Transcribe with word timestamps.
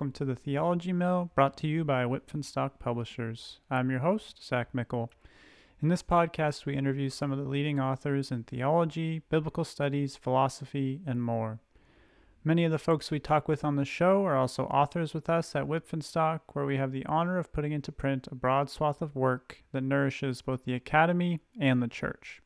welcome 0.00 0.12
to 0.12 0.24
the 0.24 0.34
Theology 0.34 0.94
Mill, 0.94 1.30
brought 1.34 1.58
to 1.58 1.66
you 1.66 1.84
by 1.84 2.04
Wipf 2.04 2.32
and 2.32 2.42
Stock 2.42 2.78
Publishers. 2.78 3.58
I'm 3.70 3.90
your 3.90 3.98
host, 3.98 4.42
Zach 4.42 4.74
Mickle. 4.74 5.10
In 5.82 5.88
this 5.90 6.02
podcast, 6.02 6.64
we 6.64 6.74
interview 6.74 7.10
some 7.10 7.30
of 7.30 7.36
the 7.36 7.44
leading 7.44 7.78
authors 7.78 8.30
in 8.30 8.44
theology, 8.44 9.20
biblical 9.28 9.62
studies, 9.62 10.16
philosophy, 10.16 11.02
and 11.04 11.22
more. 11.22 11.60
Many 12.42 12.64
of 12.64 12.72
the 12.72 12.78
folks 12.78 13.10
we 13.10 13.20
talk 13.20 13.46
with 13.46 13.62
on 13.62 13.76
the 13.76 13.84
show 13.84 14.24
are 14.24 14.38
also 14.38 14.64
authors 14.68 15.12
with 15.12 15.28
us 15.28 15.54
at 15.54 15.68
Wipf 15.68 15.92
and 15.92 16.02
Stock, 16.02 16.54
where 16.54 16.64
we 16.64 16.78
have 16.78 16.92
the 16.92 17.04
honor 17.04 17.36
of 17.36 17.52
putting 17.52 17.72
into 17.72 17.92
print 17.92 18.26
a 18.32 18.34
broad 18.34 18.70
swath 18.70 19.02
of 19.02 19.14
work 19.14 19.62
that 19.72 19.82
nourishes 19.82 20.40
both 20.40 20.64
the 20.64 20.72
academy 20.72 21.42
and 21.60 21.82
the 21.82 21.88
church. 21.88 22.40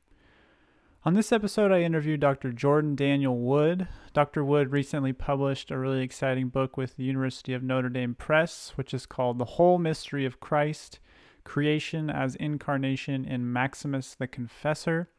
On 1.06 1.12
this 1.12 1.32
episode, 1.32 1.70
I 1.70 1.82
interviewed 1.82 2.20
Dr. 2.20 2.50
Jordan 2.50 2.96
Daniel 2.96 3.36
Wood. 3.36 3.88
Dr. 4.14 4.42
Wood 4.42 4.72
recently 4.72 5.12
published 5.12 5.70
a 5.70 5.76
really 5.78 6.00
exciting 6.00 6.48
book 6.48 6.78
with 6.78 6.96
the 6.96 7.04
University 7.04 7.52
of 7.52 7.62
Notre 7.62 7.90
Dame 7.90 8.14
Press, 8.14 8.72
which 8.76 8.94
is 8.94 9.04
called 9.04 9.36
The 9.36 9.44
Whole 9.44 9.76
Mystery 9.76 10.24
of 10.24 10.40
Christ 10.40 11.00
Creation 11.44 12.08
as 12.08 12.36
Incarnation 12.36 13.26
in 13.26 13.52
Maximus 13.52 14.14
the 14.14 14.26
Confessor. 14.26 15.10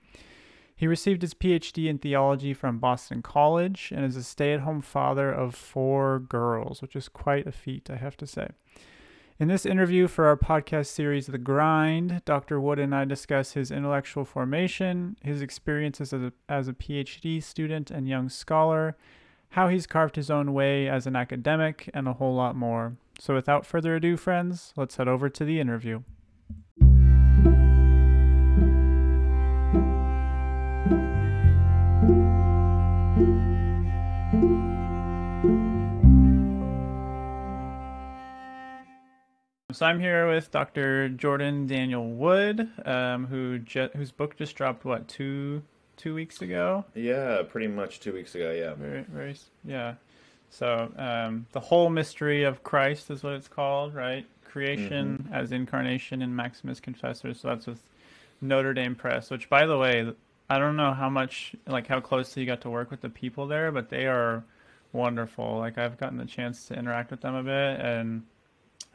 He 0.75 0.87
received 0.87 1.21
his 1.21 1.35
PhD 1.35 1.87
in 1.87 1.99
theology 1.99 2.55
from 2.55 2.79
Boston 2.79 3.21
College 3.21 3.93
and 3.95 4.03
is 4.03 4.15
a 4.15 4.23
stay 4.23 4.53
at 4.53 4.61
home 4.61 4.81
father 4.81 5.31
of 5.31 5.53
four 5.53 6.17
girls, 6.17 6.81
which 6.81 6.95
is 6.95 7.07
quite 7.07 7.45
a 7.45 7.51
feat, 7.51 7.91
I 7.91 7.97
have 7.97 8.17
to 8.17 8.25
say. 8.25 8.47
In 9.37 9.49
this 9.49 9.65
interview 9.65 10.07
for 10.07 10.27
our 10.27 10.37
podcast 10.37 10.85
series, 10.85 11.27
The 11.27 11.37
Grind, 11.37 12.21
Dr. 12.23 12.57
Wood 12.57 12.79
and 12.79 12.95
I 12.95 13.03
discuss 13.03 13.51
his 13.51 13.69
intellectual 13.69 14.23
formation, 14.23 15.17
his 15.21 15.41
experiences 15.41 16.13
as 16.13 16.21
a, 16.21 16.33
as 16.47 16.69
a 16.69 16.73
PhD 16.73 17.43
student 17.43 17.91
and 17.91 18.07
young 18.07 18.29
scholar, 18.29 18.95
how 19.49 19.67
he's 19.67 19.87
carved 19.87 20.15
his 20.15 20.31
own 20.31 20.53
way 20.53 20.87
as 20.87 21.05
an 21.05 21.17
academic, 21.17 21.89
and 21.93 22.07
a 22.07 22.13
whole 22.13 22.33
lot 22.33 22.55
more. 22.55 22.95
So, 23.19 23.33
without 23.33 23.65
further 23.65 23.97
ado, 23.97 24.15
friends, 24.15 24.71
let's 24.77 24.95
head 24.95 25.09
over 25.09 25.27
to 25.27 25.43
the 25.43 25.59
interview. 25.59 26.03
So 39.75 39.85
I'm 39.85 39.99
here 39.99 40.25
with 40.33 40.51
Dr. 40.51 41.09
Jordan 41.09 41.67
Daniel 41.67 42.07
Wood, 42.09 42.69
um, 42.85 43.27
who 43.27 43.59
ju- 43.59 43.89
whose 43.93 44.09
book 44.09 44.37
just 44.37 44.55
dropped 44.55 44.85
what 44.85 45.09
two 45.09 45.63
two 45.97 46.15
weeks 46.15 46.41
ago. 46.41 46.85
Yeah, 46.93 47.41
pretty 47.43 47.67
much 47.67 47.99
two 47.99 48.13
weeks 48.13 48.35
ago. 48.35 48.53
Yeah. 48.53 48.73
Very 48.75 49.01
very 49.01 49.35
yeah. 49.65 49.95
So 50.49 50.93
um, 50.95 51.47
the 51.51 51.59
whole 51.59 51.89
mystery 51.89 52.43
of 52.43 52.63
Christ 52.63 53.11
is 53.11 53.21
what 53.21 53.33
it's 53.33 53.49
called, 53.49 53.93
right? 53.93 54.25
Creation 54.45 55.25
mm-hmm. 55.25 55.33
as 55.33 55.51
incarnation 55.51 56.21
in 56.21 56.33
Maximus 56.33 56.79
Confessor. 56.79 57.33
So 57.33 57.49
that's 57.49 57.67
with 57.67 57.81
Notre 58.39 58.73
Dame 58.73 58.95
Press. 58.95 59.29
Which, 59.29 59.49
by 59.49 59.65
the 59.65 59.77
way, 59.77 60.09
I 60.49 60.57
don't 60.57 60.77
know 60.77 60.93
how 60.93 61.09
much 61.09 61.53
like 61.67 61.87
how 61.87 61.99
closely 61.99 62.43
you 62.43 62.45
got 62.45 62.61
to 62.61 62.69
work 62.69 62.91
with 62.91 63.01
the 63.01 63.09
people 63.09 63.45
there, 63.45 63.73
but 63.73 63.89
they 63.89 64.05
are 64.05 64.45
wonderful. 64.93 65.57
Like 65.57 65.77
I've 65.77 65.97
gotten 65.97 66.17
the 66.17 66.23
chance 66.23 66.65
to 66.67 66.75
interact 66.75 67.11
with 67.11 67.19
them 67.19 67.35
a 67.35 67.43
bit 67.43 67.81
and 67.81 68.23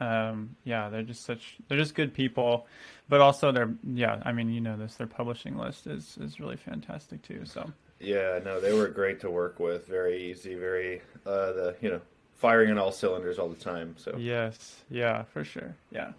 um, 0.01 0.55
yeah, 0.63 0.89
they're 0.89 1.03
just 1.03 1.23
such 1.23 1.57
they're 1.67 1.77
just 1.77 1.93
good 1.95 2.13
people, 2.13 2.67
but 3.07 3.21
also 3.21 3.51
they're 3.51 3.73
yeah. 3.93 4.21
I 4.25 4.31
mean, 4.31 4.49
you 4.49 4.59
know 4.59 4.75
this. 4.75 4.95
Their 4.95 5.07
publishing 5.07 5.57
list 5.57 5.87
is 5.87 6.17
is 6.19 6.39
really 6.39 6.57
fantastic 6.57 7.21
too. 7.21 7.45
So 7.45 7.71
yeah, 7.99 8.39
no, 8.43 8.59
they 8.59 8.73
were 8.73 8.87
great 8.87 9.19
to 9.21 9.29
work 9.29 9.59
with. 9.59 9.87
Very 9.87 10.31
easy, 10.31 10.55
very 10.55 11.01
uh, 11.25 11.51
the 11.53 11.75
you 11.81 11.89
know 11.91 12.01
firing 12.35 12.71
on 12.71 12.79
all 12.79 12.91
cylinders 12.91 13.37
all 13.37 13.47
the 13.47 13.63
time. 13.63 13.93
So 13.97 14.15
yes, 14.17 14.81
yeah, 14.89 15.23
for 15.23 15.43
sure, 15.43 15.75
yeah. 15.91 16.13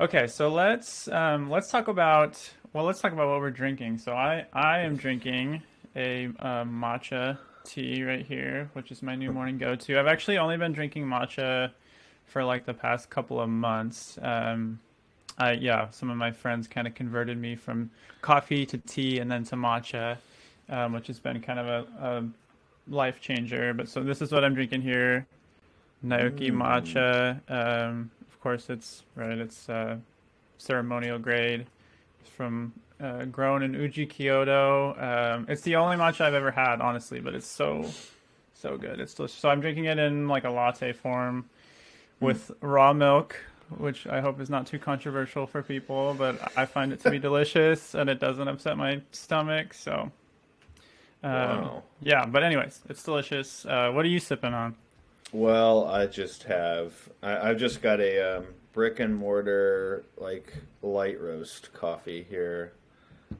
Okay, 0.00 0.26
so 0.26 0.48
let's 0.48 1.06
um, 1.08 1.50
let's 1.50 1.70
talk 1.70 1.88
about 1.88 2.40
well, 2.72 2.84
let's 2.84 3.00
talk 3.00 3.12
about 3.12 3.28
what 3.28 3.40
we're 3.40 3.50
drinking. 3.50 3.98
So 3.98 4.12
I 4.12 4.46
I 4.54 4.80
am 4.80 4.96
drinking 4.96 5.62
a 5.94 6.30
uh, 6.40 6.64
matcha 6.64 7.36
tea 7.64 8.02
right 8.02 8.24
here, 8.24 8.70
which 8.72 8.90
is 8.90 9.02
my 9.02 9.14
new 9.14 9.32
morning 9.32 9.58
go 9.58 9.76
to. 9.76 9.98
I've 9.98 10.06
actually 10.06 10.38
only 10.38 10.56
been 10.56 10.72
drinking 10.72 11.04
matcha 11.04 11.72
for 12.32 12.42
like 12.42 12.64
the 12.64 12.74
past 12.74 13.10
couple 13.10 13.38
of 13.38 13.50
months. 13.50 14.18
Um, 14.22 14.80
I 15.38 15.52
yeah, 15.52 15.90
some 15.90 16.10
of 16.10 16.16
my 16.16 16.32
friends 16.32 16.66
kind 16.66 16.86
of 16.86 16.94
converted 16.94 17.38
me 17.38 17.56
from 17.56 17.90
coffee 18.22 18.64
to 18.66 18.78
tea 18.78 19.18
and 19.18 19.30
then 19.30 19.44
to 19.44 19.56
matcha, 19.56 20.16
um, 20.70 20.94
which 20.94 21.06
has 21.08 21.18
been 21.18 21.40
kind 21.40 21.58
of 21.58 21.66
a, 21.66 22.06
a, 22.06 22.24
life 22.88 23.20
changer. 23.20 23.74
But 23.74 23.88
so 23.88 24.02
this 24.02 24.22
is 24.22 24.32
what 24.32 24.44
I'm 24.44 24.54
drinking 24.54 24.80
here, 24.80 25.26
Naoki 26.04 26.50
mm. 26.50 26.56
matcha. 26.56 27.40
Um, 27.50 28.10
of 28.26 28.40
course, 28.40 28.70
it's 28.70 29.02
right. 29.14 29.38
It's 29.38 29.68
uh, 29.68 29.96
ceremonial 30.56 31.18
grade. 31.18 31.66
It's 32.20 32.30
from 32.30 32.72
uh, 32.98 33.26
grown 33.26 33.62
in 33.62 33.74
Uji 33.74 34.06
Kyoto. 34.06 34.94
Um, 34.96 35.46
it's 35.48 35.62
the 35.62 35.76
only 35.76 35.96
matcha 35.96 36.22
I've 36.22 36.34
ever 36.34 36.50
had, 36.50 36.80
honestly, 36.80 37.20
but 37.20 37.34
it's 37.34 37.46
so 37.46 37.90
so 38.54 38.78
good. 38.78 39.00
It's 39.00 39.12
delicious. 39.12 39.38
So 39.38 39.50
I'm 39.50 39.60
drinking 39.60 39.84
it 39.84 39.98
in 39.98 40.28
like 40.28 40.44
a 40.44 40.50
latte 40.50 40.92
form 40.92 41.44
with 42.22 42.52
raw 42.60 42.92
milk, 42.92 43.36
which 43.76 44.06
I 44.06 44.20
hope 44.20 44.40
is 44.40 44.48
not 44.48 44.66
too 44.66 44.78
controversial 44.78 45.46
for 45.46 45.62
people, 45.62 46.14
but 46.14 46.52
I 46.56 46.66
find 46.66 46.92
it 46.92 47.00
to 47.00 47.10
be 47.10 47.18
delicious 47.28 47.94
and 47.94 48.08
it 48.08 48.20
doesn't 48.20 48.46
upset 48.46 48.76
my 48.76 49.00
stomach. 49.12 49.74
So, 49.74 50.10
um, 51.22 51.32
wow. 51.32 51.82
yeah. 52.00 52.24
But 52.24 52.44
anyways, 52.44 52.80
it's 52.88 53.02
delicious. 53.02 53.66
Uh, 53.66 53.90
what 53.90 54.04
are 54.04 54.08
you 54.08 54.20
sipping 54.20 54.54
on? 54.54 54.76
Well, 55.32 55.86
I 55.86 56.06
just 56.06 56.42
have 56.44 56.92
I, 57.22 57.48
have 57.48 57.58
just 57.58 57.80
got 57.80 58.00
a 58.00 58.38
um, 58.38 58.46
brick 58.72 59.00
and 59.00 59.14
mortar 59.16 60.04
like 60.18 60.54
light 60.82 61.20
roast 61.20 61.72
coffee 61.72 62.26
here. 62.28 62.72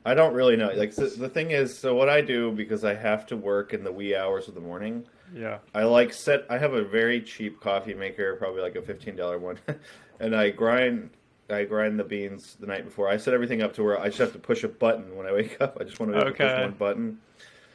I 0.06 0.14
don't 0.14 0.32
really 0.32 0.56
know. 0.56 0.70
Like 0.74 0.94
the, 0.94 1.06
the 1.06 1.28
thing 1.28 1.50
is, 1.50 1.76
so 1.76 1.94
what 1.94 2.08
I 2.08 2.22
do 2.22 2.50
because 2.50 2.82
I 2.82 2.94
have 2.94 3.26
to 3.26 3.36
work 3.36 3.74
in 3.74 3.84
the 3.84 3.92
wee 3.92 4.16
hours 4.16 4.48
of 4.48 4.54
the 4.54 4.60
morning. 4.60 5.04
Yeah. 5.34 5.58
I 5.74 5.84
like 5.84 6.12
set. 6.12 6.46
I 6.50 6.58
have 6.58 6.72
a 6.72 6.84
very 6.84 7.20
cheap 7.20 7.60
coffee 7.60 7.94
maker, 7.94 8.36
probably 8.36 8.62
like 8.62 8.76
a 8.76 8.82
fifteen 8.82 9.16
dollar 9.16 9.38
one, 9.38 9.58
and 10.20 10.34
I 10.34 10.50
grind. 10.50 11.10
I 11.50 11.64
grind 11.64 11.98
the 11.98 12.04
beans 12.04 12.56
the 12.60 12.66
night 12.66 12.84
before. 12.84 13.08
I 13.08 13.18
set 13.18 13.34
everything 13.34 13.60
up 13.60 13.74
to 13.74 13.82
where 13.82 14.00
I 14.00 14.06
just 14.06 14.18
have 14.18 14.32
to 14.32 14.38
push 14.38 14.64
a 14.64 14.68
button 14.68 15.16
when 15.16 15.26
I 15.26 15.32
wake 15.32 15.56
up. 15.60 15.76
I 15.80 15.84
just 15.84 16.00
want 16.00 16.12
to 16.12 16.18
okay. 16.26 16.44
push 16.44 16.60
one 16.60 16.72
button. 16.72 17.18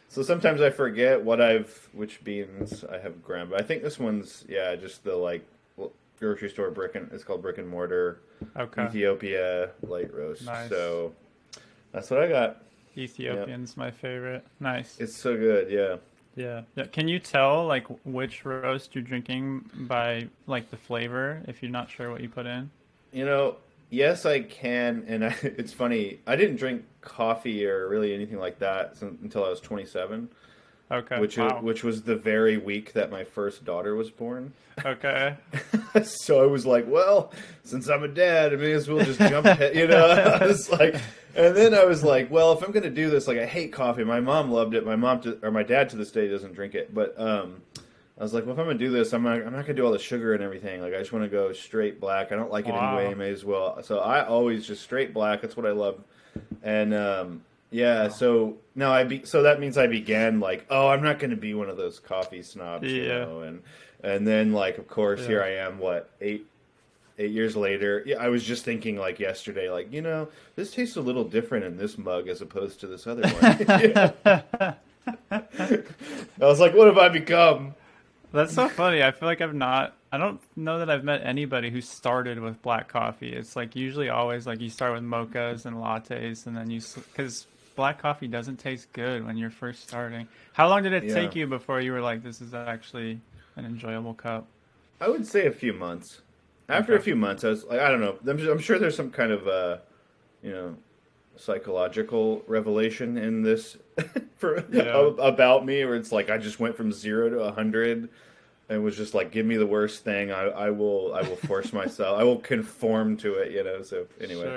So 0.10 0.24
sometimes 0.24 0.62
I 0.62 0.70
forget 0.70 1.22
what 1.22 1.42
I've 1.42 1.90
which 1.94 2.24
beans 2.24 2.84
I 2.86 2.98
have 2.98 3.22
ground. 3.22 3.52
But 3.52 3.62
I 3.62 3.64
think 3.64 3.84
this 3.84 4.00
one's 4.00 4.46
yeah, 4.48 4.76
just 4.76 5.04
the 5.04 5.16
like 5.16 5.46
grocery 6.20 6.50
store 6.50 6.72
brick 6.72 6.96
and 6.96 7.12
it's 7.12 7.24
called 7.24 7.42
brick 7.42 7.58
and 7.58 7.68
mortar. 7.68 8.22
Okay. 8.56 8.86
Ethiopia 8.86 9.72
light 9.82 10.14
roast. 10.14 10.46
Nice. 10.46 10.70
So 10.70 11.14
that's 11.92 12.10
what 12.10 12.22
I 12.22 12.28
got. 12.28 12.64
Ethiopian's 12.98 13.72
yep. 13.72 13.78
my 13.78 13.92
favorite. 13.92 14.46
Nice. 14.60 14.98
It's 15.00 15.16
so 15.16 15.38
good. 15.38 15.70
Yeah. 15.70 15.98
Yeah. 16.38 16.62
Yeah. 16.76 16.86
Can 16.86 17.08
you 17.08 17.20
tell 17.20 17.66
like 17.66 17.88
which 18.06 18.46
roast 18.46 18.96
you're 18.96 19.04
drinking 19.04 19.70
by 19.74 20.30
like 20.46 20.70
the 20.70 20.78
flavor 20.78 21.42
if 21.48 21.62
you're 21.62 21.72
not 21.72 21.90
sure 21.90 22.12
what 22.12 22.22
you 22.22 22.30
put 22.30 22.46
in? 22.46 22.70
You 23.12 23.26
know, 23.26 23.56
yes, 23.90 24.26
I 24.26 24.42
can, 24.42 25.04
and 25.08 25.26
I, 25.26 25.36
it's 25.42 25.74
funny. 25.74 26.20
I 26.28 26.36
didn't 26.36 26.58
drink 26.58 26.86
coffee 27.02 27.66
or 27.66 27.90
really 27.90 28.14
anything 28.14 28.38
like 28.38 28.60
that 28.60 29.02
until 29.02 29.44
I 29.44 29.50
was 29.50 29.60
27. 29.60 30.30
Okay. 30.90 31.20
Which 31.20 31.38
uh, 31.38 31.42
wow. 31.42 31.56
was, 31.56 31.64
which 31.64 31.84
was 31.84 32.04
the 32.04 32.16
very 32.16 32.58
week 32.58 32.94
that 32.94 33.12
my 33.12 33.24
first 33.24 33.66
daughter 33.66 33.96
was 33.96 34.10
born. 34.10 34.54
Okay. 34.86 35.36
so 36.04 36.42
I 36.42 36.46
was 36.46 36.66
like, 36.66 36.86
well, 36.88 37.34
since 37.64 37.90
I'm 37.90 38.04
a 38.04 38.08
dad, 38.08 38.54
I 38.54 38.56
may 38.58 38.72
as 38.72 38.88
well 38.88 39.04
just 39.04 39.20
jump 39.20 39.46
ahead, 39.46 39.76
you 39.76 39.88
know. 39.88 40.08
I 40.42 40.46
was 40.46 40.70
like, 40.70 40.96
and 41.38 41.56
then 41.56 41.74
I 41.74 41.86
was 41.86 42.04
like, 42.04 42.32
well, 42.32 42.52
if 42.52 42.64
I'm 42.64 42.72
going 42.72 42.84
to 42.84 42.90
do 42.90 43.10
this, 43.10 43.28
like 43.28 43.38
I 43.38 43.46
hate 43.46 43.72
coffee. 43.72 44.04
My 44.04 44.20
mom 44.20 44.52
loved 44.52 44.74
it. 44.74 44.86
My 44.86 44.96
mom 44.96 45.22
to, 45.22 45.40
or 45.44 45.52
my 45.52 45.64
dad 45.64 45.90
to 45.92 45.96
this 45.96 46.12
day 46.12 46.28
doesn't 46.28 46.54
drink 46.54 46.76
it, 46.76 46.94
but 46.94 47.20
um, 47.20 47.62
I 48.18 48.24
was 48.24 48.34
like, 48.34 48.46
well, 48.46 48.54
if 48.54 48.60
I'm 48.60 48.66
going 48.66 48.78
to 48.78 48.84
do 48.84 48.92
this, 48.92 49.14
I'm 49.14 49.24
not, 49.24 49.36
I'm 49.36 49.46
not 49.46 49.52
going 49.52 49.68
to 49.68 49.74
do 49.76 49.86
all 49.86 49.92
the 49.92 50.00
sugar 50.00 50.34
and 50.34 50.44
everything. 50.44 50.82
Like 50.82 50.94
I 50.94 51.00
just 51.00 51.14
want 51.14 51.24
to 51.24 51.30
go 51.30 51.54
straight 51.54 52.00
black. 52.02 52.32
I 52.32 52.36
don't 52.36 52.52
like 52.52 52.68
it 52.68 52.72
wow. 52.72 52.98
anyway. 52.98 53.14
May 53.14 53.30
as 53.32 53.46
well. 53.46 53.82
So 53.84 54.00
I 54.00 54.26
always 54.26 54.66
just 54.66 54.82
straight 54.82 55.14
black. 55.14 55.42
That's 55.42 55.56
what 55.56 55.66
I 55.66 55.72
love. 55.72 56.04
And 56.64 56.94
um, 56.94 57.44
yeah, 57.70 58.08
so 58.10 58.58
no, 58.76 58.92
I 58.92 59.04
be 59.04 59.26
so 59.26 59.44
that 59.44 59.60
means 59.60 59.78
I 59.78 59.88
began 59.88 60.40
like, 60.40 60.66
oh, 60.70 60.88
I'm 60.88 61.04
not 61.04 61.20
going 61.20 61.32
to 61.32 61.38
be 61.38 61.54
one 61.54 61.70
of 61.70 61.78
those 61.78 62.00
coffee 62.00 62.42
snobs, 62.42 62.88
yeah. 62.88 63.02
you 63.02 63.08
know, 63.08 63.42
and 63.42 63.62
and 64.04 64.28
then 64.28 64.54
like, 64.54 64.78
of 64.78 64.88
course, 64.88 65.22
yeah. 65.22 65.28
here 65.28 65.44
I 65.44 65.50
am, 65.56 65.78
what 65.80 66.10
eight 66.22 66.48
eight 67.18 67.32
years 67.32 67.56
later. 67.56 68.04
Yeah, 68.06 68.18
I 68.18 68.30
was 68.30 68.44
just 68.44 68.64
thinking 68.66 68.98
like 68.98 69.20
yesterday, 69.20 69.70
like 69.70 69.92
you 69.92 70.02
know, 70.02 70.28
this 70.56 70.72
tastes 70.72 70.96
a 70.96 71.02
little 71.02 71.24
different 71.24 71.66
in 71.66 71.78
this 71.78 71.98
mug 71.98 72.28
as 72.28 72.42
opposed 72.42 72.80
to 72.82 72.88
this 72.88 73.08
other 73.08 73.28
one. 73.28 74.14
I 75.32 75.46
was 76.40 76.60
like, 76.60 76.74
what 76.74 76.88
have 76.88 76.98
I 76.98 77.10
become? 77.10 77.76
That's 78.34 78.54
so 78.54 78.68
funny. 78.68 79.04
I 79.04 79.12
feel 79.12 79.28
like 79.28 79.42
I've 79.42 79.56
not. 79.56 79.96
I 80.12 80.18
don't 80.18 80.40
know 80.56 80.80
that 80.80 80.90
I've 80.90 81.04
met 81.04 81.22
anybody 81.24 81.70
who 81.70 81.82
started 81.82 82.40
with 82.40 82.62
black 82.62 82.88
coffee. 82.88 83.34
It's 83.34 83.56
like 83.56 83.76
usually 83.76 84.10
always 84.10 84.48
like 84.48 84.62
you 84.62 84.70
start 84.70 84.94
with 84.94 85.04
mochas 85.04 85.66
and 85.66 85.78
lattes, 85.78 86.46
and 86.46 86.56
then 86.56 86.70
you 86.70 86.82
because 87.12 87.48
black 87.76 88.00
coffee 88.00 88.28
doesn't 88.28 88.58
taste 88.58 88.92
good 88.94 89.26
when 89.26 89.38
you're 89.38 89.50
first 89.50 89.88
starting. 89.88 90.28
How 90.54 90.68
long 90.68 90.84
did 90.84 90.94
it 90.94 91.06
yeah. 91.06 91.14
take 91.14 91.36
you 91.36 91.48
before 91.48 91.80
you 91.82 91.92
were 91.94 92.02
like, 92.02 92.24
this 92.24 92.42
is 92.42 92.54
actually 92.54 93.20
an 93.56 93.66
enjoyable 93.66 94.14
cup? 94.14 94.46
I 95.00 95.10
would 95.10 95.26
say 95.26 95.46
a 95.46 95.52
few 95.52 95.74
months. 95.74 96.22
After 96.70 96.94
Okay. 96.94 97.00
a 97.00 97.04
few 97.04 97.16
months, 97.16 97.44
I 97.44 97.50
was 97.50 97.64
like, 97.64 97.80
I 97.80 97.90
don't 97.90 98.02
know. 98.02 98.18
I'm, 98.28 98.50
I'm 98.50 98.60
sure 98.60 98.78
there's 98.78 98.96
some 98.96 99.10
kind 99.12 99.32
of, 99.32 99.48
uh, 99.48 99.78
you 100.44 100.52
know, 100.52 100.76
psychological 101.38 102.44
revelation 102.48 103.18
in 103.18 103.42
this 103.42 103.78
for 104.38 104.66
Yeah. 104.72 105.12
about 105.20 105.66
me, 105.66 105.86
where 105.86 105.96
it's 105.96 106.12
like 106.12 106.30
I 106.30 106.38
just 106.38 106.60
went 106.60 106.76
from 106.76 106.92
zero 106.92 107.30
to 107.30 107.40
a 107.40 107.52
hundred, 107.52 108.10
and 108.70 108.84
was 108.84 108.98
just 108.98 109.14
like, 109.14 109.32
give 109.32 109.46
me 109.46 109.56
the 109.56 109.66
worst 109.66 110.04
thing. 110.04 110.32
I, 110.32 110.44
I 110.48 110.70
will, 110.72 111.14
I 111.16 111.22
will 111.22 111.38
force 111.38 111.72
myself. 111.72 112.20
I 112.20 112.24
will 112.24 112.40
conform 112.40 113.16
to 113.18 113.36
it. 113.36 113.52
You 113.54 113.64
know. 113.64 113.82
So 113.82 114.06
anyway, 114.20 114.52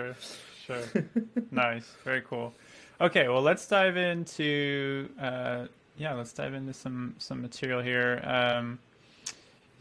Sure, 0.67 0.83
sure. 0.93 1.05
nice, 1.53 1.87
very 2.05 2.23
cool. 2.23 2.53
Okay, 3.01 3.29
well, 3.29 3.41
let's 3.43 3.67
dive 3.69 3.97
into 3.97 5.09
uh, 5.21 5.67
yeah, 5.97 6.13
let's 6.15 6.33
dive 6.33 6.55
into 6.55 6.73
some 6.73 7.15
some 7.19 7.41
material 7.41 7.81
here. 7.81 8.21
Um, 8.25 8.79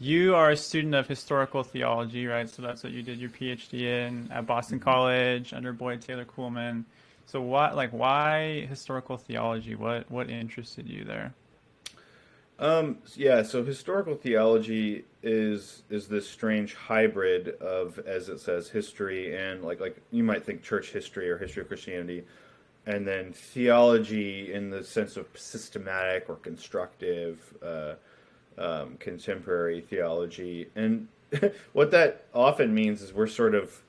you 0.00 0.34
are 0.34 0.50
a 0.50 0.56
student 0.56 0.94
of 0.94 1.06
historical 1.06 1.62
theology, 1.62 2.26
right? 2.26 2.48
So 2.48 2.62
that's 2.62 2.82
what 2.82 2.92
you 2.92 3.02
did 3.02 3.18
your 3.20 3.30
PhD 3.30 3.82
in 3.82 4.32
at 4.32 4.46
Boston 4.46 4.78
Mm-hmm. 4.78 4.88
College 4.88 5.52
under 5.52 5.72
Boyd 5.72 6.00
Taylor 6.00 6.24
Coolman. 6.24 6.84
So 7.26 7.40
what, 7.40 7.76
like, 7.76 7.90
why 7.90 8.66
historical 8.66 9.16
theology? 9.16 9.76
What 9.76 10.10
what 10.10 10.30
interested 10.30 10.88
you 10.88 11.04
there? 11.04 11.34
Um, 12.58 12.98
yeah, 13.14 13.42
so 13.42 13.62
historical 13.64 14.14
theology 14.14 15.04
is 15.22 15.82
is 15.90 16.08
this 16.08 16.28
strange 16.28 16.74
hybrid 16.74 17.48
of, 17.60 17.98
as 18.00 18.28
it 18.28 18.40
says, 18.40 18.68
history 18.68 19.36
and 19.36 19.62
like 19.62 19.80
like 19.80 19.96
you 20.10 20.24
might 20.24 20.44
think 20.44 20.62
church 20.62 20.92
history 20.92 21.30
or 21.30 21.38
history 21.38 21.62
of 21.62 21.68
Christianity, 21.68 22.24
and 22.86 23.06
then 23.06 23.32
theology 23.32 24.52
in 24.52 24.70
the 24.70 24.82
sense 24.82 25.16
of 25.16 25.26
systematic 25.34 26.28
or 26.28 26.36
constructive, 26.36 27.54
uh, 27.62 27.94
um, 28.60 28.96
contemporary 28.98 29.80
theology. 29.80 30.68
And 30.76 31.08
what 31.72 31.90
that 31.90 32.26
often 32.34 32.74
means 32.74 33.02
is 33.02 33.12
we're 33.12 33.26
sort 33.26 33.54
of 33.54 33.82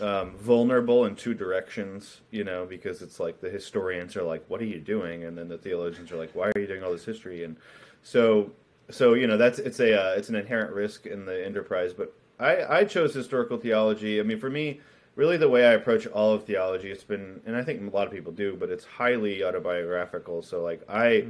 um, 0.00 0.36
vulnerable 0.38 1.04
in 1.04 1.14
two 1.14 1.34
directions, 1.34 2.20
you 2.30 2.44
know, 2.44 2.66
because 2.66 3.02
it's 3.02 3.20
like 3.20 3.40
the 3.40 3.50
historians 3.50 4.16
are 4.16 4.22
like, 4.22 4.44
"What 4.48 4.60
are 4.60 4.66
you 4.66 4.80
doing?" 4.80 5.24
and 5.24 5.36
then 5.36 5.48
the 5.48 5.58
theologians 5.58 6.10
are 6.10 6.16
like, 6.16 6.34
"Why 6.34 6.48
are 6.48 6.60
you 6.60 6.66
doing 6.66 6.82
all 6.82 6.90
this 6.90 7.04
history?" 7.04 7.44
and 7.44 7.56
so 8.02 8.50
so 8.90 9.14
you 9.14 9.26
know 9.26 9.36
that's 9.36 9.58
it's 9.58 9.80
a 9.80 9.94
uh, 9.94 10.14
it's 10.14 10.28
an 10.28 10.34
inherent 10.34 10.72
risk 10.72 11.06
in 11.06 11.24
the 11.24 11.44
enterprise. 11.44 11.92
But 11.92 12.12
I 12.38 12.80
I 12.80 12.84
chose 12.84 13.14
historical 13.14 13.56
theology. 13.56 14.20
I 14.20 14.22
mean, 14.24 14.38
for 14.38 14.50
me, 14.50 14.80
really 15.16 15.36
the 15.36 15.48
way 15.48 15.66
I 15.66 15.72
approach 15.72 16.06
all 16.08 16.32
of 16.32 16.44
theology, 16.44 16.90
it's 16.90 17.04
been, 17.04 17.40
and 17.46 17.56
I 17.56 17.62
think 17.62 17.80
a 17.80 17.94
lot 17.94 18.06
of 18.06 18.12
people 18.12 18.32
do, 18.32 18.56
but 18.56 18.70
it's 18.70 18.84
highly 18.84 19.44
autobiographical. 19.44 20.42
So 20.42 20.62
like 20.62 20.82
I 20.88 21.26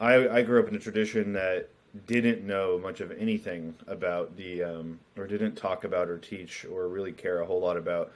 I 0.00 0.28
I 0.28 0.42
grew 0.42 0.60
up 0.60 0.68
in 0.68 0.74
a 0.74 0.78
tradition 0.78 1.32
that 1.34 1.68
didn't 2.06 2.44
know 2.46 2.78
much 2.78 3.00
of 3.00 3.10
anything 3.12 3.74
about 3.86 4.36
the 4.36 4.62
um, 4.62 4.98
or 5.16 5.26
didn't 5.26 5.54
talk 5.56 5.84
about 5.84 6.08
or 6.08 6.18
teach 6.18 6.64
or 6.64 6.88
really 6.88 7.12
care 7.12 7.40
a 7.40 7.46
whole 7.46 7.60
lot 7.60 7.76
about 7.76 8.12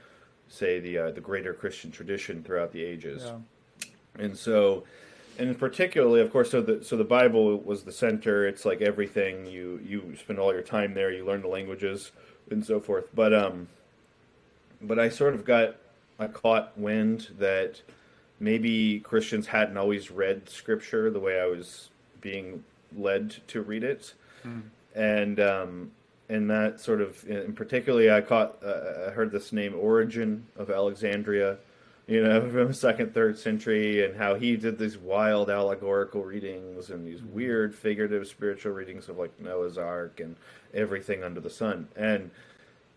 say 0.47 0.79
the 0.79 0.97
uh, 0.97 1.11
the 1.11 1.21
greater 1.21 1.53
Christian 1.53 1.91
tradition 1.91 2.43
throughout 2.43 2.71
the 2.71 2.83
ages. 2.83 3.23
And 4.19 4.37
so 4.37 4.83
and 5.39 5.57
particularly 5.57 6.21
of 6.21 6.31
course 6.31 6.51
so 6.51 6.61
the 6.61 6.83
so 6.83 6.95
the 6.95 7.03
bible 7.03 7.57
was 7.57 7.83
the 7.83 7.91
center. 7.91 8.47
It's 8.47 8.65
like 8.65 8.81
everything. 8.81 9.45
You 9.47 9.79
you 9.83 10.15
spend 10.17 10.39
all 10.39 10.53
your 10.53 10.61
time 10.61 10.93
there. 10.93 11.11
You 11.11 11.25
learn 11.25 11.41
the 11.41 11.47
languages 11.47 12.11
and 12.51 12.65
so 12.65 12.79
forth. 12.79 13.07
But 13.13 13.33
um 13.33 13.67
but 14.83 14.99
i 14.99 15.09
sort 15.09 15.33
of 15.33 15.45
got 15.45 15.75
i 16.19 16.27
caught 16.27 16.77
wind 16.77 17.29
that 17.39 17.81
maybe 18.39 18.99
christians 18.99 19.47
hadn't 19.47 19.77
always 19.77 20.11
read 20.11 20.47
scripture 20.49 21.09
the 21.09 21.19
way 21.19 21.39
i 21.39 21.45
was 21.45 21.89
being 22.21 22.63
led 22.97 23.35
to 23.47 23.61
read 23.61 23.83
it 23.83 24.13
and 24.95 25.39
um 25.39 25.91
and 26.29 26.49
that 26.49 26.79
sort 26.79 27.01
of 27.01 27.23
and 27.29 27.55
particularly 27.55 28.11
i 28.11 28.21
caught 28.21 28.57
uh, 28.63 29.07
i 29.07 29.11
heard 29.11 29.31
this 29.31 29.51
name 29.51 29.73
Origen 29.75 30.45
of 30.57 30.69
alexandria 30.69 31.57
you 32.07 32.23
know, 32.23 32.41
from 32.51 32.67
the 32.67 32.73
second, 32.73 33.13
third 33.13 33.37
century, 33.37 34.05
and 34.05 34.15
how 34.15 34.35
he 34.35 34.55
did 34.55 34.77
these 34.77 34.97
wild 34.97 35.49
allegorical 35.49 36.23
readings 36.23 36.89
and 36.89 37.05
these 37.05 37.21
weird 37.21 37.73
figurative 37.73 38.27
spiritual 38.27 38.73
readings 38.73 39.09
of 39.09 39.17
like 39.17 39.39
Noah's 39.39 39.77
Ark 39.77 40.19
and 40.19 40.35
everything 40.73 41.23
under 41.23 41.39
the 41.39 41.49
sun. 41.49 41.87
And 41.95 42.31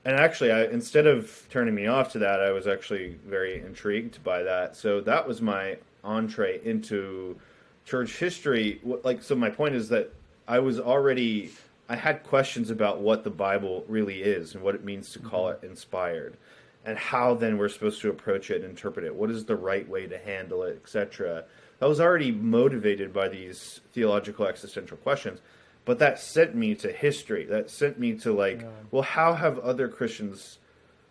and 0.05 0.15
actually, 0.15 0.53
I, 0.53 0.67
instead 0.67 1.09
of 1.09 1.47
turning 1.51 1.75
me 1.75 1.89
off 1.89 2.13
to 2.13 2.21
that, 2.21 2.41
I 2.41 2.53
was 2.53 2.69
actually 2.69 3.19
very 3.27 3.61
intrigued 3.61 4.23
by 4.23 4.45
that. 4.45 4.77
So 4.77 5.01
that 5.01 5.27
was 5.27 5.43
my 5.43 5.79
entree 6.05 6.61
into 6.65 7.37
church 7.87 8.19
history. 8.19 8.81
Like, 8.85 9.23
so 9.23 9.35
my 9.35 9.49
point 9.49 9.75
is 9.75 9.89
that 9.89 10.13
I 10.47 10.59
was 10.59 10.79
already 10.79 11.53
I 11.89 11.97
had 11.97 12.25
questions 12.25 12.71
about 12.71 13.01
what 13.01 13.23
the 13.23 13.31
Bible 13.31 13.85
really 13.89 14.23
is 14.23 14.55
and 14.55 14.63
what 14.63 14.75
it 14.75 14.85
means 14.85 15.13
to 15.13 15.21
call 15.21 15.49
it 15.49 15.59
mm-hmm. 15.59 15.71
inspired 15.71 16.37
and 16.85 16.99
how 16.99 17.35
then 17.35 17.59
we're 17.59 17.69
supposed 17.69 18.01
to 18.01 18.11
approach 18.11 18.51
it 18.51 18.63
and 18.63 18.65
interpret 18.65 19.05
it. 19.05 19.15
What 19.15 19.31
is 19.31 19.45
the 19.45 19.57
right 19.57 19.89
way 19.89 20.07
to 20.07 20.19
handle 20.19 20.63
it, 20.63 20.81
etc. 20.83 21.45
I 21.81 21.87
was 21.87 22.01
already 22.01 22.31
motivated 22.31 23.13
by 23.13 23.29
these 23.29 23.81
theological 23.93 24.47
existential 24.47 24.97
questions, 24.99 25.41
but 25.85 25.99
that 25.99 26.21
sent 26.21 26.55
me 26.55 26.75
to 26.77 26.93
history. 26.93 27.45
That 27.45 27.71
sent 27.71 27.99
me 27.99 28.15
to 28.19 28.33
like, 28.33 28.65
well, 28.91 29.03
how 29.03 29.35
have 29.35 29.59
other 29.59 29.89
Christians 29.89 30.59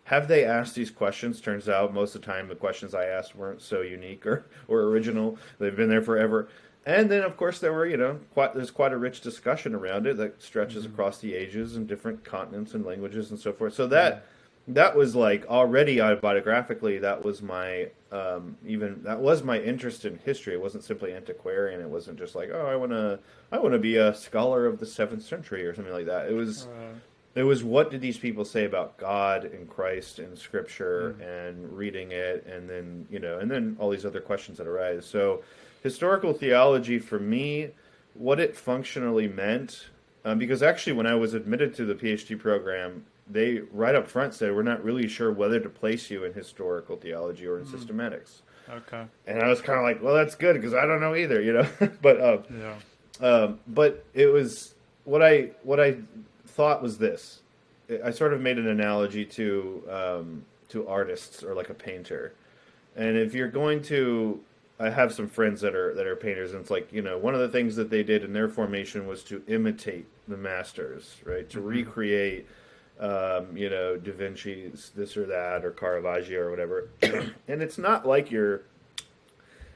have 0.06 0.28
they 0.28 0.46
asked 0.46 0.76
these 0.76 0.92
questions? 0.92 1.42
Turns 1.42 1.68
out 1.68 1.94
most 1.94 2.16
of 2.16 2.22
the 2.22 2.28
time 2.28 2.48
the 2.48 2.56
questions 2.56 2.94
I 2.94 3.06
asked 3.06 3.36
weren't 3.36 3.62
so 3.62 3.82
unique 3.82 4.26
or, 4.26 4.46
or 4.68 4.82
original. 4.82 5.38
They've 5.60 5.76
been 5.76 5.90
there 5.90 6.02
forever. 6.02 6.48
And 6.86 7.10
then 7.10 7.24
of 7.24 7.36
course 7.38 7.58
there 7.60 7.74
were, 7.74 7.88
you 7.88 7.98
know, 7.98 8.20
quite 8.34 8.54
there's 8.54 8.70
quite 8.70 8.94
a 8.94 8.98
rich 8.98 9.22
discussion 9.22 9.74
around 9.74 10.06
it 10.06 10.18
that 10.18 10.42
stretches 10.42 10.86
across 10.86 11.18
the 11.18 11.34
ages 11.34 11.76
and 11.76 11.88
different 11.88 12.24
continents 12.24 12.76
and 12.76 12.86
languages 12.86 13.32
and 13.32 13.40
so 13.40 13.52
forth. 13.52 13.74
So 13.74 13.88
that 13.88 14.26
that 14.68 14.96
was 14.96 15.16
like 15.16 15.46
already 15.48 15.98
autobiographically 15.98 17.00
that 17.02 17.24
was 17.24 17.42
my 17.42 17.88
um, 18.12 18.58
even 18.66 19.02
that 19.04 19.20
was 19.20 19.44
my 19.44 19.60
interest 19.60 20.06
in 20.06 20.18
history 20.26 20.54
it 20.54 20.62
wasn't 20.62 20.84
simply 20.84 21.14
antiquarian 21.14 21.82
it 21.82 21.88
wasn't 21.88 22.18
just 22.18 22.34
like 22.34 22.50
oh 22.52 22.66
i 22.66 22.76
want 22.76 22.92
to 22.92 23.20
i 23.52 23.60
want 23.60 23.74
to 23.74 23.80
be 23.80 23.98
a 23.98 24.14
scholar 24.16 24.66
of 24.66 24.80
the 24.80 24.86
seventh 24.86 25.24
century 25.24 25.66
or 25.66 25.76
something 25.76 25.94
like 25.94 26.08
that 26.08 26.28
it 26.28 26.34
was 26.34 26.68
it 27.36 27.44
was 27.44 27.64
what 27.64 27.92
did 27.92 28.00
these 28.02 28.18
people 28.18 28.46
say 28.46 28.64
about 28.66 28.98
god 28.98 29.44
and 29.46 29.70
christ 29.70 30.20
and 30.20 30.38
scripture 30.38 31.10
and 31.22 31.72
reading 31.78 32.12
it 32.12 32.46
and 32.46 32.70
then 32.70 33.06
you 33.10 33.20
know 33.20 33.40
and 33.40 33.52
then 33.52 33.76
all 33.80 33.90
these 33.90 34.06
other 34.06 34.22
questions 34.22 34.58
that 34.58 34.68
arise. 34.68 35.06
So 35.06 35.44
historical 35.84 36.34
theology 36.34 36.98
for 37.00 37.20
me 37.20 37.72
what 38.14 38.40
it 38.40 38.56
functionally 38.56 39.28
meant 39.28 39.88
um, 40.24 40.40
because 40.40 40.64
actually 40.64 40.94
when 40.94 41.06
i 41.06 41.14
was 41.16 41.34
admitted 41.34 41.76
to 41.76 41.86
the 41.86 41.94
phd 41.96 42.40
program 42.40 43.06
they 43.30 43.60
right 43.72 43.96
up 43.96 44.08
front 44.08 44.34
said 44.34 44.56
we're 44.56 44.64
not 44.64 44.84
really 44.84 45.08
sure 45.08 45.32
whether 45.32 45.60
to 45.60 45.70
place 45.70 46.10
you 46.10 46.24
in 46.24 46.34
historical 46.34 46.96
theology 46.96 47.46
or 47.46 47.60
in 47.60 47.66
systematics. 47.66 48.42
Okay. 48.70 49.04
and 49.28 49.42
i 49.44 49.48
was 49.48 49.62
kind 49.62 49.78
of 49.78 49.84
like 49.84 50.02
well 50.02 50.16
that's 50.16 50.34
good 50.36 50.54
because 50.56 50.74
i 50.74 50.86
don't 50.86 51.02
know 51.02 51.14
either 51.16 51.42
you 51.42 51.54
know? 51.54 51.68
But 52.02 52.20
uh, 52.22 52.38
Yeah. 52.50 52.76
um, 53.28 53.60
but 53.68 54.04
it 54.14 54.28
was 54.28 54.74
what 55.04 55.22
I 55.22 55.52
what 55.64 55.80
I 55.80 55.98
thought 56.56 56.82
was 56.82 56.98
this. 56.98 57.42
I 58.04 58.12
sort 58.12 58.34
of 58.34 58.42
made 58.42 58.58
an 58.58 58.68
analogy 58.68 59.26
to 59.26 59.84
um, 59.92 60.46
to 60.70 60.88
artists 60.88 61.44
or 61.44 61.54
like 61.54 61.70
a 61.70 61.74
painter, 61.74 62.34
and 62.96 63.18
if 63.18 63.34
you're 63.34 63.50
going 63.50 63.84
to, 63.84 64.40
I 64.80 64.90
have 64.90 65.14
some 65.14 65.28
friends 65.28 65.62
that 65.62 65.76
are 65.76 65.94
that 65.94 66.08
are 66.08 66.16
painters, 66.16 66.54
and 66.54 66.62
it's 66.62 66.72
like 66.72 66.92
you 66.92 67.02
know 67.02 67.18
one 67.18 67.36
of 67.36 67.42
the 67.42 67.50
things 67.50 67.76
that 67.76 67.90
they 67.90 68.02
did 68.02 68.24
in 68.24 68.34
their 68.34 68.48
formation 68.48 69.06
was 69.06 69.24
to 69.26 69.44
imitate 69.48 70.08
the 70.28 70.38
masters, 70.38 71.18
right? 71.24 71.50
To 71.52 71.62
recreate. 71.62 72.48
Um, 72.98 73.58
you 73.58 73.70
know, 73.70 73.98
Da 73.98 74.14
Vinci's 74.14 74.94
this 74.96 75.18
or 75.18 75.26
that, 75.26 75.66
or 75.66 75.72
Caravaggio 75.72 76.40
or 76.40 76.50
whatever, 76.50 76.88
and 77.02 77.62
it's 77.62 77.78
not 77.78 78.08
like 78.08 78.32
you're 78.32 78.62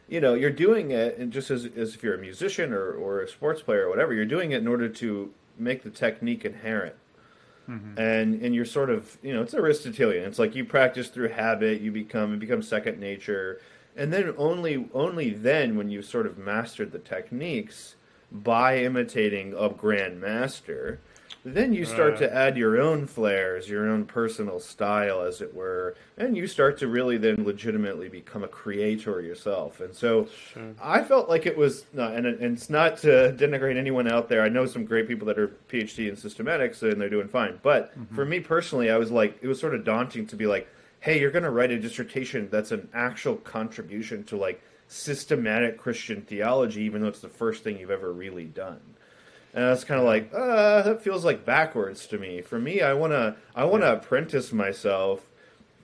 you 0.08 0.22
know 0.22 0.36
you're 0.36 0.50
doing 0.50 0.92
it 0.92 1.18
and 1.18 1.32
just 1.32 1.52
as, 1.52 1.66
as 1.76 1.96
if 1.96 2.02
you're 2.02 2.16
a 2.16 2.18
musician 2.18 2.72
or, 2.72 2.94
or 2.94 3.22
a 3.22 3.28
sports 3.28 3.62
player 3.62 3.88
or 3.88 3.90
whatever 3.90 4.14
you're 4.14 4.26
doing 4.26 4.54
it 4.54 4.62
in 4.62 4.68
order 4.70 4.88
to 4.88 5.34
make 5.60 5.84
the 5.84 5.90
technique 5.90 6.46
inherent. 6.46 6.96
Mm-hmm. 7.70 8.00
And 8.00 8.42
and 8.42 8.56
you're 8.56 8.66
sort 8.66 8.90
of 8.90 9.18
you 9.22 9.34
know 9.34 9.42
it's 9.42 9.54
aristotelian. 9.54 10.24
It's 10.26 10.40
like 10.40 10.56
you 10.56 10.66
practice 10.66 11.10
through 11.10 11.30
habit 11.30 11.82
you 11.82 11.92
become 11.92 12.34
it 12.34 12.40
becomes 12.40 12.68
second 12.68 13.00
nature. 13.00 13.62
And 13.96 14.12
then 14.12 14.34
only 14.38 14.90
only 14.94 15.32
then 15.32 15.78
when 15.78 15.90
you've 15.90 16.06
sort 16.06 16.26
of 16.26 16.38
mastered 16.38 16.92
the 16.92 17.00
techniques 17.00 17.96
by 18.32 18.80
imitating 18.80 19.54
a 19.58 19.70
grand 19.70 20.20
master 20.20 21.00
then 21.56 21.74
you 21.74 21.86
start 21.86 22.12
Right. 22.12 22.20
to 22.20 22.34
add 22.36 22.58
your 22.58 22.80
own 22.82 23.06
flares, 23.06 23.70
your 23.70 23.88
own 23.88 24.06
personal 24.06 24.60
style, 24.60 25.22
as 25.22 25.42
it 25.42 25.54
were, 25.54 25.96
and 26.18 26.36
you 26.36 26.48
start 26.48 26.78
to 26.80 26.88
really 26.88 27.18
then 27.18 27.44
legitimately 27.44 28.10
become 28.10 28.44
a 28.44 28.48
creator 28.48 29.22
yourself. 29.22 29.80
And 29.80 29.94
so, 29.94 30.28
Sure. 30.54 30.74
I 30.82 31.04
felt 31.04 31.30
like 31.30 31.46
it 31.46 31.58
was, 31.58 31.86
no, 31.94 32.08
and, 32.08 32.26
it- 32.26 32.40
and 32.40 32.58
it's 32.58 32.70
not 32.70 32.98
to 33.00 33.34
denigrate 33.38 33.78
anyone 33.78 34.08
out 34.12 34.30
there. 34.30 34.42
I 34.42 34.50
know 34.50 34.66
some 34.66 34.86
great 34.86 35.08
people 35.08 35.28
that 35.28 35.40
are 35.40 35.50
PhD 35.70 36.08
in 36.10 36.16
systematics, 36.16 36.82
and 36.84 37.00
they're 37.00 37.10
doing 37.10 37.28
fine. 37.28 37.60
But 37.62 37.92
mm-hmm. 37.98 38.16
for 38.16 38.26
me 38.26 38.40
personally, 38.40 38.90
I 38.90 38.98
was 38.98 39.12
like, 39.12 39.38
it 39.42 39.48
was 39.48 39.60
sort 39.60 39.76
of 39.76 39.84
daunting 39.84 40.28
to 40.28 40.36
be 40.36 40.46
like, 40.48 40.68
hey, 41.02 41.20
you're 41.20 41.32
going 41.32 41.44
to 41.44 41.50
write 41.50 41.72
a 41.72 41.80
dissertation 41.80 42.50
that's 42.52 42.72
an 42.72 42.90
actual 42.94 43.36
contribution 43.38 44.24
to 44.26 44.36
like 44.36 44.62
systematic 44.90 45.78
Christian 45.78 46.22
theology, 46.24 46.82
even 46.82 47.02
though 47.02 47.08
it's 47.08 47.22
the 47.22 47.30
first 47.30 47.64
thing 47.64 47.80
you've 47.80 47.92
ever 47.92 48.12
really 48.12 48.46
done. 48.46 48.80
And 49.54 49.66
I 49.66 49.70
was 49.72 49.84
kind 49.84 50.00
of 50.00 50.06
like, 50.06 50.32
uh, 50.34 50.84
that 50.84 51.02
feels 51.02 51.26
like 51.26 51.44
backwards 51.46 52.06
to 52.08 52.18
me. 52.18 52.42
For 52.42 52.60
me, 52.60 52.82
I 52.82 52.94
wanna 52.94 53.36
I 53.56 53.64
wanna 53.66 53.86
Yeah. 53.88 53.94
apprentice 53.94 54.54
myself 54.54 55.26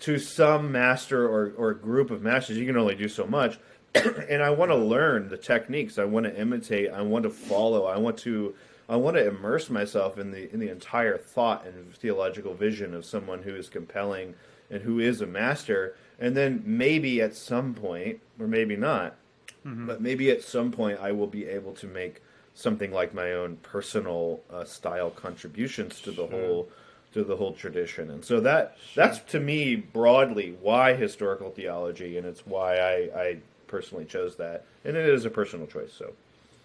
to 0.01 0.19
some 0.19 0.71
master 0.71 1.25
or, 1.27 1.53
or 1.57 1.73
group 1.73 2.11
of 2.11 2.21
masters. 2.21 2.57
You 2.57 2.65
can 2.65 2.77
only 2.77 2.95
do 2.95 3.07
so 3.07 3.25
much. 3.25 3.57
and 4.29 4.43
I 4.43 4.49
want 4.49 4.71
to 4.71 4.75
learn 4.75 5.29
the 5.29 5.37
techniques. 5.37 5.97
I 5.97 6.03
want 6.03 6.25
to 6.25 6.35
imitate. 6.37 6.91
I 6.91 7.01
want 7.01 7.23
to 7.23 7.29
follow. 7.29 7.85
I 7.85 7.97
want 7.97 8.17
to 8.19 8.53
I 8.89 8.97
want 8.97 9.15
to 9.15 9.25
immerse 9.27 9.69
myself 9.69 10.17
in 10.19 10.31
the 10.31 10.51
in 10.53 10.59
the 10.59 10.67
entire 10.69 11.17
thought 11.17 11.65
and 11.65 11.93
theological 11.95 12.53
vision 12.53 12.93
of 12.93 13.05
someone 13.05 13.43
who 13.43 13.55
is 13.55 13.69
compelling 13.69 14.35
and 14.69 14.81
who 14.83 14.99
is 14.99 15.21
a 15.21 15.25
master. 15.25 15.95
And 16.19 16.35
then 16.35 16.61
maybe 16.65 17.21
at 17.21 17.35
some 17.35 17.73
point, 17.73 18.19
or 18.39 18.47
maybe 18.47 18.75
not, 18.75 19.15
but 19.63 20.01
maybe 20.01 20.29
at 20.29 20.43
some 20.43 20.71
point 20.71 20.99
I 21.01 21.11
will 21.13 21.27
be 21.27 21.45
able 21.47 21.71
to 21.73 21.87
make 21.87 22.21
something 22.55 22.91
like 22.91 23.13
my 23.13 23.33
own 23.33 23.57
personal 23.57 24.41
uh, 24.51 24.65
style 24.65 25.11
contributions 25.11 26.01
to 26.01 26.11
the 26.11 26.27
Sure. 26.27 26.27
whole 26.27 26.69
to 27.13 27.23
the 27.23 27.37
whole 27.37 27.53
tradition. 27.53 28.09
And 28.11 28.25
so 28.25 28.39
that 28.41 28.77
that's 28.95 29.19
to 29.31 29.39
me 29.39 29.75
broadly 29.75 30.57
why 30.61 30.95
historical 30.95 31.51
theology, 31.51 32.17
and 32.17 32.27
it's 32.27 32.45
why 32.47 32.77
I, 32.79 32.95
I 33.21 33.37
personally 33.67 34.05
chose 34.05 34.37
that, 34.37 34.65
and 34.85 34.97
it 34.97 35.07
is 35.07 35.25
a 35.25 35.29
personal 35.29 35.67
choice. 35.67 35.93
So 35.93 36.13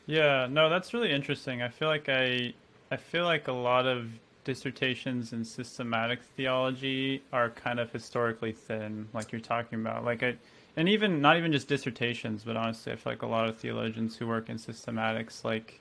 Yeah, 0.06 0.47
no, 0.50 0.68
that's 0.68 0.92
really 0.94 1.12
interesting. 1.12 1.62
I 1.62 1.68
feel 1.68 1.88
like 1.88 2.09
I 2.09 2.54
I 2.90 2.97
feel 2.97 3.25
like 3.25 3.49
a 3.49 3.52
lot 3.52 3.87
of 3.87 4.20
dissertations 4.44 5.32
in 5.32 5.44
systematic 5.44 6.25
theology 6.25 7.26
are 7.32 7.50
kind 7.50 7.78
of 7.78 7.92
historically 7.92 8.52
thin, 8.52 9.09
like 9.12 9.30
you're 9.32 9.40
talking 9.40 9.80
about. 9.80 10.04
Like 10.04 10.23
I 10.23 10.38
and 10.77 10.89
even 10.89 11.21
not 11.21 11.37
even 11.37 11.53
just 11.53 11.69
dissertations, 11.69 12.45
but 12.45 12.57
honestly, 12.57 12.93
I 12.93 12.97
feel 12.97 13.12
like 13.12 13.23
a 13.23 13.27
lot 13.27 13.49
of 13.49 13.59
theologians 13.59 14.17
who 14.17 14.27
work 14.27 14.49
in 14.49 14.57
systematics 14.57 15.45
like 15.45 15.81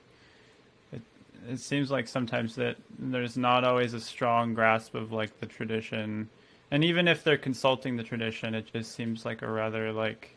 it 0.92 1.02
it 1.48 1.58
seems 1.60 1.90
like 1.90 2.08
sometimes 2.08 2.56
that 2.56 2.76
there's 2.98 3.36
not 3.36 3.64
always 3.64 3.94
a 3.94 4.00
strong 4.00 4.54
grasp 4.54 4.94
of 4.94 5.12
like 5.12 5.38
the 5.40 5.46
tradition. 5.46 6.28
And 6.70 6.84
even 6.84 7.08
if 7.08 7.24
they're 7.24 7.38
consulting 7.38 7.96
the 7.96 8.04
tradition, 8.04 8.54
it 8.54 8.72
just 8.72 8.92
seems 8.94 9.24
like 9.24 9.42
a 9.42 9.50
rather 9.50 9.92
like 9.92 10.36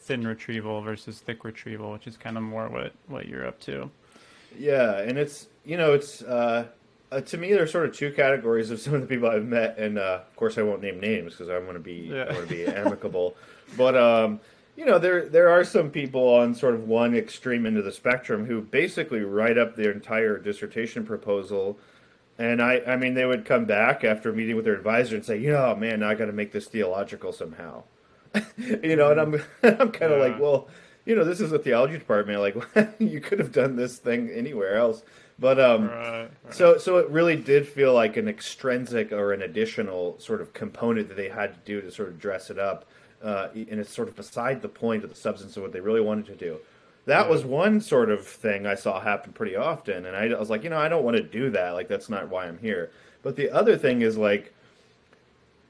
thin 0.00 0.26
retrieval 0.26 0.80
versus 0.82 1.20
thick 1.20 1.44
retrieval, 1.44 1.92
which 1.92 2.06
is 2.06 2.16
kind 2.16 2.36
of 2.36 2.42
more 2.42 2.68
what 2.68 2.92
what 3.08 3.28
you're 3.28 3.46
up 3.46 3.60
to. 3.60 3.90
yeah, 4.56 5.00
and 5.00 5.18
it's 5.18 5.48
you 5.64 5.76
know 5.76 5.92
it's 5.94 6.22
uh, 6.22 6.66
uh, 7.16 7.20
to 7.22 7.36
me 7.38 7.52
there's 7.52 7.72
sort 7.72 7.86
of 7.88 7.96
two 7.96 8.12
categories 8.12 8.70
of 8.70 8.80
some 8.80 8.94
of 8.94 9.00
the 9.00 9.06
people 9.06 9.28
I've 9.28 9.44
met, 9.46 9.78
and 9.78 9.98
uh, 9.98 10.20
of 10.28 10.36
course 10.36 10.58
I 10.58 10.62
won't 10.62 10.82
name 10.82 11.00
names 11.00 11.32
because 11.32 11.48
I 11.48 11.58
want 11.58 11.74
to 11.74 11.80
be 11.80 12.10
Yeah. 12.12 12.24
I 12.28 12.32
want 12.34 12.48
to 12.48 12.54
be 12.54 12.66
amicable, 12.66 13.36
but 13.76 13.96
um, 13.96 14.40
you 14.76 14.84
know 14.84 14.98
there 14.98 15.28
there 15.28 15.48
are 15.48 15.64
some 15.64 15.90
people 15.90 16.28
on 16.34 16.54
sort 16.54 16.74
of 16.74 16.86
one 16.88 17.14
extreme 17.16 17.66
end 17.66 17.76
of 17.78 17.84
the 17.84 17.92
spectrum 17.92 18.46
who 18.46 18.60
basically 18.60 19.20
write 19.20 19.58
up 19.58 19.76
their 19.76 19.90
entire 19.92 20.38
dissertation 20.38 21.04
proposal. 21.04 21.78
And 22.38 22.60
I, 22.60 22.82
I 22.86 22.96
mean, 22.96 23.14
they 23.14 23.24
would 23.24 23.46
come 23.46 23.64
back 23.64 24.04
after 24.04 24.30
meeting 24.30 24.56
with 24.56 24.66
their 24.66 24.74
advisor 24.74 25.16
and 25.16 25.24
say, 25.24 25.38
you 25.38 25.50
know, 25.52 25.74
man, 25.74 26.00
now 26.00 26.10
I 26.10 26.14
got 26.14 26.26
to 26.26 26.32
make 26.32 26.52
this 26.52 26.66
theological 26.66 27.32
somehow. 27.32 27.84
you 28.58 28.94
know, 28.94 29.10
and 29.10 29.18
I'm, 29.18 29.34
I'm 29.62 29.90
kind 29.90 30.12
of 30.12 30.18
Yeah. 30.20 30.26
like, 30.26 30.38
well, 30.38 30.68
you 31.06 31.16
know, 31.16 31.24
this 31.24 31.40
is 31.40 31.52
a 31.52 31.58
theology 31.58 31.96
department. 31.96 32.40
Like, 32.40 32.92
you 32.98 33.22
could 33.22 33.38
have 33.38 33.52
done 33.52 33.76
this 33.76 33.96
thing 33.96 34.28
anywhere 34.28 34.76
else. 34.76 35.02
But 35.38 35.60
um, 35.60 35.88
Right. 35.88 36.28
so, 36.50 36.78
so 36.78 36.96
it 36.98 37.08
really 37.10 37.36
did 37.36 37.68
feel 37.68 37.92
like 37.92 38.16
an 38.16 38.28
extrinsic 38.28 39.12
or 39.12 39.32
an 39.32 39.42
additional 39.42 40.18
sort 40.18 40.40
of 40.40 40.52
component 40.54 41.08
that 41.08 41.16
they 41.16 41.28
had 41.28 41.52
to 41.54 41.60
do 41.64 41.80
to 41.80 41.90
sort 41.90 42.08
of 42.08 42.18
dress 42.18 42.48
it 42.50 42.58
up, 42.58 42.86
uh, 43.22 43.48
and 43.54 43.78
it's 43.80 43.92
sort 43.94 44.08
of 44.08 44.16
beside 44.16 44.62
the 44.62 44.68
point 44.68 45.04
of 45.04 45.10
the 45.10 45.16
substance 45.16 45.56
of 45.56 45.62
what 45.62 45.72
they 45.72 45.80
really 45.80 46.00
wanted 46.00 46.26
to 46.26 46.34
do. 46.34 46.58
That 47.04 47.26
Yeah. 47.26 47.30
was 47.30 47.44
one 47.44 47.80
sort 47.80 48.10
of 48.10 48.26
thing 48.26 48.66
I 48.66 48.74
saw 48.74 49.00
happen 49.00 49.32
pretty 49.32 49.54
often, 49.56 50.06
and 50.06 50.16
I, 50.16 50.28
I 50.34 50.38
was 50.38 50.50
like, 50.50 50.64
you 50.64 50.70
know, 50.70 50.78
I 50.78 50.88
don't 50.88 51.04
want 51.04 51.16
to 51.18 51.22
do 51.22 51.50
that. 51.50 51.70
Like, 51.72 51.88
that's 51.88 52.08
not 52.08 52.28
why 52.28 52.46
I'm 52.46 52.58
here. 52.58 52.90
But 53.22 53.36
the 53.36 53.50
other 53.50 53.76
thing 53.76 54.02
is 54.02 54.16
like, 54.16 54.52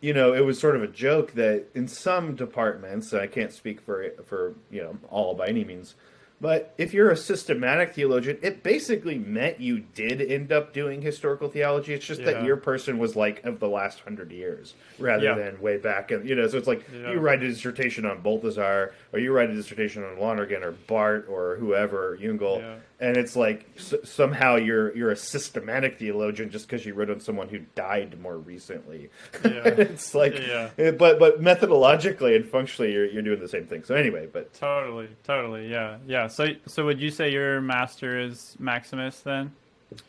you 0.01 0.13
know, 0.13 0.35
it 0.35 0.45
was 0.45 0.59
sort 0.59 0.77
of 0.77 0.83
a 0.83 0.87
joke 0.89 1.33
that 1.33 1.65
in 1.75 1.89
some 1.89 2.35
departments, 2.37 3.13
I 3.15 3.27
can't 3.27 3.53
speak 3.53 3.81
for 3.81 4.11
for 4.27 4.55
you 4.71 4.83
know 4.83 4.99
all 5.11 5.35
by 5.35 5.49
any 5.49 5.65
means, 5.65 5.95
but 6.41 6.75
if 6.77 6.93
you're 6.93 7.11
a 7.11 7.17
systematic 7.17 7.95
theologian, 7.95 8.39
it 8.43 8.63
basically 8.63 9.17
meant 9.19 9.61
you 9.61 9.81
did 9.81 10.21
end 10.21 10.53
up 10.53 10.73
doing 10.73 11.01
historical 11.03 11.49
theology. 11.49 11.95
It's 11.95 12.05
just 12.05 12.21
Yeah. 12.21 12.33
that 12.33 12.45
your 12.45 12.57
person 12.57 12.99
was 12.99 13.17
like 13.17 13.45
of 13.45 13.59
the 13.61 13.69
last 13.69 14.01
hundred 14.01 14.31
years 14.33 14.75
rather 14.99 15.25
Yeah. 15.25 15.35
than 15.35 15.61
way 15.61 15.77
back. 15.79 16.11
And 16.11 16.29
you 16.29 16.35
know, 16.35 16.47
so 16.49 16.59
it's 16.59 16.67
like 16.67 16.83
Yeah. 16.93 17.13
you 17.13 17.19
write 17.21 17.43
a 17.43 17.49
dissertation 17.49 18.05
on 18.05 18.21
Balthasar, 18.21 18.93
or 19.13 19.19
you 19.19 19.33
write 19.33 19.51
a 19.51 19.55
dissertation 19.55 20.05
on 20.05 20.19
Lonergan 20.19 20.63
or 20.63 20.73
Barth 20.73 21.25
or 21.29 21.57
whoever 21.57 22.19
Jüngel. 22.21 22.79
And 22.99 23.17
it's 23.17 23.37
like 23.37 23.67
s- 23.77 23.95
somehow 24.05 24.57
you're 24.57 24.97
you're 24.97 25.11
a 25.11 25.17
systematic 25.17 25.99
theologian 25.99 26.51
just 26.51 26.67
because 26.67 26.87
you 26.87 26.95
wrote 26.95 27.11
on 27.11 27.21
someone 27.21 27.49
who 27.49 27.59
died 27.75 28.19
more 28.21 28.39
recently. 28.39 29.11
Yeah. 29.45 29.51
it's 29.65 30.15
like, 30.15 30.39
Yeah. 30.39 30.71
eh, 30.79 30.91
but 30.93 31.19
but 31.19 31.43
methodologically 31.43 32.35
and 32.37 32.45
functionally, 32.47 32.93
you're 32.93 33.07
you're 33.07 33.23
doing 33.23 33.41
the 33.41 33.49
same 33.49 33.67
thing. 33.67 33.85
So 33.85 33.95
anyway, 33.95 34.29
but 34.33 34.53
Totally, 34.55 35.09
totally, 35.25 35.71
yeah, 35.71 35.99
yeah. 36.07 36.27
So, 36.29 36.49
so 36.67 36.85
would 36.87 37.01
you 37.01 37.11
say 37.11 37.31
your 37.31 37.61
master 37.61 38.19
is 38.19 38.57
Maximus 38.59 39.21
then? 39.21 39.53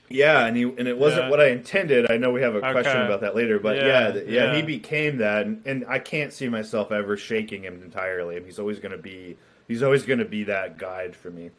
yeah, 0.09 0.45
and 0.45 0.57
he 0.57 0.63
and 0.63 0.87
it 0.87 0.97
wasn't 0.97 1.25
Yeah. 1.25 1.29
what 1.29 1.39
I 1.39 1.47
intended. 1.49 2.09
I 2.09 2.17
know 2.17 2.31
we 2.31 2.41
have 2.41 2.55
a 2.55 2.61
question 2.61 3.01
about 3.01 3.21
that 3.21 3.35
later, 3.35 3.59
but 3.59 3.75
Yeah, 3.77 3.85
yeah, 3.85 4.13
yeah, 4.15 4.21
yeah. 4.27 4.55
he 4.55 4.61
became 4.63 5.17
that, 5.17 5.45
and, 5.45 5.61
and 5.67 5.85
I 5.87 5.99
can't 5.99 6.33
see 6.33 6.49
myself 6.49 6.91
ever 6.91 7.15
shaking 7.15 7.63
him 7.63 7.83
entirely. 7.83 8.37
And 8.37 8.45
He's 8.45 8.57
always 8.59 8.79
going 8.79 8.93
to 8.93 8.97
be 8.97 9.37
he's 9.67 9.83
always 9.83 10.03
going 10.03 10.19
to 10.19 10.25
be 10.25 10.45
that 10.45 10.77
guide 10.77 11.15
for 11.15 11.29
me. 11.29 11.51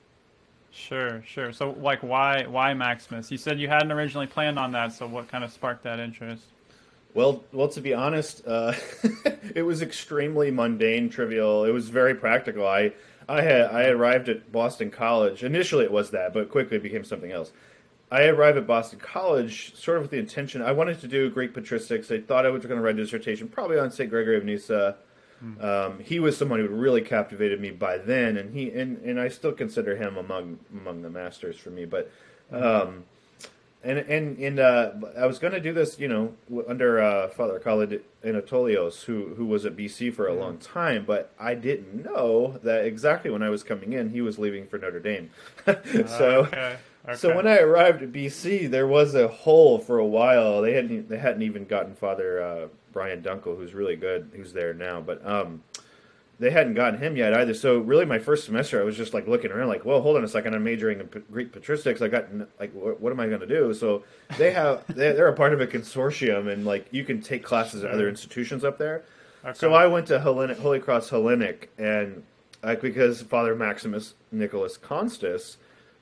Sure, 0.70 1.22
sure. 1.26 1.52
So, 1.52 1.70
like, 1.80 2.02
why, 2.02 2.44
why 2.46 2.74
Maximus? 2.74 3.30
You 3.30 3.38
said 3.38 3.58
you 3.58 3.68
hadn't 3.68 3.90
originally 3.90 4.26
planned 4.26 4.58
on 4.58 4.72
that. 4.72 4.92
So, 4.92 5.06
what 5.06 5.28
kind 5.28 5.42
of 5.42 5.52
sparked 5.52 5.82
that 5.84 5.98
interest? 5.98 6.44
Well, 7.14 7.42
well, 7.52 7.68
to 7.68 7.80
be 7.80 7.94
honest, 7.94 8.46
uh, 8.46 8.74
it 9.54 9.62
was 9.62 9.82
extremely 9.82 10.50
mundane, 10.50 11.08
trivial. 11.08 11.64
It 11.64 11.72
was 11.72 11.88
very 11.88 12.14
practical. 12.14 12.66
I, 12.66 12.92
I 13.28 13.42
had, 13.42 13.62
I 13.62 13.86
arrived 13.88 14.28
at 14.28 14.52
Boston 14.52 14.90
College. 14.90 15.42
Initially, 15.42 15.84
it 15.84 15.92
was 15.92 16.10
that, 16.10 16.32
but 16.32 16.50
quickly 16.50 16.76
it 16.76 16.82
became 16.82 17.04
something 17.04 17.32
else. 17.32 17.50
I 18.10 18.24
arrived 18.24 18.56
at 18.56 18.66
Boston 18.66 18.98
College 18.98 19.74
sort 19.74 19.98
of 19.98 20.04
with 20.04 20.10
the 20.10 20.18
intention 20.18 20.62
I 20.62 20.72
wanted 20.72 21.00
to 21.00 21.08
do 21.08 21.28
Greek 21.28 21.52
patristics. 21.52 22.14
I 22.14 22.22
thought 22.22 22.46
I 22.46 22.50
was 22.50 22.64
going 22.64 22.76
to 22.76 22.82
write 22.82 22.94
a 22.94 23.02
dissertation, 23.02 23.48
probably 23.48 23.78
on 23.78 23.90
Saint 23.90 24.10
Gregory 24.10 24.36
of 24.36 24.44
Nyssa. 24.44 24.96
Um, 25.60 26.00
he 26.00 26.18
was 26.18 26.36
someone 26.36 26.60
who 26.60 26.68
really 26.68 27.00
captivated 27.00 27.60
me 27.60 27.70
by 27.70 27.98
then, 27.98 28.36
and 28.36 28.54
he 28.54 28.70
and, 28.70 28.98
and 29.04 29.20
I 29.20 29.28
still 29.28 29.52
consider 29.52 29.96
him 29.96 30.16
among 30.16 30.58
among 30.72 31.02
the 31.02 31.10
masters 31.10 31.56
for 31.56 31.70
me. 31.70 31.84
But 31.84 32.10
um, 32.50 33.04
and 33.84 33.98
and 33.98 34.38
and 34.38 34.58
uh, 34.58 34.92
I 35.16 35.26
was 35.26 35.38
going 35.38 35.52
to 35.52 35.60
do 35.60 35.72
this, 35.72 35.98
you 35.98 36.08
know, 36.08 36.34
under 36.66 37.00
uh, 37.00 37.28
Father 37.28 37.60
Khaled 37.60 38.02
Anatolios, 38.24 39.04
who 39.04 39.34
who 39.36 39.46
was 39.46 39.64
at 39.64 39.76
BC 39.76 40.12
for 40.12 40.26
a 40.26 40.34
long 40.34 40.58
time, 40.58 41.04
but 41.06 41.32
I 41.38 41.54
didn't 41.54 42.04
know 42.04 42.58
that 42.64 42.84
exactly 42.84 43.30
when 43.30 43.42
I 43.42 43.50
was 43.50 43.62
coming 43.62 43.92
in, 43.92 44.10
he 44.10 44.20
was 44.20 44.38
leaving 44.38 44.66
for 44.66 44.78
Notre 44.78 45.00
Dame. 45.00 45.30
so. 45.66 46.46
okay, 46.46 46.78
okay. 47.04 47.16
So 47.16 47.34
when 47.34 47.46
I 47.46 47.58
arrived 47.58 48.02
at 48.02 48.12
BC, 48.12 48.70
there 48.70 48.86
was 48.86 49.14
a 49.14 49.28
hole 49.28 49.78
for 49.78 49.98
a 49.98 50.06
while. 50.06 50.62
They 50.62 50.74
hadn't 50.74 51.08
they 51.08 51.18
hadn't 51.18 51.42
even 51.42 51.64
gotten 51.64 51.94
Father 51.94 52.42
uh, 52.42 52.68
Brian 52.92 53.22
Dunkle, 53.22 53.56
who's 53.56 53.74
really 53.74 53.96
good, 53.96 54.30
who's 54.34 54.52
there 54.52 54.74
now, 54.74 55.00
but 55.00 55.24
um, 55.26 55.62
they 56.40 56.50
hadn't 56.50 56.74
gotten 56.74 57.00
him 57.00 57.16
yet 57.16 57.34
either. 57.34 57.52
So 57.52 57.78
really, 57.78 58.04
my 58.04 58.18
first 58.18 58.44
semester, 58.44 58.80
I 58.80 58.84
was 58.84 58.96
just 58.96 59.12
like 59.12 59.26
looking 59.26 59.50
around, 59.50 59.68
like, 59.68 59.84
well, 59.84 60.00
hold 60.00 60.16
on 60.16 60.24
a 60.24 60.28
second, 60.28 60.54
I'm 60.54 60.62
majoring 60.62 61.00
in 61.00 61.08
P- 61.08 61.20
Greek 61.32 61.52
patristics. 61.52 62.00
I 62.00 62.08
got 62.08 62.26
like, 62.60 62.72
what, 62.72 63.00
what 63.00 63.12
am 63.12 63.20
I 63.20 63.26
going 63.26 63.40
to 63.40 63.46
do? 63.46 63.74
So 63.74 64.04
they 64.36 64.52
have 64.52 64.84
they, 64.94 65.12
they're 65.12 65.28
a 65.28 65.34
part 65.34 65.52
of 65.52 65.60
a 65.60 65.66
consortium, 65.66 66.52
and 66.52 66.64
like 66.64 66.86
you 66.90 67.04
can 67.04 67.20
take 67.20 67.42
classes 67.42 67.82
at 67.84 67.90
other 67.90 68.08
institutions 68.08 68.64
up 68.64 68.78
there. 68.78 69.04
okay. 69.44 69.58
So 69.58 69.74
I 69.74 69.86
went 69.86 70.06
to 70.08 70.20
Hellenic, 70.20 70.58
Holy 70.58 70.78
Cross 70.78 71.10
Hellenic, 71.10 71.70
and 71.78 72.22
like 72.62 72.80
because 72.80 73.22
Father 73.22 73.54
Maximus 73.54 74.14
Nicholas 74.30 74.78
Constas, 74.78 75.56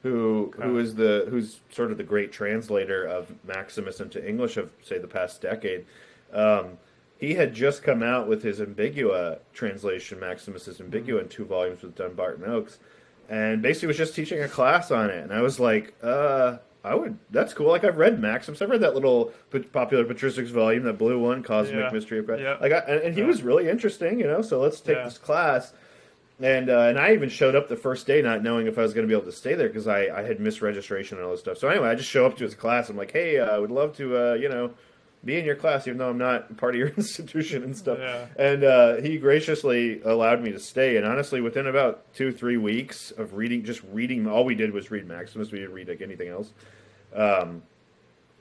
who 0.07 0.53
who 0.57 0.71
Okay. 0.77 0.83
is 0.83 0.95
the 0.95 1.27
who's 1.31 1.61
sort 1.71 1.91
of 1.91 1.97
the 1.99 2.05
great 2.05 2.33
translator 2.33 3.05
of 3.05 3.33
Maximus 3.47 4.01
into 4.01 4.27
English 4.27 4.57
of 4.57 4.71
say 4.83 4.99
the 4.99 5.09
past 5.09 5.41
decade, 5.43 5.85
um, 6.33 6.79
he 7.19 7.35
had 7.35 7.55
just 7.55 7.83
come 7.83 8.03
out 8.03 8.29
with 8.29 8.43
his 8.43 8.61
Ambigua 8.61 9.39
translation, 9.53 10.21
Maximus's 10.21 10.79
Ambigua, 10.81 11.21
in 11.23 11.29
two 11.29 11.45
volumes 11.45 11.83
with 11.83 11.95
Dumbarton 11.95 12.45
Oaks, 12.45 12.79
and 13.29 13.63
basically 13.63 13.89
was 13.89 13.97
just 13.97 14.15
teaching 14.15 14.41
a 14.43 14.49
class 14.49 14.91
on 14.91 15.11
it, 15.11 15.23
and 15.23 15.33
I 15.33 15.41
was 15.43 15.59
like, 15.61 15.95
uh. 16.03 16.59
I 16.85 16.95
would. 16.95 17.19
That's 17.33 17.53
cool. 17.53 17.67
Like 17.67 17.83
I've 17.83 17.97
read 17.99 18.21
Maximus. 18.21 18.63
I've 18.63 18.71
read 18.71 18.81
that 18.83 18.95
little 18.95 19.33
popular 19.73 20.05
patristics 20.05 20.51
volume, 20.51 20.85
that 20.85 20.97
blue 20.99 21.19
one, 21.19 21.43
Cosmic 21.43 21.75
Yeah. 21.81 21.91
Mystery 21.91 22.21
of 22.21 22.27
Christ. 22.27 22.43
Yeah. 22.45 22.59
Like, 22.61 22.71
I, 22.71 22.79
and, 22.87 23.01
and 23.07 23.17
he 23.17 23.25
was 23.25 23.43
really 23.43 23.69
interesting, 23.69 24.21
you 24.21 24.27
know. 24.29 24.41
So 24.41 24.61
let's 24.61 24.81
take 24.81 24.97
Yeah. 24.99 25.03
this 25.07 25.19
class. 25.19 25.73
And 26.41 26.69
uh, 26.69 26.81
and 26.81 26.99
I 26.99 27.15
even 27.15 27.31
showed 27.31 27.55
up 27.55 27.69
the 27.69 27.77
first 27.77 28.07
day 28.07 28.21
not 28.21 28.43
knowing 28.43 28.67
if 28.67 28.79
I 28.79 28.83
was 28.83 28.93
going 28.93 29.07
to 29.07 29.09
be 29.09 29.19
able 29.19 29.31
to 29.31 29.37
stay 29.37 29.55
there 29.55 29.69
because 29.69 29.89
I, 29.89 30.09
I 30.09 30.23
had 30.23 30.39
missed 30.39 30.61
registration 30.61 31.17
and 31.17 31.25
all 31.25 31.31
this 31.31 31.41
stuff. 31.41 31.57
So 31.57 31.69
anyway, 31.69 31.89
I 31.89 31.95
just 31.95 32.11
show 32.11 32.27
up 32.27 32.37
to 32.37 32.45
his 32.45 32.55
class. 32.55 32.91
I'm 32.91 32.97
like, 32.97 33.13
hey, 33.13 33.39
uh, 33.39 33.47
I 33.47 33.59
would 33.59 33.71
love 33.71 33.97
to, 33.97 34.33
uh, 34.33 34.35
you 34.35 34.51
know, 34.51 34.73
be 35.25 35.39
in 35.39 35.47
your 35.47 35.57
class, 35.57 35.87
even 35.87 35.97
though 35.97 36.11
I'm 36.11 36.19
not 36.19 36.55
part 36.59 36.75
of 36.75 36.79
your 36.79 36.89
institution 36.97 37.63
and 37.63 37.77
stuff. 37.77 37.99
Yeah. 37.99 38.27
And 38.39 38.65
uh, 38.65 38.97
he 38.97 39.17
graciously 39.17 40.03
allowed 40.03 40.43
me 40.43 40.53
to 40.53 40.59
stay. 40.59 40.99
And 40.99 41.07
honestly, 41.07 41.41
within 41.41 41.67
about 41.67 42.13
two, 42.15 42.33
three 42.33 42.59
weeks 42.59 43.13
of 43.13 43.35
reading, 43.35 43.65
just 43.65 43.83
reading, 43.91 44.27
all 44.27 44.45
we 44.45 44.55
did 44.55 44.73
was 44.73 44.91
read 44.91 45.09
Maximus. 45.09 45.51
We 45.51 45.59
didn't 45.59 45.75
read 45.75 45.89
like 45.89 46.03
anything 46.03 46.29
else. 46.29 46.53
Um, 47.15 47.63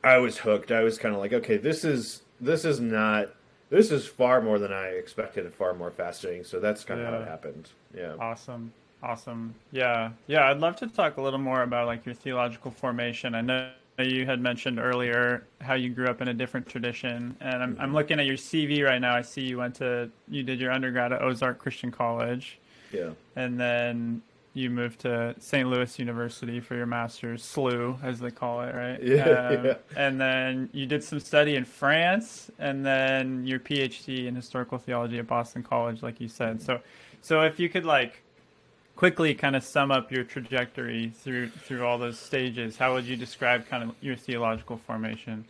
I 0.04 0.18
was 0.18 0.38
hooked. 0.38 0.72
I 0.72 0.84
was 0.84 0.98
kind 0.98 1.16
of 1.16 1.22
like, 1.22 1.34
okay, 1.34 1.58
this 1.58 1.84
is 1.84 2.22
this 2.40 2.66
is 2.66 2.80
not 2.80 3.30
this 3.70 3.92
is 3.92 4.06
far 4.06 4.42
more 4.42 4.60
than 4.60 4.72
I 4.72 4.88
expected 4.88 5.46
and 5.46 5.54
far 5.54 5.74
more 5.74 5.92
fascinating. 5.92 6.44
So 6.44 6.60
that's 6.60 6.84
kind 6.84 7.00
of 7.02 7.08
how 7.08 7.20
it 7.20 7.28
happened. 7.28 7.70
Yeah. 7.96 8.14
Awesome. 8.20 8.72
Awesome. 9.02 9.56
Yeah. 9.72 10.12
Yeah. 10.28 10.50
I'd 10.50 10.60
love 10.60 10.76
to 10.78 10.88
talk 10.88 11.18
a 11.18 11.22
little 11.22 11.40
more 11.40 11.64
about 11.64 11.88
like 11.88 12.06
your 12.06 12.16
theological 12.16 12.72
formation. 12.72 13.36
I 13.36 13.42
know 13.42 13.72
you 14.00 14.26
had 14.26 14.42
mentioned 14.42 14.80
earlier 14.80 15.46
how 15.62 15.76
you 15.76 15.90
grew 15.90 16.08
up 16.08 16.22
in 16.22 16.28
a 16.28 16.34
different 16.34 16.68
tradition, 16.68 17.36
and 17.40 17.56
I'm, 17.56 17.62
I'm 17.62 17.76
mm-hmm. 17.76 17.96
looking 17.96 18.20
at 18.20 18.26
your 18.26 18.36
CV 18.36 18.84
right 18.84 19.00
now. 19.00 19.16
I 19.16 19.22
see 19.22 19.42
you 19.42 19.58
went 19.58 19.76
to, 19.76 20.10
you 20.28 20.44
did 20.44 20.60
your 20.60 20.72
undergrad 20.72 21.14
at 21.14 21.22
Ozark 21.22 21.60
Christian 21.60 21.92
College, 21.92 22.60
Yeah. 22.92 23.12
and 23.36 23.60
then 23.60 24.22
you 24.56 24.70
moved 24.70 25.02
to 25.02 25.36
St. 25.38 25.68
Louis 25.68 26.00
University 26.00 26.62
for 26.62 26.76
your 26.76 26.86
master's, 26.86 27.44
SLU, 27.44 28.02
as 28.02 28.22
they 28.22 28.32
call 28.32 28.62
it, 28.62 28.74
right? 28.74 29.04
Yeah, 29.04 29.52
yeah. 29.52 29.74
And 29.98 30.20
then 30.20 30.70
you 30.72 30.86
did 30.86 31.04
some 31.04 31.20
study 31.20 31.58
in 31.58 31.66
France, 31.66 32.50
and 32.58 32.86
then 32.86 33.46
your 33.46 33.60
PhD 33.60 34.28
in 34.28 34.36
historical 34.36 34.78
theology 34.78 35.20
at 35.20 35.28
Boston 35.28 35.62
College, 35.62 36.02
like 36.02 36.22
you 36.22 36.30
said. 36.30 36.62
So, 36.62 36.80
so 37.22 37.42
if 37.42 37.60
you 37.60 37.68
could 37.68 37.86
like 37.86 38.24
quickly 38.96 39.36
kind 39.36 39.58
of 39.58 39.64
sum 39.64 39.92
up 39.92 40.10
your 40.10 40.24
trajectory 40.24 41.10
through 41.10 41.50
through 41.50 41.86
all 41.86 41.98
those 41.98 42.18
stages, 42.18 42.78
how 42.78 42.94
would 42.94 43.04
you 43.04 43.18
describe 43.18 43.68
kind 43.68 43.84
of 43.84 43.96
your 44.00 44.16
theological 44.16 44.78
formation? 44.78 45.44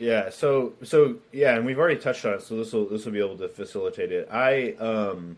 Yeah, 0.00 0.30
so 0.30 0.72
so 0.82 1.18
yeah, 1.30 1.54
and 1.54 1.64
we've 1.64 1.78
already 1.78 2.00
touched 2.00 2.24
on 2.24 2.34
it, 2.34 2.42
so 2.42 2.56
this 2.56 2.72
will 2.72 2.86
this 2.86 3.04
will 3.04 3.12
be 3.12 3.20
able 3.20 3.38
to 3.38 3.48
facilitate 3.48 4.10
it. 4.10 4.28
I 4.32 4.72
um 4.80 5.36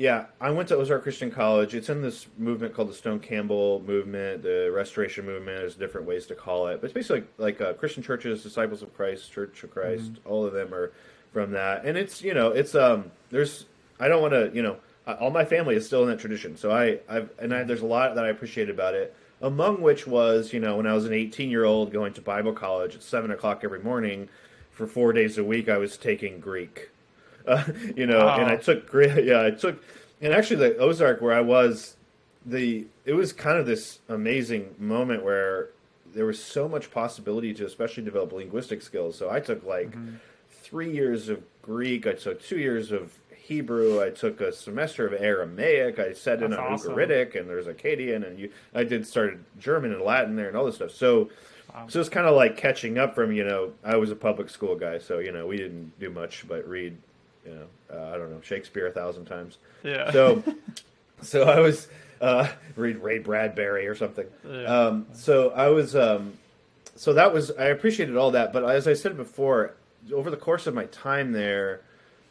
yeah, 0.00 0.24
I 0.40 0.50
went 0.50 0.70
to 0.70 0.76
Ozark 0.76 1.02
Christian 1.02 1.30
College. 1.30 1.74
It's 1.74 1.90
in 1.90 2.00
this 2.00 2.26
movement 2.38 2.72
called 2.72 2.88
the 2.88 2.94
Stone 2.94 3.20
Campbell 3.20 3.82
movement, 3.86 4.42
the 4.42 4.72
Restoration 4.72 5.26
movement. 5.26 5.58
There's 5.58 5.74
different 5.74 6.06
ways 6.06 6.24
to 6.28 6.34
call 6.34 6.68
it, 6.68 6.80
but 6.80 6.86
it's 6.86 6.94
basically 6.94 7.26
like, 7.36 7.58
like 7.58 7.60
uh, 7.60 7.74
Christian 7.74 8.02
churches, 8.02 8.42
Disciples 8.42 8.80
of 8.80 8.96
Christ, 8.96 9.30
Church 9.30 9.62
of 9.62 9.70
Christ. 9.70 10.12
All 10.24 10.46
of 10.46 10.54
them 10.54 10.72
are 10.72 10.92
from 11.34 11.50
that, 11.50 11.84
and 11.84 11.98
it's 11.98 12.22
you 12.22 12.32
know 12.32 12.48
it's 12.48 12.74
um 12.74 13.10
there's 13.28 13.66
I 13.98 14.08
don't 14.08 14.22
want 14.22 14.32
to 14.32 14.50
you 14.54 14.62
know 14.62 14.78
all 15.06 15.30
my 15.30 15.44
family 15.44 15.76
is 15.76 15.84
still 15.84 16.02
in 16.04 16.08
that 16.08 16.18
tradition, 16.18 16.56
so 16.56 16.70
I 16.70 17.00
I've 17.06 17.28
and 17.38 17.54
I, 17.54 17.64
there's 17.64 17.82
a 17.82 17.86
lot 17.86 18.14
that 18.14 18.24
I 18.24 18.28
appreciate 18.30 18.70
about 18.70 18.94
it. 18.94 19.14
Among 19.42 19.82
which 19.82 20.06
was 20.06 20.54
you 20.54 20.60
know 20.60 20.78
when 20.78 20.86
I 20.86 20.94
was 20.94 21.04
an 21.04 21.12
18 21.12 21.50
year 21.50 21.66
old 21.66 21.92
going 21.92 22.14
to 22.14 22.22
Bible 22.22 22.54
college 22.54 22.94
at 22.94 23.02
seven 23.02 23.30
o'clock 23.30 23.60
every 23.64 23.80
morning 23.80 24.30
for 24.70 24.86
four 24.86 25.12
days 25.12 25.36
a 25.36 25.44
week, 25.44 25.68
I 25.68 25.76
was 25.76 25.98
taking 25.98 26.40
Greek. 26.40 26.89
Uh, 27.46 27.64
you 27.96 28.06
know, 28.06 28.24
Wow. 28.26 28.40
and 28.40 28.50
I 28.50 28.56
took. 28.56 28.92
Yeah, 28.94 29.42
I 29.44 29.50
took, 29.50 29.82
and 30.20 30.32
actually 30.34 30.56
the 30.68 30.76
Ozark 30.78 31.20
where 31.22 31.32
I 31.32 31.40
was, 31.40 31.96
the 32.44 32.86
it 33.04 33.14
was 33.14 33.32
kind 33.32 33.58
of 33.58 33.66
this 33.66 34.00
amazing 34.08 34.74
moment 34.78 35.24
where 35.24 35.70
there 36.14 36.26
was 36.26 36.42
so 36.42 36.68
much 36.68 36.90
possibility 36.90 37.54
to 37.54 37.64
especially 37.64 38.02
develop 38.02 38.32
linguistic 38.32 38.82
skills. 38.82 39.16
So 39.16 39.30
I 39.30 39.40
took 39.40 39.64
like 39.64 39.94
three 40.50 40.92
years 40.92 41.28
of 41.28 41.42
Greek. 41.62 42.06
I 42.06 42.12
took 42.12 42.42
two 42.42 42.58
years 42.58 42.92
of 42.92 43.12
Hebrew. 43.34 44.02
I 44.02 44.10
took 44.10 44.40
a 44.40 44.52
semester 44.52 45.06
of 45.06 45.12
Aramaic. 45.14 45.98
I 45.98 46.12
sat 46.12 46.42
in 46.42 46.52
on 46.52 46.58
awesome. 46.58 46.92
Ugaritic, 46.94 47.38
and 47.38 47.48
there's 47.48 47.66
Akkadian, 47.66 48.26
and 48.26 48.38
you. 48.38 48.50
I 48.74 48.84
did 48.84 49.06
started 49.06 49.44
German 49.58 49.92
and 49.92 50.02
Latin 50.02 50.36
there 50.36 50.48
and 50.48 50.56
all 50.56 50.66
this 50.66 50.76
stuff. 50.76 50.90
So. 50.92 51.30
Wow. 51.72 51.86
So 51.88 52.00
it's 52.00 52.08
kind 52.08 52.26
of 52.26 52.34
like 52.34 52.56
catching 52.56 52.98
up 52.98 53.14
from 53.14 53.30
you 53.30 53.44
know 53.44 53.72
I 53.84 53.94
was 53.94 54.10
a 54.10 54.16
public 54.16 54.50
school 54.50 54.74
guy, 54.74 54.98
so 54.98 55.20
you 55.20 55.30
know 55.30 55.46
we 55.46 55.56
didn't 55.56 55.96
do 56.00 56.10
much 56.10 56.44
but 56.48 56.66
read, 56.68 56.96
you 57.44 57.54
know 57.54 57.66
uh, 57.92 58.14
I 58.14 58.18
don't 58.18 58.30
know 58.30 58.40
Shakespeare 58.40 58.86
a 58.86 58.92
thousand 58.92 59.26
times. 59.26 59.58
Yeah. 59.82 60.10
So, 60.10 60.42
so 61.22 61.42
I 61.44 61.60
was 61.60 61.88
uh, 62.20 62.48
read 62.76 62.98
Ray 62.98 63.18
Bradbury 63.18 63.86
or 63.86 63.94
something. 63.94 64.26
Yeah. 64.48 64.64
Um, 64.64 65.06
so 65.12 65.50
I 65.50 65.68
was, 65.68 65.96
um, 65.96 66.34
so 66.96 67.12
that 67.14 67.32
was 67.32 67.50
I 67.52 67.66
appreciated 67.66 68.16
all 68.16 68.30
that, 68.32 68.52
but 68.52 68.64
as 68.64 68.86
I 68.86 68.94
said 68.94 69.16
before, 69.16 69.74
over 70.12 70.30
the 70.30 70.36
course 70.36 70.66
of 70.66 70.74
my 70.74 70.84
time 70.86 71.32
there, 71.32 71.82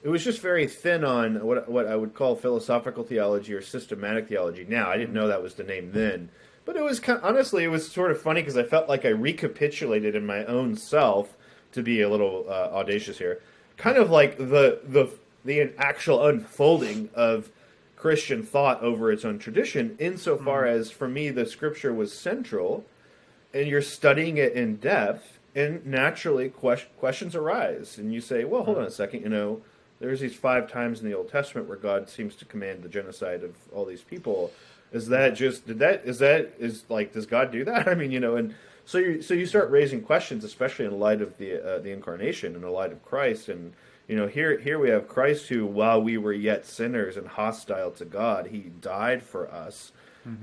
it 0.04 0.10
was 0.10 0.24
just 0.24 0.41
very 0.41 0.67
thin 0.67 1.04
on 1.04 1.43
what 1.43 1.69
what 1.69 1.88
I 1.88 1.95
would 1.95 2.13
call 2.13 2.36
philosophical 2.36 3.04
theology 3.04 3.54
or 3.54 3.62
systematic 3.62 4.28
theology. 4.28 4.65
Now 4.67 4.89
I 4.89 4.98
didn't 4.98 5.13
know 5.13 5.28
that 5.28 5.43
was 5.43 5.56
the 5.56 5.63
name 5.63 5.91
then, 5.91 6.30
but 6.65 6.76
it 6.76 6.84
was 6.84 7.00
kind 7.00 7.19
honestly 7.24 7.63
it 7.63 7.69
was 7.69 7.91
sort 7.91 8.12
of 8.12 8.22
funny 8.22 8.41
because 8.41 8.58
I 8.58 8.63
felt 8.63 8.88
like 8.88 9.06
I 9.06 9.10
recapitulated 9.10 10.15
in 10.15 10.26
my 10.26 10.45
own 10.45 10.76
self 10.76 11.36
to 11.72 11.84
be 11.84 12.02
a 12.02 12.10
little 12.10 12.45
uh, 12.48 12.69
audacious 12.72 13.17
here, 13.17 13.41
kind 13.80 13.98
of 13.98 14.12
like 14.12 14.38
the 14.38 14.82
the 14.84 15.10
the 15.44 15.74
actual 15.80 16.28
unfolding 16.28 17.10
of 17.15 17.50
Christian 17.96 18.44
thought 18.44 18.82
over 18.84 19.12
its 19.12 19.26
own 19.26 19.39
tradition, 19.39 19.96
insofar 20.00 20.63
mm-hmm. 20.63 20.80
as 20.80 20.92
for 20.92 21.08
me 21.08 21.32
the 21.32 21.46
scripture 21.48 21.94
was 21.94 22.13
central, 22.13 22.86
and 23.54 23.68
you're 23.68 23.82
studying 23.82 24.38
it 24.38 24.54
in 24.54 24.76
depth, 24.76 25.39
and 25.56 25.84
naturally 25.86 26.50
ques- 26.50 26.86
questions 27.00 27.36
arise, 27.36 27.98
and 27.98 28.13
you 28.13 28.22
say, 28.22 28.44
well, 28.44 28.63
hold 28.63 28.78
on 28.78 28.84
a 28.84 28.92
second, 28.92 29.22
you 29.22 29.30
know, 29.30 29.62
there's 30.00 30.20
these 30.20 30.36
five 30.36 30.72
times 30.72 31.02
in 31.02 31.10
the 31.10 31.15
Old 31.15 31.30
Testament 31.30 31.68
where 31.68 31.78
God 31.78 32.10
seems 32.10 32.36
to 32.36 32.46
command 32.46 32.84
the 32.84 32.89
genocide 32.89 33.44
of 33.44 33.56
all 33.74 33.86
these 33.86 34.02
people. 34.02 34.52
Is 34.92 35.08
that 35.08 35.36
just 35.36 35.68
did 35.68 35.80
that 35.80 36.06
is 36.06 36.20
that 36.20 36.54
is 36.58 36.84
like 36.89 37.13
does 37.13 37.26
God 37.26 37.52
do 37.52 37.63
that? 37.65 37.88
I 37.89 37.96
mean, 37.96 38.12
you 38.12 38.20
know, 38.20 38.36
and 38.36 38.56
so 38.89 38.97
you 38.97 39.21
so 39.21 39.36
you 39.36 39.45
start 39.45 39.69
raising 39.69 40.02
questions, 40.02 40.43
especially 40.43 40.86
in 40.86 40.97
light 40.97 41.21
of 41.21 41.38
the 41.38 41.63
uh, 41.63 41.78
the 41.78 41.91
incarnation 41.91 42.56
and 42.56 42.63
the 42.63 42.71
light 42.71 42.91
of 42.91 43.06
Christ, 43.06 43.47
and 43.47 43.73
you 44.08 44.15
know 44.15 44.25
here 44.25 44.58
here 44.58 44.80
we 44.80 44.89
have 44.89 45.08
Christ 45.08 45.47
who, 45.49 45.63
while 45.67 46.02
we 46.02 46.17
were 46.17 46.34
yet 46.34 46.65
sinners 46.65 47.15
and 47.15 47.28
hostile 47.28 47.91
to 47.91 48.04
God, 48.04 48.47
he 48.47 48.71
died 48.82 49.21
for 49.21 49.47
us. 49.52 49.91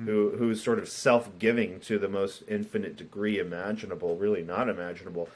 Who 0.05 0.37
who 0.39 0.51
is 0.51 0.63
sort 0.63 0.79
of 0.79 0.89
self 0.89 1.37
giving 1.41 1.81
to 1.81 1.99
the 1.99 2.09
most 2.09 2.45
infinite 2.47 2.97
degree 2.97 3.41
imaginable, 3.41 4.17
really 4.17 4.45
not 4.45 4.69
imaginable, 4.69 5.29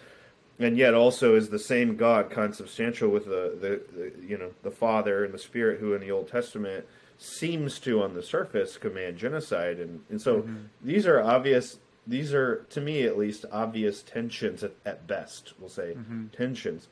and 0.61 0.77
yet 0.77 0.95
also 0.95 1.35
is 1.35 1.51
the 1.51 1.59
same 1.59 1.97
God 1.97 2.31
consubstantial 2.31 3.09
with 3.09 3.25
the, 3.25 3.57
the, 3.61 3.83
the 3.93 4.25
you 4.25 4.39
know 4.39 4.53
the 4.63 4.71
Father 4.71 5.25
and 5.25 5.35
the 5.35 5.39
Spirit, 5.39 5.81
who 5.81 5.95
in 5.95 6.01
the 6.01 6.13
Old 6.13 6.29
Testament 6.29 6.87
seems 7.19 7.81
to, 7.81 8.03
on 8.03 8.15
the 8.15 8.23
surface, 8.23 8.77
command 8.77 9.19
genocide, 9.19 9.81
and 9.81 10.05
and 10.11 10.23
so 10.23 10.49
these 10.81 11.07
are 11.09 11.21
obvious. 11.21 11.79
These 12.07 12.33
are, 12.35 12.67
to 12.71 12.81
me 12.81 13.03
at 13.05 13.17
least, 13.19 13.45
obvious 13.53 14.03
tensions 14.03 14.65
at, 14.65 14.73
at 14.85 15.07
best. 15.07 15.53
We'll 15.59 15.69
say 15.69 15.97
tensions. 16.37 16.89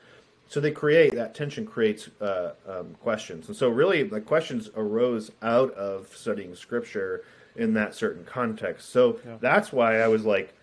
So 0.47 0.59
they 0.59 0.71
create 0.71 1.13
that 1.13 1.35
tension 1.35 1.65
creates 1.65 2.09
uh, 2.21 2.53
um, 2.67 2.95
questions, 3.01 3.47
and 3.47 3.55
so 3.55 3.69
really 3.69 4.01
the 4.03 4.19
questions 4.21 4.69
arose 4.75 5.31
out 5.43 5.71
of 5.73 6.15
studying 6.15 6.55
Scripture 6.55 7.23
in 7.55 7.73
that 7.73 7.93
certain 7.93 8.23
context. 8.25 8.89
So 8.89 9.19
Yeah. 9.25 9.37
that's 9.39 9.71
why 9.71 9.99
I 9.99 10.07
was 10.07 10.25
like, 10.25 10.53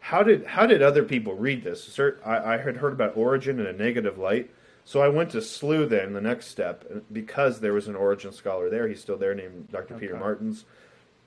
how 0.00 0.22
did 0.22 0.46
how 0.46 0.66
did 0.66 0.82
other 0.82 1.02
people 1.02 1.34
read 1.34 1.64
this? 1.64 1.98
I, 2.24 2.54
I 2.54 2.56
had 2.58 2.76
heard 2.78 2.92
about 2.94 3.16
Origen 3.16 3.58
in 3.60 3.66
a 3.66 3.72
negative 3.74 4.16
light, 4.16 4.50
so 4.84 5.00
I 5.02 5.08
went 5.08 5.30
to 5.32 5.38
SLU 5.38 5.86
then 5.88 6.12
the 6.14 6.20
next 6.20 6.46
step 6.46 6.84
because 7.12 7.60
there 7.60 7.72
was 7.74 7.88
an 7.88 7.96
Origen 7.96 8.32
scholar 8.32 8.70
there. 8.70 8.86
He's 8.88 9.00
still 9.00 9.18
there, 9.18 9.34
named 9.34 9.68
Dr. 9.70 9.94
Peter 9.98 10.16
Martens. 10.16 10.64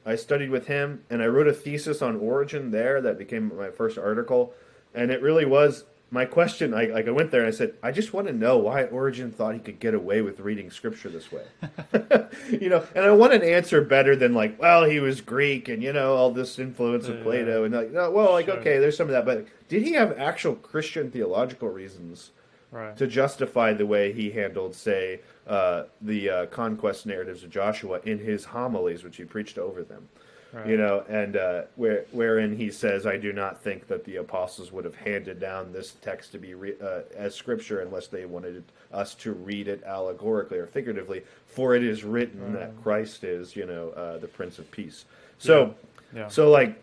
I 0.09 0.15
studied 0.15 0.49
with 0.49 0.65
him, 0.65 1.03
and 1.09 1.21
I 1.21 1.27
wrote 1.27 1.47
a 1.47 1.53
thesis 1.53 2.01
on 2.01 2.15
Origen 2.17 2.71
there 2.71 2.99
that 3.01 3.19
became 3.19 3.55
my 3.55 3.69
first 3.69 3.97
article, 3.97 4.53
and 4.95 5.11
it 5.11 5.21
really 5.21 5.45
was 5.45 5.83
my 6.11 6.25
question. 6.25 6.73
I 6.73 6.85
like 6.85 7.07
I 7.07 7.11
went 7.11 7.29
there 7.29 7.41
and 7.41 7.47
I 7.47 7.55
said, 7.55 7.75
I 7.83 7.91
just 7.91 8.11
want 8.11 8.25
to 8.25 8.33
know 8.33 8.57
why 8.57 8.85
Origen 8.85 9.31
thought 9.31 9.53
he 9.53 9.59
could 9.59 9.79
get 9.79 9.93
away 9.93 10.21
with 10.21 10.39
reading 10.39 10.71
Scripture 10.71 11.09
this 11.09 11.31
way. 11.31 11.43
you 12.49 12.69
know, 12.69 12.83
and 12.95 13.05
I 13.05 13.11
want 13.11 13.33
an 13.33 13.43
answer 13.43 13.81
better 13.81 14.15
than 14.15 14.33
like, 14.33 14.59
well, 14.59 14.85
he 14.85 14.99
was 14.99 15.21
Greek 15.21 15.69
and 15.69 15.83
you 15.83 15.93
know 15.93 16.15
all 16.15 16.31
this 16.31 16.57
influence 16.57 17.07
of 17.07 17.17
Yeah. 17.17 17.23
Plato 17.23 17.63
and 17.63 17.73
like, 17.75 17.91
no, 17.91 18.09
well, 18.09 18.31
like 18.31 18.47
Sure. 18.47 18.57
okay, 18.57 18.79
there's 18.79 18.97
some 18.97 19.07
of 19.07 19.13
that, 19.13 19.25
but 19.25 19.45
did 19.67 19.83
he 19.83 19.93
have 19.93 20.17
actual 20.17 20.55
Christian 20.55 21.11
theological 21.11 21.69
reasons 21.69 22.31
right. 22.71 22.97
to 22.97 23.07
justify 23.07 23.73
the 23.73 23.85
way 23.85 24.11
he 24.11 24.31
handled, 24.31 24.75
say, 24.75 25.21
uh, 25.49 25.83
the 26.01 26.29
uh, 26.29 26.45
conquest 26.45 27.05
narratives 27.05 27.43
of 27.43 27.49
Joshua 27.49 27.99
in 28.05 28.19
his 28.19 28.45
homilies, 28.45 29.03
which 29.03 29.17
he 29.17 29.25
preached 29.25 29.57
over 29.57 29.83
them? 29.83 30.07
right. 30.53 30.67
You 30.67 30.77
know, 30.77 31.03
and 31.09 31.35
uh, 31.35 31.63
where 31.75 32.05
wherein 32.11 32.55
he 32.55 32.71
says, 32.71 33.05
"I 33.05 33.17
do 33.17 33.33
not 33.33 33.61
think 33.61 33.87
that 33.87 34.05
the 34.05 34.17
apostles 34.17 34.71
would 34.71 34.85
have 34.85 34.95
handed 34.95 35.39
down 35.39 35.73
this 35.73 35.91
text 36.01 36.31
to 36.33 36.37
be 36.37 36.53
re- 36.53 36.77
uh, 36.81 37.01
as 37.15 37.35
scripture 37.35 37.81
unless 37.81 38.07
they 38.07 38.25
wanted 38.25 38.63
us 38.93 39.15
to 39.15 39.33
read 39.33 39.67
it 39.67 39.83
allegorically 39.83 40.57
or 40.57 40.67
figuratively. 40.67 41.23
For 41.47 41.75
it 41.75 41.83
is 41.83 42.03
written 42.03 42.53
that 42.53 42.81
Christ 42.83 43.23
is, 43.23 43.55
you 43.55 43.65
know, 43.65 43.89
uh, 43.89 44.17
the 44.19 44.27
Prince 44.27 44.59
of 44.59 44.69
Peace." 44.71 45.05
So, 45.39 45.75
Yeah. 46.13 46.27
so 46.27 46.49
like 46.49 46.81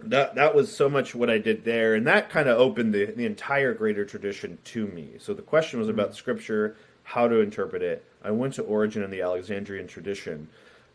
that 0.00 0.34
that 0.34 0.54
was 0.54 0.74
so 0.74 0.88
much 0.88 1.14
what 1.14 1.28
I 1.30 1.38
did 1.38 1.64
there, 1.64 1.94
and 1.94 2.06
that 2.06 2.30
kind 2.30 2.48
of 2.48 2.58
opened 2.58 2.94
the 2.94 3.06
the 3.06 3.26
entire 3.26 3.74
greater 3.74 4.04
tradition 4.04 4.58
to 4.64 4.86
me. 4.86 5.16
So 5.18 5.34
the 5.34 5.42
question 5.42 5.78
was 5.78 5.88
about 5.88 6.14
scripture, 6.14 6.76
how 7.10 7.26
to 7.26 7.40
interpret 7.40 7.82
it. 7.82 8.04
I 8.22 8.30
went 8.30 8.54
to 8.54 8.62
Origen 8.62 9.02
and 9.02 9.12
the 9.12 9.22
Alexandrian 9.22 9.88
tradition, 9.88 10.48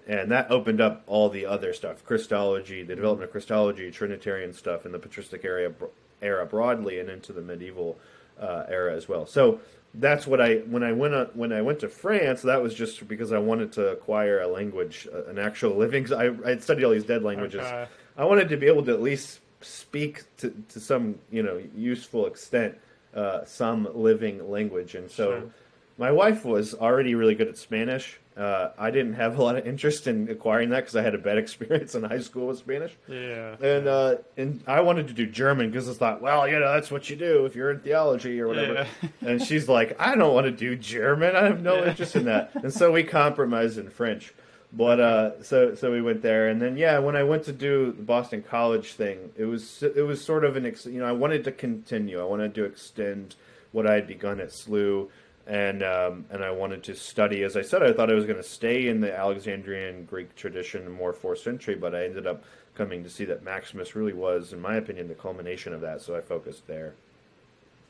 and 0.07 0.31
that 0.31 0.49
opened 0.49 0.79
up 0.79 1.03
all 1.07 1.29
the 1.29 1.45
other 1.45 1.73
stuff: 1.73 2.05
Christology, 2.05 2.83
the 2.83 2.95
development 2.95 3.27
of 3.27 3.31
Christology, 3.31 3.91
Trinitarian 3.91 4.53
stuff 4.53 4.85
in 4.85 4.91
the 4.93 4.99
patristic 4.99 5.43
era 5.43 5.73
era 6.21 6.45
broadly, 6.45 6.99
and 6.99 7.09
into 7.09 7.33
the 7.33 7.41
medieval 7.41 7.97
uh, 8.39 8.63
era 8.69 8.95
as 8.95 9.09
well. 9.09 9.25
So 9.25 9.59
that's 9.93 10.25
what 10.25 10.39
I 10.39 10.57
when 10.59 10.83
I 10.83 10.93
went 10.93 11.13
on, 11.13 11.25
when 11.33 11.51
I 11.51 11.61
went 11.61 11.79
to 11.81 11.89
France. 11.89 12.41
That 12.43 12.61
was 12.61 12.73
just 12.73 13.05
because 13.09 13.33
I 13.33 13.39
wanted 13.39 13.73
to 13.73 13.89
acquire 13.89 14.39
a 14.39 14.47
language, 14.47 15.09
uh, 15.13 15.25
an 15.25 15.37
actual 15.37 15.75
living. 15.75 16.11
I 16.13 16.33
I 16.45 16.57
studied 16.59 16.85
all 16.85 16.91
these 16.91 17.03
dead 17.03 17.23
languages. 17.23 17.61
Okay. 17.61 17.87
I 18.17 18.23
wanted 18.23 18.47
to 18.49 18.57
be 18.57 18.67
able 18.67 18.85
to 18.85 18.93
at 18.93 19.01
least 19.01 19.41
speak 19.59 20.23
to, 20.37 20.53
to 20.69 20.79
some 20.79 21.19
you 21.29 21.43
know 21.43 21.61
useful 21.75 22.25
extent 22.25 22.77
uh, 23.13 23.43
some 23.43 23.89
living 23.93 24.49
language, 24.49 24.95
and 24.95 25.11
so. 25.11 25.31
Sure. 25.31 25.51
My 25.97 26.11
wife 26.11 26.43
was 26.43 26.73
already 26.73 27.15
really 27.15 27.35
good 27.35 27.47
at 27.47 27.57
Spanish. 27.57 28.19
Uh, 28.35 28.71
I 28.77 28.91
didn't 28.91 29.13
have 29.13 29.37
a 29.39 29.41
lot 29.41 29.55
of 29.55 29.65
interest 29.65 30.07
in 30.07 30.27
acquiring 30.29 30.69
that 30.71 30.81
because 30.81 30.95
I 30.97 31.01
had 31.01 31.15
a 31.15 31.17
bad 31.17 31.37
experience 31.45 31.95
in 31.95 32.03
high 32.03 32.19
school 32.19 32.47
with 32.47 32.57
Spanish. 32.57 32.91
Yeah. 33.07 33.55
And 33.61 33.87
uh, 33.87 34.15
and 34.35 34.61
I 34.67 34.81
wanted 34.81 35.07
to 35.07 35.13
do 35.13 35.25
German 35.25 35.69
because 35.71 35.89
I 35.89 35.93
thought, 35.93 36.21
well, 36.21 36.45
you 36.47 36.59
know, 36.59 36.73
that's 36.73 36.91
what 36.91 37.09
you 37.09 37.15
do 37.15 37.45
if 37.45 37.55
you're 37.55 37.71
in 37.71 37.79
theology 37.79 38.41
or 38.41 38.47
whatever. 38.49 38.85
Yeah. 39.01 39.09
and 39.29 39.41
she's 39.41 39.69
like, 39.69 39.95
I 39.99 40.15
don't 40.15 40.33
want 40.33 40.45
to 40.47 40.51
do 40.51 40.75
German. 40.75 41.33
I 41.35 41.43
have 41.45 41.61
no 41.61 41.77
Yeah. 41.77 41.91
interest 41.91 42.17
in 42.17 42.25
that. 42.25 42.51
And 42.55 42.73
so 42.73 42.91
we 42.91 43.03
compromised 43.05 43.77
in 43.77 43.89
French. 43.89 44.33
But 44.73 44.99
uh, 44.99 45.41
so 45.43 45.73
so 45.75 45.89
we 45.89 46.01
went 46.01 46.21
there, 46.21 46.49
and 46.49 46.61
then 46.61 46.75
yeah, 46.75 46.99
when 46.99 47.15
I 47.15 47.23
went 47.23 47.45
to 47.45 47.53
do 47.53 47.93
the 47.93 48.03
Boston 48.03 48.41
College 48.43 48.91
thing, 48.93 49.31
it 49.37 49.45
was 49.45 49.81
it 49.81 50.05
was 50.05 50.21
sort 50.21 50.43
of 50.43 50.57
an 50.57 50.65
ex- 50.65 50.85
you 50.85 50.99
know 50.99 51.05
I 51.05 51.13
wanted 51.13 51.45
to 51.45 51.53
continue. 51.53 52.19
I 52.19 52.25
wanted 52.25 52.53
to 52.55 52.65
extend 52.65 53.35
what 53.71 53.87
I 53.87 53.93
had 53.93 54.05
begun 54.07 54.41
at 54.41 54.49
SLU, 54.49 55.07
and 55.47 55.83
um, 55.83 56.25
and 56.29 56.43
I 56.43 56.51
wanted 56.51 56.83
to 56.83 56.95
study. 56.95 57.43
As 57.43 57.55
I 57.55 57.61
said, 57.61 57.83
I 57.83 57.93
thought 57.93 58.09
I 58.09 58.15
was 58.15 58.25
going 58.25 58.37
to 58.37 58.43
stay 58.43 58.87
in 58.87 59.01
the 59.01 59.15
Alexandrian 59.15 60.05
Greek 60.05 60.35
tradition, 60.35 60.89
more 60.91 61.13
fourth 61.13 61.39
century, 61.39 61.75
but 61.75 61.93
I 61.93 62.05
ended 62.05 62.25
up 62.27 62.43
coming 62.73 63.03
to 63.03 63.09
see 63.09 63.25
that 63.25 63.43
Maximus 63.43 63.95
really 63.95 64.13
was, 64.13 64.53
in 64.53 64.61
my 64.61 64.75
opinion, 64.75 65.07
the 65.07 65.15
culmination 65.15 65.73
of 65.73 65.81
that. 65.81 66.01
So 66.01 66.15
I 66.15 66.21
focused 66.21 66.67
there. 66.67 66.93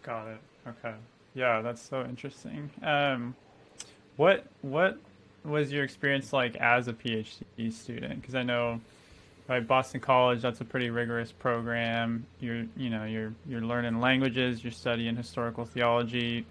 Got 0.04 0.28
it. 0.28 0.38
Okay. 0.68 0.94
Yeah, 1.34 1.62
that's 1.62 1.82
so 1.82 2.04
interesting. 2.04 2.70
Um, 2.84 3.36
what 4.18 4.46
what 4.62 4.98
was 5.44 5.72
your 5.72 5.84
experience 5.84 6.34
like 6.34 6.56
as 6.58 6.88
a 6.88 6.94
PhD 6.94 7.72
student? 7.72 8.22
Because 8.22 8.36
I 8.36 8.44
know, 8.44 8.80
right, 9.48 9.65
Boston 9.65 10.02
College, 10.02 10.41
that's 10.41 10.62
a 10.62 10.65
pretty 10.65 10.89
rigorous 10.89 11.32
program. 11.32 12.26
You're 12.39 12.65
you 12.76 12.89
know 12.89 13.06
you're 13.06 13.34
you're 13.48 13.62
learning 13.62 14.00
languages, 14.00 14.63
you're 14.63 14.72
studying 14.72 15.15
historical 15.15 15.65
theology. 15.65 16.46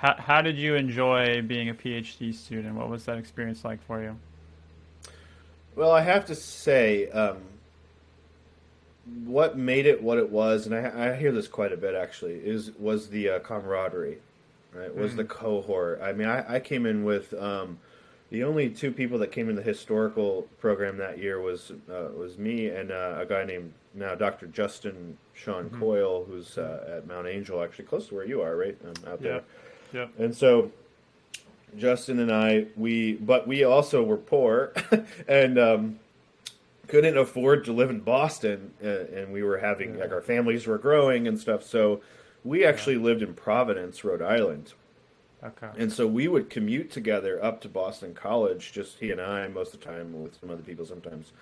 How 0.00 0.14
how 0.16 0.40
did 0.40 0.56
you 0.56 0.76
enjoy 0.76 1.42
being 1.42 1.68
a 1.68 1.74
PhD 1.74 2.34
student? 2.34 2.74
What 2.74 2.88
was 2.88 3.04
that 3.04 3.18
experience 3.18 3.64
like 3.66 3.84
for 3.86 4.02
you? 4.02 4.16
Well, 5.76 5.92
I 5.92 6.00
have 6.00 6.24
to 6.26 6.34
say, 6.34 7.10
um, 7.10 7.36
what 9.24 9.58
made 9.58 9.84
it 9.84 10.02
what 10.02 10.16
it 10.16 10.30
was, 10.30 10.66
and 10.66 10.74
I, 10.74 11.10
I 11.10 11.16
hear 11.16 11.32
this 11.32 11.48
quite 11.48 11.72
a 11.72 11.76
bit 11.76 11.94
actually, 11.94 12.36
is 12.36 12.70
was 12.78 13.10
the 13.10 13.28
uh, 13.28 13.38
camaraderie, 13.40 14.18
right? 14.72 14.94
Was 14.94 15.16
the 15.16 15.24
cohort. 15.24 16.00
I 16.02 16.12
mean, 16.12 16.28
I, 16.28 16.54
I 16.54 16.60
came 16.60 16.86
in 16.86 17.04
with 17.04 17.34
um, 17.34 17.78
the 18.30 18.44
only 18.44 18.70
two 18.70 18.92
people 18.92 19.18
that 19.18 19.32
came 19.32 19.50
in 19.50 19.56
the 19.56 19.62
historical 19.62 20.48
program 20.60 20.96
that 20.96 21.18
year 21.18 21.42
was 21.42 21.72
uh, 21.92 22.08
was 22.16 22.38
me 22.38 22.68
and 22.68 22.90
uh, 22.90 23.16
a 23.18 23.26
guy 23.26 23.44
named 23.44 23.74
now 23.92 24.14
Dr. 24.14 24.46
Justin 24.46 25.18
Sean 25.34 25.68
Coyle, 25.68 26.24
who's 26.24 26.56
uh, 26.56 26.96
at 26.96 27.06
Mount 27.06 27.26
Angel, 27.26 27.62
actually 27.62 27.84
close 27.84 28.08
to 28.08 28.14
where 28.14 28.24
you 28.24 28.40
are, 28.40 28.56
right? 28.56 28.78
Um, 28.82 29.12
out 29.12 29.20
there. 29.20 29.42
Yeah. 29.92 30.06
And 30.18 30.34
so 30.34 30.70
Justin 31.76 32.18
and 32.18 32.32
I, 32.32 32.66
we, 32.76 33.14
but 33.14 33.46
we 33.46 33.64
also 33.64 34.02
were 34.02 34.16
poor 34.16 34.72
and 35.28 35.58
um, 35.58 36.00
couldn't 36.88 37.16
afford 37.16 37.64
to 37.66 37.72
live 37.72 37.90
in 37.90 38.00
Boston. 38.00 38.72
Uh, 38.82 39.04
and 39.14 39.32
we 39.32 39.42
were 39.42 39.58
having, 39.58 39.98
like, 39.98 40.12
our 40.12 40.20
families 40.20 40.66
were 40.66 40.78
growing 40.78 41.28
and 41.28 41.38
stuff. 41.38 41.62
So 41.62 42.00
we 42.44 42.64
actually 42.64 42.96
lived 42.96 43.22
in 43.22 43.34
Providence, 43.34 44.04
Rhode 44.04 44.22
Island. 44.22 44.72
Okay. 45.42 45.68
And 45.78 45.92
so 45.92 46.06
we 46.06 46.28
would 46.28 46.50
commute 46.50 46.90
together 46.90 47.42
up 47.42 47.60
to 47.62 47.68
Boston 47.68 48.14
College, 48.14 48.72
just 48.72 48.98
he 48.98 49.10
and 49.10 49.20
I, 49.20 49.48
most 49.48 49.72
of 49.72 49.80
the 49.80 49.86
time, 49.86 50.22
with 50.22 50.38
some 50.38 50.50
other 50.50 50.62
people 50.62 50.84
sometimes. 50.84 51.32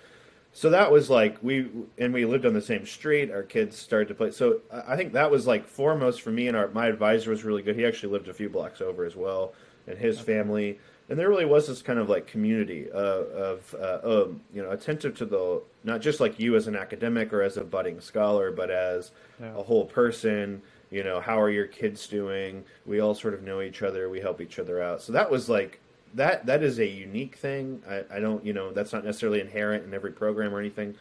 So 0.59 0.69
that 0.71 0.91
was 0.91 1.09
like 1.09 1.37
we 1.41 1.69
and 1.97 2.13
we 2.13 2.25
lived 2.25 2.45
on 2.45 2.53
the 2.53 2.61
same 2.61 2.85
street. 2.85 3.31
Our 3.31 3.43
kids 3.43 3.77
started 3.77 4.09
to 4.09 4.13
play. 4.13 4.31
So 4.31 4.59
I 4.85 4.97
think 4.97 5.13
that 5.13 5.31
was 5.31 5.47
like 5.47 5.65
foremost 5.65 6.21
for 6.21 6.31
me. 6.31 6.49
And 6.49 6.57
our 6.57 6.67
my 6.67 6.87
advisor 6.87 7.29
was 7.29 7.45
really 7.45 7.61
good. 7.61 7.77
He 7.77 7.85
actually 7.85 8.11
lived 8.11 8.27
a 8.27 8.33
few 8.33 8.49
blocks 8.49 8.81
over 8.81 9.05
as 9.05 9.15
well, 9.15 9.53
and 9.87 9.97
his 9.97 10.19
family. 10.19 10.77
And 11.07 11.17
there 11.17 11.29
really 11.29 11.45
was 11.45 11.67
this 11.67 11.81
kind 11.81 11.97
of 11.97 12.09
like 12.09 12.27
community 12.27 12.91
uh, 12.93 12.97
of 12.97 13.73
uh, 13.79 13.99
um, 14.03 14.41
you 14.53 14.61
know 14.61 14.71
attentive 14.71 15.15
to 15.19 15.25
the 15.25 15.61
not 15.85 16.01
just 16.01 16.19
like 16.19 16.37
you 16.41 16.57
as 16.57 16.67
an 16.67 16.75
academic 16.75 17.31
or 17.31 17.41
as 17.41 17.55
a 17.55 17.63
budding 17.63 18.01
scholar, 18.01 18.51
but 18.51 18.69
as 18.69 19.11
Yeah. 19.39 19.57
a 19.57 19.63
whole 19.63 19.85
person. 19.85 20.61
You 20.91 21.05
know, 21.05 21.21
how 21.21 21.39
are 21.39 21.49
your 21.49 21.67
kids 21.67 22.05
doing? 22.05 22.65
We 22.85 22.99
all 22.99 23.15
sort 23.15 23.33
of 23.33 23.43
know 23.43 23.61
each 23.61 23.81
other. 23.81 24.09
We 24.09 24.19
help 24.19 24.41
each 24.41 24.59
other 24.59 24.83
out. 24.83 25.01
So 25.01 25.13
that 25.13 25.31
was 25.31 25.47
like 25.47 25.79
that. 26.15 26.45
That 26.45 26.63
is 26.63 26.79
a 26.79 26.87
unique 26.87 27.35
thing. 27.35 27.81
I, 27.89 28.03
I 28.17 28.19
don't, 28.19 28.45
you 28.45 28.53
know, 28.53 28.71
that's 28.71 28.93
not 28.93 29.05
necessarily 29.05 29.41
inherent 29.41 29.85
in 29.85 29.93
every 29.93 30.11
program 30.11 30.53
or 30.53 30.59
anything, 30.59 30.95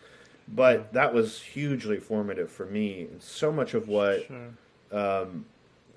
but 0.49 0.93
that 0.93 1.13
was 1.15 1.41
hugely 1.41 1.99
formative 1.99 2.51
for 2.51 2.67
me. 2.67 3.03
And 3.11 3.23
so 3.23 3.53
much 3.53 3.75
of 3.75 3.89
what 3.89 4.27
Sure. 4.27 4.49
Um, 4.91 5.45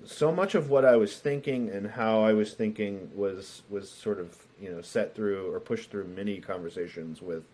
so 0.04 0.32
much 0.32 0.54
of 0.54 0.70
what 0.70 0.84
I 0.84 0.96
was 0.96 1.16
thinking 1.18 1.70
and 1.70 1.86
how 1.86 2.22
I 2.22 2.32
was 2.32 2.54
thinking 2.54 3.10
was 3.14 3.62
was 3.70 3.90
sort 3.90 4.18
of 4.18 4.36
you 4.60 4.70
know 4.70 4.80
set 4.80 5.14
through 5.14 5.52
or 5.52 5.60
pushed 5.60 5.90
through 5.90 6.04
many 6.04 6.40
conversations 6.40 7.22
with 7.22 7.44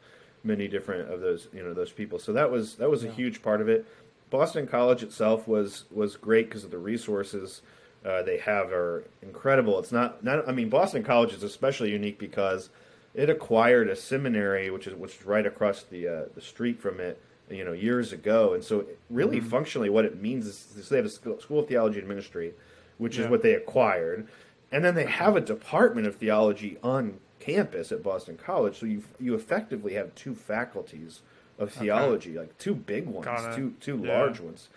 many 0.44 0.68
different 0.68 1.11
of 1.11 1.21
those 1.21 1.49
you 1.53 1.62
know 1.62 1.75
those 1.75 1.92
people. 1.92 2.18
So 2.18 2.33
that 2.33 2.51
was 2.51 2.77
that 2.77 2.90
was 2.90 3.05
a 3.05 3.11
huge 3.11 3.42
part 3.42 3.61
of 3.61 3.68
it. 3.68 3.87
Boston 4.31 4.66
College 4.66 5.03
itself 5.03 5.47
was 5.47 5.85
was 5.90 6.16
great 6.16 6.49
because 6.49 6.64
of 6.64 6.71
the 6.71 6.79
resources 6.79 7.62
uh, 8.09 8.23
they 8.23 8.38
have 8.38 8.73
are 8.73 9.05
incredible. 9.23 9.79
It's 9.79 9.92
not 9.92 10.25
not 10.25 10.49
I 10.49 10.53
mean 10.53 10.68
Boston 10.71 11.03
College 11.03 11.33
is 11.35 11.42
especially 11.42 11.90
unique 11.90 12.18
because 12.18 12.71
it 13.14 13.29
acquired 13.31 13.88
a 13.88 13.97
seminary 13.97 14.71
which 14.71 14.87
is 14.87 14.94
which 14.94 15.16
is 15.16 15.27
right 15.27 15.47
across 15.47 15.83
the 15.83 16.09
uh, 16.09 16.23
the 16.35 16.40
street 16.40 16.81
from 16.81 16.99
it 17.01 17.21
you 17.51 17.64
know 17.64 17.73
years 17.73 18.12
ago. 18.12 18.55
And 18.55 18.64
so 18.64 18.87
really 19.11 19.40
functionally 19.40 19.90
what 19.90 20.05
it 20.05 20.21
means 20.21 20.47
is, 20.47 20.88
they 20.88 20.97
have 20.97 21.07
a 21.07 21.11
school 21.11 21.59
of 21.61 21.68
theology 21.68 21.99
and 21.99 22.09
ministry 22.09 22.55
which 22.99 23.16
Yeah. 23.16 23.25
is 23.25 23.31
what 23.31 23.42
they 23.42 23.55
acquired. 23.55 24.27
And 24.73 24.85
then 24.85 24.94
they 24.94 25.07
have 25.07 25.35
a 25.37 25.40
department 25.40 26.07
of 26.07 26.16
theology 26.16 26.77
on 26.83 27.21
campus 27.40 27.90
at 27.92 28.03
Boston 28.03 28.37
College. 28.37 28.79
So 28.79 28.87
you 28.87 29.03
you 29.21 29.35
effectively 29.35 29.94
have 29.94 30.14
two 30.14 30.35
faculties 30.35 31.21
of 31.59 31.73
theology 31.73 32.38
like 32.38 32.57
two 32.59 32.75
big 32.75 33.07
ones 33.07 33.57
two 33.57 33.75
two 33.81 34.01
Yeah. 34.05 34.18
large 34.18 34.40
ones. 34.40 34.68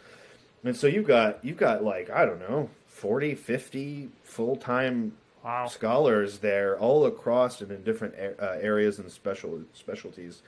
And 0.63 0.76
so 0.76 0.88
you've 0.88 1.08
got 1.08 1.44
you've 1.44 1.58
got 1.58 1.84
like 1.84 2.10
I 2.10 2.26
don't 2.26 2.39
know 2.39 2.70
40 3.02 3.34
50 3.36 4.10
full-time 4.24 5.14
Wow. 5.44 5.66
scholars 5.66 6.38
there 6.38 6.78
all 6.78 7.08
across 7.08 7.62
and 7.62 7.72
in 7.72 7.82
different 7.82 8.14
uh, 8.40 8.58
areas 8.62 9.00
and 9.00 9.12
special 9.12 9.62
specialties. 9.74 10.44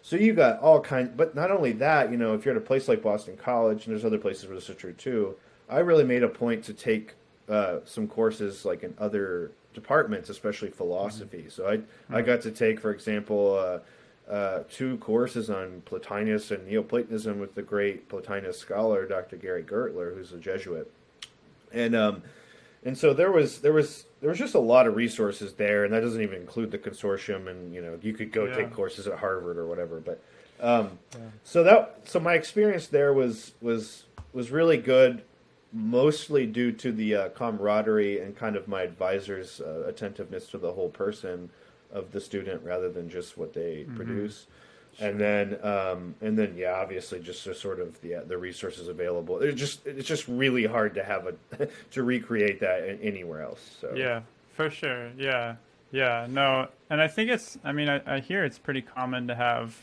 So 0.00 0.16
you 0.16 0.32
got 0.32 0.58
all 0.60 0.80
kinds, 0.80 1.10
but 1.14 1.34
not 1.34 1.50
only 1.50 1.72
that, 1.72 2.10
you 2.10 2.16
know, 2.16 2.32
if 2.32 2.46
you're 2.46 2.54
at 2.56 2.62
a 2.62 2.64
place 2.64 2.88
like 2.88 3.02
Boston 3.02 3.36
College, 3.36 3.84
and 3.84 3.92
there's 3.92 4.06
other 4.06 4.16
places 4.16 4.46
where 4.46 4.54
this 4.54 4.70
is 4.70 4.76
true 4.76 4.94
too. 4.94 5.36
I 5.68 5.80
really 5.80 6.04
made 6.04 6.22
a 6.22 6.28
point 6.28 6.64
to 6.64 6.72
take 6.72 7.12
uh, 7.46 7.80
some 7.84 8.08
courses 8.08 8.64
like 8.64 8.82
in 8.82 8.94
other 8.96 9.50
departments, 9.74 10.30
especially 10.30 10.70
philosophy. 10.70 11.44
So 11.50 11.68
I 11.68 11.80
I 12.16 12.22
got 12.22 12.40
to 12.42 12.50
take, 12.50 12.80
for 12.80 12.90
example, 12.90 13.54
uh, 13.54 14.32
uh, 14.32 14.62
two 14.70 14.96
courses 14.96 15.50
on 15.50 15.82
Plotinus 15.84 16.50
and 16.52 16.66
Neoplatonism 16.66 17.38
with 17.38 17.54
the 17.54 17.62
great 17.62 18.08
Plotinus 18.08 18.58
scholar 18.58 19.06
Dr. 19.06 19.36
Gary 19.36 19.62
Gurtler, 19.62 20.14
who's 20.14 20.32
a 20.32 20.38
Jesuit, 20.38 20.90
and 21.72 21.94
um, 21.94 22.22
and 22.84 22.96
so 22.96 23.12
there 23.12 23.32
was 23.32 23.60
there 23.60 23.72
was 23.72 24.04
there 24.20 24.30
was 24.30 24.38
just 24.38 24.54
a 24.54 24.60
lot 24.60 24.86
of 24.86 24.96
resources 24.96 25.54
there, 25.54 25.84
and 25.84 25.92
that 25.92 26.00
doesn't 26.00 26.22
even 26.22 26.40
include 26.40 26.70
the 26.70 26.78
consortium. 26.78 27.48
And 27.48 27.74
you 27.74 27.80
know, 27.82 27.98
you 28.02 28.12
could 28.12 28.32
go 28.32 28.44
Yeah. 28.46 28.56
take 28.56 28.72
courses 28.72 29.06
at 29.06 29.18
Harvard 29.18 29.56
or 29.58 29.66
whatever. 29.66 30.00
But 30.00 30.20
um, 30.60 30.98
so 31.44 31.62
that 31.64 32.00
so 32.04 32.18
my 32.20 32.34
experience 32.34 32.86
there 32.86 33.12
was 33.12 33.52
was 33.60 34.04
was 34.32 34.50
really 34.50 34.76
good, 34.76 35.22
mostly 35.72 36.46
due 36.46 36.72
to 36.72 36.92
the 36.92 37.14
uh, 37.14 37.28
camaraderie 37.30 38.20
and 38.20 38.36
kind 38.36 38.56
of 38.56 38.68
my 38.68 38.82
advisor's 38.82 39.60
uh, 39.60 39.84
attentiveness 39.86 40.46
to 40.48 40.58
the 40.58 40.72
whole 40.72 40.88
person 40.90 41.50
of 41.92 42.12
the 42.12 42.20
student 42.20 42.62
rather 42.64 42.90
than 42.90 43.08
just 43.08 43.38
what 43.38 43.54
they 43.54 43.86
produce. 43.96 44.46
And 45.00 45.20
then, 45.20 45.58
um, 45.64 46.14
and 46.20 46.36
then, 46.36 46.54
yeah, 46.56 46.72
obviously, 46.72 47.20
just 47.20 47.44
the 47.44 47.54
sort 47.54 47.80
of 47.80 48.00
the 48.00 48.24
the 48.26 48.36
resources 48.36 48.88
available. 48.88 49.38
It's 49.40 49.58
just 49.58 49.86
it's 49.86 50.08
just 50.08 50.26
really 50.26 50.66
hard 50.66 50.94
to 50.94 51.04
have 51.04 51.26
a 51.26 51.68
to 51.92 52.02
recreate 52.02 52.60
that 52.60 52.98
anywhere 53.00 53.42
else. 53.42 53.76
So 53.80 53.94
Yeah, 53.94 54.22
for 54.54 54.70
sure. 54.70 55.10
Yeah, 55.16 55.56
yeah. 55.92 56.26
No, 56.28 56.68
and 56.90 57.00
I 57.00 57.06
think 57.06 57.30
it's. 57.30 57.58
I 57.62 57.72
mean, 57.72 57.88
I, 57.88 58.16
I 58.16 58.20
hear 58.20 58.44
it's 58.44 58.58
pretty 58.58 58.82
common 58.82 59.28
to 59.28 59.34
have 59.36 59.76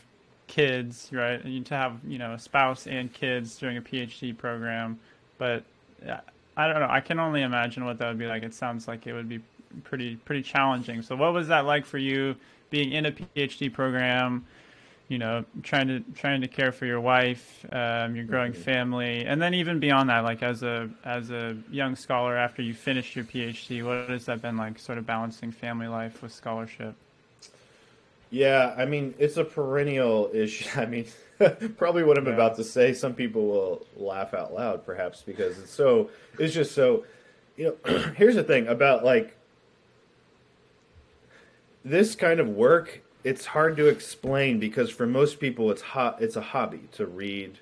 kids, 0.48 1.08
right? 1.12 1.42
And 1.42 1.64
to 1.66 1.74
have 1.74 1.98
you 2.06 2.18
know 2.18 2.34
a 2.34 2.38
spouse 2.38 2.86
and 2.86 3.10
kids 3.12 3.56
during 3.56 3.78
a 3.78 3.82
PhD 3.82 4.36
program, 4.36 4.98
but 5.38 5.64
I 6.56 6.68
don't 6.68 6.80
know. 6.80 6.88
I 6.88 7.00
can 7.00 7.20
only 7.20 7.42
imagine 7.42 7.84
what 7.84 7.98
that 7.98 8.08
would 8.08 8.18
be 8.18 8.26
like. 8.26 8.42
It 8.42 8.54
sounds 8.54 8.88
like 8.88 9.06
it 9.06 9.12
would 9.12 9.28
be 9.28 9.40
pretty 9.84 10.16
pretty 10.16 10.42
challenging. 10.42 11.02
So, 11.02 11.14
what 11.16 11.32
was 11.32 11.48
that 11.48 11.66
like 11.66 11.84
for 11.84 11.98
you 11.98 12.36
being 12.70 12.92
in 12.92 13.06
a 13.06 13.12
PhD 13.12 13.72
program? 13.72 14.46
You 15.08 15.18
know 15.18 15.44
trying 15.62 15.86
to 15.86 16.00
trying 16.14 16.40
to 16.40 16.48
care 16.48 16.72
for 16.72 16.86
your 16.86 17.00
wife 17.00 17.64
um, 17.72 18.16
your 18.16 18.24
growing 18.24 18.52
mm-hmm. 18.52 18.62
family 18.62 19.24
and 19.24 19.40
then 19.40 19.54
even 19.54 19.78
beyond 19.78 20.08
that 20.08 20.24
like 20.24 20.42
as 20.42 20.62
a 20.62 20.88
as 21.04 21.30
a 21.30 21.56
young 21.70 21.94
scholar 21.94 22.36
after 22.36 22.62
you 22.62 22.74
finished 22.74 23.14
your 23.14 23.24
phd 23.24 23.84
what 23.84 24.10
has 24.10 24.24
that 24.26 24.42
been 24.42 24.56
like 24.56 24.78
sort 24.78 24.98
of 24.98 25.06
balancing 25.06 25.52
family 25.52 25.86
life 25.86 26.22
with 26.22 26.32
scholarship 26.32 26.94
yeah 28.30 28.74
i 28.76 28.84
mean 28.84 29.14
it's 29.18 29.36
a 29.36 29.44
perennial 29.44 30.30
issue 30.34 30.68
i 30.80 30.86
mean 30.86 31.06
probably 31.76 32.02
what 32.02 32.18
i'm 32.18 32.26
yeah. 32.26 32.32
about 32.32 32.56
to 32.56 32.64
say 32.64 32.92
some 32.92 33.14
people 33.14 33.46
will 33.46 33.86
laugh 33.96 34.34
out 34.34 34.52
loud 34.52 34.84
perhaps 34.84 35.22
because 35.22 35.58
it's 35.58 35.70
so 35.70 36.10
it's 36.38 36.52
just 36.52 36.74
so 36.74 37.04
you 37.56 37.76
know 37.84 37.98
here's 38.16 38.34
the 38.34 38.44
thing 38.44 38.66
about 38.66 39.04
like 39.04 39.36
this 41.84 42.16
kind 42.16 42.40
of 42.40 42.48
work 42.48 43.00
it's 43.26 43.44
hard 43.44 43.76
to 43.76 43.88
explain 43.88 44.60
because 44.60 44.88
for 44.88 45.04
most 45.04 45.40
people 45.40 45.72
it's 45.72 45.82
hot 45.82 46.22
it's 46.22 46.36
a 46.36 46.40
hobby 46.40 46.82
to 46.92 47.04
read. 47.06 47.58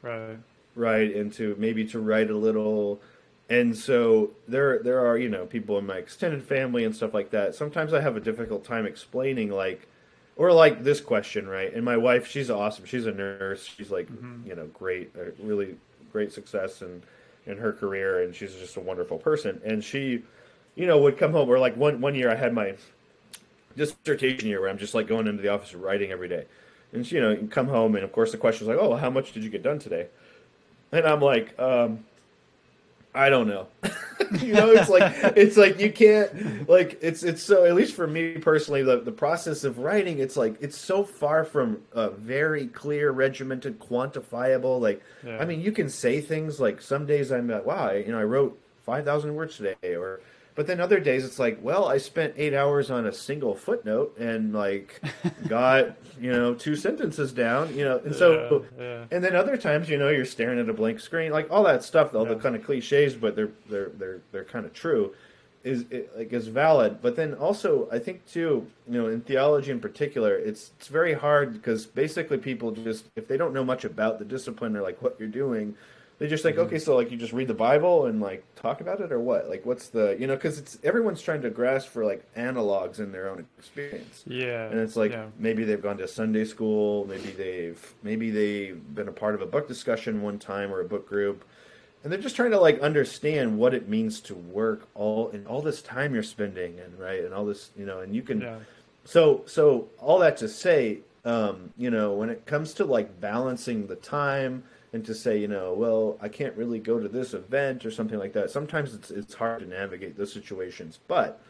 Right. 0.00 0.38
Right 0.76 1.12
and 1.12 1.32
to 1.32 1.56
maybe 1.58 1.84
to 1.86 1.98
write 1.98 2.30
a 2.30 2.36
little. 2.36 3.00
And 3.50 3.76
so 3.76 4.30
there 4.46 4.78
there 4.78 5.04
are 5.04 5.18
you 5.18 5.28
know 5.28 5.44
people 5.44 5.76
in 5.76 5.86
my 5.86 5.96
extended 5.96 6.44
family 6.44 6.84
and 6.84 6.94
stuff 6.94 7.14
like 7.14 7.30
that. 7.30 7.56
Sometimes 7.56 7.92
i 7.92 8.00
have 8.00 8.16
a 8.16 8.20
difficult 8.20 8.64
time 8.64 8.86
explaining 8.86 9.50
like 9.50 9.88
or 10.36 10.52
like 10.52 10.84
this 10.84 11.00
question 11.00 11.48
right? 11.48 11.74
And 11.74 11.84
my 11.84 11.96
wife 11.96 12.28
she's 12.28 12.48
awesome. 12.48 12.84
She's 12.84 13.06
a 13.06 13.12
nurse. 13.12 13.64
She's 13.64 13.90
like 13.90 14.08
mm-hmm. 14.08 14.46
you 14.48 14.54
know 14.54 14.66
great 14.66 15.10
really 15.42 15.74
great 16.12 16.32
success 16.32 16.80
in 16.80 17.02
in 17.44 17.58
her 17.58 17.72
career 17.72 18.22
and 18.22 18.32
she's 18.32 18.54
just 18.54 18.76
a 18.76 18.80
wonderful 18.80 19.18
person. 19.18 19.60
And 19.64 19.82
she 19.82 20.22
you 20.76 20.86
know 20.86 20.98
would 20.98 21.18
come 21.18 21.32
home 21.32 21.48
or 21.48 21.58
like 21.58 21.76
one 21.76 22.00
one 22.00 22.14
year 22.14 22.30
i 22.30 22.36
had 22.36 22.54
my 22.54 22.76
dissertation 23.78 24.48
year 24.48 24.60
where 24.60 24.68
I'm 24.68 24.78
just 24.78 24.94
like 24.94 25.06
going 25.06 25.26
into 25.26 25.42
the 25.42 25.48
office 25.48 25.74
writing 25.74 26.10
every 26.10 26.28
day. 26.28 26.44
And 26.92 27.06
she, 27.06 27.16
you 27.16 27.22
know, 27.22 27.30
you 27.30 27.48
come 27.48 27.68
home 27.68 27.94
and 27.94 28.04
of 28.04 28.12
course 28.12 28.32
the 28.32 28.38
question 28.38 28.66
is 28.66 28.68
like, 28.68 28.78
"Oh, 28.78 28.96
how 28.96 29.10
much 29.10 29.32
did 29.32 29.44
you 29.44 29.50
get 29.50 29.62
done 29.62 29.78
today?" 29.78 30.08
And 30.92 31.06
I'm 31.06 31.20
like, 31.20 31.58
um, 31.58 32.04
I 33.14 33.30
don't 33.30 33.48
know. 33.48 33.66
you 34.40 34.52
know, 34.52 34.70
it's 34.70 34.88
like 34.88 35.12
it's 35.36 35.56
like 35.56 35.80
you 35.80 35.90
can't 35.90 36.68
like 36.68 36.98
it's 37.00 37.22
it's 37.22 37.42
so 37.42 37.64
at 37.64 37.74
least 37.74 37.94
for 37.94 38.06
me 38.06 38.38
personally 38.38 38.82
the 38.82 39.00
the 39.00 39.12
process 39.12 39.64
of 39.64 39.78
writing 39.78 40.18
it's 40.18 40.36
like 40.36 40.56
it's 40.60 40.76
so 40.76 41.02
far 41.02 41.44
from 41.44 41.82
a 41.92 42.10
very 42.10 42.66
clear 42.66 43.10
regimented 43.10 43.78
quantifiable 43.80 44.80
like 44.80 45.02
yeah. 45.26 45.38
I 45.38 45.46
mean 45.46 45.60
you 45.60 45.72
can 45.72 45.88
say 45.88 46.20
things 46.20 46.60
like 46.60 46.80
some 46.82 47.06
days 47.06 47.32
I'm 47.32 47.48
like 47.48 47.64
wow 47.64 47.90
you 47.90 48.12
know 48.12 48.18
I 48.18 48.24
wrote 48.24 48.58
5000 48.84 49.34
words 49.34 49.56
today 49.56 49.94
or 49.94 50.20
but 50.58 50.66
then 50.66 50.80
other 50.80 50.98
days 50.98 51.24
it's 51.24 51.38
like, 51.38 51.60
well, 51.62 51.86
I 51.86 51.98
spent 51.98 52.34
eight 52.36 52.52
hours 52.52 52.90
on 52.90 53.06
a 53.06 53.12
single 53.12 53.54
footnote 53.54 54.18
and 54.18 54.52
like 54.52 55.00
got 55.48 55.96
you 56.20 56.32
know 56.32 56.52
two 56.52 56.74
sentences 56.74 57.32
down, 57.32 57.72
you 57.76 57.84
know, 57.84 57.98
and 58.04 58.12
so 58.12 58.66
yeah, 58.76 58.84
yeah. 58.84 59.04
and 59.12 59.22
then 59.22 59.36
other 59.36 59.56
times 59.56 59.88
you 59.88 59.96
know 59.96 60.08
you're 60.08 60.24
staring 60.24 60.58
at 60.58 60.68
a 60.68 60.72
blank 60.72 60.98
screen, 60.98 61.30
like 61.30 61.48
all 61.48 61.62
that 61.62 61.84
stuff, 61.84 62.12
all 62.12 62.26
yeah. 62.26 62.34
the 62.34 62.40
kind 62.40 62.56
of 62.56 62.64
cliches, 62.64 63.14
but 63.14 63.36
they're 63.36 63.52
they're 63.70 63.90
they're 63.90 64.20
they're 64.32 64.44
kind 64.44 64.66
of 64.66 64.72
true, 64.72 65.14
is 65.62 65.84
it, 65.90 66.10
like 66.18 66.32
is 66.32 66.48
valid. 66.48 67.00
But 67.00 67.14
then 67.14 67.34
also 67.34 67.88
I 67.92 68.00
think 68.00 68.26
too, 68.26 68.66
you 68.88 69.00
know, 69.00 69.08
in 69.08 69.20
theology 69.20 69.70
in 69.70 69.78
particular, 69.78 70.34
it's 70.34 70.72
it's 70.76 70.88
very 70.88 71.14
hard 71.14 71.52
because 71.52 71.86
basically 71.86 72.38
people 72.38 72.72
just 72.72 73.04
if 73.14 73.28
they 73.28 73.36
don't 73.36 73.54
know 73.54 73.64
much 73.64 73.84
about 73.84 74.18
the 74.18 74.24
discipline 74.24 74.76
or 74.76 74.82
like 74.82 75.00
what 75.02 75.14
you're 75.20 75.28
doing 75.28 75.76
they 76.18 76.26
just 76.26 76.42
think, 76.42 76.56
mm-hmm. 76.56 76.66
okay, 76.66 76.78
so 76.80 76.96
like 76.96 77.12
you 77.12 77.16
just 77.16 77.32
read 77.32 77.46
the 77.46 77.54
Bible 77.54 78.06
and 78.06 78.20
like 78.20 78.44
talk 78.56 78.80
about 78.80 79.00
it, 79.00 79.12
or 79.12 79.20
what? 79.20 79.48
Like, 79.48 79.64
what's 79.64 79.88
the 79.88 80.16
you 80.18 80.26
know? 80.26 80.34
Because 80.34 80.58
it's 80.58 80.76
everyone's 80.82 81.22
trying 81.22 81.42
to 81.42 81.50
grasp 81.50 81.88
for 81.88 82.04
like 82.04 82.24
analogs 82.34 82.98
in 82.98 83.12
their 83.12 83.28
own 83.28 83.46
experience. 83.56 84.24
Yeah, 84.26 84.66
and 84.66 84.80
it's 84.80 84.96
like 84.96 85.12
yeah. 85.12 85.26
maybe 85.38 85.62
they've 85.64 85.80
gone 85.80 85.96
to 85.98 86.08
Sunday 86.08 86.44
school, 86.44 87.06
maybe 87.08 87.30
they've 87.30 87.94
maybe 88.02 88.30
they've 88.30 88.94
been 88.94 89.06
a 89.06 89.12
part 89.12 89.36
of 89.36 89.42
a 89.42 89.46
book 89.46 89.68
discussion 89.68 90.20
one 90.20 90.40
time 90.40 90.72
or 90.72 90.80
a 90.80 90.84
book 90.84 91.08
group, 91.08 91.44
and 92.02 92.12
they're 92.12 92.20
just 92.20 92.34
trying 92.34 92.50
to 92.50 92.58
like 92.58 92.80
understand 92.80 93.56
what 93.56 93.72
it 93.72 93.88
means 93.88 94.20
to 94.22 94.34
work 94.34 94.88
all 94.94 95.30
and 95.30 95.46
all 95.46 95.62
this 95.62 95.82
time 95.82 96.14
you're 96.14 96.24
spending 96.24 96.80
and 96.80 96.98
right 96.98 97.24
and 97.24 97.32
all 97.32 97.46
this 97.46 97.70
you 97.78 97.86
know, 97.86 98.00
and 98.00 98.14
you 98.14 98.22
can. 98.22 98.40
Yeah. 98.40 98.58
So 99.04 99.44
so 99.46 99.86
all 100.00 100.18
that 100.18 100.36
to 100.38 100.48
say, 100.48 100.98
um, 101.24 101.72
you 101.76 101.90
know, 101.90 102.14
when 102.14 102.28
it 102.28 102.44
comes 102.44 102.74
to 102.74 102.84
like 102.84 103.20
balancing 103.20 103.86
the 103.86 103.96
time 103.96 104.64
and 104.92 105.04
to 105.04 105.14
say, 105.14 105.38
you 105.38 105.48
know, 105.48 105.74
well, 105.74 106.18
I 106.20 106.28
can't 106.28 106.56
really 106.56 106.78
go 106.78 106.98
to 106.98 107.08
this 107.08 107.34
event 107.34 107.84
or 107.84 107.90
something 107.90 108.18
like 108.18 108.32
that. 108.32 108.50
Sometimes 108.50 108.94
it's 108.94 109.10
it's 109.10 109.34
hard 109.34 109.60
to 109.60 109.66
navigate 109.66 110.16
those 110.16 110.32
situations. 110.32 110.98
But 111.08 111.40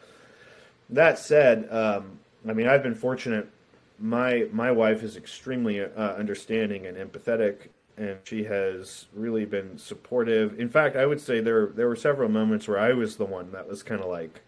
that 0.89 1.19
said, 1.19 1.67
um, 1.71 2.19
I 2.47 2.53
mean, 2.53 2.67
I've 2.67 2.83
been 2.83 2.95
fortunate. 2.95 3.47
My 3.97 4.47
my 4.51 4.71
wife 4.71 5.03
is 5.03 5.15
extremely 5.15 5.81
uh, 5.81 5.87
understanding 5.95 6.85
and 6.85 6.97
empathetic, 6.97 7.69
and 7.97 8.17
she 8.23 8.43
has 8.45 9.07
really 9.13 9.45
been 9.45 9.77
supportive. 9.77 10.59
In 10.59 10.69
fact, 10.69 10.95
I 10.95 11.05
would 11.05 11.21
say 11.21 11.39
there 11.39 11.67
there 11.67 11.87
were 11.87 11.95
several 11.95 12.29
moments 12.29 12.67
where 12.67 12.79
I 12.79 12.93
was 12.93 13.15
the 13.15 13.25
one 13.25 13.51
that 13.53 13.67
was 13.67 13.83
kind 13.83 14.01
of 14.01 14.09
like, 14.09 14.41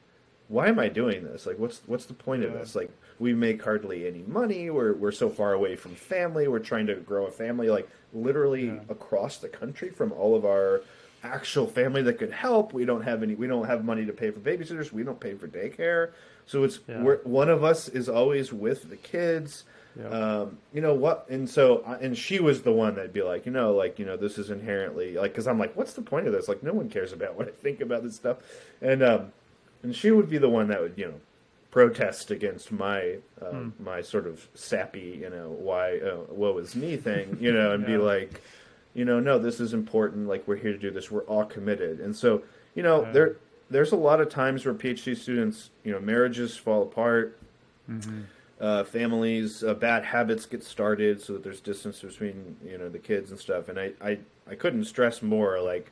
"Why 0.49 0.67
am 0.67 0.79
I 0.79 0.89
doing 0.89 1.23
this? 1.23 1.45
Like, 1.45 1.59
what's 1.59 1.81
what's 1.85 2.05
the 2.05 2.13
point 2.13 2.41
yeah. 2.43 2.49
of 2.49 2.53
this? 2.55 2.75
Like, 2.75 2.91
we 3.19 3.33
make 3.33 3.63
hardly 3.63 4.07
any 4.07 4.23
money. 4.27 4.69
We're 4.69 4.93
we're 4.93 5.11
so 5.11 5.29
far 5.29 5.53
away 5.53 5.75
from 5.75 5.95
family. 5.95 6.47
We're 6.47 6.59
trying 6.59 6.87
to 6.87 6.95
grow 6.95 7.27
a 7.27 7.31
family 7.31 7.69
like 7.69 7.89
literally 8.13 8.67
yeah. 8.67 8.79
across 8.89 9.37
the 9.37 9.49
country 9.49 9.89
from 9.89 10.11
all 10.11 10.35
of 10.35 10.45
our 10.45 10.81
actual 11.23 11.67
family 11.67 12.01
that 12.03 12.17
could 12.17 12.31
help. 12.31 12.73
We 12.73 12.85
don't 12.85 13.03
have 13.03 13.23
any. 13.23 13.35
We 13.35 13.47
don't 13.47 13.67
have 13.67 13.85
money 13.85 14.05
to 14.05 14.13
pay 14.13 14.31
for 14.31 14.39
babysitters. 14.39 14.91
We 14.91 15.03
don't 15.03 15.19
pay 15.19 15.35
for 15.35 15.47
daycare. 15.47 16.11
So 16.45 16.63
it's 16.63 16.79
yeah. 16.87 17.01
one 17.23 17.49
of 17.49 17.63
us 17.63 17.87
is 17.87 18.09
always 18.09 18.51
with 18.51 18.89
the 18.89 18.97
kids. 18.97 19.63
Yeah. 19.99 20.07
Um, 20.07 20.57
you 20.73 20.81
know 20.81 20.93
what? 20.93 21.27
And 21.29 21.49
so, 21.49 21.83
and 22.01 22.17
she 22.17 22.39
was 22.39 22.61
the 22.61 22.71
one 22.71 22.95
that'd 22.95 23.13
be 23.13 23.23
like, 23.23 23.45
you 23.45 23.51
know, 23.51 23.73
like, 23.73 23.99
you 23.99 24.05
know, 24.05 24.15
this 24.15 24.37
is 24.37 24.49
inherently 24.49 25.15
like, 25.15 25.33
cause 25.33 25.47
I'm 25.47 25.59
like, 25.59 25.75
what's 25.75 25.93
the 25.93 26.01
point 26.01 26.27
of 26.27 26.33
this? 26.33 26.47
Like, 26.47 26.63
no 26.63 26.73
one 26.73 26.89
cares 26.89 27.11
about 27.11 27.35
what 27.35 27.47
I 27.47 27.51
think 27.51 27.81
about 27.81 28.03
this 28.03 28.15
stuff. 28.15 28.37
And, 28.81 29.03
um, 29.03 29.33
and 29.83 29.95
she 29.95 30.11
would 30.11 30.29
be 30.29 30.37
the 30.37 30.49
one 30.49 30.67
that 30.69 30.79
would, 30.79 30.93
you 30.97 31.07
know, 31.07 31.13
protest 31.71 32.31
against 32.31 32.71
my 32.71 33.15
uh, 33.41 33.45
mm. 33.45 33.71
my 33.79 34.01
sort 34.01 34.27
of 34.27 34.47
sappy, 34.53 35.19
you 35.21 35.29
know, 35.29 35.49
why 35.49 35.97
uh, 35.99 36.17
woe 36.29 36.57
is 36.57 36.75
me 36.75 36.97
thing, 36.97 37.37
you 37.39 37.51
know, 37.51 37.71
and 37.71 37.81
yeah. 37.87 37.87
be 37.87 37.97
like, 37.97 38.41
you 38.93 39.05
know, 39.05 39.19
no, 39.19 39.39
this 39.39 39.59
is 39.59 39.73
important. 39.73 40.27
Like 40.27 40.47
we're 40.47 40.57
here 40.57 40.73
to 40.73 40.77
do 40.77 40.91
this. 40.91 41.09
We're 41.09 41.23
all 41.23 41.45
committed. 41.45 42.01
And 42.01 42.15
so, 42.15 42.43
you 42.75 42.83
know, 42.83 43.03
yeah. 43.03 43.11
there 43.11 43.35
there's 43.69 43.93
a 43.93 43.97
lot 43.97 44.19
of 44.19 44.29
times 44.29 44.65
where 44.65 44.73
PhD 44.73 45.17
students, 45.17 45.69
you 45.83 45.93
know, 45.93 45.99
marriages 45.99 46.57
fall 46.57 46.83
apart. 46.83 47.39
Mm-hmm. 47.89 48.21
Uh, 48.59 48.83
families, 48.83 49.63
uh, 49.63 49.73
bad 49.73 50.03
habits 50.05 50.45
get 50.45 50.63
started, 50.63 51.19
so 51.19 51.33
that 51.33 51.43
there's 51.43 51.59
distance 51.59 52.01
between 52.01 52.57
you 52.63 52.77
know 52.77 52.89
the 52.89 52.99
kids 52.99 53.31
and 53.31 53.39
stuff. 53.39 53.69
And 53.69 53.79
I, 53.79 53.93
I, 53.99 54.19
I 54.47 54.53
couldn't 54.53 54.85
stress 54.85 55.23
more. 55.23 55.59
Like, 55.59 55.91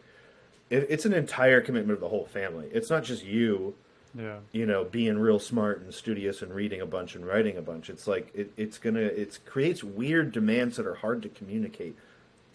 it, 0.70 0.86
it's 0.88 1.04
an 1.04 1.14
entire 1.14 1.62
commitment 1.62 1.96
of 1.96 2.00
the 2.00 2.10
whole 2.10 2.28
family. 2.28 2.70
It's 2.72 2.92
not 2.92 3.04
just 3.04 3.26
you 3.26 3.74
yeah 4.16 4.38
you 4.52 4.66
know 4.66 4.84
being 4.84 5.18
real 5.18 5.40
smart 5.40 5.82
and 5.82 5.94
studious 5.94 6.42
and 6.42 6.54
reading 6.54 6.82
a 6.82 6.86
bunch 6.86 7.16
and 7.16 7.26
writing 7.26 7.58
a 7.58 7.62
bunch 7.62 7.90
it's 7.90 8.08
like 8.08 8.32
it, 8.34 8.52
it's 8.58 8.78
gonna 8.78 9.00
it 9.00 9.38
creates 9.46 9.84
weird 9.84 10.32
demands 10.32 10.78
that 10.78 10.88
are 10.88 10.96
hard 10.96 11.22
to 11.22 11.30
communicate 11.30 11.96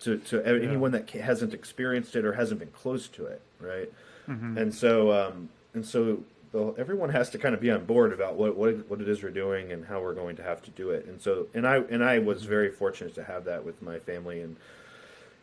to, 0.00 0.18
to 0.18 0.38
yeah. 0.38 0.68
anyone 0.68 0.90
that 0.90 1.08
hasn't 1.10 1.54
experienced 1.54 2.16
it 2.16 2.24
or 2.24 2.32
hasn't 2.32 2.58
been 2.58 2.70
close 2.70 3.08
to 3.08 3.26
it 3.26 3.40
right 3.60 3.92
mm-hmm. 4.28 4.58
and 4.58 4.74
so 4.74 5.12
um, 5.12 5.48
and 5.74 5.86
so 5.86 6.22
the, 6.52 6.74
everyone 6.78 7.10
has 7.10 7.30
to 7.30 7.38
kind 7.38 7.54
of 7.54 7.60
be 7.60 7.70
on 7.70 7.84
board 7.84 8.12
about 8.12 8.34
what, 8.34 8.56
what 8.56 8.88
what 8.90 9.00
it 9.00 9.08
is 9.08 9.22
we're 9.22 9.30
doing 9.30 9.70
and 9.70 9.84
how 9.86 10.00
we're 10.00 10.14
going 10.14 10.36
to 10.36 10.42
have 10.42 10.62
to 10.62 10.70
do 10.70 10.90
it 10.90 11.06
and 11.06 11.20
so 11.20 11.46
and 11.54 11.66
i 11.66 11.76
and 11.76 12.02
i 12.02 12.18
was 12.18 12.44
very 12.44 12.70
fortunate 12.70 13.14
to 13.14 13.24
have 13.24 13.44
that 13.44 13.64
with 13.64 13.80
my 13.80 13.98
family 13.98 14.40
and 14.40 14.56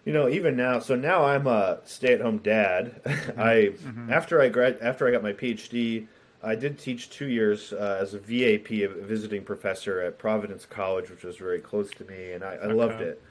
you 0.05 0.13
know, 0.13 0.27
even 0.27 0.55
now, 0.55 0.79
so 0.79 0.95
now 0.95 1.25
I'm 1.25 1.47
a 1.47 1.79
stay-at-home 1.85 2.39
dad. 2.39 3.01
Mm-hmm. 3.11 3.41
I 3.41 3.53
mm-hmm. 3.53 4.11
after 4.11 4.41
I 4.41 4.49
grad 4.49 4.77
after 4.81 5.07
I 5.07 5.11
got 5.11 5.23
my 5.23 5.33
PhD, 5.33 6.07
I 6.43 6.55
did 6.55 6.79
teach 6.79 7.09
two 7.09 7.27
years 7.27 7.71
uh, 7.71 7.97
as 8.01 8.13
a 8.13 8.19
VAP, 8.19 8.71
a 8.71 8.87
visiting 8.87 9.43
professor 9.43 10.01
at 10.01 10.17
Providence 10.17 10.65
College, 10.65 11.09
which 11.09 11.23
was 11.23 11.37
very 11.37 11.59
close 11.59 11.91
to 11.91 12.05
me, 12.05 12.31
and 12.31 12.43
I, 12.43 12.53
I 12.53 12.57
okay. 12.57 12.73
loved 12.73 13.01
it. 13.01 13.21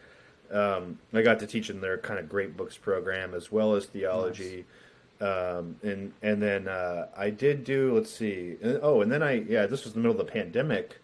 Um, 0.51 0.99
I 1.13 1.23
got 1.23 1.39
to 1.41 1.47
teach 1.47 1.71
in 1.71 1.81
their 1.81 1.99
kind 1.99 2.19
of 2.19 2.29
great 2.29 2.57
books 2.57 2.77
program 2.77 3.35
as 3.35 3.53
well 3.53 3.75
as 3.75 3.87
theology. 3.87 4.65
Nice. 5.21 5.29
Um, 5.29 5.77
and 5.83 6.13
and 6.23 6.43
then 6.43 6.67
uh, 6.67 7.09
I 7.17 7.29
did 7.29 7.63
do 7.63 7.95
let's 7.95 8.11
see 8.11 8.57
oh 8.81 9.03
and 9.03 9.13
then 9.13 9.23
I 9.23 9.43
yeah 9.43 9.67
this 9.67 9.85
was 9.85 9.93
the 9.93 9.99
middle 9.99 10.19
of 10.19 10.27
the 10.27 10.33
pandemic 10.33 10.99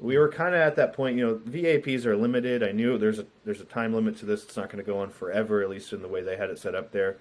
we 0.00 0.18
were 0.18 0.28
kind 0.28 0.54
of 0.54 0.60
at 0.60 0.76
that 0.76 0.92
point. 0.92 1.16
You 1.16 1.26
know, 1.26 1.34
VAPs 1.36 2.04
are 2.04 2.16
limited. 2.16 2.62
I 2.62 2.72
knew 2.72 2.98
there's 2.98 3.18
a 3.18 3.26
there's 3.44 3.60
a 3.60 3.64
time 3.64 3.94
limit 3.94 4.16
to 4.18 4.26
this. 4.26 4.44
It's 4.44 4.56
not 4.56 4.68
going 4.68 4.84
to 4.84 4.90
go 4.90 4.98
on 4.98 5.10
forever, 5.10 5.62
at 5.62 5.70
least 5.70 5.92
in 5.92 6.02
the 6.02 6.08
way 6.08 6.22
they 6.22 6.36
had 6.36 6.50
it 6.50 6.58
set 6.58 6.74
up 6.74 6.92
there. 6.92 7.16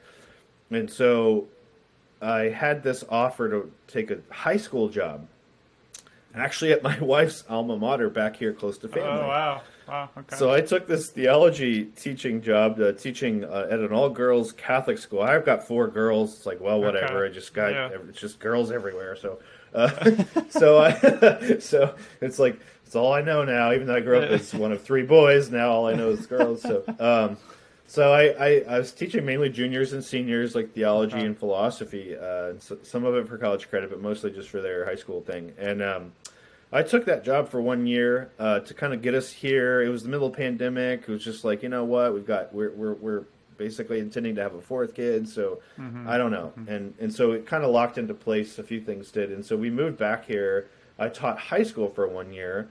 And 0.71 0.89
so, 0.89 1.47
I 2.21 2.49
had 2.49 2.83
this 2.83 3.03
offer 3.09 3.49
to 3.49 3.71
take 3.87 4.09
a 4.11 4.19
high 4.31 4.57
school 4.57 4.89
job, 4.89 5.27
actually 6.33 6.71
at 6.71 6.81
my 6.83 6.99
wife's 7.01 7.43
alma 7.49 7.77
mater 7.77 8.09
back 8.09 8.35
here 8.35 8.53
close 8.53 8.77
to 8.79 8.87
family. 8.87 9.09
Oh 9.09 9.27
wow. 9.27 9.61
Wow, 9.87 10.09
okay. 10.17 10.37
So 10.37 10.51
I 10.51 10.61
took 10.61 10.87
this 10.87 11.09
theology 11.09 11.85
teaching 11.85 12.41
job, 12.41 12.79
uh, 12.79 12.93
teaching 12.93 13.43
uh, 13.43 13.67
at 13.69 13.79
an 13.79 13.91
all-girls 13.91 14.53
Catholic 14.53 14.97
school. 14.97 15.21
I've 15.21 15.45
got 15.45 15.67
four 15.67 15.87
girls. 15.89 16.37
It's 16.37 16.45
like, 16.45 16.61
well, 16.61 16.79
whatever. 16.79 17.25
Okay. 17.25 17.31
I 17.31 17.33
just 17.33 17.53
got 17.53 17.73
yeah. 17.73 17.89
it's 18.07 18.19
just 18.19 18.39
girls 18.39 18.71
everywhere. 18.71 19.17
So 19.17 19.39
uh, 19.73 20.23
so 20.49 20.79
I, 20.79 21.57
so 21.59 21.95
it's 22.21 22.39
like 22.39 22.59
It's 22.85 22.95
all 22.95 23.11
I 23.11 23.21
know 23.21 23.43
now. 23.43 23.73
Even 23.73 23.87
though 23.87 23.95
I 23.95 24.01
grew 24.01 24.19
up 24.19 24.29
as 24.29 24.53
one 24.53 24.71
of 24.71 24.83
three 24.83 25.03
boys, 25.03 25.49
now 25.49 25.71
all 25.71 25.87
I 25.87 25.93
know 25.93 26.09
is 26.09 26.27
girls. 26.27 26.61
So, 26.61 26.83
um, 26.99 27.37
so 27.87 28.13
I, 28.13 28.23
I, 28.23 28.63
I, 28.69 28.77
was 28.77 28.91
teaching 28.91 29.25
mainly 29.25 29.49
juniors 29.49 29.93
and 29.93 30.03
seniors, 30.03 30.53
like 30.53 30.73
theology 30.73 31.15
uh-huh. 31.15 31.25
and 31.25 31.37
philosophy. 31.37 32.15
Uh, 32.15 32.49
and 32.49 32.61
so, 32.61 32.77
some 32.83 33.03
of 33.03 33.15
it 33.15 33.27
for 33.27 33.37
college 33.37 33.67
credit, 33.69 33.89
but 33.89 33.99
mostly 33.99 34.31
just 34.31 34.49
for 34.49 34.61
their 34.61 34.85
high 34.85 34.95
school 34.95 35.21
thing. 35.21 35.53
And 35.57 35.81
um, 35.81 36.11
I 36.71 36.83
took 36.83 37.05
that 37.05 37.23
job 37.23 37.49
for 37.49 37.61
one 37.61 37.87
year 37.87 38.31
uh, 38.37 38.59
to 38.59 38.73
kind 38.73 38.93
of 38.93 39.01
get 39.01 39.15
us 39.15 39.31
here. 39.31 39.81
It 39.81 39.89
was 39.89 40.03
the 40.03 40.09
middle 40.09 40.27
of 40.27 40.33
pandemic. 40.35 41.01
It 41.01 41.09
was 41.09 41.23
just 41.23 41.43
like, 41.43 41.63
you 41.63 41.69
know 41.69 41.85
what, 41.85 42.13
we've 42.13 42.27
got 42.27 42.53
we're 42.53 42.71
we're, 42.71 42.93
we're 42.93 43.23
basically 43.63 43.99
intending 43.99 44.35
to 44.35 44.41
have 44.41 44.55
a 44.55 44.61
fourth 44.61 44.93
kid. 44.93 45.27
So 45.29 45.61
mm-hmm. 45.79 46.05
I 46.05 46.17
don't 46.17 46.31
know, 46.31 46.51
mm-hmm. 46.57 46.69
and 46.69 46.93
and 46.99 47.13
so 47.13 47.31
it 47.31 47.45
kind 47.45 47.63
of 47.63 47.71
locked 47.71 47.97
into 47.97 48.13
place. 48.13 48.59
A 48.59 48.63
few 48.63 48.81
things 48.81 49.09
did, 49.09 49.31
and 49.31 49.45
so 49.45 49.55
we 49.55 49.69
moved 49.69 49.97
back 49.97 50.25
here. 50.25 50.69
I 50.99 51.07
taught 51.07 51.39
high 51.39 51.63
school 51.63 51.89
for 51.89 52.05
one 52.07 52.33
year. 52.33 52.69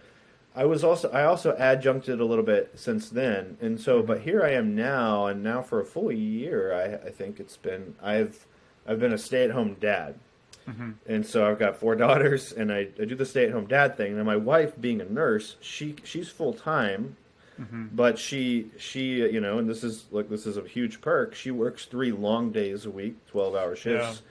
I 0.54 0.66
was 0.66 0.84
also 0.84 1.10
I 1.10 1.24
also 1.24 1.56
adjuncted 1.58 2.20
a 2.20 2.26
little 2.26 2.44
bit 2.44 2.72
since 2.74 3.08
then, 3.08 3.56
and 3.62 3.80
so 3.80 3.98
mm-hmm. 3.98 4.06
but 4.06 4.20
here 4.20 4.42
I 4.42 4.50
am 4.50 4.74
now, 4.74 5.26
and 5.26 5.42
now 5.42 5.62
for 5.62 5.80
a 5.80 5.84
full 5.84 6.12
year, 6.12 6.74
I, 6.74 7.08
I 7.08 7.10
think 7.10 7.40
it's 7.40 7.56
been 7.56 7.94
I've 8.02 8.46
I've 8.86 9.00
been 9.00 9.14
a 9.14 9.18
stay 9.18 9.44
at 9.44 9.52
home 9.52 9.76
dad, 9.80 10.18
mm-hmm. 10.68 10.90
and 11.06 11.24
so 11.24 11.48
I've 11.48 11.58
got 11.58 11.78
four 11.78 11.96
daughters, 12.04 12.52
and 12.52 12.70
I, 12.70 12.88
I 13.00 13.06
do 13.06 13.14
the 13.14 13.24
stay 13.24 13.46
at 13.46 13.52
home 13.52 13.66
dad 13.66 13.96
thing. 13.96 14.12
And 14.12 14.26
my 14.26 14.36
wife, 14.36 14.78
being 14.78 15.00
a 15.00 15.06
nurse, 15.06 15.56
she 15.62 15.96
she's 16.04 16.28
full 16.28 16.52
time, 16.52 17.16
mm-hmm. 17.60 17.86
but 17.92 18.18
she 18.18 18.70
she 18.78 19.16
you 19.16 19.40
know, 19.40 19.58
and 19.58 19.68
this 19.68 19.84
is 19.84 20.06
like 20.10 20.28
this 20.28 20.46
is 20.46 20.56
a 20.56 20.62
huge 20.62 21.00
perk. 21.00 21.34
She 21.34 21.50
works 21.50 21.84
three 21.84 22.12
long 22.12 22.52
days 22.52 22.86
a 22.86 22.90
week, 22.90 23.26
twelve 23.26 23.54
hour 23.54 23.76
shifts, 23.76 24.22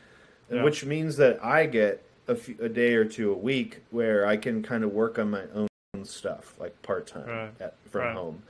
yeah. 0.50 0.58
Yeah. 0.58 0.64
which 0.64 0.86
means 0.86 1.18
that 1.18 1.44
I 1.44 1.66
get 1.66 2.04
a, 2.28 2.36
few, 2.36 2.56
a 2.60 2.70
day 2.70 2.94
or 2.96 3.06
two 3.06 3.32
a 3.32 3.38
week 3.38 3.82
where 3.92 4.26
I 4.26 4.38
can 4.38 4.64
kind 4.64 4.84
of 4.84 4.92
work 4.92 5.20
on 5.20 5.32
my 5.32 5.44
own 5.54 5.68
stuff 6.04 6.56
like 6.60 6.82
part 6.82 7.08
time 7.08 7.28
right. 7.28 7.74
from 7.90 8.02
right. 8.02 8.16
home. 8.16 8.44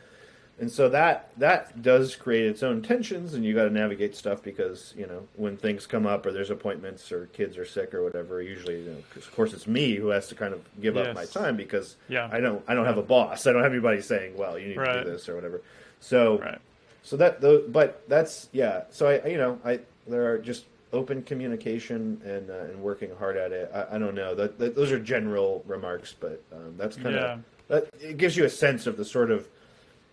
And 0.62 0.72
so 0.72 0.90
that 0.90 1.32
that 1.38 1.82
does 1.82 2.16
create 2.16 2.46
its 2.46 2.62
own 2.62 2.84
tensions, 2.84 3.34
and 3.34 3.44
you 3.44 3.56
got 3.56 3.64
to 3.64 3.72
navigate 3.72 4.16
stuff 4.16 4.44
because 4.44 4.94
you 4.96 5.08
know 5.08 5.28
when 5.36 5.58
things 5.58 5.88
come 5.88 6.06
up 6.06 6.24
or 6.24 6.32
there's 6.32 6.52
appointments 6.52 7.12
or 7.12 7.26
kids 7.34 7.58
are 7.58 7.66
sick 7.66 7.96
or 7.96 8.04
whatever. 8.04 8.44
Usually, 8.44 8.82
you 8.82 8.92
know, 8.92 8.98
of 9.16 9.36
course, 9.36 9.54
it's 9.54 9.66
me 9.66 9.96
who 9.96 10.10
has 10.10 10.28
to 10.28 10.36
kind 10.36 10.54
of 10.54 10.62
give 10.80 10.96
yes. 10.96 11.08
up 11.08 11.16
my 11.16 11.26
time 11.26 11.58
because 11.58 11.96
yeah. 12.08 12.30
I 12.32 12.40
don't 12.40 12.64
I 12.68 12.76
don't 12.76 12.86
have 12.86 13.00
a 13.00 13.04
boss. 13.04 13.48
I 13.48 13.54
don't 13.54 13.64
have 13.64 13.72
anybody 13.72 14.04
saying, 14.04 14.38
"Well, 14.38 14.60
you 14.60 14.68
need 14.68 14.78
right. 14.78 14.98
to 14.98 15.04
do 15.04 15.10
this" 15.10 15.28
or 15.28 15.34
whatever. 15.34 15.64
So, 16.00 16.60
so 17.02 17.18
that 17.18 17.42
though, 17.42 17.64
but 17.68 18.08
that's 18.08 18.48
yeah. 18.52 18.84
So 18.92 19.08
I 19.08 19.28
you 19.28 19.40
know 19.40 19.60
I 19.66 19.80
there 20.08 20.32
are 20.32 20.38
just 20.38 20.66
open 20.94 21.24
communication 21.24 22.22
and 22.24 22.52
uh, 22.52 22.66
and 22.66 22.84
working 22.84 23.10
hard 23.18 23.36
at 23.36 23.52
it. 23.52 23.72
I, 23.74 23.96
I 23.96 23.98
don't 23.98 24.14
know. 24.14 24.36
That, 24.36 24.60
that, 24.60 24.76
those 24.76 24.92
are 24.92 25.00
general 25.00 25.64
remarks, 25.66 26.14
but 26.20 26.40
um, 26.54 26.76
that's 26.78 26.98
kind 26.98 27.16
of 27.16 27.22
yeah. 27.24 27.38
that 27.68 27.90
it 28.00 28.18
gives 28.18 28.38
you 28.38 28.46
a 28.46 28.50
sense 28.50 28.86
of 28.86 28.96
the 28.96 29.06
sort 29.06 29.32
of 29.32 29.48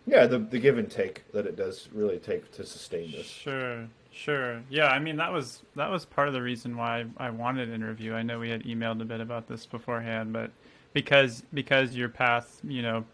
yeah 0.08 0.26
the 0.26 0.38
the 0.38 0.58
give 0.58 0.78
and 0.78 0.90
take 0.90 1.30
that 1.32 1.46
it 1.46 1.56
does 1.56 1.88
really 1.92 2.18
take 2.18 2.50
to 2.52 2.64
sustain 2.64 3.12
this. 3.12 3.26
Sure. 3.26 3.86
Sure. 4.10 4.60
Yeah, 4.68 4.88
I 4.88 4.98
mean 4.98 5.16
that 5.16 5.32
was 5.32 5.62
that 5.76 5.90
was 5.90 6.04
part 6.04 6.26
of 6.26 6.34
the 6.34 6.42
reason 6.42 6.76
why 6.76 7.06
I 7.18 7.30
wanted 7.30 7.68
an 7.68 7.74
interview. 7.74 8.14
I 8.14 8.22
know 8.22 8.40
we 8.40 8.50
had 8.50 8.64
emailed 8.64 9.00
a 9.00 9.04
bit 9.04 9.20
about 9.20 9.46
this 9.46 9.64
beforehand, 9.64 10.32
but 10.32 10.50
because 10.92 11.44
because 11.52 11.94
your 11.94 12.08
path, 12.08 12.60
you 12.64 12.82
know, 12.82 13.04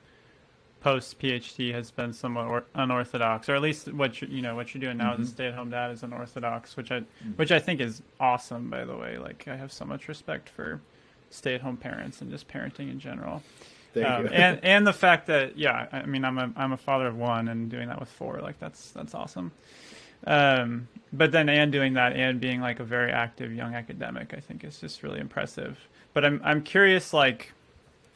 post 0.80 1.18
PhD 1.18 1.74
has 1.74 1.90
been 1.90 2.12
somewhat 2.12 2.46
or, 2.46 2.64
unorthodox, 2.74 3.48
or 3.48 3.54
at 3.54 3.60
least 3.60 3.92
what 3.92 4.22
you 4.22 4.28
you 4.28 4.40
know 4.40 4.54
what 4.54 4.72
you're 4.72 4.80
doing 4.80 4.96
now 4.96 5.12
mm-hmm. 5.12 5.22
as 5.22 5.28
a 5.28 5.30
mm-hmm. 5.30 5.36
stay 5.36 5.46
at 5.48 5.54
home 5.54 5.70
dad 5.70 5.90
is 5.90 6.02
unorthodox, 6.02 6.76
which 6.76 6.90
I 6.90 7.00
mm-hmm. 7.00 7.32
which 7.32 7.52
I 7.52 7.58
think 7.58 7.80
is 7.80 8.00
awesome. 8.18 8.70
By 8.70 8.84
the 8.84 8.96
way, 8.96 9.18
like 9.18 9.46
I 9.46 9.56
have 9.56 9.72
so 9.72 9.84
much 9.84 10.08
respect 10.08 10.48
for 10.48 10.80
stay 11.28 11.54
at 11.54 11.60
home 11.60 11.76
parents 11.76 12.22
and 12.22 12.30
just 12.30 12.48
parenting 12.48 12.90
in 12.90 12.98
general. 12.98 13.42
Um, 13.96 14.28
and 14.32 14.60
and 14.64 14.86
the 14.86 14.92
fact 14.92 15.26
that 15.26 15.58
yeah, 15.58 15.86
I 15.92 16.06
mean 16.06 16.24
I'm 16.24 16.38
a 16.38 16.52
I'm 16.56 16.72
a 16.72 16.76
father 16.76 17.06
of 17.06 17.16
one 17.16 17.48
and 17.48 17.70
doing 17.70 17.88
that 17.88 18.00
with 18.00 18.08
four, 18.10 18.40
like 18.40 18.58
that's 18.58 18.90
that's 18.90 19.14
awesome. 19.14 19.52
Um, 20.26 20.88
but 21.12 21.32
then 21.32 21.48
and 21.48 21.70
doing 21.70 21.94
that 21.94 22.14
and 22.14 22.40
being 22.40 22.60
like 22.60 22.80
a 22.80 22.84
very 22.84 23.12
active 23.12 23.52
young 23.52 23.74
academic, 23.74 24.32
I 24.34 24.40
think 24.40 24.64
is 24.64 24.80
just 24.80 25.02
really 25.02 25.20
impressive. 25.20 25.78
But 26.12 26.24
I'm 26.24 26.40
I'm 26.44 26.62
curious 26.62 27.12
like 27.12 27.52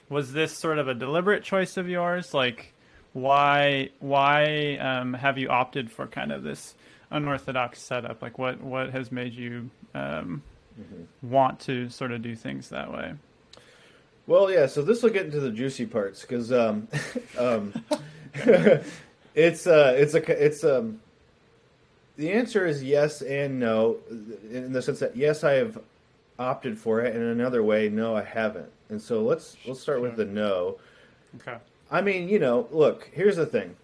was 0.09 0.33
this 0.33 0.57
sort 0.57 0.79
of 0.79 0.89
a 0.89 0.95
deliberate 0.95 1.43
choice 1.43 1.77
of 1.77 1.89
yours? 1.89 2.33
Like, 2.35 2.73
why 3.13 3.91
why 4.01 4.77
um, 4.77 5.15
have 5.15 5.39
you 5.39 5.49
opted 5.49 5.91
for 5.91 6.07
kind 6.07 6.33
of 6.33 6.43
this 6.43 6.75
unorthodox 7.11 7.81
setup? 7.81 8.23
Like, 8.23 8.39
what 8.39 8.61
what 8.61 8.91
has 8.91 9.13
made 9.13 9.35
you 9.35 9.71
um, 9.95 10.43
mm-hmm. 10.81 11.31
want 11.31 11.61
to 11.61 11.89
sort 11.91 12.13
of 12.13 12.23
do 12.23 12.35
things 12.35 12.71
that 12.71 12.93
way? 12.93 13.15
Well, 14.29 14.51
yeah. 14.51 14.67
So 14.67 14.83
this 14.83 15.03
will 15.03 15.11
get 15.11 15.25
into 15.25 15.41
the 15.41 15.51
juicy 15.51 15.87
parts 15.87 16.21
because 16.21 16.53
um, 16.53 16.87
um, 17.39 17.73
it's 19.35 19.67
uh, 19.67 19.95
it's 19.99 20.15
a 20.15 20.47
it's 20.47 20.63
um. 20.63 21.01
The 22.17 22.33
answer 22.33 22.67
is 22.67 22.83
yes 22.83 23.23
and 23.23 23.61
no, 23.61 23.97
in 24.51 24.73
the 24.73 24.83
sense 24.83 24.99
that 24.99 25.17
yes, 25.17 25.45
I 25.45 25.53
have 25.53 25.81
opted 26.39 26.79
for 26.79 27.01
it, 27.01 27.15
and 27.15 27.25
in 27.25 27.31
another 27.31 27.63
way, 27.63 27.89
no, 27.89 28.15
I 28.15 28.23
haven't. 28.23 28.71
And 28.91 29.01
so 29.01 29.23
let's 29.23 29.57
let's 29.67 29.81
start 29.81 30.03
with 30.03 30.17
the 30.17 30.25
no. 30.27 30.77
Okay. 31.37 31.57
I 31.91 32.03
mean, 32.03 32.29
you 32.29 32.39
know, 32.39 32.69
look. 32.71 33.09
Here's 33.13 33.37
the 33.37 33.47
thing. 33.47 33.77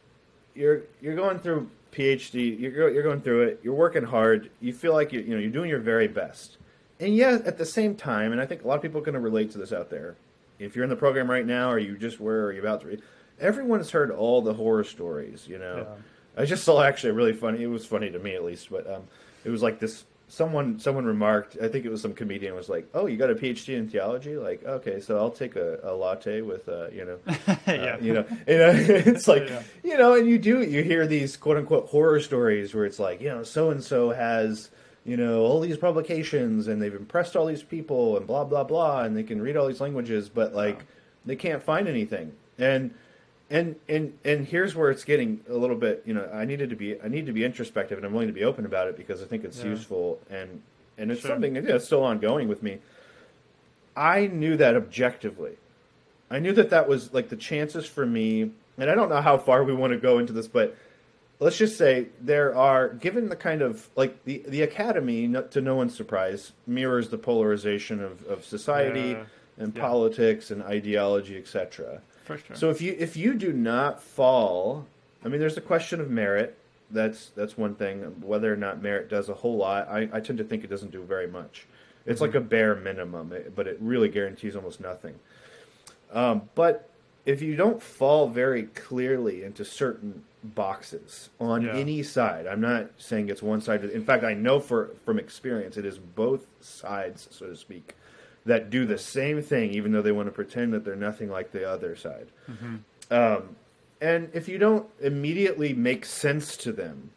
You're 0.55 0.83
you're 1.01 1.17
going 1.17 1.39
through 1.39 1.71
PhD. 1.93 2.59
You're 2.61 2.91
you're 2.91 3.03
going 3.03 3.23
through 3.23 3.45
it. 3.45 3.61
You're 3.63 3.75
working 3.75 4.05
hard. 4.05 4.51
You 4.61 4.75
feel 4.75 4.93
like 4.93 5.11
you 5.11 5.21
you 5.21 5.35
know 5.35 5.41
you're 5.41 5.51
doing 5.51 5.71
your 5.71 5.79
very 5.79 6.09
best. 6.09 6.59
And 7.01 7.17
yet, 7.17 7.47
at 7.47 7.57
the 7.57 7.65
same 7.65 7.95
time, 7.95 8.33
and 8.33 8.41
I 8.41 8.47
think 8.47 8.63
a 8.63 8.69
lot 8.69 8.77
of 8.77 8.83
people 8.83 9.01
are 9.01 9.05
going 9.05 9.15
to 9.15 9.21
relate 9.21 9.51
to 9.53 9.59
this 9.59 9.73
out 9.73 9.91
there. 9.91 10.17
If 10.65 10.75
you're 10.75 10.85
in 10.85 10.91
the 10.91 10.97
program 10.97 11.31
right 11.31 11.47
now, 11.47 11.71
or 11.71 11.79
you 11.79 11.97
just 11.97 12.21
were, 12.21 12.47
or 12.47 12.53
you're 12.53 12.65
about 12.65 12.81
to 12.83 12.89
read, 12.89 13.03
everyone's 13.41 13.91
heard 13.91 14.11
all 14.11 14.43
the 14.43 14.55
horror 14.55 14.85
stories. 14.85 15.47
You 15.49 15.59
know, 15.59 15.87
yeah. 15.87 16.43
I 16.43 16.45
just 16.45 16.65
saw 16.65 16.83
actually 16.83 17.11
a 17.11 17.15
really 17.15 17.33
funny. 17.33 17.63
It 17.63 17.69
was 17.69 17.87
funny 17.87 18.11
to 18.11 18.19
me 18.19 18.35
at 18.35 18.45
least, 18.45 18.71
but 18.71 18.91
um, 18.91 19.03
it 19.45 19.51
was 19.51 19.63
like 19.63 19.79
this 19.79 20.05
someone 20.29 20.79
someone 20.79 21.05
remarked 21.05 21.57
i 21.63 21.69
think 21.69 21.85
it 21.85 21.91
was 21.91 22.01
some 22.01 22.15
comedian 22.15 22.55
was 22.55 22.69
like 22.69 22.89
oh 22.95 23.07
you 23.07 23.17
got 23.17 23.31
a 23.31 23.35
phd 23.35 23.69
in 23.69 23.89
theology 23.89 24.37
like 24.37 24.65
okay 24.65 24.99
so 24.99 25.19
i'll 25.19 25.31
take 25.31 25.55
a, 25.55 25.79
a 25.85 25.93
latte 25.95 26.41
with 26.41 26.69
uh, 26.69 26.89
you 26.89 27.05
know 27.05 27.19
uh, 27.47 27.99
you 28.01 28.13
know 28.15 28.25
you 28.47 28.59
know 28.59 28.73
it's 28.75 29.29
like 29.29 29.49
yeah. 29.49 29.63
you 29.83 29.99
know 29.99 30.15
and 30.15 30.27
you 30.27 30.39
do 30.39 30.63
you 30.63 30.83
hear 30.83 31.07
these 31.07 31.37
quote 31.37 31.57
unquote 31.59 31.87
horror 31.89 32.21
stories 32.21 32.75
where 32.75 32.87
it's 32.87 32.99
like 32.99 33.21
you 33.21 33.29
know 33.29 33.43
so 33.43 33.71
and 33.71 33.85
so 33.85 34.11
has 34.11 34.71
you 35.05 35.17
know 35.17 35.41
all 35.41 35.61
these 35.61 35.77
publications 35.77 36.69
and 36.69 36.81
they've 36.81 36.95
impressed 36.95 37.37
all 37.37 37.47
these 37.47 37.63
people 37.63 38.17
and 38.17 38.27
blah 38.27 38.45
blah 38.45 38.65
blah 38.65 39.03
and 39.03 39.17
they 39.17 39.23
can 39.23 39.41
read 39.41 39.57
all 39.57 39.67
these 39.67 39.81
languages 39.81 40.29
but 40.29 40.55
like 40.55 40.79
wow. 40.79 40.85
they 41.27 41.37
can't 41.37 41.63
find 41.63 41.87
anything 41.89 42.33
and 42.59 42.93
and 43.51 43.77
and 43.89 44.19
and 44.25 44.47
here's 44.47 44.75
where 44.75 44.91
it's 44.91 45.05
getting 45.05 45.41
a 45.49 45.55
little 45.55 45.77
bit 45.77 46.03
you 46.07 46.15
know 46.15 46.29
i 46.33 46.45
needed 46.45 46.71
to 46.71 46.77
be 46.77 47.01
i 47.03 47.09
need 47.09 47.27
to 47.27 47.33
be 47.33 47.45
introspective 47.45 47.99
and 47.99 48.07
i'm 48.07 48.13
willing 48.13 48.29
to 48.29 48.35
be 48.35 48.45
open 48.45 48.65
about 48.65 48.89
it 48.89 48.97
because 48.97 49.23
i 49.23 49.27
think 49.27 49.45
it's 49.45 49.59
yeah. 49.59 49.67
useful 49.67 50.19
and 50.31 50.63
and 50.97 51.11
it's 51.11 51.21
sure. 51.21 51.31
something 51.31 51.55
that's 51.55 51.85
still 51.85 52.03
ongoing 52.03 52.49
with 52.49 52.63
me 52.63 52.79
i 53.97 54.27
knew 54.29 54.57
that 54.57 54.75
objectively 54.75 55.53
i 56.31 56.39
knew 56.39 56.53
that 56.53 56.71
that 56.71 56.89
was 56.89 57.13
like 57.13 57.29
the 57.29 57.37
chances 57.37 57.85
for 57.85 58.07
me 58.07 58.51
and 58.79 58.91
i 58.91 58.95
don't 58.95 59.11
know 59.11 59.21
how 59.21 59.37
far 59.37 59.63
we 59.63 59.75
want 59.75 59.93
to 59.93 59.99
go 59.99 60.19
into 60.19 60.33
this 60.33 60.49
but 60.49 60.75
let's 61.41 61.57
just 61.57 61.77
say 61.77 62.07
there 62.21 62.55
are 62.55 62.89
given 62.89 63.29
the 63.29 63.37
kind 63.37 63.63
of 63.63 63.89
like 63.97 64.25
the 64.25 64.43
the 64.49 64.63
academy 64.63 65.33
to 65.51 65.61
no 65.61 65.75
one's 65.75 65.95
surprise 65.95 66.53
mirrors 66.67 67.09
the 67.09 67.19
polarization 67.19 68.03
of, 68.03 68.25
of 68.27 68.45
society 68.45 69.11
yeah. 69.11 69.25
and 69.59 69.75
yeah. 69.75 69.81
politics 69.81 70.51
and 70.51 70.63
ideology 70.63 71.37
etc 71.37 72.01
sure. 72.27 72.39
So 72.55 72.71
if 72.71 72.81
you 72.81 72.97
if 72.99 73.17
you 73.17 73.35
do 73.35 73.53
not 73.53 74.03
fall, 74.03 74.87
I 75.25 75.29
mean, 75.29 75.41
there's 75.41 75.57
a 75.57 75.63
question 75.63 76.01
of 76.01 76.11
merit. 76.11 76.59
That's 76.91 77.31
that's 77.31 77.57
one 77.57 77.75
thing. 77.75 78.01
Whether 78.21 78.53
or 78.53 78.57
not 78.57 78.83
merit 78.83 79.09
does 79.09 79.29
a 79.29 79.35
whole 79.35 79.57
lot, 79.57 79.89
I, 79.89 80.09
I 80.13 80.21
tend 80.21 80.39
to 80.39 80.45
think 80.45 80.65
it 80.65 80.71
doesn't 80.71 80.93
do 80.93 81.03
very 81.03 81.27
much. 81.27 81.67
It's 82.07 82.21
mm-hmm. 82.21 82.33
like 82.33 82.35
a 82.35 82.41
bare 82.41 82.75
minimum, 82.75 83.33
but 83.55 83.67
it 83.67 83.79
really 83.81 84.09
guarantees 84.09 84.57
almost 84.57 84.81
nothing. 84.81 85.15
Um, 86.13 86.43
but 86.55 86.91
if 87.25 87.41
you 87.41 87.57
don't 87.57 87.83
fall 87.83 88.29
very 88.29 88.65
clearly 88.65 89.43
into 89.43 89.65
certain 89.65 90.23
boxes 90.45 91.31
on 91.41 91.63
yeah. 91.63 91.73
any 91.73 92.03
side, 92.03 92.47
I'm 92.47 92.61
not 92.61 92.91
saying 92.99 93.31
it's 93.31 93.43
one 93.43 93.61
side. 93.61 93.85
In 93.85 94.05
fact, 94.05 94.25
I 94.25 94.35
know 94.35 94.61
for 94.61 94.91
from 95.05 95.19
experience, 95.19 95.77
it 95.77 95.87
is 95.87 95.99
both 95.99 96.47
sides, 96.61 97.29
so 97.31 97.47
to 97.47 97.57
speak 97.57 97.95
that 98.47 98.71
do 98.71 98.85
the 98.85 98.99
same 98.99 99.43
thing, 99.43 99.71
even 99.73 99.93
though 99.93 100.03
they 100.03 100.13
want 100.13 100.29
to 100.29 100.33
pretend 100.33 100.73
that 100.75 100.85
they're 100.85 100.97
nothing 100.97 101.31
like 101.31 101.53
the 101.53 101.69
other 101.69 101.97
side. 101.97 102.27
Mm-hmm. 102.51 102.77
Um, 103.11 103.57
and 104.01 104.31
if 104.35 104.49
you 104.49 104.59
don't 104.59 104.87
immediately 105.01 105.73
make 105.73 106.05
sense 106.05 106.57
to 106.59 106.73
them, 106.73 107.11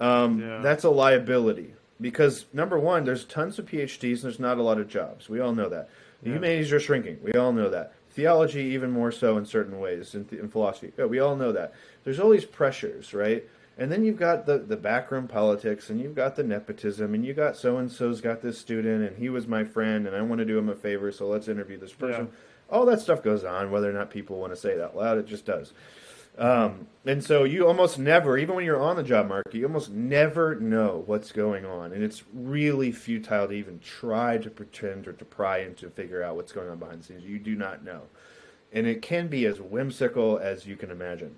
um, 0.00 0.40
yeah. 0.40 0.60
that's 0.62 0.84
a 0.84 0.90
liability. 0.90 1.74
Because 2.00 2.46
number 2.52 2.78
one, 2.78 3.04
there's 3.04 3.24
tons 3.24 3.58
of 3.58 3.66
PhDs 3.66 4.14
and 4.14 4.22
there's 4.22 4.38
not 4.38 4.58
a 4.58 4.62
lot 4.62 4.78
of 4.78 4.88
jobs. 4.88 5.28
We 5.28 5.40
all 5.40 5.52
know 5.52 5.68
that. 5.68 5.90
The 6.22 6.30
yeah. 6.30 6.36
humanities 6.36 6.72
are 6.72 6.80
shrinking. 6.80 7.18
We 7.22 7.32
all 7.32 7.52
know 7.52 7.68
that. 7.70 7.92
Theology, 8.18 8.62
even 8.62 8.90
more 8.90 9.12
so 9.12 9.38
in 9.38 9.46
certain 9.46 9.78
ways, 9.78 10.12
in, 10.12 10.24
th- 10.24 10.42
in 10.42 10.48
philosophy. 10.48 10.92
Yeah, 10.98 11.04
we 11.04 11.20
all 11.20 11.36
know 11.36 11.52
that. 11.52 11.72
There's 12.02 12.18
all 12.18 12.30
these 12.30 12.44
pressures, 12.44 13.14
right? 13.14 13.44
And 13.78 13.92
then 13.92 14.04
you've 14.04 14.18
got 14.18 14.44
the, 14.44 14.58
the 14.58 14.76
backroom 14.76 15.28
politics, 15.28 15.88
and 15.88 16.00
you've 16.00 16.16
got 16.16 16.34
the 16.34 16.42
nepotism, 16.42 17.14
and 17.14 17.24
you 17.24 17.32
got 17.32 17.56
so 17.56 17.76
and 17.76 17.88
so's 17.88 18.20
got 18.20 18.42
this 18.42 18.58
student, 18.58 19.08
and 19.08 19.18
he 19.18 19.28
was 19.28 19.46
my 19.46 19.62
friend, 19.62 20.08
and 20.08 20.16
I 20.16 20.22
want 20.22 20.40
to 20.40 20.44
do 20.44 20.58
him 20.58 20.68
a 20.68 20.74
favor, 20.74 21.12
so 21.12 21.28
let's 21.28 21.46
interview 21.46 21.78
this 21.78 21.92
person. 21.92 22.30
all 22.68 22.84
that 22.86 23.00
stuff 23.00 23.22
goes 23.22 23.44
on, 23.44 23.70
whether 23.70 23.88
or 23.88 23.92
not 23.92 24.10
people 24.10 24.36
want 24.40 24.52
to 24.52 24.58
say 24.58 24.70
it 24.70 24.80
out 24.80 24.96
loud. 24.96 25.18
It 25.18 25.26
just 25.28 25.46
does. 25.46 25.72
Um, 26.38 26.86
and 27.04 27.24
so 27.24 27.44
you 27.44 27.66
almost 27.66 27.98
never, 27.98 28.38
even 28.38 28.54
when 28.54 28.64
you're 28.64 28.80
on 28.80 28.96
the 28.96 29.02
job 29.02 29.28
market, 29.28 29.54
you 29.54 29.66
almost 29.66 29.90
never 29.90 30.54
know 30.54 31.02
what's 31.06 31.32
going 31.32 31.64
on, 31.64 31.92
and 31.92 32.02
it's 32.02 32.22
really 32.32 32.92
futile 32.92 33.48
to 33.48 33.52
even 33.54 33.80
try 33.80 34.38
to 34.38 34.50
pretend 34.50 35.08
or 35.08 35.12
to 35.14 35.24
pry 35.24 35.58
and 35.58 35.76
to 35.78 35.90
figure 35.90 36.22
out 36.22 36.36
what's 36.36 36.52
going 36.52 36.68
on 36.68 36.78
behind 36.78 37.00
the 37.00 37.04
scenes. 37.04 37.24
You 37.24 37.38
do 37.38 37.54
not 37.56 37.84
know, 37.84 38.02
and 38.72 38.86
it 38.86 39.02
can 39.02 39.26
be 39.28 39.46
as 39.46 39.60
whimsical 39.60 40.38
as 40.38 40.66
you 40.66 40.76
can 40.76 40.90
imagine. 40.90 41.34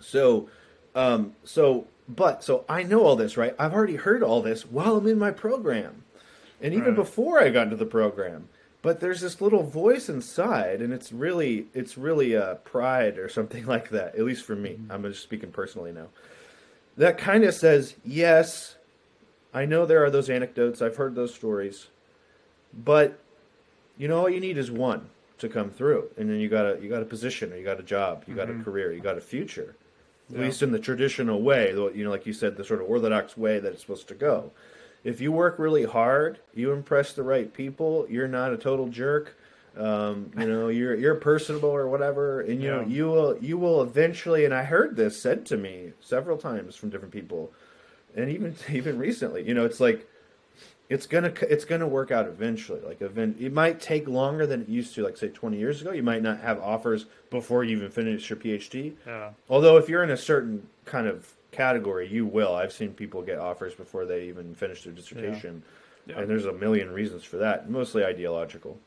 So, 0.00 0.48
um, 0.94 1.34
so, 1.44 1.86
but 2.08 2.42
so 2.42 2.64
I 2.68 2.82
know 2.82 3.04
all 3.04 3.16
this, 3.16 3.36
right? 3.36 3.54
I've 3.58 3.72
already 3.72 3.96
heard 3.96 4.22
all 4.22 4.42
this 4.42 4.66
while 4.66 4.96
I'm 4.96 5.06
in 5.06 5.18
my 5.18 5.30
program, 5.30 6.04
and 6.60 6.74
even 6.74 6.88
Right. 6.88 6.96
before 6.96 7.40
I 7.40 7.50
got 7.50 7.64
into 7.64 7.76
the 7.76 7.86
program 7.86 8.48
but 8.82 9.00
there's 9.00 9.20
this 9.20 9.40
little 9.40 9.62
voice 9.62 10.08
inside 10.08 10.80
and 10.80 10.92
it's 10.92 11.12
really 11.12 11.66
it's 11.74 11.98
really 11.98 12.36
uh, 12.36 12.54
pride 12.56 13.18
or 13.18 13.28
something 13.28 13.66
like 13.74 13.90
that 13.90 14.14
at 14.14 14.24
least 14.24 14.44
for 14.44 14.56
me. 14.56 14.78
I'm 14.88 15.02
just 15.02 15.22
speaking 15.22 15.50
personally 15.50 15.92
now. 15.92 16.08
That 16.96 17.18
kind 17.18 17.44
of 17.44 17.54
says 17.54 17.96
yes 18.04 18.76
i 19.52 19.64
know 19.64 19.86
there 19.86 20.04
are 20.04 20.10
those 20.10 20.30
anecdotes 20.30 20.82
i've 20.82 20.96
heard 20.96 21.14
those 21.14 21.34
stories 21.34 21.88
but 22.72 23.18
you 23.96 24.08
know 24.08 24.20
all 24.20 24.30
you 24.30 24.40
need 24.40 24.58
is 24.58 24.70
one 24.70 25.08
to 25.38 25.48
come 25.48 25.70
through 25.70 26.08
and 26.16 26.28
then 26.28 26.38
you 26.38 26.48
got 26.48 26.66
a 26.66 26.78
you 26.82 26.88
got 26.88 27.02
a 27.02 27.06
position 27.06 27.52
or 27.52 27.56
you 27.56 27.64
got 27.64 27.80
a 27.80 27.82
job 27.82 28.24
you 28.26 28.34
got 28.34 28.50
a 28.50 28.54
career 28.54 28.92
you 28.92 29.00
got 29.00 29.16
a 29.16 29.20
future 29.20 29.74
at 30.32 30.38
least 30.38 30.62
in 30.62 30.70
the 30.70 30.78
traditional 30.78 31.42
way 31.42 31.70
you 31.70 32.04
know 32.04 32.10
like 32.10 32.26
you 32.26 32.32
said 32.32 32.56
the 32.56 32.64
sort 32.64 32.80
of 32.80 32.88
orthodox 32.88 33.36
way 33.36 33.58
that 33.58 33.72
it's 33.72 33.80
supposed 33.80 34.06
to 34.06 34.14
go 34.14 34.50
if 35.04 35.20
you 35.20 35.32
work 35.32 35.58
really 35.58 35.84
hard, 35.84 36.38
you 36.54 36.72
impress 36.72 37.12
the 37.12 37.22
right 37.22 37.52
people. 37.52 38.06
You're 38.08 38.28
not 38.28 38.52
a 38.52 38.56
total 38.56 38.88
jerk. 38.88 39.36
Um, 39.76 40.30
you 40.38 40.46
know, 40.46 40.68
you're 40.78 40.94
you're 40.94 41.14
personable 41.14 41.70
or 41.70 41.88
whatever, 41.88 42.40
and 42.40 42.62
you 42.62 42.70
know 42.70 42.82
you 42.82 43.06
will 43.06 43.38
you 43.38 43.58
will 43.58 43.82
eventually. 43.82 44.44
And 44.44 44.52
I 44.54 44.64
heard 44.64 44.96
this 44.96 45.20
said 45.20 45.46
to 45.46 45.56
me 45.56 45.92
several 46.00 46.36
times 46.36 46.76
from 46.76 46.90
different 46.90 47.12
people, 47.12 47.52
and 48.14 48.30
even 48.30 48.54
even 48.70 48.98
recently. 48.98 49.46
You 49.46 49.54
know, 49.54 49.64
it's 49.64 49.80
like 49.80 50.06
it's 50.90 51.06
gonna 51.06 51.32
it's 51.48 51.64
gonna 51.64 51.86
work 51.86 52.10
out 52.10 52.26
eventually. 52.26 52.80
Like 52.80 53.00
event, 53.00 53.36
it 53.40 53.52
might 53.52 53.80
take 53.80 54.08
longer 54.08 54.46
than 54.46 54.62
it 54.62 54.68
used 54.68 54.94
to. 54.96 55.04
Like 55.04 55.16
say 55.16 55.28
20 55.28 55.56
years 55.56 55.80
ago, 55.80 55.92
you 55.92 56.02
might 56.02 56.22
not 56.22 56.40
have 56.40 56.60
offers 56.60 57.06
before 57.30 57.64
you 57.64 57.76
even 57.76 57.90
finish 57.90 58.28
your 58.28 58.38
PhD. 58.38 58.94
Yeah. 59.06 59.30
Although 59.48 59.76
if 59.76 59.88
you're 59.88 60.02
in 60.02 60.10
a 60.10 60.16
certain 60.16 60.66
kind 60.84 61.06
of 61.06 61.32
category, 61.52 62.08
you 62.08 62.26
will. 62.26 62.54
I've 62.54 62.72
seen 62.72 62.92
people 62.92 63.22
get 63.22 63.38
offers 63.38 63.74
before 63.74 64.04
they 64.06 64.24
even 64.24 64.54
finish 64.54 64.82
their 64.84 64.92
dissertation, 64.92 65.62
Yeah. 66.06 66.18
and 66.20 66.28
there's 66.30 66.46
a 66.46 66.52
million 66.52 66.90
reasons 66.92 67.24
for 67.24 67.36
that, 67.38 67.68
mostly 67.70 68.04
ideological. 68.04 68.78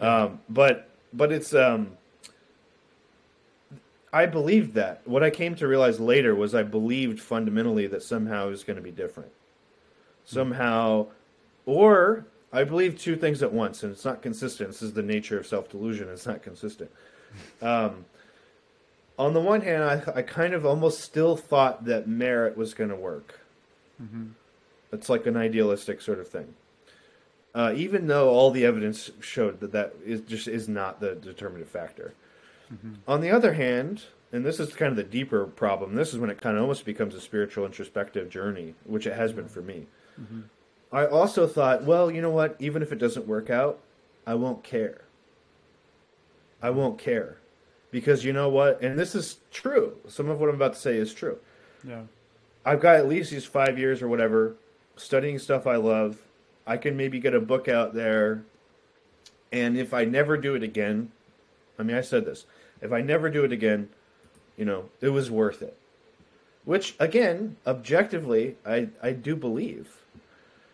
Um, 0.00 0.40
but 0.48 0.88
but 1.12 1.30
it's 1.32 1.54
um, 1.54 1.96
I 4.12 4.26
believed 4.26 4.74
that. 4.74 5.06
What 5.06 5.22
I 5.24 5.30
came 5.30 5.54
to 5.56 5.66
realize 5.66 5.98
later 5.98 6.34
was 6.34 6.54
I 6.54 6.62
believed 6.62 7.20
fundamentally 7.20 7.86
that 7.88 8.02
somehow 8.02 8.46
it 8.46 8.50
was 8.50 8.64
going 8.64 8.76
to 8.76 8.82
be 8.82 8.92
different. 8.92 9.30
Somehow, 10.24 11.08
or 11.66 12.24
I 12.52 12.64
believe 12.64 12.98
two 12.98 13.16
things 13.16 13.42
at 13.42 13.52
once, 13.52 13.82
and 13.82 13.92
it's 13.92 14.04
not 14.04 14.22
consistent. 14.22 14.70
This 14.70 14.82
is 14.82 14.92
the 14.92 15.02
nature 15.02 15.38
of 15.38 15.46
self 15.46 15.68
delusion. 15.68 16.08
It's 16.08 16.26
not 16.26 16.42
consistent. 16.42 16.90
Um, 17.60 18.04
on 19.18 19.34
the 19.34 19.40
one 19.40 19.60
hand, 19.60 19.84
I, 19.84 20.18
I 20.18 20.22
kind 20.22 20.54
of 20.54 20.66
almost 20.66 21.00
still 21.00 21.36
thought 21.36 21.84
that 21.84 22.08
merit 22.08 22.56
was 22.56 22.74
going 22.74 22.90
to 22.90 22.96
work. 22.96 23.40
Mm-hmm. 24.02 24.28
It's 24.92 25.08
like 25.08 25.26
an 25.26 25.36
idealistic 25.36 26.00
sort 26.00 26.18
of 26.18 26.28
thing. 26.28 26.54
Uh, 27.54 27.72
even 27.76 28.08
though 28.08 28.30
all 28.30 28.50
the 28.50 28.64
evidence 28.64 29.10
showed 29.20 29.60
that 29.60 29.72
that 29.72 29.94
is 30.04 30.20
just 30.22 30.48
is 30.48 30.68
not 30.68 31.00
the 31.00 31.14
determinative 31.14 31.68
factor. 31.68 32.14
Mm-hmm. 32.72 32.94
On 33.06 33.20
the 33.20 33.30
other 33.30 33.54
hand, 33.54 34.04
and 34.32 34.44
this 34.44 34.58
is 34.58 34.74
kind 34.74 34.90
of 34.90 34.96
the 34.96 35.04
deeper 35.04 35.46
problem. 35.46 35.94
This 35.94 36.12
is 36.12 36.18
when 36.18 36.30
it 36.30 36.40
kind 36.40 36.56
of 36.56 36.62
almost 36.62 36.84
becomes 36.84 37.14
a 37.14 37.20
spiritual 37.20 37.64
introspective 37.64 38.28
journey, 38.28 38.74
which 38.84 39.06
it 39.06 39.14
has 39.14 39.32
been 39.32 39.46
for 39.46 39.62
me. 39.62 39.86
Mm-hmm. 40.20 40.40
I 40.92 41.06
also 41.06 41.46
thought, 41.46 41.84
well, 41.84 42.10
you 42.10 42.20
know 42.20 42.30
what? 42.30 42.56
Even 42.58 42.82
if 42.82 42.90
it 42.90 42.98
doesn't 42.98 43.28
work 43.28 43.50
out, 43.50 43.78
I 44.26 44.34
won't 44.34 44.64
care. 44.64 45.02
I 46.60 46.70
won't 46.70 46.98
care. 46.98 47.38
Because 47.94 48.24
you 48.24 48.32
know 48.32 48.48
what? 48.48 48.82
And 48.82 48.98
this 48.98 49.14
is 49.14 49.38
true. 49.52 49.96
Some 50.08 50.28
of 50.28 50.40
what 50.40 50.48
I'm 50.48 50.56
about 50.56 50.72
to 50.72 50.80
say 50.80 50.96
is 50.96 51.14
true. 51.14 51.38
Yeah. 51.86 52.02
I've 52.64 52.80
got 52.80 52.96
at 52.96 53.08
least 53.08 53.30
these 53.30 53.44
five 53.44 53.78
years 53.78 54.02
or 54.02 54.08
whatever 54.08 54.56
studying 54.96 55.38
stuff 55.38 55.64
I 55.64 55.76
love. 55.76 56.18
I 56.66 56.76
can 56.76 56.96
maybe 56.96 57.20
get 57.20 57.36
a 57.36 57.40
book 57.40 57.68
out 57.68 57.94
there. 57.94 58.42
And 59.52 59.78
if 59.78 59.94
I 59.94 60.04
never 60.04 60.36
do 60.36 60.56
it 60.56 60.64
again, 60.64 61.12
I 61.78 61.84
mean, 61.84 61.96
I 61.96 62.00
said 62.00 62.24
this. 62.24 62.46
If 62.82 62.92
I 62.92 63.00
never 63.00 63.30
do 63.30 63.44
it 63.44 63.52
again, 63.52 63.90
you 64.56 64.64
know, 64.64 64.86
it 65.00 65.10
was 65.10 65.30
worth 65.30 65.62
it. 65.62 65.76
Which, 66.64 66.96
again, 66.98 67.58
objectively, 67.64 68.56
I, 68.66 68.88
I 69.04 69.12
do 69.12 69.36
believe. 69.36 69.98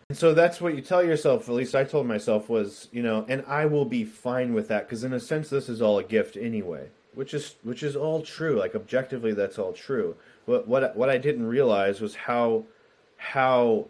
And 0.09 0.17
so 0.17 0.33
that's 0.33 0.59
what 0.59 0.73
you 0.73 0.81
tell 0.81 1.03
yourself, 1.03 1.47
at 1.47 1.53
least 1.53 1.75
I 1.75 1.83
told 1.83 2.07
myself, 2.07 2.49
was, 2.49 2.87
you 2.91 3.03
know, 3.03 3.27
and 3.29 3.45
I 3.47 3.67
will 3.67 3.85
be 3.85 4.05
fine 4.05 4.55
with 4.55 4.69
that 4.69 4.87
because 4.87 5.03
in 5.03 5.13
a 5.13 5.19
sense 5.19 5.51
this 5.51 5.69
is 5.69 5.83
all 5.83 5.99
a 5.99 6.03
gift 6.03 6.35
anyway. 6.35 6.87
Which 7.13 7.33
is 7.33 7.55
which 7.63 7.83
is 7.83 7.95
all 7.95 8.21
true. 8.21 8.57
Like 8.57 8.73
objectively 8.75 9.33
that's 9.33 9.59
all 9.59 9.73
true. 9.73 10.15
What 10.45 10.67
what 10.67 10.95
what 10.95 11.09
I 11.09 11.17
didn't 11.17 11.45
realize 11.45 11.99
was 12.01 12.15
how 12.15 12.65
how 13.17 13.87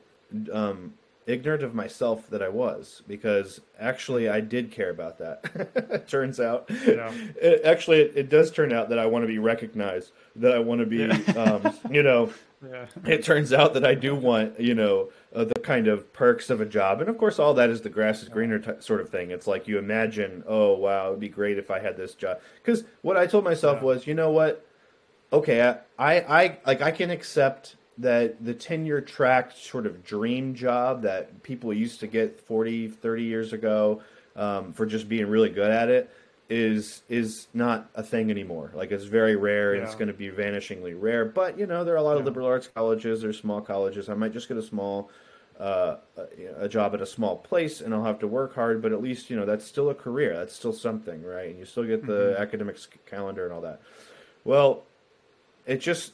um, 0.52 0.94
ignorant 1.28 1.62
of 1.64 1.76
myself 1.76 2.30
that 2.30 2.42
I 2.42 2.50
was 2.50 3.04
because 3.08 3.62
actually 3.80 4.28
I 4.28 4.40
did 4.42 4.72
care 4.72 4.90
about 4.90 5.20
that. 5.20 5.46
it 5.92 6.08
turns 6.08 6.40
out, 6.40 6.66
Yeah. 6.70 7.14
it, 7.40 7.64
actually, 7.64 8.02
it, 8.02 8.14
it 8.16 8.30
does 8.30 8.52
turn 8.52 8.74
out 8.74 8.90
that 8.90 9.00
I 9.00 9.06
want 9.06 9.24
to 9.24 9.28
be 9.28 9.40
recognized. 9.40 10.12
That 10.36 10.54
I 10.54 10.60
want 10.60 10.80
to 10.82 10.88
be, 10.88 10.98
Yeah. 10.98 11.16
um, 11.38 11.74
you 11.92 12.04
know, 12.04 12.32
Yeah. 12.70 12.86
it 13.06 13.24
turns 13.24 13.54
out 13.54 13.74
that 13.74 13.86
I 13.86 13.96
do 13.96 14.16
want, 14.16 14.60
you 14.60 14.76
know, 14.76 15.10
uh, 15.34 15.46
the 15.46 15.60
kind 15.62 15.88
of 15.88 16.14
perks 16.14 16.50
of 16.50 16.62
a 16.62 16.66
job, 16.66 17.02
and 17.02 17.10
of 17.10 17.18
course, 17.18 17.40
all 17.40 17.54
that 17.56 17.70
is 17.70 17.82
the 17.82 17.90
grass 17.90 18.22
is 18.22 18.30
greener 18.30 18.60
t- 18.60 18.72
sort 18.80 19.02
of 19.02 19.10
thing. 19.10 19.32
It's 19.32 19.48
like 19.48 19.68
you 19.68 19.78
imagine, 19.80 20.44
oh 20.48 20.74
wow, 20.78 21.08
it'd 21.08 21.20
be 21.20 21.30
great 21.30 21.58
if 21.58 21.72
I 21.72 21.80
had 21.80 21.98
this 21.98 22.14
job. 22.14 22.40
Because 22.64 22.84
what 23.02 23.18
I 23.18 23.26
told 23.26 23.44
myself 23.44 23.78
Yeah. 23.80 23.86
was, 23.86 24.08
you 24.08 24.14
know 24.14 24.30
what, 24.32 24.66
okay, 25.34 25.62
I, 25.62 25.78
I, 25.98 26.40
I 26.44 26.58
like 26.66 26.82
I 26.82 26.92
can 26.92 27.10
accept 27.10 27.78
that 27.98 28.44
the 28.44 28.54
tenure 28.54 29.02
track 29.02 29.52
sort 29.56 29.86
of 29.86 30.04
dream 30.04 30.54
job 30.56 31.02
that 31.04 31.44
people 31.44 31.74
used 31.74 32.00
to 32.02 32.08
get 32.08 32.40
40, 32.40 32.88
30 32.90 33.24
years 33.24 33.54
ago 33.54 34.02
um, 34.36 34.72
for 34.74 34.86
just 34.86 35.10
being 35.10 35.28
really 35.28 35.50
good 35.50 35.70
at 35.72 35.90
it 35.90 36.10
is 36.52 37.02
is 37.08 37.48
not 37.54 37.90
a 37.96 38.04
thing 38.04 38.30
anymore. 38.30 38.72
Like 38.76 38.92
it's 38.92 39.06
very 39.06 39.38
rare 39.38 39.74
and 39.74 39.84
it's 39.84 39.96
going 39.96 40.10
to 40.10 40.14
be 40.14 40.30
vanishingly 40.30 40.94
rare. 41.00 41.24
But 41.24 41.58
you 41.58 41.66
know, 41.66 41.86
there 41.86 41.94
are 41.94 41.98
a 41.98 42.04
lot 42.04 42.18
of 42.18 42.24
Yeah. 42.24 42.26
liberal 42.26 42.48
arts 42.48 42.68
colleges, 42.68 43.22
there's 43.22 43.40
small 43.40 43.62
colleges. 43.62 44.10
I 44.10 44.16
might 44.16 44.34
just 44.34 44.50
get 44.50 44.58
a 44.58 44.62
small 44.62 45.10
uh, 45.58 45.98
a, 46.18 46.66
a 46.66 46.68
job 46.70 46.94
at 46.94 47.02
a 47.02 47.06
small 47.06 47.38
place 47.38 47.80
and 47.80 47.94
I'll 47.94 48.04
have 48.04 48.20
to 48.20 48.28
work 48.28 48.54
hard, 48.54 48.82
but 48.82 48.92
at 48.92 49.02
least 49.02 49.30
you 49.30 49.38
know 49.38 49.46
that's 49.46 49.64
still 49.66 49.90
a 49.90 49.96
career. 49.96 50.36
That's 50.36 50.54
still 50.54 50.74
something, 50.74 51.24
right? 51.24 51.50
And 51.52 51.58
you 51.58 51.64
still 51.66 51.86
get 51.86 52.06
the 52.06 52.36
academic 52.38 52.78
calendar 53.06 53.46
and 53.46 53.54
all 53.54 53.62
that. 53.62 53.80
Well, 54.44 54.84
it 55.66 55.78
just 55.78 56.12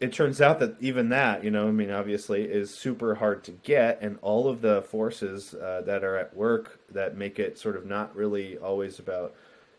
it 0.00 0.12
turns 0.12 0.40
out 0.40 0.58
that 0.58 0.74
even 0.80 1.10
that, 1.10 1.44
you 1.44 1.50
know, 1.50 1.68
I 1.68 1.70
mean, 1.70 1.90
obviously, 1.90 2.42
is 2.42 2.74
super 2.74 3.14
hard 3.14 3.44
to 3.44 3.52
get, 3.52 3.98
and 4.02 4.18
all 4.20 4.48
of 4.48 4.60
the 4.60 4.82
forces 4.82 5.54
uh, 5.54 5.82
that 5.86 6.04
are 6.04 6.16
at 6.18 6.36
work 6.36 6.80
that 6.90 7.16
make 7.16 7.38
it 7.38 7.56
sort 7.58 7.76
of 7.76 7.86
not 7.86 8.14
really 8.16 8.58
always 8.58 8.98
about 8.98 9.32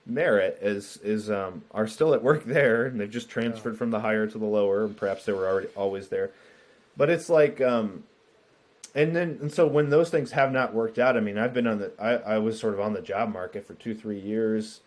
merit 0.08 0.58
is 0.62 0.98
is 1.04 1.30
um, 1.30 1.64
are 1.72 1.88
still 1.88 2.14
at 2.14 2.24
work 2.24 2.44
there, 2.46 2.86
and 2.86 3.00
they've 3.00 3.10
just 3.10 3.30
transferred 3.30 3.78
from 3.78 3.92
the 3.92 4.00
higher 4.00 4.28
to 4.28 4.38
the 4.38 4.46
lower, 4.46 4.86
and 4.86 4.96
perhaps 4.96 5.26
they 5.26 5.34
were 5.34 5.48
already 5.48 5.68
always 5.76 6.08
there. 6.10 6.32
But 6.96 7.10
it's 7.10 7.30
like, 7.30 7.62
um, 7.62 8.04
and 8.96 9.16
then 9.16 9.38
and 9.42 9.52
so 9.52 9.68
when 9.68 9.90
those 9.90 10.10
things 10.10 10.32
have 10.32 10.52
not 10.52 10.74
worked 10.74 10.98
out, 10.98 11.16
I 11.18 11.20
mean, 11.20 11.38
I've 11.38 11.54
been 11.54 11.68
on 11.68 11.80
the 11.80 11.92
I, 12.00 12.36
I 12.36 12.38
was 12.40 12.60
sort 12.60 12.74
of 12.74 12.80
on 12.80 12.94
the 12.94 13.02
job 13.02 13.32
market 13.32 13.66
for 13.68 13.74
two 13.76 13.94
three 13.94 14.20
years, 14.20 14.82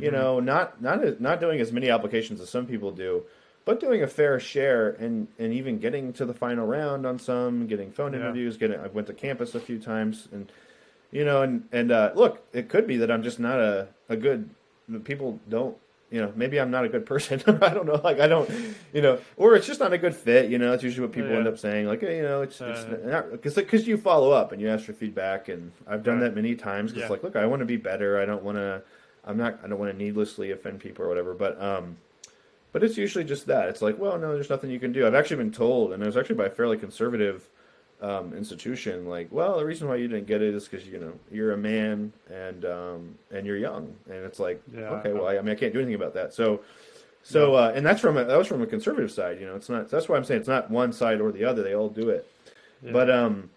you 0.00 0.10
know, 0.10 0.40
not 0.40 0.82
not 0.82 1.20
not 1.20 1.40
doing 1.40 1.60
as 1.60 1.72
many 1.72 1.88
applications 1.90 2.40
as 2.40 2.50
some 2.50 2.66
people 2.66 2.90
do 2.90 3.24
but 3.64 3.80
doing 3.80 4.02
a 4.02 4.06
fair 4.06 4.38
share 4.38 4.90
and 4.90 5.28
and 5.38 5.52
even 5.52 5.78
getting 5.78 6.12
to 6.12 6.24
the 6.24 6.34
final 6.34 6.66
round 6.66 7.06
on 7.06 7.18
some, 7.18 7.66
getting 7.66 7.90
phone 7.90 8.12
Yeah. 8.12 8.20
interviews, 8.20 8.56
getting 8.56 8.78
I 8.78 8.88
went 8.88 9.06
to 9.06 9.14
campus 9.14 9.54
a 9.54 9.60
few 9.60 9.78
times 9.78 10.28
and 10.32 10.50
you 11.10 11.24
know 11.24 11.42
and 11.42 11.66
and 11.72 11.90
uh, 11.90 12.12
look, 12.14 12.42
it 12.52 12.68
could 12.68 12.86
be 12.86 12.96
that 12.98 13.10
I'm 13.10 13.22
just 13.22 13.40
not 13.40 13.58
a 13.58 13.88
a 14.08 14.16
good 14.16 14.50
people 15.04 15.40
don't 15.48 15.76
you 16.10 16.20
know 16.20 16.32
maybe 16.36 16.60
I'm 16.60 16.70
not 16.70 16.84
a 16.84 16.88
good 16.88 17.06
person 17.06 17.42
I 17.62 17.70
don't 17.72 17.86
know 17.86 18.00
like 18.04 18.20
I 18.20 18.26
don't 18.26 18.48
you 18.92 19.00
know 19.02 19.18
or 19.36 19.54
it's 19.56 19.66
just 19.66 19.80
not 19.80 19.92
a 19.92 19.98
good 19.98 20.14
fit 20.14 20.50
you 20.50 20.58
know 20.58 20.72
it's 20.72 20.82
usually 20.82 21.06
what 21.06 21.14
people 21.14 21.32
Yeah. 21.32 21.38
end 21.38 21.48
up 21.48 21.58
saying 21.58 21.86
like 21.86 22.00
hey, 22.00 22.18
you 22.18 22.22
know 22.22 22.42
it's 22.42 22.60
it's 22.60 22.80
Uh, 22.84 23.22
because 23.32 23.54
because 23.54 23.86
you 23.86 23.96
follow 23.96 24.30
up 24.30 24.52
and 24.52 24.60
you 24.60 24.68
ask 24.68 24.84
for 24.84 24.92
feedback 24.92 25.48
and 25.48 25.72
I've 25.86 26.02
done 26.02 26.16
Right. 26.20 26.24
that 26.28 26.34
many 26.34 26.54
times 26.54 26.92
because 26.92 27.08
Yeah. 27.08 27.12
like 27.14 27.22
look 27.22 27.36
I 27.36 27.46
want 27.46 27.60
to 27.60 27.66
be 27.66 27.76
better 27.78 28.20
I 28.20 28.26
don't 28.26 28.42
want 28.42 28.58
to 28.58 28.82
I'm 29.24 29.38
not 29.38 29.58
I 29.64 29.68
don't 29.68 29.78
want 29.78 29.90
to 29.92 29.96
needlessly 29.96 30.50
offend 30.50 30.80
people 30.80 31.04
or 31.04 31.08
whatever 31.08 31.32
but 31.34 31.60
um 31.60 31.96
but 32.72 32.82
it's 32.82 32.96
usually 32.96 33.22
just 33.22 33.46
that. 33.46 33.68
It's 33.68 33.80
like, 33.82 34.00
well, 34.00 34.18
no, 34.18 34.34
there's 34.34 34.50
nothing 34.50 34.68
you 34.68 34.80
can 34.80 34.90
do. 34.90 35.06
I've 35.06 35.14
actually 35.14 35.36
been 35.36 35.52
told, 35.52 35.92
and 35.92 36.02
it 36.02 36.06
was 36.06 36.16
actually 36.16 36.34
by 36.34 36.46
a 36.46 36.50
fairly 36.50 36.76
conservative 36.76 37.48
um, 38.00 38.34
institution, 38.34 39.06
like, 39.06 39.28
well, 39.30 39.58
the 39.58 39.64
reason 39.64 39.88
why 39.88 39.96
you 39.96 40.08
didn't 40.08 40.26
get 40.26 40.42
it 40.42 40.54
is 40.54 40.68
because 40.68 40.86
you 40.86 40.98
know 40.98 41.12
you're 41.30 41.52
a 41.52 41.56
man 41.56 42.12
and 42.30 42.64
um, 42.64 43.14
and 43.30 43.46
you're 43.46 43.56
young, 43.56 43.94
and 44.06 44.24
it's 44.24 44.38
like, 44.38 44.62
Yeah. 44.74 44.90
okay, 44.90 45.12
well, 45.12 45.26
I, 45.26 45.38
I 45.38 45.40
mean, 45.40 45.50
I 45.50 45.54
can't 45.54 45.72
do 45.72 45.78
anything 45.80 45.94
about 45.94 46.14
that. 46.14 46.34
So, 46.34 46.60
so, 47.22 47.54
uh, 47.54 47.72
and 47.74 47.86
that's 47.86 48.00
from 48.00 48.18
a, 48.18 48.24
that 48.24 48.36
was 48.36 48.46
from 48.46 48.60
a 48.62 48.66
conservative 48.66 49.10
side, 49.10 49.40
you 49.40 49.46
know. 49.46 49.56
It's 49.56 49.68
not. 49.68 49.88
That's 49.88 50.08
why 50.08 50.16
I'm 50.16 50.24
saying 50.24 50.40
it's 50.40 50.48
not 50.48 50.70
one 50.70 50.92
side 50.92 51.20
or 51.20 51.32
the 51.32 51.44
other. 51.44 51.62
They 51.62 51.74
all 51.74 51.88
do 51.88 52.10
it. 52.10 52.30
Yeah. 52.82 52.92
But 52.92 53.10
um, 53.10 53.50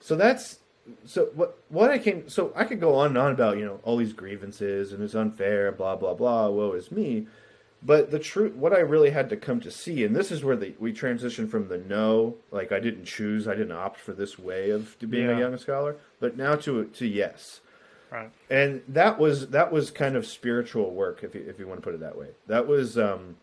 so 0.00 0.16
that's 0.16 0.58
so 1.04 1.26
what 1.34 1.58
what 1.68 1.90
I 1.90 1.98
came. 1.98 2.28
So 2.28 2.52
I 2.56 2.64
could 2.64 2.80
go 2.80 2.94
on 2.94 3.08
and 3.08 3.18
on 3.18 3.32
about 3.32 3.58
you 3.58 3.64
know 3.64 3.80
all 3.84 3.96
these 3.98 4.12
grievances 4.14 4.92
and 4.92 5.02
it's 5.02 5.14
unfair, 5.14 5.70
blah 5.72 5.96
blah 5.96 6.14
blah. 6.14 6.48
Woe 6.48 6.72
is 6.72 6.90
me. 6.90 7.26
But 7.86 8.10
the 8.10 8.18
truth, 8.18 8.54
what 8.54 8.72
I 8.72 8.78
really 8.78 9.10
had 9.10 9.28
to 9.28 9.36
come 9.36 9.60
to 9.60 9.70
see, 9.70 10.04
and 10.04 10.16
this 10.16 10.32
is 10.32 10.42
where 10.42 10.56
the, 10.56 10.74
we 10.78 10.90
transition 10.92 11.46
from 11.48 11.68
the 11.68 11.76
no, 11.76 12.36
like 12.50 12.72
I 12.72 12.80
didn't 12.80 13.04
choose, 13.04 13.46
I 13.46 13.54
didn't 13.54 13.72
opt 13.72 14.00
for 14.00 14.12
this 14.12 14.38
way 14.38 14.70
of 14.70 14.96
being 15.10 15.28
Yeah. 15.28 15.36
a 15.36 15.38
young 15.38 15.58
scholar, 15.58 15.96
but 16.18 16.34
now 16.36 16.56
to 16.56 16.84
to 16.86 17.06
yes, 17.06 17.60
right. 18.10 18.30
and 18.48 18.82
that 18.88 19.18
was 19.18 19.48
that 19.48 19.70
was 19.70 19.90
kind 19.90 20.16
of 20.16 20.26
spiritual 20.26 20.92
work, 20.92 21.22
if 21.22 21.34
you 21.34 21.44
if 21.46 21.58
you 21.58 21.66
want 21.66 21.78
to 21.78 21.84
put 21.84 21.94
it 21.94 22.00
that 22.00 22.16
way. 22.16 22.28
That 22.46 22.66
was 22.66 22.96
um, 22.96 23.36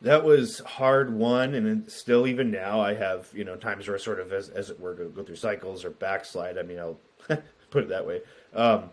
that 0.00 0.24
was 0.24 0.58
hard 0.60 1.14
won, 1.14 1.54
and 1.54 1.88
still 1.90 2.26
even 2.26 2.50
now 2.50 2.80
I 2.80 2.94
have 2.94 3.28
you 3.32 3.44
know 3.44 3.54
times 3.54 3.86
where 3.86 3.96
I 3.96 4.00
sort 4.00 4.18
of 4.18 4.32
as 4.32 4.48
as 4.48 4.68
it 4.68 4.80
were 4.80 4.94
go, 4.94 5.08
go 5.08 5.22
through 5.22 5.36
cycles 5.36 5.84
or 5.84 5.90
backslide. 5.90 6.58
I 6.58 6.62
mean, 6.62 6.80
I'll 6.80 6.98
put 7.70 7.84
it 7.84 7.88
that 7.88 8.04
way. 8.06 8.22
Um, 8.52 8.90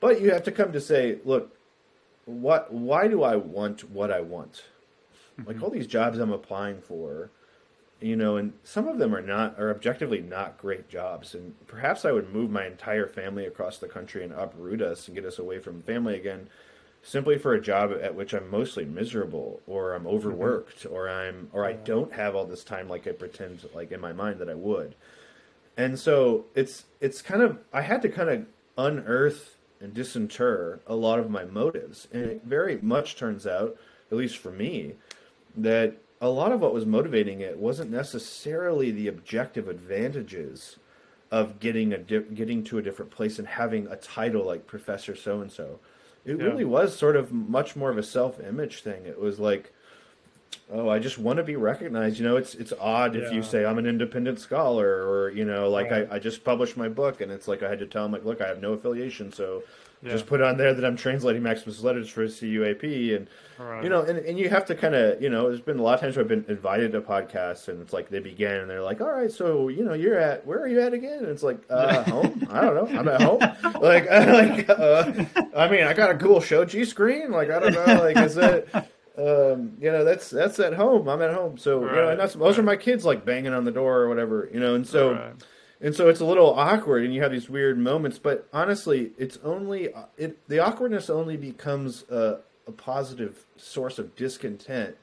but 0.00 0.20
you 0.20 0.32
have 0.32 0.42
to 0.44 0.50
come 0.52 0.72
to 0.72 0.80
say, 0.80 1.18
look, 1.24 1.56
what 2.24 2.72
why 2.72 3.08
do 3.08 3.22
I 3.22 3.36
want 3.36 3.90
what 3.90 4.10
I 4.10 4.20
want? 4.20 4.64
Like 5.38 5.56
mm-hmm. 5.56 5.64
all 5.64 5.70
these 5.70 5.86
jobs 5.86 6.18
I'm 6.18 6.32
applying 6.32 6.80
for, 6.80 7.30
you 8.00 8.16
know, 8.16 8.36
and 8.36 8.52
some 8.64 8.86
of 8.86 8.98
them 8.98 9.14
are 9.14 9.22
not 9.22 9.58
are 9.58 9.70
objectively 9.70 10.20
not 10.20 10.58
great 10.58 10.88
jobs. 10.88 11.34
And 11.34 11.54
perhaps 11.66 12.04
I 12.04 12.12
would 12.12 12.32
move 12.32 12.50
my 12.50 12.66
entire 12.66 13.06
family 13.06 13.46
across 13.46 13.78
the 13.78 13.88
country 13.88 14.22
and 14.22 14.32
uproot 14.32 14.82
us 14.82 15.06
and 15.06 15.14
get 15.14 15.24
us 15.24 15.38
away 15.38 15.58
from 15.58 15.82
family 15.82 16.14
again, 16.16 16.48
simply 17.02 17.38
for 17.38 17.54
a 17.54 17.60
job 17.60 17.92
at 18.00 18.14
which 18.14 18.32
I'm 18.32 18.50
mostly 18.50 18.84
miserable, 18.84 19.60
or 19.66 19.94
I'm 19.94 20.00
mm-hmm. 20.00 20.14
overworked, 20.14 20.86
or 20.86 21.08
I'm 21.08 21.48
or 21.52 21.64
I 21.64 21.72
don't 21.72 22.12
have 22.12 22.36
all 22.36 22.46
this 22.46 22.64
time 22.64 22.88
like 22.88 23.06
I 23.06 23.12
pretend 23.12 23.66
like 23.74 23.90
in 23.90 24.00
my 24.00 24.12
mind 24.12 24.38
that 24.38 24.50
I 24.50 24.54
would. 24.54 24.94
And 25.76 25.98
so 25.98 26.44
it's 26.54 26.84
it's 27.00 27.22
kind 27.22 27.42
of 27.42 27.58
I 27.72 27.82
had 27.82 28.02
to 28.02 28.08
kind 28.08 28.28
of 28.28 28.46
unearth 28.76 29.56
and 29.82 29.92
disinter 29.92 30.80
a 30.86 30.94
lot 30.94 31.18
of 31.18 31.28
my 31.30 31.44
motives, 31.44 32.06
and 32.12 32.24
it 32.24 32.42
very 32.44 32.78
much 32.80 33.16
turns 33.16 33.46
out, 33.46 33.76
at 34.10 34.16
least 34.16 34.38
for 34.38 34.50
me, 34.52 34.94
that 35.56 35.96
a 36.20 36.28
lot 36.28 36.52
of 36.52 36.60
what 36.60 36.72
was 36.72 36.86
motivating 36.86 37.40
it 37.40 37.58
wasn't 37.58 37.90
necessarily 37.90 38.90
the 38.92 39.08
objective 39.08 39.68
advantages 39.68 40.76
of 41.32 41.58
getting 41.58 41.92
a 41.92 41.98
di- 41.98 42.20
getting 42.34 42.62
to 42.62 42.78
a 42.78 42.82
different 42.82 43.10
place 43.10 43.38
and 43.38 43.48
having 43.48 43.86
a 43.88 43.96
title 43.96 44.44
like 44.44 44.66
professor 44.66 45.16
so 45.16 45.40
and 45.40 45.50
so. 45.50 45.80
It 46.24 46.38
Yeah. 46.38 46.44
really 46.44 46.64
was 46.64 46.94
sort 46.96 47.16
of 47.16 47.32
much 47.32 47.74
more 47.74 47.90
of 47.90 47.98
a 47.98 48.02
self-image 48.02 48.82
thing. 48.82 49.04
It 49.06 49.18
was 49.18 49.40
like 49.40 49.72
oh, 50.72 50.88
I 50.88 50.98
just 50.98 51.18
want 51.18 51.36
to 51.38 51.42
be 51.42 51.56
recognized. 51.56 52.18
You 52.18 52.24
know, 52.26 52.36
it's 52.36 52.54
it's 52.54 52.72
odd 52.80 53.16
if 53.16 53.32
you 53.32 53.42
say 53.42 53.64
I'm 53.64 53.78
an 53.78 53.86
independent 53.86 54.38
scholar 54.40 55.06
or 55.08 55.30
you 55.30 55.44
know, 55.44 55.68
like 55.70 55.90
Right. 55.90 56.08
I, 56.10 56.16
I 56.16 56.18
just 56.18 56.44
published 56.44 56.76
my 56.76 56.88
book 56.88 57.20
and 57.20 57.30
it's 57.32 57.48
like 57.48 57.62
I 57.62 57.68
had 57.68 57.78
to 57.80 57.86
tell 57.86 58.02
them 58.04 58.12
like, 58.12 58.24
look, 58.24 58.40
I 58.40 58.48
have 58.48 58.60
no 58.60 58.72
affiliation, 58.72 59.32
so 59.32 59.62
Yeah. 60.02 60.12
just 60.12 60.26
put 60.26 60.40
on 60.42 60.56
there 60.56 60.74
that 60.74 60.84
I'm 60.84 60.96
translating 60.96 61.42
Maximus' 61.44 61.82
letters 61.82 62.08
for 62.08 62.26
CUAP 62.26 63.14
and 63.16 63.28
Right. 63.58 63.84
you 63.84 63.90
know, 63.90 64.00
and, 64.02 64.18
and 64.18 64.36
you 64.38 64.48
have 64.48 64.64
to 64.66 64.74
kind 64.74 64.94
of, 64.96 65.22
you 65.22 65.28
know, 65.30 65.46
there's 65.48 65.60
been 65.60 65.78
a 65.78 65.82
lot 65.82 65.94
of 65.94 66.00
times 66.00 66.16
where 66.16 66.24
I've 66.24 66.28
been 66.28 66.44
invited 66.48 66.90
to 66.92 67.00
podcasts, 67.00 67.68
and 67.68 67.80
it's 67.80 67.92
like 67.92 68.08
they 68.08 68.18
begin, 68.18 68.50
and 68.62 68.68
they're 68.68 68.82
like, 68.82 69.00
"All 69.00 69.12
right, 69.12 69.30
so 69.30 69.68
you 69.68 69.84
know, 69.84 69.92
you're 69.92 70.18
at 70.18 70.44
where 70.44 70.58
are 70.60 70.66
you 70.66 70.80
at 70.80 70.92
again?" 70.94 71.18
And 71.18 71.28
it's 71.28 71.44
like, 71.44 71.58
uh, 71.70 72.02
home. 72.02 72.44
I 72.50 72.60
don't 72.62 72.74
know. 72.74 72.98
I'm 72.98 73.06
at 73.06 73.22
home. 73.22 73.38
Like, 73.80 74.10
like, 74.10 74.68
uh, 74.68 75.12
I 75.54 75.68
mean, 75.68 75.84
I 75.84 75.92
got 75.92 76.10
a 76.10 76.16
cool 76.18 76.40
shoji 76.40 76.84
screen. 76.84 77.30
Like, 77.30 77.50
I 77.50 77.60
don't 77.60 77.72
know. 77.74 77.84
Like, 78.02 78.16
is 78.16 78.36
it? 78.36 78.68
Um, 79.16 79.76
you 79.80 79.90
know, 79.90 80.04
that's 80.04 80.30
that's 80.30 80.58
at 80.58 80.74
home. 80.74 81.08
I'm 81.08 81.20
at 81.22 81.34
home. 81.34 81.58
So 81.58 81.84
you 81.84 81.92
know, 81.92 82.08
and 82.10 82.20
that's 82.20 82.34
those 82.34 82.58
are 82.58 82.62
my 82.62 82.76
kids 82.76 83.04
like 83.04 83.24
banging 83.24 83.52
on 83.52 83.64
the 83.64 83.72
door 83.72 84.00
or 84.00 84.08
whatever. 84.08 84.48
You 84.52 84.60
know, 84.60 84.74
and 84.74 84.86
so. 84.86 85.14
Right. 85.14 85.34
And 85.84 85.96
so 85.96 86.08
it's 86.08 86.20
a 86.20 86.24
little 86.24 86.54
awkward, 86.54 87.04
and 87.04 87.12
you 87.12 87.22
have 87.22 87.32
these 87.32 87.50
weird 87.50 87.76
moments. 87.76 88.16
But 88.16 88.46
honestly, 88.52 89.10
it's 89.18 89.40
only 89.42 89.88
it, 90.16 90.38
the 90.46 90.60
awkwardness 90.60 91.10
only 91.10 91.36
becomes 91.36 92.04
a, 92.08 92.38
a 92.68 92.70
positive 92.70 93.44
source 93.56 93.98
of 93.98 94.14
discontent 94.14 94.96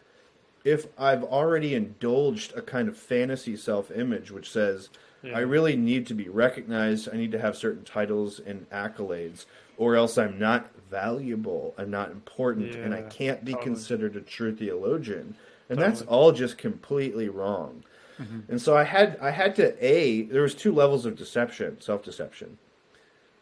if 0.64 0.88
I've 0.97 1.24
already 1.24 1.76
indulged 1.76 2.55
a 2.55 2.62
kind 2.62 2.88
of 2.88 2.97
fantasy 2.97 3.55
self-image, 3.55 4.32
which 4.32 4.49
says 4.49 4.89
Yeah. 5.22 5.38
I 5.38 5.41
really 5.41 5.76
need 5.76 6.07
to 6.07 6.13
be 6.13 6.30
recognized. 6.30 7.09
I 7.11 7.17
need 7.17 7.32
to 7.32 7.39
have 7.39 7.57
certain 7.57 7.84
titles 7.84 8.39
and 8.39 8.70
accolades, 8.70 9.45
or 9.78 9.95
else 9.95 10.17
I'm 10.17 10.39
not 10.39 10.70
valuable. 10.89 11.74
I'm 11.78 11.91
not 11.91 12.11
important, 12.11 12.76
and 12.76 12.93
I 12.93 13.01
can't 13.03 13.43
be 13.43 13.53
totally. 13.53 13.72
considered 13.72 14.15
a 14.15 14.22
true 14.22 14.55
theologian. 14.55 15.36
And 15.70 15.78
Totally. 15.78 15.88
that's 15.88 16.01
all 16.03 16.32
just 16.32 16.57
completely 16.57 17.30
wrong. 17.30 17.84
Mm-hmm. 18.20 18.39
And 18.49 18.61
so 18.61 18.76
I 18.76 18.84
had 18.84 19.17
I 19.22 19.32
had 19.32 19.55
to 19.57 19.86
a 19.86 20.24
there 20.24 20.41
was 20.41 20.55
two 20.55 20.74
levels 20.74 21.05
of 21.05 21.15
deception, 21.15 21.80
self 21.80 22.03
deception. 22.03 22.57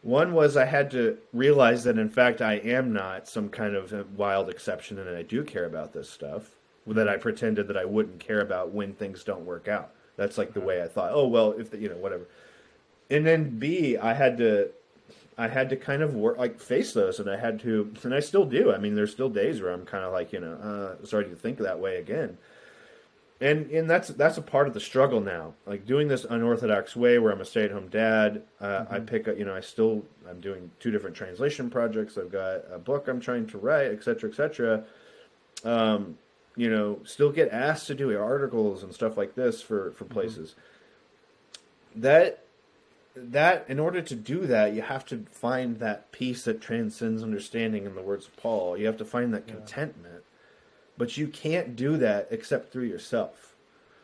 One 0.02 0.32
was 0.32 0.56
I 0.56 0.66
had 0.66 0.90
to 0.92 1.18
realize 1.32 1.84
that 1.84 1.98
in 1.98 2.10
fact 2.10 2.40
I 2.40 2.54
am 2.54 2.92
not 2.92 3.28
some 3.28 3.48
kind 3.48 3.74
of 3.74 4.16
wild 4.16 4.48
exception, 4.48 4.98
and 4.98 5.16
I 5.16 5.22
do 5.22 5.42
care 5.42 5.64
about 5.64 5.92
this 5.92 6.08
stuff 6.08 6.50
that 6.86 7.08
I 7.08 7.16
pretended 7.16 7.68
that 7.68 7.76
I 7.76 7.84
wouldn't 7.84 8.20
care 8.20 8.40
about 8.40 8.70
when 8.70 8.94
things 8.94 9.24
don't 9.24 9.44
work 9.44 9.68
out. 9.68 9.90
That's 10.18 10.36
like 10.36 10.52
the 10.52 10.60
way 10.60 10.82
I 10.82 10.88
thought. 10.88 11.12
Oh 11.14 11.26
well, 11.26 11.52
if 11.52 11.70
the, 11.70 11.78
you 11.78 11.88
know 11.88 11.96
whatever. 11.96 12.26
And 13.10 13.26
then 13.26 13.58
B, 13.58 13.96
I 13.96 14.12
had 14.12 14.36
to 14.36 14.68
I 15.38 15.48
had 15.48 15.70
to 15.70 15.76
kind 15.76 16.02
of 16.02 16.14
work 16.14 16.36
like 16.36 16.60
face 16.60 16.92
those, 16.92 17.18
and 17.18 17.30
I 17.30 17.38
had 17.38 17.58
to, 17.60 17.90
and 18.02 18.14
I 18.14 18.20
still 18.20 18.44
do. 18.44 18.70
I 18.70 18.76
mean, 18.76 18.94
there's 18.94 19.12
still 19.12 19.30
days 19.30 19.62
where 19.62 19.72
I'm 19.72 19.86
kind 19.86 20.04
of 20.04 20.12
like 20.12 20.34
you 20.34 20.40
know 20.40 20.52
uh, 21.00 21.06
starting 21.06 21.30
to 21.30 21.36
think 21.38 21.56
that 21.58 21.78
way 21.78 21.96
again 21.96 22.36
and 23.40 23.70
and 23.70 23.88
that's 23.88 24.08
that's 24.08 24.36
a 24.36 24.42
part 24.42 24.66
of 24.66 24.74
the 24.74 24.80
struggle 24.80 25.20
now 25.20 25.54
like 25.66 25.86
doing 25.86 26.08
this 26.08 26.24
unorthodox 26.24 26.96
way 26.96 27.18
where 27.18 27.32
i'm 27.32 27.40
a 27.40 27.44
stay-at-home 27.44 27.88
dad 27.88 28.42
uh, 28.60 28.84
i 28.90 28.98
pick 28.98 29.28
up 29.28 29.38
you 29.38 29.44
know 29.44 29.54
i 29.54 29.60
still 29.60 30.04
i'm 30.28 30.40
doing 30.40 30.70
two 30.80 30.90
different 30.90 31.14
translation 31.14 31.70
projects 31.70 32.18
i've 32.18 32.32
got 32.32 32.62
a 32.72 32.78
book 32.78 33.06
i'm 33.06 33.20
trying 33.20 33.46
to 33.46 33.58
write 33.58 33.92
et 33.92 34.02
cetera 34.02 34.30
et 34.30 34.34
cetera 34.34 34.82
um, 35.64 36.16
you 36.58 36.68
know 36.68 36.98
still 37.04 37.30
get 37.30 37.48
asked 37.50 37.86
to 37.86 37.94
do 37.94 38.18
articles 38.18 38.82
and 38.82 38.92
stuff 38.92 39.16
like 39.16 39.36
this 39.36 39.62
for 39.62 39.92
for 39.92 40.04
places. 40.04 40.56
That 41.94 42.44
that 43.14 43.64
in 43.68 43.78
order 43.78 44.02
to 44.02 44.14
do 44.14 44.46
that 44.46 44.74
you 44.74 44.82
have 44.82 45.04
to 45.06 45.24
find 45.30 45.78
that 45.78 46.12
peace 46.12 46.44
that 46.44 46.60
transcends 46.60 47.22
understanding 47.22 47.86
in 47.86 47.94
the 47.94 48.02
words 48.02 48.26
of 48.26 48.36
paul. 48.36 48.76
You 48.76 48.86
have 48.86 48.98
to 48.98 49.04
find 49.04 49.32
that 49.32 49.46
contentment. 49.46 50.24
But 50.96 51.16
you 51.16 51.28
can't 51.28 51.76
do 51.76 51.96
that 51.96 52.26
except 52.30 52.72
through 52.72 52.84
yourself. 52.84 53.54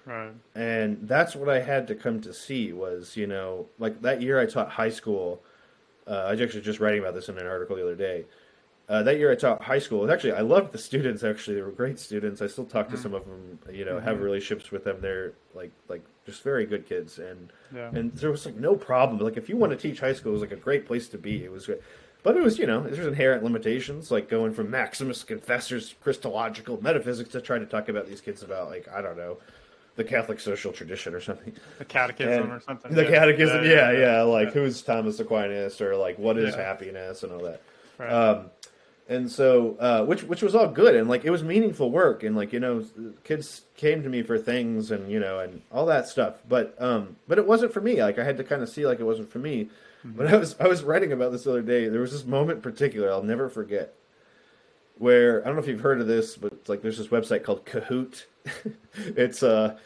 Right. 0.07 0.33
and 0.55 1.09
that's 1.09 1.35
what 1.35 1.49
i 1.49 1.61
had 1.61 1.87
to 1.87 1.95
come 1.95 2.21
to 2.21 2.35
see 2.35 2.75
was 2.75 3.17
you 3.17 3.27
know 3.27 3.69
like 3.79 4.03
that 4.03 4.21
year 4.21 4.39
i 4.39 4.45
taught 4.45 4.69
high 4.69 4.91
school 4.91 5.41
uh, 6.07 6.27
i 6.29 6.33
was 6.33 6.43
actually 6.43 6.61
just 6.61 6.79
writing 6.79 7.01
about 7.01 7.15
this 7.15 7.31
in 7.31 7.39
an 7.39 7.47
article 7.47 7.75
the 7.75 7.83
other 7.83 7.95
day 7.95 8.27
uh, 8.89 9.03
that 9.03 9.19
year 9.19 9.33
i 9.33 9.35
taught 9.35 9.63
high 9.63 9.79
school. 9.79 10.03
And 10.03 10.11
actually 10.13 10.33
i 10.33 10.41
loved 10.41 10.73
the 10.73 10.79
students 10.79 11.23
actually. 11.25 11.57
They 11.57 11.63
were 11.63 11.71
great 11.71 11.99
students. 11.99 12.43
I 12.43 12.47
still 12.49 12.65
talk 12.67 12.89
to 12.91 12.97
some 12.97 13.15
of 13.15 13.25
them 13.27 13.59
you 13.73 13.85
know 13.85 13.99
have 14.01 14.21
relationships 14.21 14.71
with 14.71 14.85
them. 14.85 14.99
They're 15.01 15.33
like 15.55 15.71
like 15.89 16.03
just 16.27 16.43
very 16.43 16.67
good 16.67 16.87
kids. 16.89 17.19
And 17.19 17.51
Yeah. 17.75 17.91
and 17.95 18.13
there 18.13 18.31
was 18.31 18.45
like 18.47 18.57
no 18.57 18.75
problem. 18.77 19.19
Like 19.21 19.37
if 19.37 19.49
you 19.49 19.57
want 19.57 19.73
to 19.73 19.79
teach 19.79 20.01
high 20.01 20.13
school 20.15 20.31
it 20.33 20.35
was 20.35 20.43
like 20.43 20.53
a 20.53 20.57
great 20.57 20.87
place 20.87 21.09
to 21.09 21.19
be. 21.19 21.45
It 21.45 21.51
was 21.53 21.67
good. 21.67 21.83
But 22.23 22.37
it 22.39 22.43
was 22.43 22.59
you 22.59 22.67
know 22.67 22.81
there's 22.81 23.07
inherent 23.07 23.43
limitations 23.43 24.11
like 24.11 24.29
going 24.31 24.53
from 24.55 24.71
maximus 24.71 25.23
confessor's 25.25 25.95
christological 26.03 26.83
metaphysics 26.83 27.31
to 27.31 27.41
try 27.41 27.59
to 27.59 27.67
talk 27.67 27.89
about 27.91 28.07
these 28.07 28.21
kids 28.23 28.43
about 28.43 28.69
like 28.71 28.89
i 28.89 29.03
don't 29.03 29.19
know 29.19 29.37
the 29.97 30.05
catholic 30.05 30.41
social 30.41 30.73
tradition 30.73 31.15
or 31.15 31.21
something. 31.21 31.53
The 31.79 31.85
catechism 31.85 32.45
And 32.45 32.53
or 32.53 32.61
something. 32.61 32.93
the 32.95 33.05
yeah. 33.05 33.11
catechism 33.11 33.65
yeah 33.65 33.93
yeah, 33.93 34.23
like 34.23 34.47
yeah. 34.49 34.53
who's 34.55 34.81
thomas 34.83 35.21
aquinas 35.21 35.81
or 35.83 35.97
like 35.97 36.19
what 36.19 36.39
is 36.39 36.55
happiness 36.55 37.23
and 37.25 37.33
all 37.33 37.43
that. 37.45 37.61
Right. 37.99 38.11
um, 38.11 38.47
and 39.09 39.31
so 39.31 39.77
uh, 39.79 40.05
which 40.05 40.23
which 40.25 40.43
was 40.43 40.55
all 40.55 40.69
good 40.69 40.95
and 40.95 41.09
like 41.09 41.25
it 41.25 41.31
was 41.31 41.43
meaningful 41.43 41.91
work 41.91 42.23
and 42.23 42.35
like 42.35 42.53
you 42.53 42.61
know 42.61 42.85
kids 43.23 43.63
came 43.77 44.03
to 44.03 44.09
me 44.09 44.23
for 44.23 44.39
things 44.39 44.91
and 44.91 45.11
you 45.11 45.21
know 45.21 45.41
and 45.41 45.63
all 45.71 45.87
that 45.87 46.09
stuff. 46.09 46.43
But 46.49 46.75
um 46.81 47.17
but 47.29 47.39
it 47.39 47.47
wasn't 47.47 47.73
for 47.73 47.81
me. 47.81 48.03
Like 48.03 48.19
i 48.19 48.25
had 48.25 48.37
to 48.39 48.45
kind 48.45 48.63
of 48.63 48.69
see 48.69 48.87
like 48.87 49.01
it 49.01 49.05
wasn't 49.05 49.31
for 49.31 49.39
me. 49.39 49.69
But 50.05 50.27
i 50.27 50.37
was 50.37 50.57
i 50.59 50.67
was 50.67 50.83
writing 50.83 51.13
about 51.13 51.33
this 51.33 51.45
the 51.45 51.51
other 51.51 51.63
day. 51.63 51.89
There 51.89 52.01
was 52.01 52.13
this 52.13 52.25
moment 52.25 52.59
in 52.59 52.63
particular 52.63 53.11
i'll 53.11 53.23
never 53.23 53.49
forget 53.49 53.95
where 54.99 55.43
i 55.43 55.47
don't 55.47 55.57
know 55.57 55.63
if 55.63 55.69
you've 55.69 55.81
heard 55.81 56.01
of 56.01 56.07
this 56.07 56.37
but 56.37 56.53
it's 56.53 56.69
like 56.69 56.83
there's 56.83 56.99
this 56.99 57.09
website 57.09 57.43
called 57.43 57.65
kahoot 57.65 58.25
it's 58.95 59.43
uh 59.43 59.77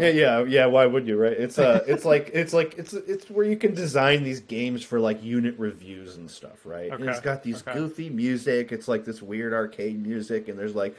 yeah, 0.00 0.08
yeah, 0.08 0.44
yeah. 0.44 0.66
Why 0.66 0.86
would 0.86 1.06
you, 1.06 1.16
right? 1.16 1.32
It's 1.32 1.56
uh, 1.56 1.84
it's 1.86 2.04
like 2.04 2.30
it's 2.34 2.52
like 2.52 2.76
it's 2.76 2.92
it's 2.92 3.30
where 3.30 3.46
you 3.46 3.56
can 3.56 3.74
design 3.74 4.24
these 4.24 4.40
games 4.40 4.82
for 4.82 4.98
like 4.98 5.22
unit 5.22 5.56
reviews 5.56 6.16
and 6.16 6.28
stuff, 6.28 6.64
right? 6.66 6.90
And 6.90 7.02
Okay, 7.02 7.12
it's 7.12 7.20
got 7.20 7.44
these 7.44 7.62
okay. 7.62 7.74
goofy 7.74 8.10
music. 8.10 8.72
It's 8.72 8.88
like 8.88 9.04
this 9.04 9.22
weird 9.22 9.52
arcade 9.52 10.04
music, 10.04 10.48
and 10.48 10.58
there's 10.58 10.74
like 10.74 10.96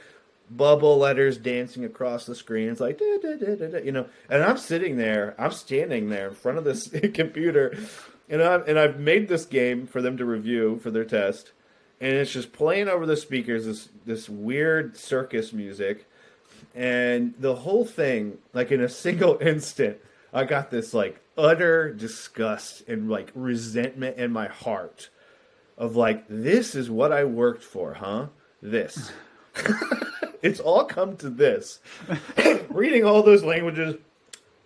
bubble 0.50 0.98
letters 0.98 1.36
dancing 1.36 1.84
across 1.84 2.26
the 2.26 2.34
screen. 2.34 2.70
It's 2.70 2.80
like, 2.80 2.98
da, 2.98 3.18
da, 3.18 3.36
da, 3.36 3.78
you 3.78 3.92
know, 3.92 4.06
and 4.28 4.42
I'm 4.42 4.58
sitting 4.58 4.96
there, 4.96 5.34
I'm 5.38 5.52
standing 5.52 6.08
there 6.08 6.28
in 6.28 6.34
front 6.34 6.58
of 6.58 6.64
this 6.64 6.88
computer, 7.14 7.76
and 8.28 8.42
I'm 8.42 8.64
and 8.66 8.78
I've 8.78 8.98
made 8.98 9.28
this 9.28 9.44
game 9.44 9.86
for 9.86 10.00
them 10.00 10.16
to 10.16 10.24
review 10.24 10.78
for 10.82 10.90
their 10.90 11.04
test, 11.04 11.52
and 12.00 12.14
it's 12.14 12.32
just 12.32 12.52
playing 12.52 12.88
over 12.88 13.06
the 13.06 13.16
speakers 13.16 13.66
this 13.66 13.88
this 14.06 14.28
weird 14.28 14.96
circus 14.96 15.52
music, 15.52 16.06
and 16.74 17.34
the 17.38 17.56
whole 17.56 17.84
thing, 17.84 18.38
like 18.52 18.72
in 18.72 18.80
a 18.80 18.88
single 18.88 19.38
instant, 19.40 19.98
I 20.32 20.44
got 20.44 20.70
this 20.70 20.94
like 20.94 21.20
utter 21.36 21.92
disgust 21.92 22.88
and 22.88 23.10
like 23.10 23.30
resentment 23.34 24.18
in 24.18 24.32
my 24.32 24.48
heart 24.48 25.08
of 25.78 25.96
like 25.96 26.24
this 26.28 26.74
is 26.74 26.90
what 26.90 27.12
I 27.12 27.24
worked 27.24 27.64
for, 27.64 27.94
huh? 27.94 28.26
This. 28.62 29.12
it's 30.42 30.60
all 30.60 30.84
come 30.84 31.16
to 31.18 31.30
this. 31.30 31.80
Reading 32.68 33.04
all 33.04 33.22
those 33.22 33.42
languages, 33.42 33.96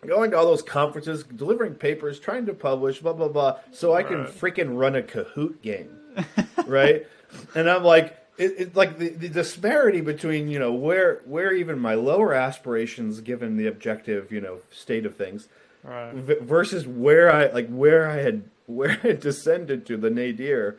going 0.07 0.32
to 0.32 0.37
all 0.37 0.45
those 0.45 0.62
conferences, 0.62 1.24
delivering 1.24 1.74
papers, 1.74 2.20
trying 2.20 2.47
to 2.47 2.55
publish, 2.55 3.01
blah 3.01 3.12
blah 3.12 3.28
blah, 3.28 3.59
so 3.72 3.95
I 3.95 4.03
can 4.03 4.24
right. 4.24 4.28
freaking 4.28 4.76
run 4.76 4.97
a 4.97 5.03
Kahoot 5.03 5.62
game, 5.62 5.97
right? 6.66 7.07
And 7.55 7.68
I'm 7.68 7.85
like, 7.85 8.18
it, 8.37 8.55
it, 8.59 8.76
like 8.76 8.99
the, 8.99 9.11
the 9.11 9.28
disparity 9.28 10.01
between 10.01 10.49
you 10.49 10.59
know 10.59 10.72
where 10.72 11.22
where 11.24 11.53
even 11.53 11.78
my 11.78 11.95
lower 11.95 12.35
aspirations, 12.35 13.20
given 13.20 13.57
the 13.57 13.66
objective 13.66 14.32
you 14.32 14.41
know 14.41 14.59
state 14.70 15.07
of 15.07 15.16
things, 15.16 15.49
right. 15.82 16.14
v- 16.14 16.39
versus 16.41 16.87
where 16.87 17.32
I 17.32 17.47
like 17.47 17.68
where 17.68 18.09
I 18.09 18.16
had 18.16 18.45
where 18.66 18.99
I 19.05 19.12
descended 19.12 19.87
to 19.87 19.97
the 19.97 20.11
nadir. 20.11 20.76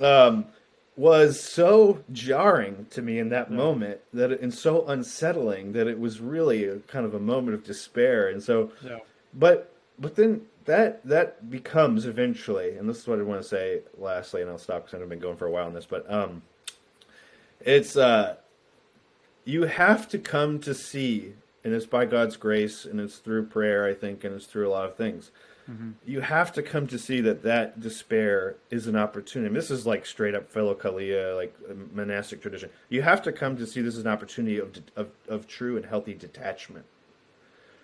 Um, 0.00 0.46
was 0.96 1.40
so 1.40 2.02
jarring 2.12 2.86
to 2.90 3.00
me 3.00 3.18
in 3.18 3.30
that 3.30 3.50
yeah. 3.50 3.56
moment 3.56 4.00
that 4.12 4.32
it, 4.32 4.40
and 4.40 4.52
so 4.52 4.86
unsettling 4.86 5.72
that 5.72 5.86
it 5.86 5.98
was 5.98 6.20
really 6.20 6.64
a 6.64 6.76
kind 6.80 7.06
of 7.06 7.14
a 7.14 7.18
moment 7.18 7.54
of 7.54 7.64
despair 7.64 8.28
and 8.28 8.42
so 8.42 8.70
yeah. 8.82 8.98
but 9.32 9.72
but 9.98 10.16
then 10.16 10.42
that 10.64 11.04
that 11.06 11.50
becomes 11.50 12.06
eventually 12.06 12.76
and 12.76 12.88
this 12.88 12.98
is 12.98 13.06
what 13.08 13.18
I 13.18 13.22
want 13.22 13.42
to 13.42 13.48
say 13.48 13.80
lastly 13.96 14.42
and 14.42 14.50
I'll 14.50 14.58
stop 14.58 14.86
because 14.86 15.00
I've 15.00 15.08
been 15.08 15.18
going 15.18 15.36
for 15.36 15.46
a 15.46 15.50
while 15.50 15.66
on 15.66 15.74
this 15.74 15.86
but 15.86 16.10
um 16.12 16.42
it's 17.60 17.96
uh 17.96 18.36
you 19.44 19.64
have 19.64 20.08
to 20.08 20.18
come 20.18 20.58
to 20.60 20.74
see 20.74 21.34
and 21.64 21.74
it's 21.74 21.86
by 21.86 22.04
God's 22.04 22.36
grace 22.36 22.84
and 22.84 23.00
it's 23.00 23.16
through 23.16 23.46
prayer 23.46 23.86
I 23.86 23.94
think 23.94 24.24
and 24.24 24.34
it's 24.34 24.46
through 24.46 24.68
a 24.68 24.70
lot 24.70 24.86
of 24.86 24.96
things 24.96 25.30
Mm-hmm. 25.70 25.90
You 26.04 26.20
have 26.20 26.52
to 26.54 26.62
come 26.62 26.86
to 26.88 26.98
see 26.98 27.20
that 27.20 27.42
that 27.42 27.80
despair 27.80 28.56
is 28.70 28.86
an 28.86 28.96
opportunity. 28.96 29.54
This 29.54 29.70
is 29.70 29.86
like 29.86 30.04
straight 30.04 30.34
up 30.34 30.50
fellow 30.50 30.74
philokalia, 30.74 31.36
like 31.36 31.54
monastic 31.92 32.42
tradition. 32.42 32.70
You 32.88 33.02
have 33.02 33.22
to 33.22 33.32
come 33.32 33.56
to 33.56 33.66
see 33.66 33.80
this 33.80 33.96
as 33.96 34.02
an 34.02 34.10
opportunity 34.10 34.58
of 34.58 34.76
of, 34.96 35.10
of 35.28 35.46
true 35.46 35.76
and 35.76 35.86
healthy 35.86 36.14
detachment. 36.14 36.86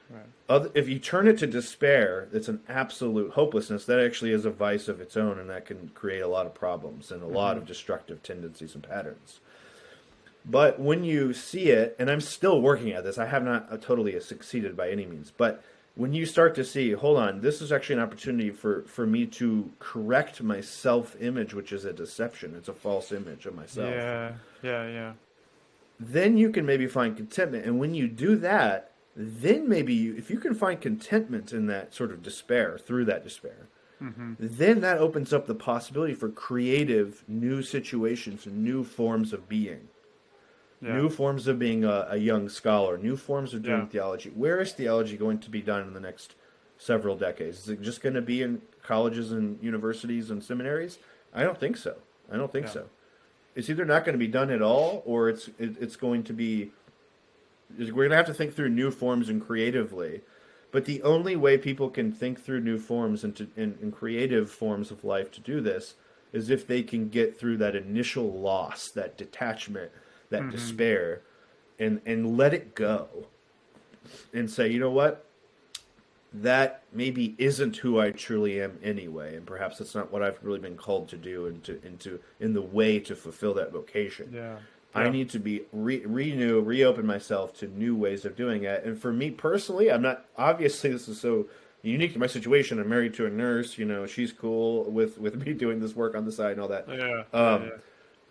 Right. 0.09 0.23
Other, 0.49 0.71
if 0.75 0.89
you 0.89 0.99
turn 0.99 1.27
it 1.27 1.39
to 1.39 1.47
despair, 1.47 2.29
it's 2.33 2.49
an 2.49 2.61
absolute 2.69 3.33
hopelessness. 3.33 3.85
That 3.87 3.99
actually 3.99 4.33
is 4.33 4.45
a 4.45 4.51
vice 4.51 4.89
of 4.89 5.01
its 5.01 5.17
own, 5.17 5.39
and 5.39 5.51
that 5.51 5.67
can 5.67 5.91
create 5.95 6.21
a 6.21 6.29
lot 6.29 6.47
of 6.47 6.55
problems 6.55 7.11
and 7.11 7.23
a 7.23 7.27
mm-hmm. 7.27 7.35
lot 7.35 7.57
of 7.57 7.67
destructive 7.67 8.23
tendencies 8.23 8.75
and 8.75 8.89
patterns. 8.89 9.41
But 10.49 10.79
when 10.79 11.03
you 11.03 11.33
see 11.33 11.71
it, 11.71 11.97
and 11.99 12.09
I'm 12.09 12.21
still 12.21 12.61
working 12.61 12.93
at 12.93 13.03
this, 13.03 13.19
I 13.19 13.27
have 13.27 13.43
not 13.43 13.67
uh, 13.71 13.79
totally 13.79 14.19
succeeded 14.21 14.77
by 14.77 14.91
any 14.91 15.05
means, 15.05 15.33
but 15.37 15.65
when 15.97 16.13
you 16.13 16.27
start 16.27 16.55
to 16.55 16.65
see, 16.65 16.93
hold 16.93 17.17
on, 17.17 17.41
this 17.41 17.61
is 17.61 17.73
actually 17.73 17.95
an 17.95 18.03
opportunity 18.03 18.51
for, 18.51 18.83
for 18.83 19.07
me 19.07 19.27
to 19.27 19.71
correct 19.79 20.43
my 20.43 20.61
self 20.61 21.17
image, 21.21 21.55
which 21.55 21.73
is 21.73 21.85
a 21.85 21.93
deception. 21.93 22.55
It's 22.55 22.69
a 22.69 22.75
false 22.75 23.11
image 23.13 23.47
of 23.47 23.57
myself. 23.57 23.91
Yeah, 23.91 24.33
yeah, 24.63 24.87
yeah. 24.87 25.13
Then 25.99 26.37
you 26.37 26.51
can 26.51 26.67
maybe 26.67 26.87
find 26.87 27.17
contentment. 27.17 27.65
And 27.65 27.81
when 27.81 27.95
you 27.95 28.07
do 28.07 28.37
that, 28.37 28.93
then 29.17 29.69
maybe 29.69 29.95
you, 29.95 30.15
if 30.17 30.31
you 30.31 30.39
can 30.39 30.55
find 30.55 30.81
contentment 30.81 31.53
in 31.53 31.67
that 31.67 31.95
sort 31.95 32.11
of 32.11 32.23
despair, 32.23 32.79
through 32.79 33.07
that 33.07 33.25
despair, 33.25 33.69
mm-hmm. 34.01 34.35
then 34.39 34.81
that 34.81 34.99
opens 34.99 35.33
up 35.33 35.47
the 35.47 35.55
possibility 35.55 36.15
for 36.15 36.29
creative 36.29 37.25
new 37.27 37.63
situations 37.63 38.47
and 38.47 38.63
new 38.63 38.85
forms 38.85 39.33
of 39.33 39.49
being 39.49 39.89
yeah. 40.81 40.97
new 40.97 41.09
forms 41.09 41.47
of 41.47 41.59
being 41.59 41.85
a, 41.85 42.07
a, 42.11 42.17
young 42.17 42.49
scholar, 42.49 42.99
new 42.99 43.17
forms 43.17 43.55
of 43.55 43.63
doing 43.63 43.81
yeah. 43.81 43.87
theology. 43.87 44.31
Where 44.31 44.61
is 44.61 44.73
theology 44.73 45.17
going 45.17 45.39
to 45.41 45.51
be 45.51 45.63
done 45.63 45.83
in 45.83 45.95
the 45.95 46.01
next 46.01 46.35
several 46.79 47.17
decades? 47.17 47.61
Is 47.61 47.69
it 47.69 47.83
just 47.83 48.03
going 48.03 48.15
to 48.15 48.23
be 48.23 48.43
in 48.43 48.63
colleges 48.83 49.33
and 49.33 49.63
universities 49.63 50.31
and 50.31 50.43
seminaries? 50.43 50.99
I 51.35 51.43
don't 51.43 51.59
think 51.59 51.77
so. 51.77 51.97
I 52.31 52.37
don't 52.37 52.53
think 52.53 52.67
yeah. 52.67 52.73
so. 52.73 52.87
It's 53.55 53.71
either 53.71 53.85
not 53.85 54.05
going 54.05 54.13
to 54.13 54.19
be 54.19 54.27
done 54.27 54.51
at 54.51 54.61
all, 54.61 55.03
or 55.07 55.29
it's 55.29 55.49
it, 55.59 55.77
it's 55.81 55.97
going 55.97 56.25
to 56.25 56.33
be. 56.33 56.73
We're 57.79 57.93
going 57.93 58.11
to 58.11 58.17
have 58.17 58.27
to 58.27 58.35
think 58.35 58.55
through 58.55 58.71
new 58.71 58.91
forms 58.91 59.29
and 59.29 59.45
creatively. 59.45 60.23
But 60.73 60.85
the 60.85 61.03
only 61.03 61.37
way 61.37 61.57
people 61.59 61.89
can 61.89 62.13
think 62.13 62.43
through 62.43 62.61
new 62.61 62.79
forms 62.79 63.25
and, 63.25 63.35
to, 63.37 63.49
and, 63.57 63.79
and 63.81 63.95
creative 63.95 64.51
forms 64.51 64.91
of 64.91 65.05
life 65.05 65.31
to 65.33 65.41
do 65.41 65.61
this 65.61 65.95
is 66.33 66.51
if 66.51 66.67
they 66.67 66.83
can 66.83 67.09
get 67.09 67.39
through 67.39 67.57
that 67.59 67.77
initial 67.77 68.33
loss, 68.33 68.91
that 68.91 69.17
detachment, 69.17 69.91
that 70.31 70.43
mm-hmm. 70.43 70.51
despair 70.51 71.23
and 71.79 72.01
and 72.07 72.37
let 72.37 72.55
it 72.55 72.75
go 72.75 73.09
and 74.33 74.51
say 74.51 74.69
you 74.69 74.79
know 74.79 74.91
what 74.91 75.27
that 76.33 76.83
maybe 76.93 77.35
isn't 77.39 77.79
who 77.79 77.99
I 77.99 78.11
truly 78.11 78.61
am 78.61 78.79
anyway, 78.83 79.37
and 79.37 79.47
perhaps 79.47 79.79
that's 79.79 79.95
not 79.95 80.13
what 80.13 80.23
I've 80.23 80.39
really 80.43 80.59
been 80.59 80.77
called 80.77 81.09
to 81.09 81.17
do 81.17 81.47
and 81.47 81.65
to 81.65 81.81
into 81.83 82.21
in 82.41 82.53
the 82.53 82.61
way 82.61 82.99
to 83.01 83.17
fulfill 83.17 83.55
that 83.55 83.73
vocation. 83.73 84.31
Yeah. 84.35 84.57
I 84.97 85.11
need 85.11 85.31
to 85.31 85.39
be 85.39 85.63
re- 85.73 86.05
renew, 86.05 86.61
reopen 86.61 87.07
myself 87.07 87.55
to 87.59 87.67
new 87.67 87.95
ways 87.97 88.25
of 88.25 88.37
doing 88.37 88.65
it. 88.65 88.85
And 88.85 88.99
for 88.99 89.13
me 89.13 89.31
personally, 89.31 89.91
I'm 89.91 90.03
not 90.03 90.25
obviously 90.37 90.91
this 90.91 91.09
is 91.09 91.21
so 91.21 91.47
unique 91.83 92.13
to 92.15 92.19
my 92.19 92.27
situation. 92.27 92.81
I'm 92.81 92.89
married 92.89 93.15
to 93.15 93.27
a 93.27 93.31
nurse. 93.31 93.79
You 93.79 93.85
know, 93.85 94.07
she's 94.07 94.33
cool 94.33 94.85
with 94.85 95.19
with 95.19 95.37
me 95.37 95.53
doing 95.55 95.81
this 95.81 95.95
work 95.95 96.15
on 96.15 96.25
the 96.25 96.33
side 96.33 96.53
and 96.53 96.61
all 96.61 96.69
that. 96.69 96.87
Yeah. 96.89 97.25
Um, 97.33 97.65
yeah 97.65 97.71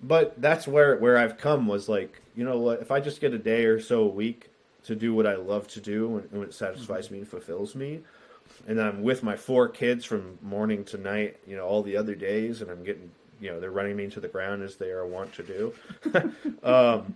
but 0.02 0.40
that's 0.42 0.68
where 0.68 0.98
where 0.98 1.18
I've 1.18 1.38
come 1.38 1.68
was 1.68 1.90
like, 1.90 2.22
you 2.36 2.44
know? 2.44 2.70
If 2.70 2.92
I 2.92 3.00
just 3.00 3.22
get 3.22 3.34
a 3.34 3.38
day 3.38 3.66
or 3.66 3.80
so 3.80 4.02
a 4.04 4.08
week 4.08 4.50
to 4.84 4.96
do 4.96 5.14
what 5.14 5.26
I 5.26 5.36
love 5.36 5.68
to 5.70 5.82
do 5.82 6.24
and, 6.32 6.44
it 6.44 6.54
satisfies 6.54 7.06
mm-hmm. 7.06 7.14
me 7.14 7.20
and 7.22 7.28
fulfills 7.28 7.76
me, 7.76 8.02
and 8.68 8.80
I'm 8.80 9.02
with 9.02 9.24
my 9.24 9.36
four 9.36 9.68
kids 9.68 10.06
from 10.06 10.38
morning 10.42 10.84
to 10.86 10.98
night, 10.98 11.38
you 11.48 11.56
know, 11.56 11.66
all 11.66 11.82
the 11.82 11.98
other 11.98 12.16
days, 12.16 12.62
and 12.62 12.70
I'm 12.70 12.84
getting, 12.84 13.12
you 13.40 13.50
know, 13.50 13.60
they're 13.60 13.72
running 13.72 13.96
me 13.96 14.06
into 14.06 14.20
the 14.20 14.28
ground 14.28 14.64
as 14.64 14.76
they 14.76 14.90
are 14.90 15.06
wont 15.06 15.34
to 15.34 15.44
do. 15.44 15.74
um, 16.64 17.16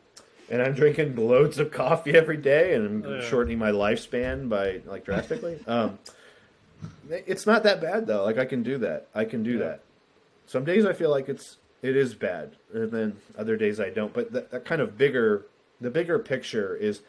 and 0.50 0.62
I'm 0.62 0.74
drinking 0.74 1.16
loads 1.16 1.60
of 1.60 1.72
coffee 1.72 2.16
every 2.16 2.38
day, 2.38 2.74
and 2.74 3.06
I'm 3.06 3.12
yeah. 3.12 3.22
shortening 3.22 3.60
my 3.60 3.72
lifespan 3.72 4.50
by 4.50 4.82
like 4.86 5.06
drastically. 5.06 5.60
um, 5.68 6.00
it's 7.10 7.46
not 7.46 7.64
that 7.64 7.82
bad 7.82 8.08
though. 8.08 8.24
Like 8.24 8.38
I 8.38 8.46
can 8.46 8.64
do 8.64 8.78
that. 8.80 9.08
I 9.14 9.26
can 9.26 9.44
do 9.44 9.54
yeah. 9.54 9.60
that. 9.60 9.82
Some 10.46 10.64
days 10.66 10.86
I 10.86 10.94
feel 10.94 11.10
like 11.10 11.30
it's 11.30 11.58
it 11.82 11.96
is 11.96 12.14
bad, 12.14 12.56
and 12.74 12.92
then 12.92 13.18
other 13.38 13.56
days 13.58 13.80
I 13.80 13.90
don't. 13.90 14.14
But 14.14 14.32
that, 14.34 14.52
that 14.52 14.66
kind 14.66 14.82
of 14.82 14.98
bigger, 14.98 15.46
the 15.80 15.90
bigger 15.90 16.20
picture 16.20 16.76
is 16.76 17.02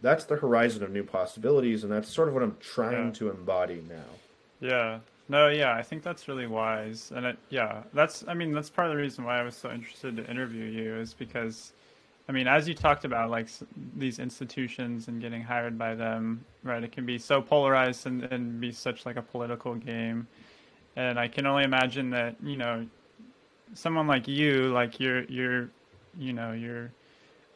that's 0.00 0.24
the 0.24 0.36
horizon 0.36 0.82
of 0.82 0.90
new 0.90 1.04
possibilities, 1.04 1.82
and 1.84 1.92
that's 1.92 2.12
sort 2.12 2.28
of 2.28 2.34
what 2.34 2.42
I'm 2.42 2.56
trying 2.60 3.06
yeah. 3.06 3.12
to 3.14 3.30
embody 3.30 3.82
now. 3.88 3.96
Yeah. 4.60 4.98
No, 5.28 5.48
yeah, 5.48 5.74
I 5.74 5.82
think 5.82 6.02
that's 6.02 6.26
really 6.26 6.46
wise, 6.46 7.12
and 7.14 7.26
it, 7.26 7.38
yeah, 7.50 7.82
that's. 7.92 8.24
I 8.26 8.32
mean, 8.32 8.52
that's 8.52 8.70
part 8.70 8.88
of 8.88 8.94
the 8.94 9.00
reason 9.02 9.24
why 9.24 9.38
I 9.38 9.42
was 9.42 9.54
so 9.54 9.70
interested 9.70 10.16
to 10.16 10.30
interview 10.30 10.64
you 10.64 10.96
is 10.96 11.12
because, 11.12 11.74
I 12.30 12.32
mean, 12.32 12.46
as 12.48 12.66
you 12.66 12.74
talked 12.74 13.04
about, 13.04 13.28
like 13.28 13.48
these 13.96 14.20
institutions 14.20 15.08
and 15.08 15.20
getting 15.20 15.42
hired 15.42 15.76
by 15.76 15.94
them, 15.94 16.44
right? 16.62 16.82
It 16.82 16.92
can 16.92 17.04
be 17.04 17.18
so 17.18 17.42
polarized 17.42 18.06
and, 18.06 18.24
and 18.24 18.58
be 18.58 18.72
such 18.72 19.04
like 19.04 19.16
a 19.16 19.22
political 19.22 19.74
game, 19.74 20.26
and 20.96 21.18
I 21.18 21.28
can 21.28 21.46
only 21.46 21.64
imagine 21.64 22.08
that 22.10 22.36
you 22.42 22.56
know 22.56 22.86
someone 23.74 24.06
like 24.06 24.26
you, 24.28 24.72
like 24.72 24.98
you're 24.98 25.24
you're 25.24 25.68
you 26.18 26.32
know 26.32 26.52
you're 26.52 26.90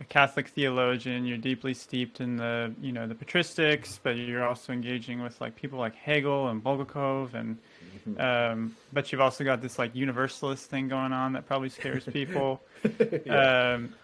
a 0.02 0.04
Catholic 0.04 0.48
theologian, 0.48 1.24
you're 1.24 1.38
deeply 1.38 1.72
steeped 1.72 2.20
in 2.20 2.36
the 2.36 2.74
you 2.80 2.92
know 2.92 3.06
the 3.06 3.14
patristics, 3.14 3.98
but 4.02 4.16
you're 4.16 4.46
also 4.46 4.72
engaging 4.72 5.22
with 5.22 5.40
like 5.40 5.54
people 5.54 5.78
like 5.78 5.94
Hegel 5.94 6.48
and 6.48 6.62
Bulgakov, 6.62 7.34
and 7.34 7.56
mm-hmm. 8.08 8.20
um, 8.20 8.76
but 8.92 9.10
you've 9.10 9.20
also 9.20 9.44
got 9.44 9.62
this 9.62 9.78
like 9.78 9.94
universalist 9.94 10.68
thing 10.68 10.88
going 10.88 11.12
on 11.12 11.32
that 11.32 11.46
probably 11.46 11.68
scares 11.68 12.04
people. 12.12 12.60
yeah. 13.24 13.74
um, 13.74 13.94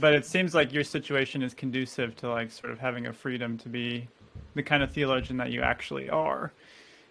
but 0.00 0.12
it 0.12 0.26
seems 0.26 0.54
like 0.54 0.72
your 0.72 0.82
situation 0.82 1.40
is 1.42 1.54
conducive 1.54 2.16
to 2.16 2.28
like 2.28 2.50
sort 2.50 2.72
of 2.72 2.80
having 2.80 3.06
a 3.06 3.12
freedom 3.12 3.56
to 3.58 3.68
be 3.68 4.08
the 4.54 4.62
kind 4.62 4.82
of 4.82 4.90
theologian 4.90 5.36
that 5.36 5.52
you 5.52 5.62
actually 5.62 6.10
are. 6.10 6.52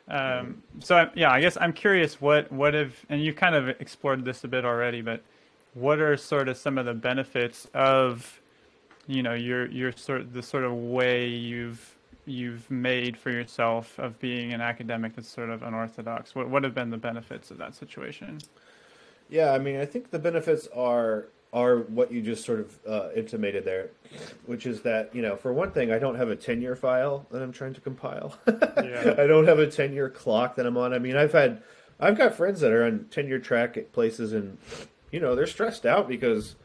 Um, 0.10 0.62
so 0.80 1.10
yeah, 1.16 1.32
I 1.32 1.40
guess 1.40 1.58
I'm 1.62 1.72
curious 1.72 2.20
what 2.20 2.52
what 2.52 2.76
if 2.76 3.06
and 3.08 3.24
you 3.24 3.34
kind 3.34 3.56
of 3.56 3.70
explored 3.70 4.26
this 4.26 4.44
a 4.44 4.50
bit 4.50 4.66
already, 4.66 5.02
but 5.02 5.24
what 5.74 6.00
are 6.00 6.16
sort 6.18 6.48
of 6.48 6.58
some 6.58 6.78
of 6.78 6.86
the 6.86 6.94
benefits 6.94 7.68
of 7.74 8.40
you 9.08 9.24
know 9.24 9.34
your 9.34 9.66
your 9.68 9.92
sort 9.92 10.34
the 10.34 10.44
sort 10.44 10.64
of 10.64 10.74
way 10.74 11.28
you've 11.28 11.96
you've 12.26 12.70
made 12.72 13.18
for 13.18 13.32
yourself 13.32 14.00
of 14.00 14.18
being 14.20 14.54
an 14.54 14.62
academic 14.62 15.16
that's 15.16 15.28
sort 15.28 15.50
of 15.50 15.64
unorthodox? 15.64 16.36
What 16.36 16.50
what 16.50 16.64
have 16.64 16.74
been 16.74 16.90
the 16.90 16.98
benefits 16.98 17.52
of 17.52 17.58
that 17.58 17.76
situation? 17.76 18.40
Yeah, 19.30 19.52
I 19.52 19.60
mean, 19.60 19.80
I 19.80 19.86
think 19.86 20.12
the 20.12 20.20
benefits 20.20 20.68
are 20.76 21.28
are 21.54 21.78
what 21.78 22.12
you 22.12 22.22
just 22.22 22.44
sort 22.44 22.60
of 22.60 22.80
uh, 22.88 23.10
intimated 23.16 23.64
there, 23.64 23.92
which 24.46 24.66
is 24.66 24.82
that 24.82 25.14
you 25.14 25.22
know, 25.22 25.36
for 25.36 25.54
one 25.54 25.72
thing, 25.72 25.92
I 25.92 26.00
don't 26.00 26.16
have 26.16 26.30
a 26.30 26.36
tenure 26.36 26.76
file 26.76 27.26
that 27.32 27.42
I'm 27.42 27.52
trying 27.52 27.74
to 27.76 27.82
compile. 27.82 28.38
Yeah. 28.48 29.16
I 29.20 29.28
don't 29.28 29.48
have 29.48 29.60
a 29.60 29.68
tenure 29.68 30.10
clock 30.10 30.56
that 30.56 30.66
I'm 30.66 30.78
on. 30.78 30.94
I 30.94 31.00
mean, 31.00 31.16
I've 31.16 31.32
had, 31.32 31.62
I've 32.00 32.18
got 32.18 32.34
friends 32.34 32.62
that 32.62 32.72
are 32.72 32.84
on 32.84 33.06
tenure 33.12 33.40
track 33.40 33.78
at 33.78 33.92
places, 33.92 34.34
and 34.34 34.58
you 35.14 35.20
know, 35.20 35.36
they're 35.36 35.48
stressed 35.48 35.86
out 35.86 36.08
because 36.08 36.56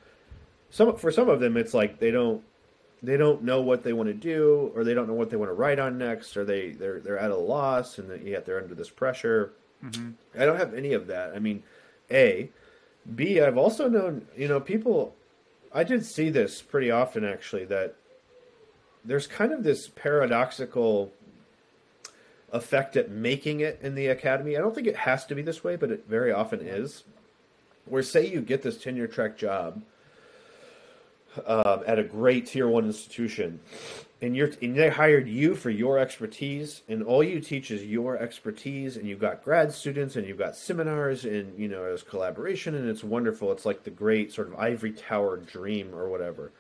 some 0.71 0.97
for 0.97 1.13
some 1.13 1.29
of 1.29 1.39
them, 1.39 1.57
it's 1.59 1.75
like 1.75 2.01
they 2.01 2.11
don't 2.11 2.43
they 3.03 3.19
don't 3.19 3.45
know 3.45 3.61
what 3.61 3.85
they 3.85 3.93
want 3.93 4.09
to 4.09 4.15
do, 4.15 4.73
or 4.75 4.83
they 4.83 4.95
don't 4.95 5.07
know 5.07 5.15
what 5.15 5.29
they 5.31 5.37
want 5.37 5.51
to 5.51 5.55
write 5.55 5.79
on 5.79 5.99
next, 5.99 6.35
or 6.37 6.45
they 6.47 6.71
they're 6.71 6.99
they're 6.99 7.19
at 7.19 7.31
a 7.31 7.37
loss, 7.37 7.99
and 7.99 8.27
yet 8.27 8.47
they're 8.47 8.61
under 8.61 8.75
this 8.75 8.89
pressure. 8.89 9.53
Mm-hmm. 9.85 10.13
I 10.41 10.47
don't 10.47 10.57
have 10.57 10.73
any 10.73 10.95
of 10.95 11.07
that. 11.09 11.35
I 11.37 11.39
mean, 11.39 11.63
a 12.11 12.49
B, 13.15 13.41
I've 13.41 13.59
also 13.59 13.89
known, 13.89 14.27
you 14.37 14.49
know, 14.49 14.61
people, 14.61 15.15
I 15.73 15.85
did 15.85 16.05
see 16.05 16.31
this 16.31 16.63
pretty 16.63 16.91
often 16.91 17.25
actually, 17.25 17.65
that 17.67 17.95
there's 19.05 19.27
kind 19.27 19.53
of 19.53 19.63
this 19.63 19.89
paradoxical 19.89 21.13
effect 22.53 22.97
at 22.97 23.11
making 23.11 23.61
it 23.61 23.79
in 23.83 23.95
the 23.95 24.09
academy. 24.09 24.57
I 24.57 24.61
don't 24.61 24.75
think 24.75 24.87
it 24.87 24.97
has 24.97 25.27
to 25.27 25.35
be 25.35 25.43
this 25.43 25.63
way, 25.63 25.77
but 25.77 25.91
it 25.91 26.07
very 26.09 26.33
often 26.33 26.61
is. 26.61 27.05
Where, 27.91 28.03
say, 28.03 28.27
you 28.27 28.41
get 28.41 28.63
this 28.63 28.79
tenure 28.79 29.07
track 29.07 29.37
job 29.37 29.83
um, 31.47 31.83
at 31.87 31.99
a 31.99 32.05
great 32.05 32.47
tier 32.47 32.69
one 32.69 32.87
institution, 32.87 33.61
and 34.21 34.37
you're 34.37 34.51
and 34.61 34.77
they 34.77 34.89
hired 34.89 35.29
you 35.29 35.55
for 35.55 35.71
your 35.71 35.99
expertise, 35.99 36.83
and 36.89 37.03
all 37.03 37.23
you 37.23 37.41
teach 37.41 37.71
is 37.71 37.85
your 37.85 38.17
expertise, 38.19 38.97
and 38.97 39.07
you've 39.07 39.21
got 39.21 39.45
grad 39.45 39.73
students, 39.73 40.17
and 40.17 40.27
you've 40.27 40.39
got 40.39 40.57
seminars, 40.57 41.25
and 41.25 41.59
you 41.59 41.69
know 41.69 41.83
there's 41.83 42.03
collaboration, 42.03 42.75
and 42.75 42.89
it's 42.89 43.05
wonderful. 43.05 43.53
It's 43.53 43.67
like 43.67 43.85
the 43.85 43.91
great 43.91 44.33
sort 44.33 44.49
of 44.49 44.57
ivory 44.57 44.93
tower 44.93 45.37
dream 45.37 45.95
or 45.95 46.09
whatever. 46.09 46.53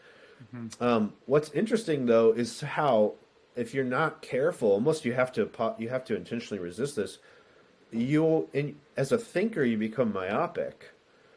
Um, 0.80 1.14
what's 1.26 1.50
interesting 1.50 2.06
though 2.06 2.32
is 2.32 2.60
how, 2.60 3.14
if 3.56 3.74
you're 3.74 3.84
not 3.84 4.22
careful, 4.22 4.70
almost 4.72 5.04
you 5.04 5.12
have 5.14 5.32
to 5.32 5.50
you 5.78 5.88
have 5.88 6.04
to 6.06 6.16
intentionally 6.16 6.62
resist 6.62 6.96
this. 6.96 7.18
You, 7.90 8.48
in, 8.52 8.76
as 8.96 9.12
a 9.12 9.18
thinker, 9.18 9.64
you 9.64 9.78
become 9.78 10.12
myopic 10.12 10.90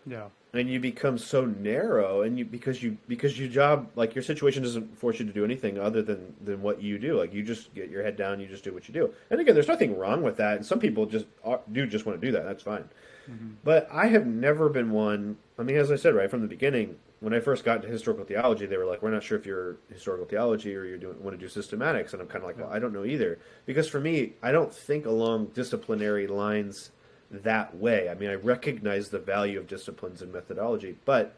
Yeah. 0.06 0.30
and 0.54 0.70
you 0.70 0.80
become 0.80 1.18
so 1.18 1.46
narrow 1.46 2.24
and 2.24 2.38
you 2.38 2.46
because 2.46 2.82
you 2.82 2.98
because 3.08 3.38
your 3.40 3.48
job 3.50 3.88
like 3.96 4.16
your 4.16 4.24
situation 4.24 4.64
doesn't 4.64 4.98
force 4.98 5.20
you 5.20 5.26
to 5.26 5.32
do 5.34 5.46
anything 5.46 5.78
other 5.78 6.02
than 6.02 6.36
than 6.44 6.62
what 6.62 6.82
you 6.82 6.98
do. 6.98 7.18
Like 7.18 7.34
you 7.34 7.44
just 7.44 7.74
get 7.74 7.90
your 7.90 8.04
head 8.04 8.16
down 8.18 8.40
you 8.40 8.48
just 8.48 8.64
do 8.64 8.74
what 8.74 8.88
you 8.88 8.94
do. 8.94 9.14
And 9.30 9.40
again 9.40 9.54
there's 9.54 9.68
nothing 9.68 9.98
wrong 9.98 10.24
with 10.24 10.38
that 10.38 10.58
and 10.58 10.66
some 10.66 10.80
people 10.80 11.06
just 11.06 11.26
are, 11.44 11.60
do 11.72 11.86
just 11.86 12.06
want 12.06 12.20
to 12.20 12.28
do 12.28 12.32
that 12.34 12.46
that's 12.46 12.64
fine. 12.64 12.90
Mm-hmm. 13.30 13.52
But 13.64 13.88
i 13.92 14.08
have 14.08 14.26
never 14.26 14.68
been 14.70 14.92
one 14.92 15.38
i 15.60 15.64
mean 15.64 15.78
as 15.78 15.92
i 15.92 15.96
said 15.96 16.16
right 16.16 16.30
from 16.30 16.42
the 16.42 16.48
beginning 16.48 16.96
when 17.20 17.36
i 17.36 17.40
first 17.40 17.64
got 17.64 17.76
into 17.78 17.88
historical 17.88 18.26
theology 18.26 18.66
they 18.66 18.78
were 18.78 18.86
like 18.86 19.04
we're 19.04 19.12
not 19.12 19.22
sure 19.22 19.38
if 19.38 19.46
you're 19.46 19.78
historical 19.94 20.26
theology 20.26 20.76
or 20.76 20.86
you're 20.86 20.98
doing 20.98 21.22
want 21.24 21.40
to 21.40 21.48
do 21.48 21.52
systematics 21.62 22.14
and 22.14 22.22
i'm 22.22 22.28
kind 22.28 22.44
of 22.44 22.48
like 22.48 22.58
well 22.58 22.70
i 22.72 22.80
don't 22.80 22.94
know 22.94 23.06
either. 23.06 23.38
Because 23.68 23.88
for 23.88 24.00
me 24.00 24.34
i 24.42 24.52
don't 24.52 24.74
think 24.74 25.06
along 25.06 25.48
disciplinary 25.54 26.26
lines 26.26 26.90
that 27.32 27.76
way. 27.78 28.10
I 28.10 28.14
mean, 28.16 28.30
I 28.30 28.36
recognize 28.36 29.10
the 29.10 29.20
value 29.20 29.60
of 29.60 29.68
disciplines 29.68 30.22
and 30.22 30.34
methodology, 30.34 30.96
but 31.06 31.34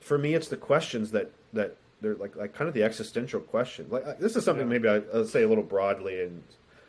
for 0.00 0.18
me, 0.18 0.34
it's 0.34 0.48
the 0.48 0.56
questions 0.56 1.10
that 1.12 1.30
that 1.52 1.76
they're 2.00 2.14
like 2.16 2.36
like 2.36 2.54
kind 2.54 2.68
of 2.68 2.74
the 2.74 2.82
existential 2.82 3.40
question. 3.40 3.86
Like 3.90 4.06
uh, 4.06 4.14
this 4.18 4.36
is 4.36 4.44
something 4.44 4.66
Yeah. 4.66 4.78
maybe 4.78 4.88
I, 4.88 5.02
I'll 5.14 5.24
say 5.26 5.42
a 5.42 5.48
little 5.48 5.64
broadly, 5.64 6.22
and 6.22 6.42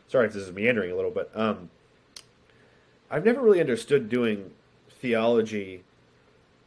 sorry 0.08 0.28
if 0.28 0.34
this 0.34 0.44
is 0.44 0.52
meandering 0.54 0.92
a 0.92 0.96
little, 0.96 1.12
but 1.12 1.32
um, 1.38 1.70
I've 3.12 3.26
never 3.26 3.42
really 3.42 3.62
understood 3.62 4.10
doing 4.10 4.52
theology 5.02 5.84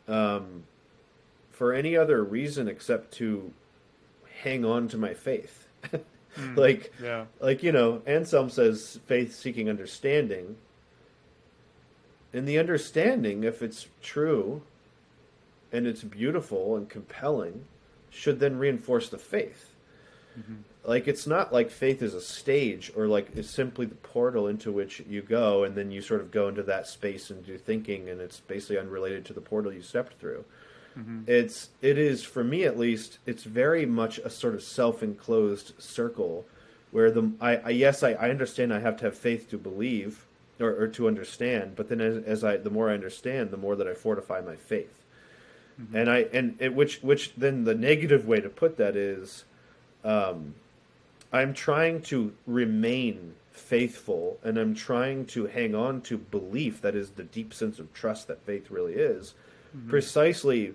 um, 0.07 0.65
for 1.51 1.73
any 1.73 1.97
other 1.97 2.23
reason 2.23 2.69
except 2.69 3.13
to 3.15 3.53
hang 4.43 4.65
on 4.65 4.89
to 4.89 4.97
my 4.97 5.15
faith. 5.15 5.67
like 6.57 6.93
Yeah. 7.03 7.25
like 7.41 7.63
you 7.63 7.73
know 7.73 8.03
anselm 8.07 8.49
says 8.51 9.01
faith 9.07 9.35
seeking 9.35 9.69
understanding 9.69 10.57
and 12.33 12.47
the 12.47 12.59
understanding 12.59 13.45
if 13.45 13.63
it's 13.63 13.87
true 14.03 14.63
and 15.73 15.87
it's 15.87 16.03
beautiful 16.03 16.77
and 16.77 16.89
compelling 16.89 17.65
should 18.11 18.41
then 18.41 18.59
reinforce 18.59 19.09
the 19.09 19.19
faith. 19.19 19.71
Mm-hmm. 20.39 20.57
Like 20.85 21.09
it's 21.09 21.27
not 21.27 21.53
like 21.53 21.71
faith 21.71 22.03
is 22.03 22.15
a 22.15 22.21
stage 22.21 22.91
or 22.97 23.07
like 23.07 23.29
it's 23.37 23.51
simply 23.51 23.87
the 23.87 23.95
portal 23.97 24.47
into 24.47 24.73
which 24.73 25.01
you 25.09 25.21
go 25.21 25.65
and 25.65 25.75
then 25.75 25.91
you 25.91 26.01
sort 26.01 26.21
of 26.21 26.31
go 26.31 26.49
into 26.49 26.63
that 26.63 26.87
space 26.87 27.31
and 27.31 27.45
do 27.45 27.59
thinking 27.59 28.09
and 28.09 28.21
it's 28.21 28.41
basically 28.41 28.79
unrelated 28.79 29.25
to 29.27 29.33
the 29.33 29.41
portal 29.41 29.73
you 29.73 29.83
stepped 29.83 30.19
through. 30.19 30.45
Mm-hmm. 30.99 31.23
It's 31.27 31.69
it 31.83 31.99
is 31.99 32.23
for 32.25 32.43
me 32.43 32.65
at 32.65 32.79
least 32.79 33.19
it's 33.27 33.45
very 33.45 33.85
much 33.85 34.19
a 34.19 34.31
sort 34.31 34.55
of 34.55 34.63
self-enclosed 34.63 35.75
circle 35.79 36.47
where 36.91 37.11
the 37.11 37.33
I, 37.41 37.57
I 37.57 37.71
yes 37.71 38.03
I, 38.03 38.13
I 38.13 38.31
understand 38.31 38.73
I 38.73 38.81
have 38.81 38.97
to 38.99 39.05
have 39.07 39.19
faith 39.19 39.51
to 39.51 39.59
believe 39.59 40.25
or, 40.61 40.83
or 40.83 40.89
to 40.89 41.07
understand 41.07 41.77
but 41.77 41.89
then 41.89 42.01
as, 42.01 42.23
as 42.25 42.45
I 42.45 42.57
the 42.57 42.71
more 42.71 42.91
I 42.91 42.95
understand 42.95 43.51
the 43.51 43.57
more 43.57 43.77
that 43.77 43.87
I 43.87 43.95
fortify 43.95 44.41
my 44.41 44.57
faith 44.57 45.05
and 45.95 46.11
I 46.11 46.27
and 46.33 46.57
it, 46.61 46.75
which 46.75 46.99
which 47.03 47.35
then 47.37 47.65
the 47.65 47.75
negative 47.75 48.27
way 48.27 48.41
to 48.41 48.49
put 48.49 48.77
that 48.79 48.97
is 48.97 49.45
um, 50.05 50.55
I'm 51.33 51.55
trying 51.55 52.03
to 52.03 52.33
remain 52.47 53.35
faithful 53.53 54.39
and 54.43 54.59
I'm 54.59 54.75
trying 54.75 55.27
to 55.27 55.47
hang 55.47 55.75
on 55.75 56.01
to 56.03 56.19
belief 56.19 56.81
that 56.83 56.95
is 56.95 57.11
the 57.11 57.25
deep 57.25 57.55
sense 57.55 57.79
of 57.79 57.93
trust 57.93 58.29
that 58.29 58.43
faith 58.43 58.71
really 58.71 58.95
is 58.95 59.35
precisely 59.89 60.75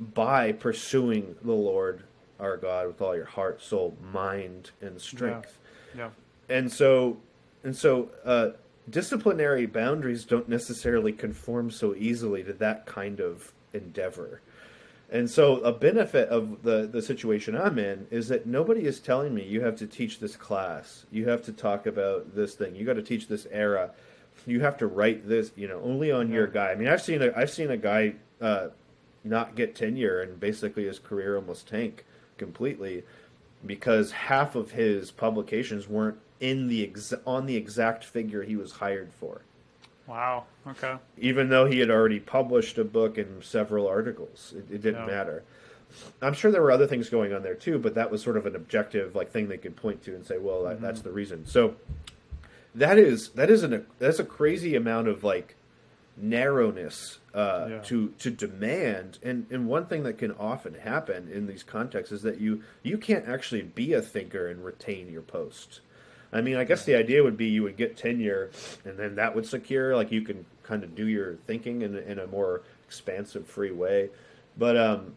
by 0.00 0.52
pursuing 0.52 1.36
the 1.42 1.52
Lord 1.52 2.02
our 2.40 2.56
God 2.56 2.88
with 2.88 3.00
all 3.00 3.14
your 3.14 3.24
heart, 3.24 3.62
soul, 3.62 3.96
mind, 4.12 4.72
and 4.80 5.00
strength. 5.00 5.58
Yeah. 5.96 6.10
And 6.48 6.70
so, 6.70 7.18
and 7.62 7.76
so, 7.76 8.10
uh, 8.24 8.50
disciplinary 8.88 9.66
boundaries 9.66 10.24
don't 10.24 10.48
necessarily 10.48 11.12
conform 11.12 11.70
so 11.70 11.94
easily 11.94 12.42
to 12.44 12.52
that 12.54 12.86
kind 12.86 13.20
of 13.20 13.52
endeavor. 13.72 14.40
And 15.10 15.30
so, 15.30 15.60
a 15.60 15.72
benefit 15.72 16.28
of 16.28 16.62
the 16.62 16.88
the 16.90 17.02
situation 17.02 17.56
I'm 17.56 17.78
in 17.78 18.06
is 18.10 18.28
that 18.28 18.46
nobody 18.46 18.86
is 18.86 19.00
telling 19.00 19.34
me 19.34 19.44
you 19.44 19.60
have 19.60 19.76
to 19.76 19.86
teach 19.86 20.18
this 20.18 20.34
class, 20.34 21.06
you 21.10 21.28
have 21.28 21.42
to 21.44 21.52
talk 21.52 21.86
about 21.86 22.34
this 22.34 22.54
thing, 22.54 22.74
you 22.74 22.84
got 22.84 22.94
to 22.94 23.02
teach 23.02 23.28
this 23.28 23.46
era, 23.50 23.90
you 24.46 24.60
have 24.60 24.78
to 24.78 24.86
write 24.86 25.28
this, 25.28 25.52
you 25.56 25.68
know, 25.68 25.80
only 25.82 26.10
on 26.10 26.30
your 26.30 26.46
guy. 26.46 26.70
I 26.70 26.74
mean, 26.74 26.88
I've 26.88 27.02
seen 27.02 27.22
a 27.22 27.32
I've 27.36 27.50
seen 27.50 27.70
a 27.70 27.76
guy 27.76 28.14
uh, 28.40 28.68
not 29.24 29.54
get 29.54 29.74
tenure 29.74 30.20
and 30.20 30.40
basically 30.40 30.86
his 30.86 30.98
career 30.98 31.36
almost 31.36 31.68
tank 31.68 32.04
completely 32.38 33.04
because 33.64 34.12
half 34.12 34.54
of 34.54 34.72
his 34.72 35.10
publications 35.10 35.88
weren't 35.88 36.18
in 36.40 36.68
the 36.68 36.82
ex- 36.84 37.14
on 37.26 37.46
the 37.46 37.56
exact 37.56 38.04
figure 38.04 38.42
he 38.42 38.56
was 38.56 38.72
hired 38.72 39.12
for 39.12 39.42
Wow. 40.06 40.44
Okay. 40.66 40.96
even 41.16 41.48
though 41.48 41.64
he 41.66 41.78
had 41.78 41.90
already 41.90 42.20
published 42.20 42.76
a 42.78 42.84
book 42.84 43.16
and 43.18 43.42
several 43.42 43.86
articles 43.86 44.52
it, 44.56 44.74
it 44.74 44.82
didn't 44.82 45.00
Yeah. 45.06 45.14
matter 45.14 45.42
i'm 46.20 46.34
sure 46.34 46.50
there 46.50 46.60
were 46.62 46.72
other 46.72 46.86
things 46.88 47.08
going 47.08 47.32
on 47.32 47.42
there 47.42 47.54
too 47.54 47.78
but 47.78 47.94
that 47.94 48.10
was 48.10 48.20
sort 48.22 48.36
of 48.36 48.46
an 48.46 48.56
objective 48.56 49.14
like 49.14 49.30
thing 49.30 49.48
they 49.48 49.56
could 49.56 49.76
point 49.76 50.02
to 50.04 50.14
and 50.14 50.26
say 50.26 50.38
well 50.38 50.64
that, 50.64 50.80
that's 50.80 51.02
the 51.02 51.10
reason 51.12 51.46
so 51.46 51.76
that 52.74 52.98
is 52.98 53.28
that 53.30 53.48
is 53.48 53.62
an 53.62 53.86
that's 54.00 54.18
a 54.18 54.24
crazy 54.24 54.74
amount 54.74 55.06
of 55.08 55.22
like 55.22 55.54
narrowness 56.16 57.18
uh, 57.34 57.66
Yeah. 57.68 57.78
to 57.80 58.08
to 58.18 58.30
demand 58.30 59.18
and 59.22 59.46
and 59.50 59.66
one 59.68 59.86
thing 59.86 60.02
that 60.04 60.18
can 60.18 60.32
often 60.32 60.74
happen 60.74 61.28
in 61.32 61.46
these 61.46 61.62
contexts 61.62 62.12
is 62.12 62.22
that 62.22 62.40
you 62.40 62.62
you 62.82 62.98
can't 62.98 63.26
actually 63.28 63.62
be 63.62 63.92
a 63.92 64.02
thinker 64.02 64.46
and 64.48 64.64
retain 64.64 65.10
your 65.10 65.22
post 65.22 65.80
I 66.34 66.40
mean, 66.40 66.56
I 66.56 66.64
guess 66.64 66.84
the 66.84 66.96
idea 66.96 67.22
would 67.22 67.36
be 67.36 67.46
you 67.46 67.62
would 67.62 67.76
get 67.76 67.96
tenure, 67.96 68.50
and 68.84 68.98
then 68.98 69.14
that 69.14 69.34
would 69.34 69.46
secure 69.46 69.96
like 69.96 70.12
you 70.12 70.22
can 70.22 70.44
kind 70.64 70.82
of 70.84 70.94
do 70.94 71.06
your 71.06 71.36
thinking 71.46 71.82
in, 71.82 71.96
in 71.96 72.18
a 72.18 72.26
more 72.26 72.62
expansive, 72.86 73.46
free 73.46 73.70
way. 73.70 74.10
But 74.58 74.76
um, 74.76 75.14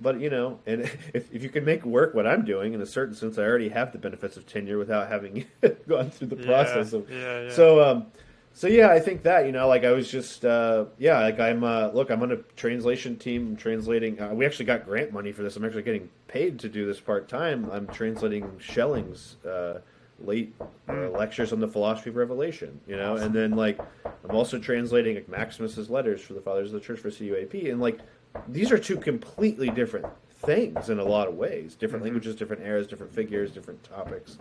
but 0.00 0.20
you 0.20 0.30
know, 0.30 0.58
and 0.66 0.82
if 1.14 1.34
if 1.34 1.42
you 1.42 1.48
can 1.48 1.64
make 1.64 1.84
work 1.84 2.14
what 2.14 2.26
I'm 2.26 2.44
doing 2.44 2.74
in 2.74 2.80
a 2.80 2.86
certain 2.86 3.14
sense, 3.14 3.38
I 3.38 3.42
already 3.42 3.70
have 3.70 3.92
the 3.92 3.98
benefits 3.98 4.36
of 4.36 4.46
tenure 4.46 4.78
without 4.78 5.08
having 5.08 5.46
gone 5.88 6.10
through 6.10 6.28
the 6.28 6.36
Yeah, 6.36 6.46
process 6.46 6.92
of. 6.92 7.10
yeah, 7.10 7.42
yeah. 7.42 7.50
So 7.50 7.82
um, 7.82 8.06
so 8.52 8.66
yeah, 8.66 8.90
I 8.90 9.00
think 9.00 9.22
that 9.22 9.46
you 9.46 9.52
know, 9.52 9.68
like 9.68 9.84
I 9.84 9.92
was 9.92 10.10
just 10.10 10.44
uh, 10.44 10.86
yeah, 10.98 11.20
like 11.20 11.40
I'm 11.40 11.64
uh, 11.64 11.88
look, 11.94 12.10
I'm 12.10 12.22
on 12.22 12.32
a 12.32 12.36
translation 12.56 13.16
team. 13.16 13.48
I'm 13.48 13.56
translating. 13.56 14.20
Uh, 14.20 14.34
we 14.34 14.44
actually 14.44 14.66
got 14.66 14.84
grant 14.84 15.12
money 15.12 15.32
for 15.32 15.42
this. 15.42 15.56
I'm 15.56 15.64
actually 15.64 15.82
getting 15.84 16.10
paid 16.28 16.58
to 16.60 16.68
do 16.68 16.86
this 16.86 17.00
part 17.00 17.28
time. 17.28 17.70
I'm 17.70 17.86
translating 17.86 18.58
Schelling's 18.60 19.36
uh, 19.46 19.80
late 20.20 20.54
uh, 20.88 21.08
lectures 21.10 21.52
on 21.52 21.60
the 21.60 21.68
philosophy 21.68 22.10
of 22.10 22.16
revelation. 22.16 22.80
You 22.86 22.96
know, 22.96 23.16
and 23.16 23.34
then 23.34 23.52
like 23.52 23.78
I'm 24.04 24.34
also 24.34 24.58
translating 24.58 25.16
like, 25.16 25.28
Maximus's 25.28 25.90
letters 25.90 26.20
for 26.20 26.34
the 26.34 26.40
Fathers 26.40 26.72
of 26.72 26.80
the 26.80 26.86
Church 26.86 27.00
for 27.00 27.10
CUAP, 27.10 27.70
and 27.70 27.80
like 27.80 28.00
these 28.48 28.70
are 28.70 28.78
two 28.78 28.96
completely 28.96 29.70
different 29.70 30.06
things 30.42 30.88
in 30.88 30.98
a 30.98 31.04
lot 31.04 31.28
of 31.28 31.34
ways 31.34 31.74
different 31.74 32.02
languages 32.02 32.34
different 32.34 32.62
eras 32.62 32.86
different 32.86 33.14
figures 33.14 33.50
different 33.50 33.82
topics 33.84 34.38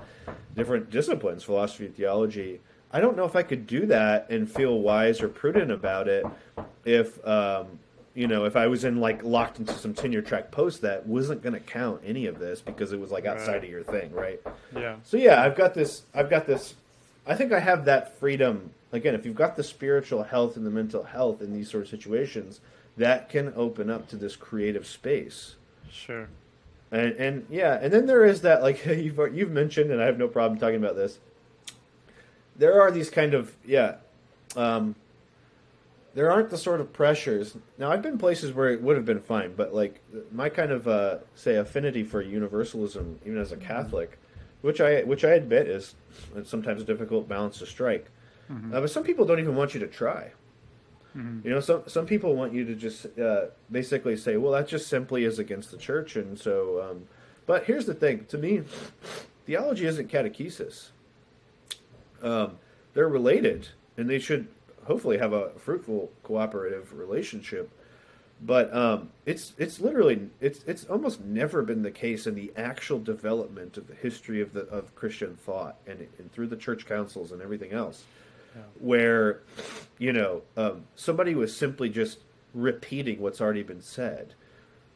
different 0.56 0.90
disciplines 0.90 1.44
philosophy 1.44 1.88
theology. 1.88 2.62
I 2.92 3.02
don't 3.02 3.18
know 3.18 3.26
if 3.26 3.36
i 3.36 3.44
could 3.44 3.68
do 3.68 3.86
that 3.88 4.30
and 4.30 4.50
feel 4.50 4.80
wise 4.80 5.22
or 5.22 5.30
prudent 5.30 5.72
about 5.72 6.08
it 6.08 6.26
if 6.86 7.26
um, 7.28 7.80
you 8.20 8.28
know, 8.28 8.44
if 8.44 8.58
I 8.58 8.68
was 8.68 8.84
in 8.84 9.00
like 9.00 9.24
locked 9.24 9.60
into 9.60 9.72
some 9.74 9.94
tenure 9.94 10.22
track 10.22 10.52
post, 10.52 10.82
that 10.82 11.08
wasn't 11.08 11.42
going 11.42 11.54
to 11.54 11.62
count 11.62 12.02
any 12.06 12.26
of 12.26 12.38
this 12.38 12.60
because 12.60 12.92
it 12.92 13.00
was 13.00 13.12
like 13.12 13.26
outside 13.26 13.54
Right. 13.54 13.64
of 13.64 13.70
your 13.70 13.84
thing, 13.84 14.12
right? 14.12 14.42
Yeah. 14.76 14.98
So 15.06 15.16
yeah, 15.16 15.42
I've 15.42 15.56
got 15.56 15.74
this. 15.74 16.04
I've 16.14 16.30
got 16.30 16.46
this. 16.46 16.76
I 17.26 17.36
think 17.36 17.54
I 17.54 17.60
have 17.60 17.86
that 17.86 18.20
freedom. 18.20 18.72
Again, 18.92 19.16
if 19.16 19.26
you've 19.26 19.38
got 19.38 19.56
the 19.56 19.64
spiritual 19.64 20.24
health 20.24 20.58
and 20.58 20.66
the 20.66 20.70
mental 20.70 21.04
health 21.04 21.42
in 21.42 21.54
these 21.54 21.72
sort 21.72 21.84
of 21.84 21.90
situations, 21.90 22.60
that 22.98 23.30
can 23.30 23.54
open 23.56 23.90
up 23.90 24.10
to 24.10 24.18
this 24.18 24.36
creative 24.36 24.86
space. 24.86 25.56
Sure. 25.90 26.28
And 26.92 27.14
and 27.14 27.46
yeah, 27.50 27.80
and 27.82 27.94
then 27.94 28.06
there 28.06 28.26
is 28.26 28.42
that 28.42 28.62
like 28.62 28.86
you've 28.86 29.18
you've 29.34 29.52
mentioned, 29.52 29.92
and 29.92 30.02
I 30.02 30.06
have 30.08 30.18
no 30.18 30.28
problem 30.28 30.60
talking 30.60 30.76
about 30.84 30.98
this. 30.98 31.20
There 32.58 32.82
are 32.82 32.92
these 32.92 33.10
kind 33.10 33.34
of 33.34 33.56
yeah, 33.66 33.96
um, 34.58 34.96
there 36.20 36.30
aren't 36.30 36.50
the 36.50 36.58
sort 36.58 36.82
of 36.82 36.92
pressures. 36.92 37.56
Now 37.78 37.94
I've 37.94 38.02
been 38.02 38.18
places 38.18 38.52
where 38.52 38.72
it 38.72 38.82
would 38.82 38.98
have 38.98 39.06
been 39.06 39.22
fine, 39.22 39.54
but 39.56 39.74
like 39.74 40.02
my 40.34 40.50
kind 40.50 40.70
of 40.70 40.86
uh, 40.86 41.20
say 41.34 41.56
affinity 41.56 42.04
for 42.04 42.22
universalism, 42.22 43.22
even 43.26 43.38
as 43.38 43.54
a 43.54 43.56
Catholic, 43.56 44.20
which 44.60 44.82
I 44.82 45.04
which 45.04 45.24
I 45.24 45.30
admit 45.30 45.70
is 45.70 45.96
sometimes 46.44 46.82
a 46.82 46.84
difficult 46.84 47.30
balance 47.30 47.60
to 47.60 47.66
strike. 47.66 48.08
Uh, 48.76 48.82
but 48.82 48.90
some 48.90 49.04
people 49.04 49.26
don't 49.26 49.40
even 49.40 49.56
want 49.56 49.74
you 49.74 49.80
to 49.80 49.88
try. 49.88 50.32
You 51.46 51.52
know, 51.52 51.62
some 51.62 51.84
some 51.88 52.06
people 52.06 52.36
want 52.36 52.52
you 52.52 52.66
to 52.66 52.76
just 52.76 53.18
uh, 53.18 53.46
basically 53.72 54.18
say, 54.18 54.36
"Well, 54.36 54.52
that 54.52 54.68
just 54.68 54.90
simply 54.90 55.24
is 55.24 55.40
against 55.40 55.72
the 55.72 55.78
church," 55.78 56.18
and 56.18 56.38
so. 56.38 56.82
Um, 56.82 57.08
but 57.46 57.64
here's 57.64 57.86
the 57.86 57.94
thing: 57.94 58.26
to 58.26 58.38
me, 58.38 58.64
theology 59.46 59.86
isn't 59.86 60.12
catechesis. 60.12 60.90
Um, 62.22 62.58
they're 62.94 63.08
related, 63.08 63.70
and 63.96 64.10
they 64.10 64.20
should 64.20 64.50
hopefully 64.90 65.18
have 65.20 65.34
a 65.34 65.52
fruitful 65.52 66.12
cooperative 66.24 66.92
relationship. 66.98 67.72
But 68.42 68.74
um, 68.74 69.10
it's 69.26 69.54
it's 69.58 69.80
literally 69.80 70.30
it's 70.42 70.64
it's 70.64 70.86
almost 70.86 71.22
never 71.22 71.62
been 71.62 71.84
the 71.84 71.92
case 71.92 72.26
in 72.26 72.36
the 72.36 72.52
actual 72.58 73.00
development 73.00 73.78
of 73.78 73.88
the 73.88 73.96
history 73.96 74.42
of 74.42 74.54
the 74.54 74.62
of 74.68 74.96
Christian 74.96 75.36
thought 75.36 75.78
and, 75.88 76.08
and 76.18 76.32
through 76.32 76.48
the 76.48 76.56
church 76.56 76.86
councils 76.86 77.32
and 77.32 77.42
everything 77.42 77.72
else 77.74 78.04
where 78.80 79.42
you 79.98 80.14
know 80.14 80.42
um, 80.58 80.84
somebody 80.96 81.36
was 81.36 81.56
simply 81.56 81.90
just 81.90 82.20
repeating 82.54 83.20
what's 83.20 83.42
already 83.42 83.64
been 83.64 83.82
said. 83.82 84.34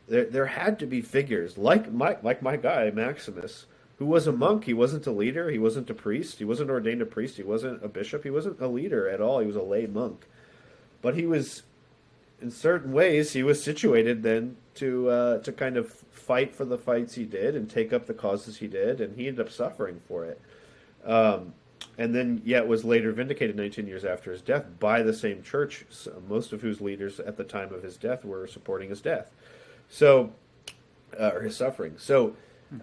There, 0.08 0.26
there 0.26 0.46
had 0.48 0.80
to 0.80 0.86
be 0.86 1.02
figures 1.02 1.58
like 1.58 1.92
my 1.92 2.18
like 2.24 2.42
my 2.42 2.58
guy 2.58 2.92
Maximus, 2.92 3.66
who 4.04 4.10
was 4.10 4.28
a 4.28 4.32
monk. 4.32 4.66
He 4.66 4.74
wasn't 4.74 5.08
a 5.08 5.12
leader. 5.12 5.50
He 5.50 5.58
wasn't 5.58 5.90
a 5.90 5.94
priest. 5.94 6.40
He 6.40 6.46
wasn't 6.46 6.70
ordained 6.70 7.02
a 7.02 7.06
priest. 7.06 7.38
He 7.38 7.44
wasn't 7.44 7.84
a 7.84 7.88
bishop. 7.88 8.24
He 8.24 8.30
wasn't 8.30 8.60
a 8.60 8.68
leader 8.68 9.08
at 9.08 9.22
all. 9.22 9.40
He 9.40 9.48
was 9.48 9.56
a 9.56 9.62
lay 9.62 9.86
monk, 9.88 10.26
but 11.02 11.16
he 11.16 11.26
was, 11.26 11.64
in 12.42 12.52
certain 12.52 12.92
ways, 12.92 13.34
he 13.34 13.44
was 13.44 13.64
situated 13.64 14.24
then 14.24 14.58
to 14.76 15.10
uh, 15.10 15.38
to 15.40 15.52
kind 15.52 15.78
of 15.78 15.92
fight 15.92 16.54
for 16.54 16.66
the 16.66 16.78
fights 16.78 17.16
he 17.16 17.26
did 17.26 17.56
and 17.56 17.70
take 17.70 17.94
up 17.94 18.06
the 18.06 18.14
causes 18.14 18.58
he 18.58 18.68
did, 18.68 19.02
and 19.02 19.16
he 19.18 19.28
ended 19.28 19.46
up 19.46 19.52
suffering 19.52 20.02
for 20.08 20.26
it 20.26 20.40
um, 21.06 21.54
and 21.98 22.16
then 22.16 22.42
yet 22.44 22.68
was 22.68 22.84
later 22.84 23.12
vindicated 23.12 23.56
19 23.56 23.88
years 23.88 24.06
after 24.06 24.32
his 24.32 24.42
death 24.42 24.66
by 24.80 25.04
the 25.04 25.14
same 25.14 25.44
church, 25.44 25.86
most 26.28 26.54
of 26.54 26.62
whose 26.62 26.82
leaders 26.82 27.20
at 27.20 27.38
the 27.38 27.44
time 27.44 27.74
of 27.74 27.84
his 27.84 27.98
death 27.98 28.26
were 28.26 28.48
supporting 28.48 28.90
his 28.90 29.02
death, 29.02 29.30
so 29.90 30.32
uh, 31.20 31.32
or 31.34 31.42
his 31.42 31.56
suffering. 31.56 31.96
So 31.98 32.36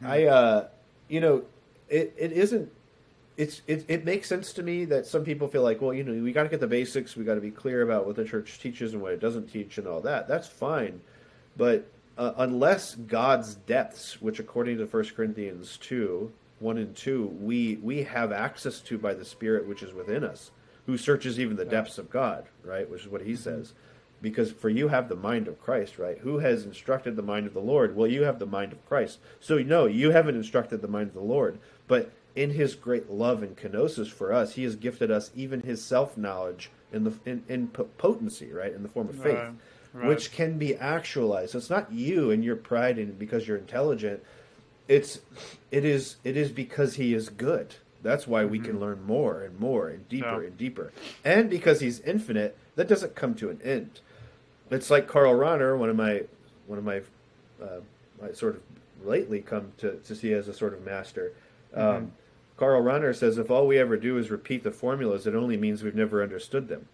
I, 0.04 0.24
uh, 0.24 0.68
you 1.11 1.20
know, 1.20 1.42
it, 1.88 2.14
it 2.16 2.32
isn't. 2.32 2.70
It's 3.36 3.62
it, 3.66 3.84
it 3.88 4.04
makes 4.04 4.28
sense 4.28 4.52
to 4.54 4.62
me 4.62 4.84
that 4.86 5.06
some 5.06 5.24
people 5.24 5.48
feel 5.48 5.62
like, 5.62 5.80
well, 5.80 5.94
you 5.94 6.04
know, 6.04 6.22
we 6.22 6.32
got 6.32 6.44
to 6.44 6.48
get 6.48 6.61
the 6.61 6.66
basics. 6.66 7.16
We 7.16 7.24
got 7.24 7.34
to 7.34 7.40
be 7.40 7.50
clear 7.50 7.82
about 7.82 8.06
what 8.06 8.16
the 8.16 8.24
church 8.24 8.58
teaches 8.61 8.92
and 8.92 9.02
what 9.02 9.12
it 9.12 9.20
doesn't 9.20 9.50
teach, 9.52 9.78
and 9.78 9.86
all 9.86 10.00
that. 10.02 10.28
That's 10.28 10.48
fine, 10.48 11.00
but 11.56 11.86
uh, 12.16 12.32
unless 12.36 12.94
God's 12.94 13.54
depths, 13.54 14.20
which 14.20 14.38
according 14.38 14.78
to 14.78 14.86
1 14.86 15.04
Corinthians 15.16 15.78
two 15.78 16.32
one 16.58 16.76
and 16.76 16.94
two, 16.94 17.26
we 17.40 17.76
we 17.82 18.02
have 18.02 18.30
access 18.32 18.80
to 18.80 18.98
by 18.98 19.14
the 19.14 19.24
Spirit 19.24 19.66
which 19.66 19.82
is 19.82 19.92
within 19.92 20.22
us, 20.22 20.50
who 20.86 20.96
searches 20.98 21.40
even 21.40 21.56
the 21.56 21.64
depths 21.64 21.98
of 21.98 22.11
God, 22.11 22.44
right? 22.62 22.88
Which 22.88 23.02
is 23.02 23.08
what 23.08 23.22
he 23.22 23.34
says. 23.34 23.72
Because 24.22 24.52
for 24.52 24.68
you 24.68 24.88
have 24.88 25.08
the 25.08 25.16
mind 25.16 25.48
of 25.48 25.60
Christ, 25.60 25.98
right? 25.98 26.18
Who 26.18 26.38
has 26.38 26.64
instructed 26.64 27.16
the 27.16 27.22
mind 27.22 27.46
of 27.46 27.54
the 27.54 27.60
Lord? 27.60 27.96
Well, 27.96 28.06
you 28.10 28.24
have 28.24 28.38
the 28.38 28.46
mind 28.46 28.72
of 28.72 28.86
Christ. 28.86 29.18
So 29.40 29.58
no, 29.58 29.86
you 29.86 30.10
haven't 30.10 30.36
instructed 30.36 30.82
the 30.82 30.88
mind 30.88 31.08
of 31.08 31.14
the 31.14 31.20
Lord, 31.20 31.58
but 31.88 32.10
in 32.36 32.50
His 32.50 32.74
great 32.74 33.10
love 33.10 33.42
and 33.42 33.56
kenosis 33.56 34.08
for 34.08 34.32
us, 34.32 34.54
He 34.54 34.64
has 34.64 34.76
gifted 34.76 35.10
us 35.10 35.30
even 35.34 35.60
His 35.62 35.82
self 35.82 36.16
knowledge 36.18 36.70
in 36.92 37.04
the 37.04 37.12
in, 37.24 37.42
in 37.48 37.68
potency, 37.68 38.52
right, 38.52 38.72
in 38.74 38.82
the 38.82 38.88
form 38.88 39.08
of 39.08 39.16
faith, 39.16 39.34
Right, 39.36 39.52
right. 39.94 40.08
which 40.08 40.32
can 40.32 40.58
be 40.58 40.76
actualized. 40.76 41.52
So 41.52 41.58
it's 41.58 41.70
not 41.70 41.90
you 41.92 42.30
and 42.30 42.44
your 42.44 42.56
pride 42.56 42.98
and 42.98 43.18
because 43.18 43.48
you're 43.48 43.56
intelligent. 43.56 44.22
It's 44.86 45.20
it 45.70 45.84
is 45.84 46.16
it 46.24 46.36
is 46.36 46.50
because 46.50 46.94
He 46.96 47.14
is 47.14 47.28
good. 47.30 47.74
That's 48.02 48.26
why 48.26 48.44
we 48.44 48.58
can 48.58 48.80
learn 48.80 49.02
more 49.04 49.42
and 49.42 49.58
more 49.60 49.88
and 49.88 50.08
deeper 50.08 50.26
Mm-hmm. 50.26 50.40
Yeah. 50.42 50.46
and 50.48 50.56
deeper. 50.58 50.92
And 51.24 51.50
because 51.50 51.80
He's 51.80 52.00
infinite, 52.00 52.56
that 52.76 52.88
doesn't 52.88 53.14
come 53.14 53.34
to 53.36 53.50
an 53.50 53.60
end 53.62 54.00
it's 54.70 54.90
like 54.90 55.06
Karl 55.08 55.34
Rahner, 55.34 55.76
one 55.76 55.88
of 55.90 55.96
my 55.96 56.22
one 56.66 56.78
of 56.78 56.84
my, 56.84 56.98
uh, 57.62 57.80
I 58.24 58.32
sort 58.32 58.56
of 58.56 58.62
lately 59.04 59.40
come 59.40 59.72
to, 59.78 59.96
to 59.96 60.14
see 60.14 60.32
as 60.32 60.46
a 60.48 60.54
sort 60.54 60.72
of 60.72 60.84
master. 60.84 61.32
Um, 61.74 62.12
Karl 62.56 62.82
Rahner 62.82 63.14
says 63.16 63.38
if 63.38 63.50
all 63.50 63.66
we 63.66 63.78
ever 63.78 63.96
do 63.96 64.18
is 64.18 64.30
repeat 64.30 64.62
the 64.62 64.70
formulas, 64.70 65.26
it 65.26 65.34
only 65.34 65.56
means 65.56 65.82
we've 65.82 65.94
never 65.94 66.22
understood 66.22 66.68
them. 66.68 66.86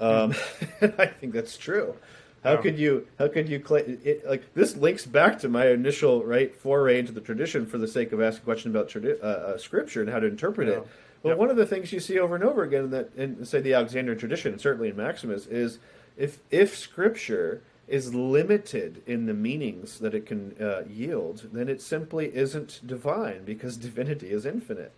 Um, 0.00 0.34
I 0.98 1.06
think 1.06 1.32
that's 1.32 1.56
true. 1.56 1.94
How 2.42 2.54
Yeah. 2.54 2.60
could 2.60 2.78
you? 2.78 3.06
How 3.18 3.28
could 3.28 3.48
you? 3.48 3.62
It, 4.04 4.26
like 4.26 4.52
this 4.54 4.76
links 4.76 5.06
back 5.06 5.38
to 5.40 5.48
my 5.48 5.68
initial 5.68 6.24
right 6.24 6.54
foray 6.54 6.98
into 6.98 7.12
the 7.12 7.20
tradition 7.22 7.64
for 7.64 7.78
the 7.78 7.88
sake 7.88 8.12
of 8.12 8.20
asking 8.20 8.42
a 8.42 8.44
question 8.44 8.70
about 8.70 8.88
tradi- 8.90 9.22
uh, 9.22 9.26
uh, 9.26 9.56
scripture 9.58 10.02
and 10.02 10.10
how 10.10 10.18
to 10.20 10.26
interpret 10.26 10.68
Yeah. 10.68 10.74
it. 10.74 10.86
Well, 11.24 11.32
Yep. 11.32 11.38
one 11.38 11.50
of 11.50 11.56
the 11.56 11.66
things 11.66 11.90
you 11.92 12.00
see 12.00 12.18
over 12.18 12.34
and 12.34 12.44
over 12.44 12.62
again 12.62 12.84
in 12.84 12.90
that, 12.90 13.10
in 13.16 13.44
say 13.46 13.60
the 13.60 13.72
Alexandrian 13.72 14.18
tradition, 14.18 14.52
and 14.52 14.60
certainly 14.60 14.90
in 14.90 14.96
Maximus, 14.96 15.46
is 15.46 15.78
if 16.16 16.38
if 16.50 16.76
scripture 16.76 17.62
is 17.88 18.14
limited 18.14 19.02
in 19.06 19.26
the 19.26 19.34
meanings 19.34 19.98
that 19.98 20.14
it 20.14 20.26
can 20.26 20.54
uh, 20.60 20.82
yield, 20.88 21.48
then 21.52 21.68
it 21.68 21.80
simply 21.82 22.34
isn't 22.34 22.80
divine 22.86 23.44
because 23.44 23.76
divinity 23.88 24.30
is 24.30 24.46
infinite. 24.46 24.92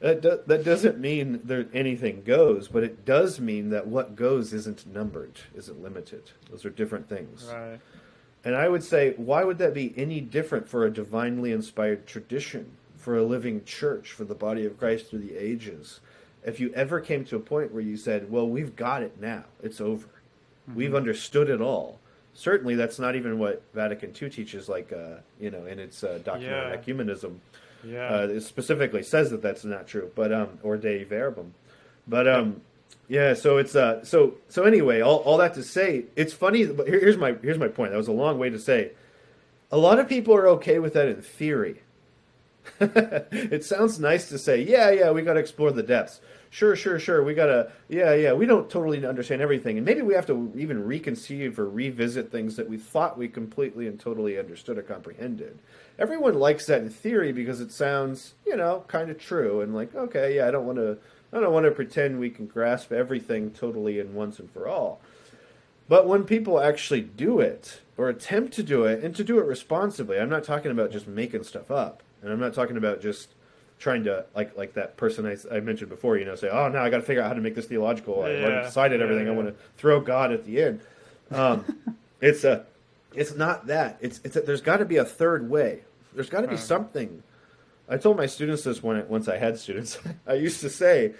That, 0.00 0.22
do, 0.22 0.40
that 0.46 0.64
doesn't 0.64 0.98
mean 0.98 1.40
that 1.44 1.68
anything 1.74 2.22
goes, 2.24 2.68
but 2.68 2.82
it 2.82 3.04
does 3.04 3.38
mean 3.38 3.70
that 3.70 3.86
what 3.86 4.16
goes 4.16 4.52
isn't 4.52 4.86
numbered, 4.86 5.40
isn't 5.54 5.82
limited. 5.82 6.30
Those 6.50 6.64
are 6.64 6.70
different 6.70 7.08
things. 7.08 7.44
Right. 7.52 7.78
And 8.42 8.54
I 8.56 8.68
would 8.68 8.82
say, 8.82 9.12
why 9.16 9.44
would 9.44 9.58
that 9.58 9.74
be 9.74 9.92
any 9.96 10.20
different 10.22 10.68
for 10.68 10.86
a 10.86 10.90
divinely 10.90 11.52
inspired 11.52 12.06
tradition, 12.06 12.72
for 13.00 13.16
a 13.16 13.22
living 13.24 13.64
church, 13.64 14.12
for 14.12 14.24
the 14.24 14.34
body 14.34 14.64
of 14.66 14.78
Christ 14.78 15.08
through 15.08 15.20
the 15.20 15.36
ages? 15.36 16.00
If 16.44 16.60
you 16.60 16.72
ever 16.74 17.00
came 17.00 17.24
to 17.26 17.36
a 17.36 17.40
point 17.40 17.72
where 17.72 17.82
you 17.82 17.96
said, 17.96 18.30
well, 18.30 18.48
we've 18.48 18.76
got 18.76 19.02
it 19.02 19.20
now, 19.20 19.44
it's 19.62 19.80
over, 19.80 20.06
we've 20.74 20.94
understood 20.94 21.50
it 21.50 21.60
all. 21.60 21.98
Certainly, 22.32 22.76
that's 22.76 22.98
not 22.98 23.16
even 23.16 23.38
what 23.38 23.62
Vatican 23.74 24.14
II 24.20 24.30
teaches, 24.30 24.68
like, 24.68 24.92
uh, 24.92 25.16
you 25.40 25.50
know, 25.50 25.66
in 25.66 25.78
its 25.78 26.04
uh, 26.04 26.18
doctrine 26.24 26.50
Yeah. 26.50 26.72
of 26.72 26.80
ecumenism. 26.84 27.38
Yeah. 27.84 28.08
Uh, 28.14 28.26
it 28.28 28.40
specifically 28.42 29.02
says 29.02 29.30
that 29.30 29.42
that's 29.42 29.64
not 29.64 29.86
true, 29.86 30.10
but 30.14 30.32
um, 30.32 30.58
or 30.62 30.76
Dei 30.76 31.02
Verbum, 31.04 31.54
but 32.06 32.28
um, 32.28 32.60
yeah. 33.08 33.32
So 33.32 33.56
it's 33.56 33.74
uh, 33.74 34.04
so 34.04 34.34
so 34.50 34.64
anyway, 34.64 35.00
all, 35.00 35.16
all 35.20 35.38
that 35.38 35.54
to 35.54 35.62
say, 35.62 36.04
it's 36.14 36.34
funny. 36.34 36.66
But 36.66 36.86
here, 36.88 37.00
here's 37.00 37.16
my 37.16 37.34
here's 37.40 37.56
my 37.58 37.68
point. 37.68 37.92
That 37.92 37.96
was 37.96 38.08
a 38.08 38.12
long 38.12 38.38
way 38.38 38.50
to 38.50 38.58
say. 38.58 38.92
A 39.72 39.78
lot 39.78 39.98
of 39.98 40.08
people 40.10 40.34
are 40.34 40.46
okay 40.48 40.78
with 40.78 40.92
that 40.92 41.08
in 41.08 41.22
theory. 41.22 41.80
it 42.80 43.64
sounds 43.64 43.98
nice 43.98 44.28
to 44.28 44.38
say, 44.38 44.62
yeah, 44.62 44.90
yeah, 44.90 45.10
we 45.10 45.22
got 45.22 45.34
to 45.34 45.40
explore 45.40 45.72
the 45.72 45.82
depths. 45.82 46.20
Sure, 46.52 46.74
sure, 46.74 46.98
sure. 46.98 47.22
We 47.22 47.34
got 47.34 47.46
to, 47.46 47.70
yeah, 47.88 48.12
yeah. 48.12 48.32
We 48.32 48.44
don't 48.44 48.68
totally 48.68 49.06
understand 49.06 49.40
everything, 49.40 49.76
and 49.76 49.86
maybe 49.86 50.02
we 50.02 50.14
have 50.14 50.26
to 50.26 50.52
even 50.56 50.82
reconceive 50.82 51.58
or 51.58 51.68
revisit 51.68 52.32
things 52.32 52.56
that 52.56 52.68
we 52.68 52.76
thought 52.76 53.16
we 53.16 53.28
completely 53.28 53.86
and 53.86 54.00
totally 54.00 54.36
understood 54.36 54.76
or 54.76 54.82
comprehended. 54.82 55.58
Everyone 55.96 56.34
likes 56.34 56.66
that 56.66 56.82
in 56.82 56.90
theory 56.90 57.30
because 57.32 57.60
it 57.60 57.70
sounds, 57.70 58.34
you 58.44 58.56
know, 58.56 58.84
kind 58.88 59.10
of 59.10 59.18
true 59.18 59.60
and 59.60 59.74
like, 59.74 59.94
okay, 59.94 60.36
yeah, 60.36 60.48
I 60.48 60.50
don't 60.50 60.66
want 60.66 60.78
to, 60.78 60.98
I 61.32 61.38
don't 61.38 61.52
want 61.52 61.66
to 61.66 61.70
pretend 61.70 62.18
we 62.18 62.30
can 62.30 62.46
grasp 62.46 62.90
everything 62.90 63.52
totally 63.52 64.00
and 64.00 64.14
once 64.14 64.40
and 64.40 64.50
for 64.50 64.66
all. 64.66 65.00
But 65.88 66.06
when 66.06 66.24
people 66.24 66.60
actually 66.60 67.00
do 67.00 67.40
it 67.40 67.80
or 67.96 68.08
attempt 68.08 68.54
to 68.54 68.62
do 68.62 68.84
it 68.84 69.04
and 69.04 69.14
to 69.16 69.24
do 69.24 69.38
it 69.38 69.44
responsibly, 69.44 70.18
I'm 70.18 70.28
not 70.30 70.44
talking 70.44 70.70
about 70.70 70.90
just 70.90 71.06
making 71.06 71.44
stuff 71.44 71.70
up, 71.70 72.02
and 72.22 72.32
I'm 72.32 72.40
not 72.40 72.54
talking 72.54 72.76
about 72.76 73.00
just 73.00 73.34
trying 73.78 74.04
to 74.04 74.24
like 74.34 74.56
like 74.56 74.74
that 74.74 74.96
person 74.96 75.26
I, 75.26 75.36
I 75.54 75.60
mentioned 75.60 75.88
before, 75.90 76.16
you 76.18 76.24
know, 76.24 76.34
say, 76.34 76.48
oh, 76.48 76.68
now 76.68 76.84
I 76.84 76.90
got 76.90 76.98
to 76.98 77.02
figure 77.02 77.22
out 77.22 77.28
how 77.28 77.34
to 77.34 77.40
make 77.40 77.54
this 77.54 77.66
theological. 77.66 78.22
I've 78.22 78.40
already 78.40 78.56
Yeah, 78.56 78.62
decided 78.66 78.98
yeah, 79.00 79.04
everything. 79.04 79.28
I 79.28 79.32
want 79.32 79.48
to 79.48 79.54
throw 79.76 80.00
God 80.00 80.32
at 80.32 80.44
the 80.44 80.62
end. 80.62 80.80
Um, 81.30 81.64
it's 82.20 82.44
a, 82.44 82.66
it's 83.14 83.34
not 83.34 83.66
that. 83.68 83.98
It's 84.00 84.20
it's 84.24 84.36
a, 84.36 84.40
there's 84.42 84.60
got 84.60 84.78
to 84.78 84.84
be 84.84 84.96
a 84.96 85.04
third 85.04 85.48
way. 85.50 85.80
There's 86.14 86.28
got 86.30 86.42
to 86.42 86.48
be 86.48 86.54
Right. 86.54 86.62
something. 86.64 87.22
I 87.88 87.96
told 87.96 88.16
my 88.16 88.26
students 88.26 88.62
this 88.64 88.82
when 88.82 89.08
once 89.08 89.26
I 89.28 89.36
had 89.38 89.58
students. 89.58 89.98
I 90.26 90.34
used 90.34 90.60
to 90.60 90.70
say, 90.70 91.14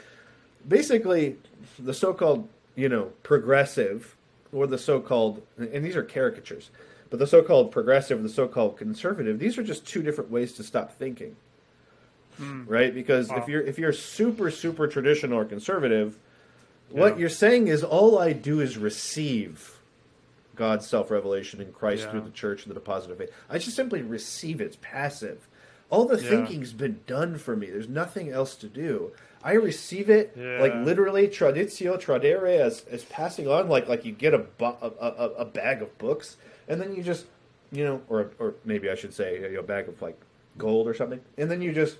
basically, 0.66 1.36
the 1.78 1.94
so-called 1.94 2.48
you 2.76 2.88
know 2.88 3.12
progressive 3.22 4.16
or 4.52 4.66
the 4.66 4.78
so-called, 4.78 5.42
and 5.58 5.84
these 5.84 5.94
are 5.96 6.02
caricatures, 6.02 6.70
but 7.10 7.18
the 7.18 7.26
so-called 7.26 7.72
progressive, 7.72 8.18
and 8.18 8.24
the 8.24 8.32
so-called 8.32 8.78
conservative, 8.78 9.38
these 9.38 9.58
are 9.58 9.62
just 9.62 9.86
two 9.86 10.02
different 10.02 10.30
ways 10.30 10.52
to 10.54 10.62
stop 10.62 10.92
thinking, 10.92 11.36
mm. 12.40 12.64
right? 12.68 12.94
Because 12.94 13.28
wow. 13.28 13.36
if 13.36 13.48
you're 13.48 13.62
if 13.62 13.78
you're 13.78 13.92
super 13.92 14.50
super 14.50 14.86
traditional 14.86 15.38
or 15.38 15.44
conservative, 15.44 16.16
yeah. 16.92 17.00
what 17.00 17.18
you're 17.18 17.28
saying 17.28 17.68
is 17.68 17.82
all 17.82 18.18
I 18.18 18.32
do 18.32 18.60
is 18.60 18.78
receive 18.78 19.76
God's 20.54 20.86
self-revelation 20.86 21.60
in 21.60 21.72
Christ 21.72 22.04
yeah. 22.04 22.10
through 22.10 22.20
the 22.22 22.30
church 22.30 22.64
and 22.64 22.70
the 22.70 22.78
deposit 22.78 23.10
of 23.10 23.18
faith. 23.18 23.32
I 23.48 23.58
just 23.58 23.76
simply 23.76 24.02
receive 24.02 24.60
it. 24.60 24.64
It's 24.64 24.78
passive. 24.80 25.48
All 25.88 26.04
the 26.04 26.22
yeah. 26.22 26.28
thinking's 26.28 26.72
been 26.72 27.00
done 27.08 27.38
for 27.38 27.56
me. 27.56 27.68
There's 27.68 27.88
nothing 27.88 28.30
else 28.30 28.54
to 28.56 28.68
do. 28.68 29.10
I 29.42 29.54
receive 29.54 30.10
it 30.10 30.34
yeah. 30.36 30.60
like 30.60 30.74
literally 30.74 31.26
traditio 31.26 31.98
tradere 32.00 32.60
as, 32.60 32.84
as 32.90 33.04
passing 33.04 33.48
on, 33.48 33.68
like 33.68 33.88
like 33.88 34.04
you 34.04 34.12
get 34.12 34.34
a, 34.34 34.38
bu- 34.38 34.64
a, 34.64 34.92
a, 35.00 35.28
a 35.38 35.44
bag 35.44 35.82
of 35.82 35.96
books 35.98 36.36
and 36.70 36.80
then 36.80 36.94
you 36.94 37.02
just 37.02 37.26
you 37.72 37.84
know, 37.84 38.00
or 38.08 38.30
or 38.38 38.54
maybe 38.64 38.88
I 38.88 38.94
should 38.94 39.12
say 39.12 39.42
you 39.42 39.50
know, 39.50 39.60
a 39.60 39.62
bag 39.62 39.88
of 39.88 40.00
like 40.00 40.18
gold 40.56 40.88
or 40.88 40.94
something, 40.94 41.20
and 41.36 41.50
then 41.50 41.60
you 41.60 41.72
just 41.72 41.98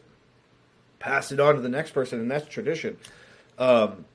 pass 0.99 1.33
it 1.33 1.41
on 1.41 1.57
to 1.57 1.61
the 1.61 1.69
next 1.69 1.91
person, 1.91 2.21
and 2.21 2.31
that's 2.31 2.49
tradition. 2.49 2.97
Um, 3.59 4.07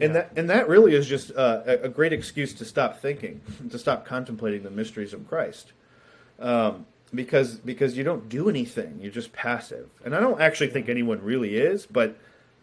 and 0.00 0.12
yeah. 0.14 0.20
that 0.22 0.32
and 0.36 0.50
that 0.50 0.68
really 0.68 0.94
is 0.94 1.06
just 1.06 1.30
uh, 1.34 1.62
a, 1.64 1.72
a, 1.84 1.88
great 1.88 2.12
excuse 2.12 2.52
to 2.54 2.64
stop 2.64 3.00
thinking, 3.00 3.40
to 3.70 3.78
stop 3.78 4.04
contemplating 4.04 4.62
the 4.62 4.70
mysteries 4.70 5.14
of 5.14 5.26
Christ, 5.28 5.72
um, 6.38 6.86
because 7.14 7.56
because 7.56 7.96
you 7.96 8.04
don't 8.04 8.28
do 8.28 8.48
anything, 8.48 8.98
you're 9.00 9.12
just 9.12 9.32
passive. 9.32 9.88
And 10.04 10.14
I 10.14 10.20
don't 10.20 10.40
actually 10.40 10.68
think 10.68 10.88
anyone 10.88 11.22
really 11.22 11.56
is, 11.56 11.86
but 11.86 12.16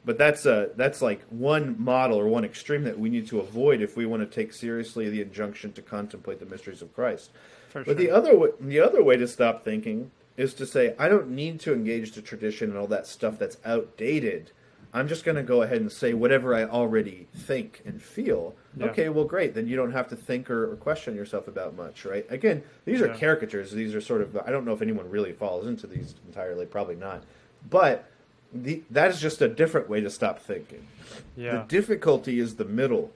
but 0.08 0.18
that's 0.18 0.46
a 0.46 0.70
that's 0.78 1.02
like 1.02 1.22
one 1.30 1.76
model 1.78 2.18
or 2.18 2.30
one 2.30 2.46
extreme 2.46 2.86
that 2.86 2.98
we 2.98 3.10
need 3.10 3.28
to 3.28 3.42
avoid 3.42 3.82
if 3.82 3.98
we 3.98 4.06
want 4.06 4.22
to 4.22 4.26
take 4.26 4.54
seriously 4.54 5.10
the 5.10 5.22
injunction 5.22 5.74
to 5.74 5.82
contemplate 5.82 6.40
the 6.40 6.46
mysteries 6.46 6.82
of 6.82 6.96
Christ. 6.96 7.30
For 7.68 7.84
but 7.84 7.98
the 7.98 8.10
other 8.10 8.36
way, 8.38 8.50
the 8.62 8.80
other 8.80 9.04
way 9.04 9.18
to 9.18 9.28
stop 9.28 9.66
thinking 9.66 10.12
is 10.38 10.54
to 10.54 10.66
say 10.66 10.96
I 10.98 11.10
don't 11.10 11.32
need 11.32 11.60
to 11.60 11.74
engage 11.74 12.14
the 12.14 12.22
tradition 12.22 12.70
and 12.70 12.80
all 12.80 12.88
that 12.88 13.06
stuff 13.06 13.38
that's 13.38 13.58
outdated. 13.66 14.52
I'm 14.94 15.10
just 15.10 15.26
going 15.26 15.36
to 15.36 15.44
go 15.44 15.62
ahead 15.62 15.82
and 15.82 15.92
say 15.92 16.14
whatever 16.14 16.56
I 16.56 16.64
already 16.64 17.28
think 17.36 17.82
and 17.86 18.02
feel. 18.02 18.56
Yeah. 18.78 18.86
Okay, 18.86 19.10
well, 19.10 19.26
great. 19.26 19.54
Then 19.54 19.68
you 19.68 19.76
don't 19.76 19.92
have 19.92 20.08
to 20.08 20.16
think 20.16 20.50
or, 20.50 20.72
or 20.72 20.78
question 20.78 21.18
yourself 21.18 21.50
about 21.50 21.76
much, 21.76 22.06
right? 22.06 22.26
Again, 22.30 22.64
these 22.86 23.02
are 23.02 23.08
yeah. 23.08 23.18
caricatures. 23.18 23.74
These 23.74 23.94
are 23.94 24.00
sort 24.00 24.22
of. 24.22 24.38
I 24.38 24.52
don't 24.52 24.64
know 24.64 24.72
if 24.72 24.82
anyone 24.82 25.10
really 25.10 25.34
falls 25.34 25.68
into 25.68 25.86
these 25.86 26.16
entirely. 26.26 26.66
Probably 26.66 26.96
not. 26.96 27.26
But 27.70 28.10
the, 28.54 28.84
that 28.92 29.12
is 29.12 29.20
just 29.20 29.42
a 29.42 29.48
different 29.48 29.90
way 29.90 30.02
to 30.02 30.10
stop 30.10 30.40
thinking. 30.40 30.88
Yeah. 31.36 31.52
The 31.52 31.64
difficulty 31.68 32.40
is 32.40 32.56
the 32.56 32.66
middle. 32.66 33.12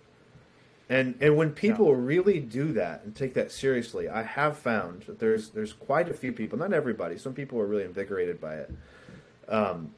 And 0.90 1.16
and 1.22 1.38
when 1.38 1.52
people 1.52 1.88
yeah. 1.88 1.96
really 1.98 2.40
do 2.42 2.74
that 2.74 3.04
and 3.06 3.16
take 3.16 3.34
that 3.36 3.50
seriously, 3.52 4.10
I 4.10 4.24
have 4.24 4.58
found 4.58 5.04
that 5.04 5.20
there's 5.20 5.50
there's 5.50 5.72
quite 5.72 6.10
a 6.10 6.14
few 6.14 6.34
people, 6.34 6.60
not 6.60 6.74
everybody, 6.74 7.18
some 7.18 7.34
people 7.34 7.60
are 7.60 7.66
really 7.66 7.86
invigorated 7.86 8.42
by 8.42 8.56
it. 8.56 8.72
Um, 9.48 9.92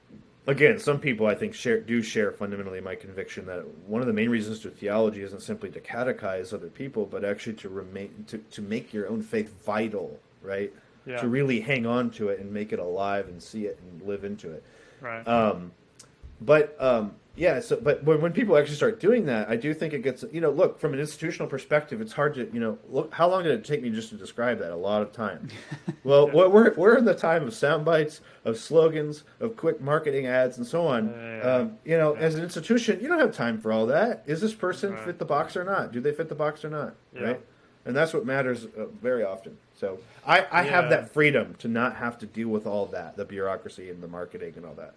again, 0.45 0.77
some 0.79 0.99
people 0.99 1.25
I 1.25 1.33
think 1.33 1.55
share 1.55 1.79
do 1.79 2.03
share 2.03 2.31
fundamentally 2.31 2.79
my 2.79 2.93
conviction 2.93 3.47
that 3.47 3.65
one 3.87 4.01
of 4.01 4.07
the 4.07 4.13
main 4.13 4.29
reasons 4.29 4.59
to 4.59 4.69
theology 4.69 5.23
isn't 5.23 5.41
simply 5.41 5.71
to 5.71 5.79
catechize 5.79 6.53
other 6.53 6.69
people, 6.69 7.07
but 7.07 7.25
actually 7.25 7.53
to 7.53 7.69
remain 7.69 8.25
to, 8.27 8.37
to 8.37 8.61
make 8.61 8.93
your 8.93 9.09
own 9.09 9.23
faith 9.23 9.51
vital, 9.65 10.19
right? 10.43 10.71
Yeah. 11.07 11.21
To 11.21 11.27
really 11.27 11.59
hang 11.59 11.85
on 11.85 12.11
to 12.11 12.29
it 12.29 12.39
and 12.39 12.51
make 12.51 12.71
it 12.71 12.79
alive 12.79 13.27
and 13.27 13.41
see 13.41 13.65
it 13.65 13.79
and 13.81 14.07
live 14.07 14.23
into 14.23 14.51
it. 14.51 14.63
Right. 15.03 15.27
Um, 15.27 15.71
but 16.41 16.75
um, 16.81 17.15
yeah, 17.35 17.59
so 17.59 17.79
but 17.81 18.03
when, 18.03 18.21
when 18.21 18.31
people 18.31 18.55
actually 18.57 18.75
start 18.75 18.99
doing 18.99 19.25
that, 19.25 19.49
I 19.49 19.55
do 19.55 19.73
think 19.73 19.93
it 19.93 20.03
gets 20.03 20.23
you 20.31 20.39
know 20.39 20.51
look 20.51 20.79
from 20.79 20.93
an 20.93 20.99
institutional 20.99 21.47
perspective, 21.47 21.99
it's 21.99 22.13
hard 22.13 22.35
to 22.35 22.49
you 22.53 22.59
know 22.59 22.77
look 22.89 23.13
how 23.13 23.29
long 23.29 23.43
did 23.43 23.51
it 23.53 23.65
take 23.65 23.81
me 23.81 23.89
just 23.89 24.09
to 24.09 24.15
describe 24.15 24.59
that? 24.59 24.71
A 24.71 24.75
lot 24.75 25.01
of 25.01 25.11
time. 25.11 25.49
well, 26.03 26.27
yeah. 26.27 26.45
we're 26.45 26.73
we're 26.75 26.97
in 26.97 27.05
the 27.05 27.15
time 27.15 27.43
of 27.43 27.53
sound 27.53 27.85
bites, 27.85 28.21
of 28.45 28.57
slogans, 28.57 29.23
of 29.39 29.57
quick 29.57 29.81
marketing 29.81 30.27
ads, 30.27 30.57
and 30.57 30.65
so 30.65 30.85
on. 30.87 31.09
Yeah. 31.09 31.39
Um, 31.41 31.77
you 31.83 31.97
know, 31.97 32.15
yeah. 32.15 32.21
as 32.21 32.35
an 32.35 32.43
institution, 32.43 32.99
you 33.01 33.07
don't 33.07 33.19
have 33.19 33.33
time 33.33 33.59
for 33.59 33.71
all 33.71 33.87
that. 33.87 34.23
Is 34.27 34.39
this 34.39 34.53
person 34.53 34.93
right. 34.93 35.03
fit 35.03 35.19
the 35.19 35.25
box 35.25 35.57
or 35.57 35.63
not? 35.63 35.91
Do 35.91 36.01
they 36.01 36.11
fit 36.11 36.29
the 36.29 36.35
box 36.35 36.63
or 36.63 36.69
not? 36.69 36.95
Right. 37.19 37.41
And 37.85 37.95
that's 37.95 38.13
what 38.13 38.25
matters 38.25 38.65
uh, 38.65 38.85
very 39.01 39.23
often. 39.23 39.57
So 39.83 39.99
I, 40.25 40.45
I 40.49 40.63
have 40.63 40.91
that 40.91 41.11
freedom 41.11 41.55
to 41.59 41.67
not 41.67 41.97
have 41.97 42.17
to 42.19 42.25
deal 42.25 42.47
with 42.47 42.65
all 42.65 42.85
that, 42.85 43.17
the 43.17 43.25
bureaucracy 43.25 43.89
and 43.89 44.01
the 44.01 44.07
marketing 44.07 44.53
and 44.55 44.65
all 44.65 44.75
that. 44.75 44.93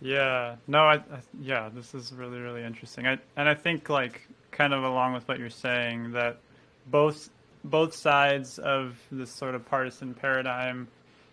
Yeah. 0.00 0.56
No, 0.66 0.78
I, 0.78 0.94
I, 0.94 1.20
yeah, 1.38 1.68
this 1.68 1.92
is 1.92 2.10
really 2.10 2.38
really 2.38 2.64
interesting. 2.64 3.06
I 3.06 3.18
and 3.36 3.46
I 3.46 3.54
think 3.54 3.90
like 3.90 4.26
kind 4.52 4.72
of 4.72 4.84
along 4.84 5.12
with 5.12 5.28
what 5.28 5.38
you're 5.38 5.50
saying 5.50 6.12
that 6.12 6.38
both 6.86 7.28
both 7.62 7.94
sides 7.94 8.58
of 8.58 8.98
this 9.12 9.30
sort 9.30 9.54
of 9.54 9.66
partisan 9.66 10.14
paradigm 10.14 10.88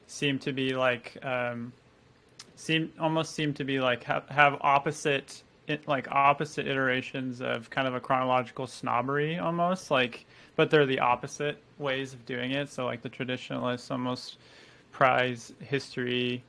seem 0.07 0.37
to 0.39 0.51
be 0.51 0.75
like 0.75 1.17
um, 1.23 1.71
seem 2.57 2.91
almost 2.99 3.33
seem 3.33 3.53
to 3.53 3.63
be 3.63 3.79
like 3.79 4.03
have, 4.03 4.27
have 4.27 4.57
opposite 4.59 5.41
like 5.85 6.07
opposite 6.11 6.67
iterations 6.67 7.41
of 7.41 7.69
kind 7.69 7.87
of 7.87 7.95
a 7.95 7.99
chronological 7.99 8.67
snobbery 8.67 9.37
almost 9.37 9.91
like 9.91 10.25
but 10.55 10.69
they're 10.69 10.85
the 10.85 10.99
opposite 10.99 11.57
ways 11.77 12.13
of 12.13 12.25
doing 12.25 12.51
it 12.51 12.69
so 12.69 12.85
like 12.85 13.01
the 13.01 13.09
traditionalists 13.09 13.91
almost 13.91 14.37
prize 14.91 15.53
history 15.59 16.43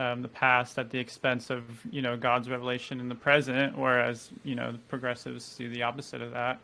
um, 0.00 0.22
the 0.22 0.28
past 0.28 0.78
at 0.78 0.88
the 0.88 0.98
expense 0.98 1.50
of 1.50 1.62
you 1.90 2.00
know 2.00 2.16
God's 2.16 2.48
revelation 2.48 3.00
in 3.00 3.08
the 3.08 3.14
present, 3.14 3.76
whereas 3.76 4.30
you 4.44 4.54
know 4.54 4.72
the 4.72 4.78
progressives 4.78 5.56
do 5.56 5.68
the 5.68 5.82
opposite 5.82 6.22
of 6.22 6.32
that. 6.32 6.58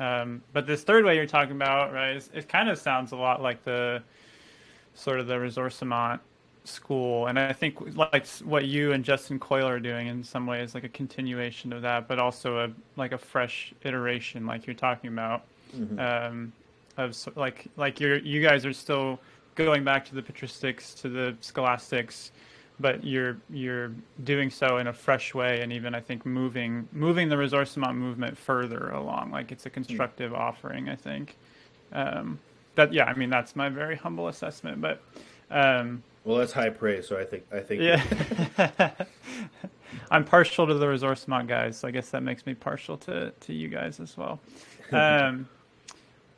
Um, 0.00 0.42
but 0.52 0.66
this 0.66 0.82
third 0.82 1.04
way 1.04 1.14
you're 1.14 1.26
talking 1.26 1.54
about, 1.54 1.92
right? 1.92 2.28
it 2.34 2.48
kind 2.48 2.68
of 2.68 2.78
sounds 2.78 3.12
a 3.12 3.16
lot 3.16 3.40
like 3.40 3.62
the 3.62 4.02
sort 4.94 5.20
of 5.20 5.28
the 5.28 5.34
ressourcement 5.34 6.18
school, 6.64 7.26
and 7.26 7.38
I 7.38 7.52
think 7.52 7.76
like 7.96 8.26
what 8.44 8.66
you 8.66 8.92
and 8.92 9.04
Justin 9.04 9.38
Coyle 9.38 9.68
are 9.68 9.80
doing 9.80 10.06
in 10.06 10.22
some 10.22 10.46
ways, 10.46 10.74
like 10.74 10.84
a 10.84 10.88
continuation 10.88 11.72
of 11.72 11.82
that, 11.82 12.08
but 12.08 12.18
also 12.18 12.58
a 12.64 12.70
like 12.96 13.12
a 13.12 13.18
fresh 13.18 13.72
iteration, 13.84 14.46
like 14.46 14.66
you're 14.66 14.74
talking 14.74 15.08
about, 15.08 15.44
mm-hmm. 15.76 15.98
um, 15.98 16.52
of 16.96 17.16
like 17.36 17.66
like 17.76 18.00
you're 18.00 18.18
you 18.18 18.42
guys 18.42 18.64
are 18.64 18.72
still 18.72 19.18
going 19.54 19.84
back 19.84 20.04
to 20.06 20.14
the 20.14 20.22
patristics, 20.22 20.98
to 21.00 21.08
the 21.08 21.36
scholastics 21.40 22.32
but 22.80 23.04
you're 23.04 23.36
you're 23.48 23.92
doing 24.24 24.50
so 24.50 24.78
in 24.78 24.88
a 24.88 24.92
fresh 24.92 25.34
way 25.34 25.60
and 25.62 25.72
even 25.72 25.94
I 25.94 26.00
think 26.00 26.26
moving 26.26 26.88
moving 26.92 27.28
the 27.28 27.36
ressourcement 27.36 27.94
movement 27.94 28.36
further 28.36 28.90
along. 28.90 29.30
Like 29.30 29.52
it's 29.52 29.66
a 29.66 29.70
constructive 29.70 30.34
offering, 30.34 30.88
I 30.88 30.96
think. 30.96 31.36
Um, 31.92 32.38
that 32.74 32.92
yeah, 32.92 33.04
I 33.04 33.14
mean 33.14 33.30
that's 33.30 33.54
my 33.54 33.68
very 33.68 33.96
humble 33.96 34.28
assessment, 34.28 34.80
but 34.80 35.00
um, 35.50 36.02
well, 36.24 36.38
that's 36.38 36.52
high 36.52 36.70
praise. 36.70 37.08
So 37.08 37.18
I 37.18 37.24
think 37.24 37.44
I 37.52 37.60
think 37.60 37.82
yeah. 37.82 38.92
I'm 40.10 40.24
partial 40.24 40.66
to 40.66 40.74
the 40.74 40.86
ressourcement 40.86 41.48
guys, 41.48 41.78
so 41.78 41.88
I 41.88 41.90
guess 41.90 42.10
that 42.10 42.22
makes 42.22 42.46
me 42.46 42.54
partial 42.54 42.96
to 42.98 43.30
to 43.30 43.52
you 43.52 43.68
guys 43.68 44.00
as 44.00 44.16
well. 44.16 44.40
Um, 44.92 45.48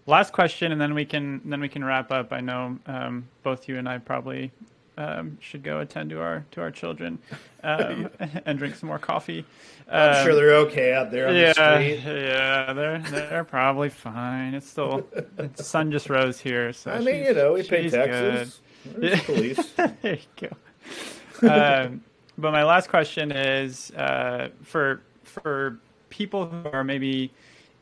last 0.07 0.33
question, 0.33 0.71
and 0.71 0.81
then 0.81 0.95
we 0.95 1.05
can 1.05 1.41
then 1.45 1.61
we 1.61 1.69
can 1.69 1.85
wrap 1.85 2.13
up. 2.13 2.33
I 2.33 2.41
know 2.41 2.79
um, 2.87 3.27
both 3.43 3.69
you 3.69 3.79
and 3.79 3.89
I 3.89 3.99
probably 3.99 4.53
um, 4.97 5.39
should 5.41 5.65
go 5.65 5.81
attend 5.81 6.11
to 6.11 6.21
our 6.21 6.45
to 6.53 6.61
our 6.61 6.71
children 6.71 7.19
um, 7.65 8.09
and 8.47 8.59
drink 8.59 8.77
some 8.77 8.87
more 8.87 9.01
coffee. 9.01 9.45
I'm 9.91 10.19
um, 10.19 10.25
sure 10.25 10.35
they're 10.37 10.55
okay 10.67 10.93
out 10.93 11.11
there 11.11 11.27
on 11.27 11.35
yeah, 11.35 11.53
the 11.53 11.53
street. 11.53 12.01
Yeah, 12.05 12.73
they're 12.73 12.99
they're 13.01 13.45
probably 13.45 13.89
fine. 13.89 14.55
It's 14.55 14.69
still 14.69 15.05
the 15.37 15.51
sun 15.63 15.91
just 15.91 16.09
rose 16.09 16.39
here, 16.39 16.73
so 16.73 16.93
I 16.93 17.01
mean, 17.01 17.25
you 17.25 17.35
know, 17.35 17.55
we 17.55 17.65
pay 17.65 17.91
taxes. 17.91 18.61
Police. 19.25 19.73
there 20.03 20.19
you 20.19 20.49
go. 21.41 21.49
Um, 21.49 22.03
but 22.39 22.53
my 22.53 22.65
last 22.65 22.89
question 22.89 23.33
is 23.33 23.91
uh, 23.93 24.49
for 24.63 25.03
for 25.23 25.79
people 26.11 26.47
who 26.47 26.69
are 26.73 26.85
maybe 26.85 27.31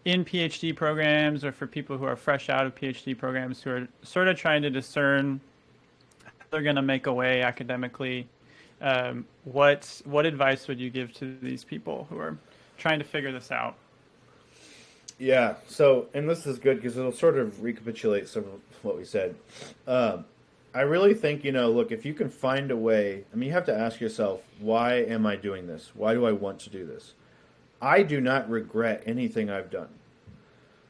in 0.05 0.24
PhD 0.24 0.74
programs 0.74 1.44
or 1.44 1.53
for 1.53 1.66
people 1.66 1.96
who 1.96 2.05
are 2.05 2.16
fresh 2.16 2.48
out 2.48 2.66
of 2.66 2.74
PhD 2.74 3.16
programs 3.16 3.62
who 3.62 3.70
are 3.70 3.88
sort 4.03 4.28
of 4.28 4.36
trying 4.36 4.62
to 4.62 4.70
discern 4.70 5.40
they're 6.53 6.62
going 6.62 6.76
to 6.76 6.82
make 6.82 7.07
away 7.07 7.42
academically, 7.42 8.28
um, 8.80 9.24
what 9.44 10.00
what 10.05 10.26
advice 10.26 10.68
would 10.68 10.78
you 10.78 10.90
give 10.90 11.12
to 11.14 11.36
these 11.40 11.64
people 11.64 12.07
who 12.11 12.18
are 12.18 12.36
trying 12.78 12.98
to 12.98 13.05
figure 13.05 13.32
this 13.32 13.50
out? 13.50 13.76
Yeah. 15.18 15.55
So, 15.66 16.07
and 16.14 16.28
this 16.28 16.46
is 16.46 16.59
good 16.59 16.76
because 16.76 16.96
it'll 16.96 17.12
sort 17.12 17.38
of 17.38 17.62
recapitulate 17.62 18.28
some 18.28 18.44
of 18.44 18.61
what 18.82 18.96
we 18.96 19.05
said. 19.05 19.34
Um, 19.86 20.24
I 20.75 20.83
really 20.83 21.14
think 21.14 21.45
you 21.45 21.53
know, 21.53 21.70
look, 21.70 21.93
if 21.93 22.05
you 22.05 22.14
can 22.14 22.29
find 22.29 22.70
a 22.70 22.77
way. 22.77 23.25
I 23.33 23.37
mean, 23.37 23.49
you 23.49 23.53
have 23.53 23.66
to 23.66 23.77
ask 23.77 24.01
yourself, 24.01 24.43
why 24.59 24.95
am 24.95 25.27
I 25.27 25.37
doing 25.37 25.66
this? 25.66 25.91
Why 25.95 26.14
do 26.14 26.25
I 26.27 26.33
want 26.33 26.61
to 26.61 26.70
do 26.70 26.87
this? 26.87 27.14
I 27.81 28.03
do 28.03 28.20
not 28.20 28.49
regret 28.49 29.03
anything 29.07 29.51
I've 29.51 29.70
done. 29.70 29.89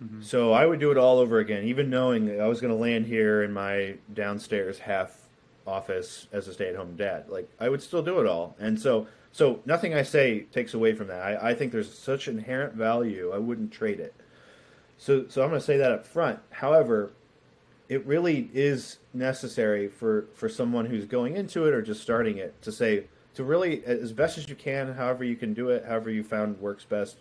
Mm-hmm. 0.03 0.23
So 0.23 0.53
I 0.53 0.67
would 0.67 0.79
do 0.79 0.91
it 0.91 0.99
all 0.99 1.19
over 1.19 1.39
again, 1.39 1.65
even 1.65 1.91
knowing 1.91 2.41
I 2.41 2.47
was 2.47 2.61
going 2.61 2.73
to 2.73 2.79
land 2.79 3.07
here 3.07 3.43
in 3.43 3.53
my 3.53 3.97
downstairs 4.13 4.81
half 4.81 5.17
office 5.67 6.27
as 6.33 6.49
a 6.49 6.53
stay-at-home 6.53 6.97
dad. 6.97 7.29
Like 7.29 7.49
I 7.59 7.69
would 7.69 7.83
still 7.83 8.03
do 8.03 8.21
it 8.21 8.27
all, 8.27 8.57
and 8.59 8.81
so 8.81 9.07
so 9.33 9.61
nothing 9.65 9.95
I 9.95 10.03
say 10.03 10.41
takes 10.53 10.75
away 10.75 10.93
from 10.95 11.07
that. 11.09 11.23
I, 11.23 11.51
I 11.51 11.55
think 11.55 11.73
there's 11.73 11.93
such 11.93 12.29
inherent 12.29 12.75
value. 12.75 13.33
I 13.35 13.39
wouldn't 13.39 13.73
trade 13.73 13.99
it. 13.99 14.15
So, 14.99 15.27
so 15.29 15.43
I'm 15.43 15.49
going 15.49 15.61
to 15.61 15.67
say 15.67 15.79
that 15.79 15.91
up 15.91 16.07
front. 16.07 16.39
However, 16.51 17.13
it 17.93 18.07
really 18.07 18.49
is 18.55 18.97
necessary 19.13 19.87
for, 19.87 20.25
for 20.33 20.49
someone 20.49 20.87
who's 20.87 21.05
going 21.05 21.37
into 21.37 21.67
it 21.67 21.75
or 21.75 21.83
just 21.83 22.01
starting 22.01 22.39
it 22.39 22.61
to 22.63 22.73
say, 22.73 23.05
to 23.35 23.45
really, 23.45 23.85
as 23.85 24.15
best 24.15 24.39
as 24.39 24.49
you 24.49 24.55
can, 24.55 24.95
however 24.95 25.25
you 25.25 25.37
can 25.37 25.53
do 25.53 25.69
it, 25.69 25.85
however 25.85 26.09
you 26.09 26.23
found 26.23 26.59
works 26.59 26.87
best, 26.87 27.19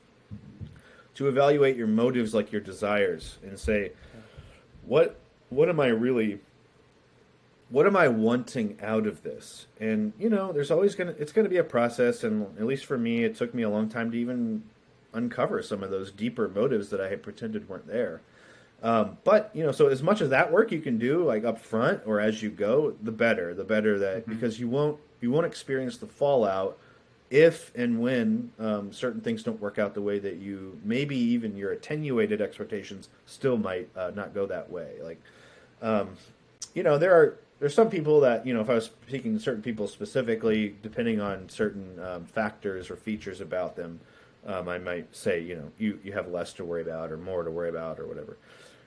to 1.15 1.27
evaluate 1.27 1.75
your 1.75 1.87
motives 1.87 2.33
like 2.33 2.53
your 2.53 2.61
desires 2.61 3.37
and 3.43 3.59
say, 3.59 3.91
what, 4.85 5.19
what 5.49 5.67
am 5.67 5.81
I 5.81 5.87
really, 5.87 6.39
what 7.67 7.85
am 7.85 7.97
I 7.97 8.07
wanting 8.07 8.77
out 8.81 9.05
of 9.05 9.23
this? 9.23 9.67
And, 9.81 10.13
you 10.17 10.29
know, 10.29 10.53
there's 10.53 10.71
always 10.71 10.95
going 10.95 11.13
to, 11.13 11.21
it's 11.21 11.33
going 11.33 11.43
to 11.43 11.49
be 11.49 11.57
a 11.57 11.65
process. 11.65 12.23
And 12.23 12.43
at 12.57 12.65
least 12.65 12.85
for 12.85 12.97
me, 12.97 13.25
it 13.25 13.35
took 13.35 13.53
me 13.53 13.63
a 13.63 13.69
long 13.69 13.89
time 13.89 14.09
to 14.11 14.17
even 14.17 14.63
uncover 15.13 15.61
some 15.61 15.83
of 15.83 15.91
those 15.91 16.11
deeper 16.13 16.47
motives 16.47 16.89
that 16.91 17.01
I 17.01 17.09
had 17.09 17.21
pretended 17.21 17.67
weren't 17.67 17.87
there. 17.87 18.21
Um, 18.83 19.17
but 19.23 19.51
you 19.53 19.63
know, 19.63 19.71
so 19.71 19.87
as 19.87 20.01
much 20.01 20.21
of 20.21 20.31
that 20.31 20.51
work 20.51 20.71
you 20.71 20.81
can 20.81 20.97
do, 20.97 21.23
like 21.23 21.43
up 21.43 21.59
front 21.59 22.01
or 22.05 22.19
as 22.19 22.41
you 22.41 22.49
go, 22.49 22.95
the 23.01 23.11
better. 23.11 23.53
The 23.53 23.63
better 23.63 23.99
that 23.99 24.21
mm-hmm. 24.21 24.33
because 24.33 24.59
you 24.59 24.67
won't 24.67 24.99
you 25.21 25.31
won't 25.31 25.45
experience 25.45 25.97
the 25.97 26.07
fallout 26.07 26.77
if 27.31 27.71
and 27.75 28.01
when 28.01 28.51
um, 28.59 28.91
certain 28.91 29.21
things 29.21 29.41
don't 29.41 29.59
work 29.61 29.79
out 29.79 29.93
the 29.93 30.01
way 30.01 30.19
that 30.19 30.35
you 30.35 30.77
maybe 30.83 31.15
even 31.15 31.55
your 31.55 31.71
attenuated 31.71 32.41
expectations 32.41 33.07
still 33.25 33.57
might 33.57 33.87
uh, 33.95 34.11
not 34.13 34.33
go 34.33 34.45
that 34.45 34.69
way. 34.69 34.95
Like, 35.01 35.21
um, 35.81 36.09
you 36.73 36.83
know, 36.83 36.97
there 36.97 37.13
are 37.13 37.37
there's 37.59 37.73
some 37.73 37.89
people 37.89 38.19
that 38.21 38.45
you 38.45 38.53
know 38.53 38.61
if 38.61 38.69
I 38.69 38.73
was 38.73 38.89
speaking 39.07 39.37
to 39.37 39.39
certain 39.39 39.61
people 39.61 39.87
specifically, 39.87 40.75
depending 40.81 41.21
on 41.21 41.47
certain 41.47 41.99
um, 42.03 42.25
factors 42.25 42.89
or 42.89 42.97
features 42.97 43.39
about 43.39 43.75
them, 43.75 43.99
um, 44.45 44.67
I 44.67 44.77
might 44.77 45.15
say 45.15 45.39
you 45.39 45.55
know 45.55 45.71
you 45.77 45.99
you 46.03 46.11
have 46.11 46.27
less 46.27 46.51
to 46.53 46.65
worry 46.65 46.81
about 46.81 47.11
or 47.11 47.17
more 47.17 47.43
to 47.43 47.51
worry 47.51 47.69
about 47.69 47.99
or 47.99 48.07
whatever. 48.07 48.37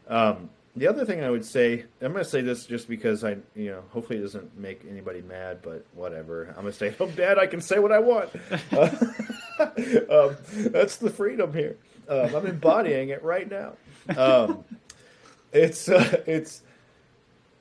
Um, 0.08 0.50
the 0.76 0.88
other 0.88 1.04
thing 1.04 1.22
I 1.22 1.30
would 1.30 1.44
say, 1.44 1.84
I'm 2.02 2.12
going 2.12 2.24
to 2.24 2.28
say 2.28 2.40
this 2.40 2.66
just 2.66 2.88
because 2.88 3.22
I, 3.22 3.36
you 3.54 3.70
know, 3.70 3.84
hopefully 3.90 4.18
it 4.18 4.22
doesn't 4.22 4.58
make 4.58 4.84
anybody 4.90 5.22
mad, 5.22 5.60
but 5.62 5.86
whatever. 5.94 6.46
I'm 6.48 6.62
going 6.62 6.72
to 6.72 6.72
say, 6.72 6.94
I'm 6.98 7.10
dad, 7.12 7.38
I 7.38 7.46
can 7.46 7.60
say 7.60 7.78
what 7.78 7.92
I 7.92 7.98
want. 7.98 8.30
Uh, 8.72 8.90
um, 10.10 10.36
that's 10.72 10.96
the 10.96 11.10
freedom 11.10 11.52
here. 11.52 11.76
Um, 12.08 12.34
I'm 12.34 12.46
embodying 12.46 13.10
it 13.10 13.22
right 13.22 13.48
now. 13.48 13.74
Um, 14.16 14.64
it's, 15.52 15.88
uh, 15.88 16.22
it's, 16.26 16.62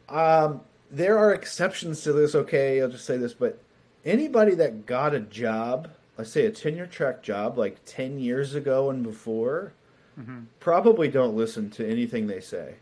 um, 0.09 0.61
there 0.89 1.19
are 1.19 1.35
exceptions 1.35 2.01
to 2.01 2.13
this. 2.13 2.33
Okay, 2.33 2.81
I'll 2.81 2.89
just 2.89 3.05
say 3.05 3.17
this, 3.17 3.35
but 3.35 3.59
anybody 4.03 4.55
that 4.55 4.87
got 4.87 5.13
a 5.13 5.19
job, 5.19 5.89
let's 6.17 6.31
say 6.31 6.47
a 6.47 6.51
tenure 6.51 6.87
track 6.87 7.21
job, 7.21 7.59
like 7.59 7.77
10 7.85 8.19
years 8.19 8.55
ago 8.55 8.89
and 8.89 9.03
before, 9.03 9.73
mm-hmm. 10.19 10.41
probably 10.59 11.07
don't 11.07 11.35
listen 11.35 11.69
to 11.71 11.87
anything 11.87 12.27
they 12.27 12.39
say. 12.39 12.75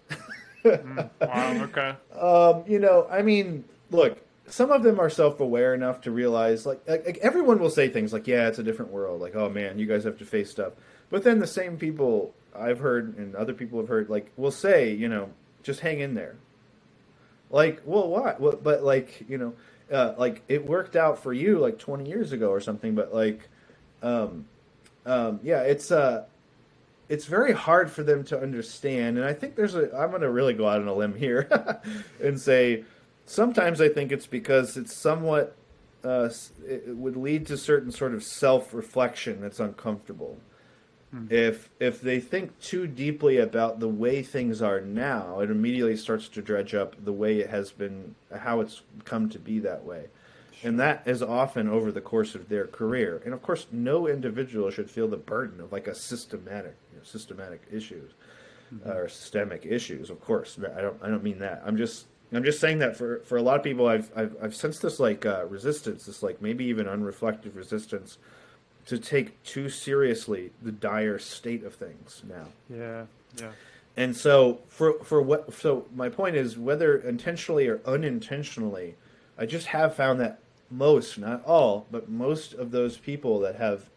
mm, 0.63 1.09
wow. 1.21 1.63
Okay. 1.63 1.95
Um, 2.17 2.63
you 2.67 2.79
know, 2.79 3.07
I 3.09 3.21
mean, 3.21 3.65
look, 3.89 4.17
some 4.47 4.71
of 4.71 4.83
them 4.83 4.99
are 4.99 5.09
self-aware 5.09 5.73
enough 5.73 6.01
to 6.01 6.11
realize, 6.11 6.65
like, 6.65 6.81
like, 6.87 7.05
like, 7.05 7.17
everyone 7.17 7.59
will 7.59 7.69
say 7.69 7.87
things 7.87 8.13
like, 8.13 8.27
"Yeah, 8.27 8.47
it's 8.47 8.59
a 8.59 8.63
different 8.63 8.91
world." 8.91 9.21
Like, 9.21 9.35
"Oh 9.35 9.49
man, 9.49 9.79
you 9.79 9.85
guys 9.85 10.03
have 10.03 10.17
to 10.19 10.25
face 10.25 10.51
stuff." 10.51 10.73
But 11.09 11.23
then 11.23 11.39
the 11.39 11.47
same 11.47 11.77
people 11.77 12.33
I've 12.55 12.79
heard 12.79 13.17
and 13.17 13.35
other 13.35 13.53
people 13.53 13.79
have 13.79 13.87
heard, 13.87 14.09
like, 14.09 14.31
will 14.37 14.51
say, 14.51 14.93
you 14.93 15.07
know, 15.07 15.29
just 15.63 15.79
hang 15.79 15.99
in 15.99 16.13
there. 16.15 16.35
Like, 17.49 17.81
well, 17.85 18.07
what? 18.07 18.39
Well, 18.39 18.59
but 18.61 18.83
like, 18.83 19.25
you 19.27 19.37
know, 19.37 19.53
uh, 19.91 20.13
like 20.17 20.41
it 20.47 20.65
worked 20.65 20.95
out 20.95 21.21
for 21.21 21.33
you 21.33 21.59
like 21.59 21.77
20 21.77 22.07
years 22.07 22.31
ago 22.31 22.49
or 22.49 22.61
something. 22.61 22.95
But 22.95 23.13
like, 23.13 23.49
um, 24.01 24.45
um, 25.05 25.39
yeah, 25.43 25.61
it's 25.61 25.91
uh, 25.91 26.25
it's 27.11 27.25
very 27.25 27.51
hard 27.51 27.91
for 27.91 28.03
them 28.03 28.23
to 28.23 28.41
understand. 28.41 29.17
And 29.17 29.27
I 29.27 29.33
think 29.33 29.57
there's 29.57 29.75
a, 29.75 29.93
I'm 29.93 30.11
going 30.11 30.21
to 30.21 30.31
really 30.31 30.53
go 30.53 30.65
out 30.65 30.79
on 30.79 30.87
a 30.87 30.93
limb 30.93 31.13
here 31.13 31.81
and 32.23 32.39
say 32.39 32.85
sometimes 33.25 33.81
I 33.81 33.89
think 33.89 34.13
it's 34.13 34.27
because 34.27 34.77
it's 34.77 34.95
somewhat, 34.95 35.57
uh, 36.05 36.29
it 36.65 36.87
would 36.87 37.17
lead 37.17 37.47
to 37.47 37.57
certain 37.57 37.91
sort 37.91 38.13
of 38.13 38.23
self 38.23 38.73
reflection 38.73 39.41
that's 39.41 39.59
uncomfortable. 39.59 40.37
Hmm. 41.11 41.27
If 41.29 41.69
if 41.81 41.99
they 41.99 42.21
think 42.21 42.57
too 42.61 42.87
deeply 42.87 43.39
about 43.39 43.81
the 43.81 43.89
way 43.89 44.23
things 44.23 44.61
are 44.61 44.79
now, 44.79 45.41
it 45.41 45.51
immediately 45.51 45.97
starts 45.97 46.29
to 46.29 46.41
dredge 46.41 46.73
up 46.73 46.95
the 47.03 47.11
way 47.11 47.39
it 47.39 47.49
has 47.49 47.71
been, 47.71 48.15
how 48.33 48.61
it's 48.61 48.83
come 49.03 49.27
to 49.31 49.37
be 49.37 49.59
that 49.59 49.83
way 49.83 50.05
and 50.63 50.79
that 50.79 51.03
is 51.05 51.21
often 51.21 51.67
over 51.67 51.91
the 51.91 52.01
course 52.01 52.35
of 52.35 52.49
their 52.49 52.67
career. 52.67 53.21
And 53.25 53.33
of 53.33 53.41
course, 53.41 53.67
no 53.71 54.07
individual 54.07 54.69
should 54.69 54.89
feel 54.89 55.07
the 55.07 55.17
burden 55.17 55.59
of 55.59 55.71
like 55.71 55.87
a 55.87 55.95
systematic, 55.95 56.75
systematic 57.03 57.61
issues 57.71 58.11
mm-hmm. 58.73 58.89
uh, 58.89 58.93
or 58.93 59.09
systemic 59.09 59.65
issues. 59.65 60.09
Of 60.09 60.21
course, 60.21 60.57
I 60.75 60.81
don't. 60.81 60.97
I 61.01 61.07
don't 61.07 61.23
mean 61.23 61.39
that. 61.39 61.61
I'm 61.65 61.77
just. 61.77 62.05
I'm 62.33 62.45
just 62.45 62.61
saying 62.61 62.79
that 62.79 62.95
for, 62.95 63.19
for 63.25 63.37
a 63.37 63.41
lot 63.41 63.57
of 63.57 63.63
people, 63.63 63.87
I've 63.87 64.09
I've, 64.15 64.35
I've 64.41 64.55
sensed 64.55 64.81
this 64.81 64.99
like 64.99 65.25
uh, 65.25 65.45
resistance, 65.47 66.05
this 66.05 66.23
like 66.23 66.41
maybe 66.41 66.63
even 66.65 66.85
unreflective 66.85 67.55
resistance 67.55 68.17
to 68.85 68.97
take 68.97 69.41
too 69.43 69.69
seriously 69.69 70.51
the 70.61 70.71
dire 70.71 71.19
state 71.19 71.63
of 71.63 71.75
things 71.75 72.23
now. 72.27 72.47
Yeah, 72.69 73.05
yeah. 73.37 73.51
And 73.97 74.15
so 74.15 74.59
for 74.69 74.93
for 75.03 75.21
what 75.21 75.53
so 75.53 75.85
my 75.93 76.07
point 76.09 76.37
is 76.37 76.57
whether 76.57 76.95
intentionally 76.97 77.67
or 77.67 77.81
unintentionally, 77.85 78.95
I 79.37 79.45
just 79.45 79.67
have 79.67 79.95
found 79.95 80.19
that 80.21 80.39
most, 80.69 81.17
not 81.17 81.43
all, 81.45 81.85
but 81.91 82.09
most 82.09 82.53
of 82.53 82.71
those 82.71 82.97
people 82.97 83.39
that 83.41 83.57
have 83.57 83.89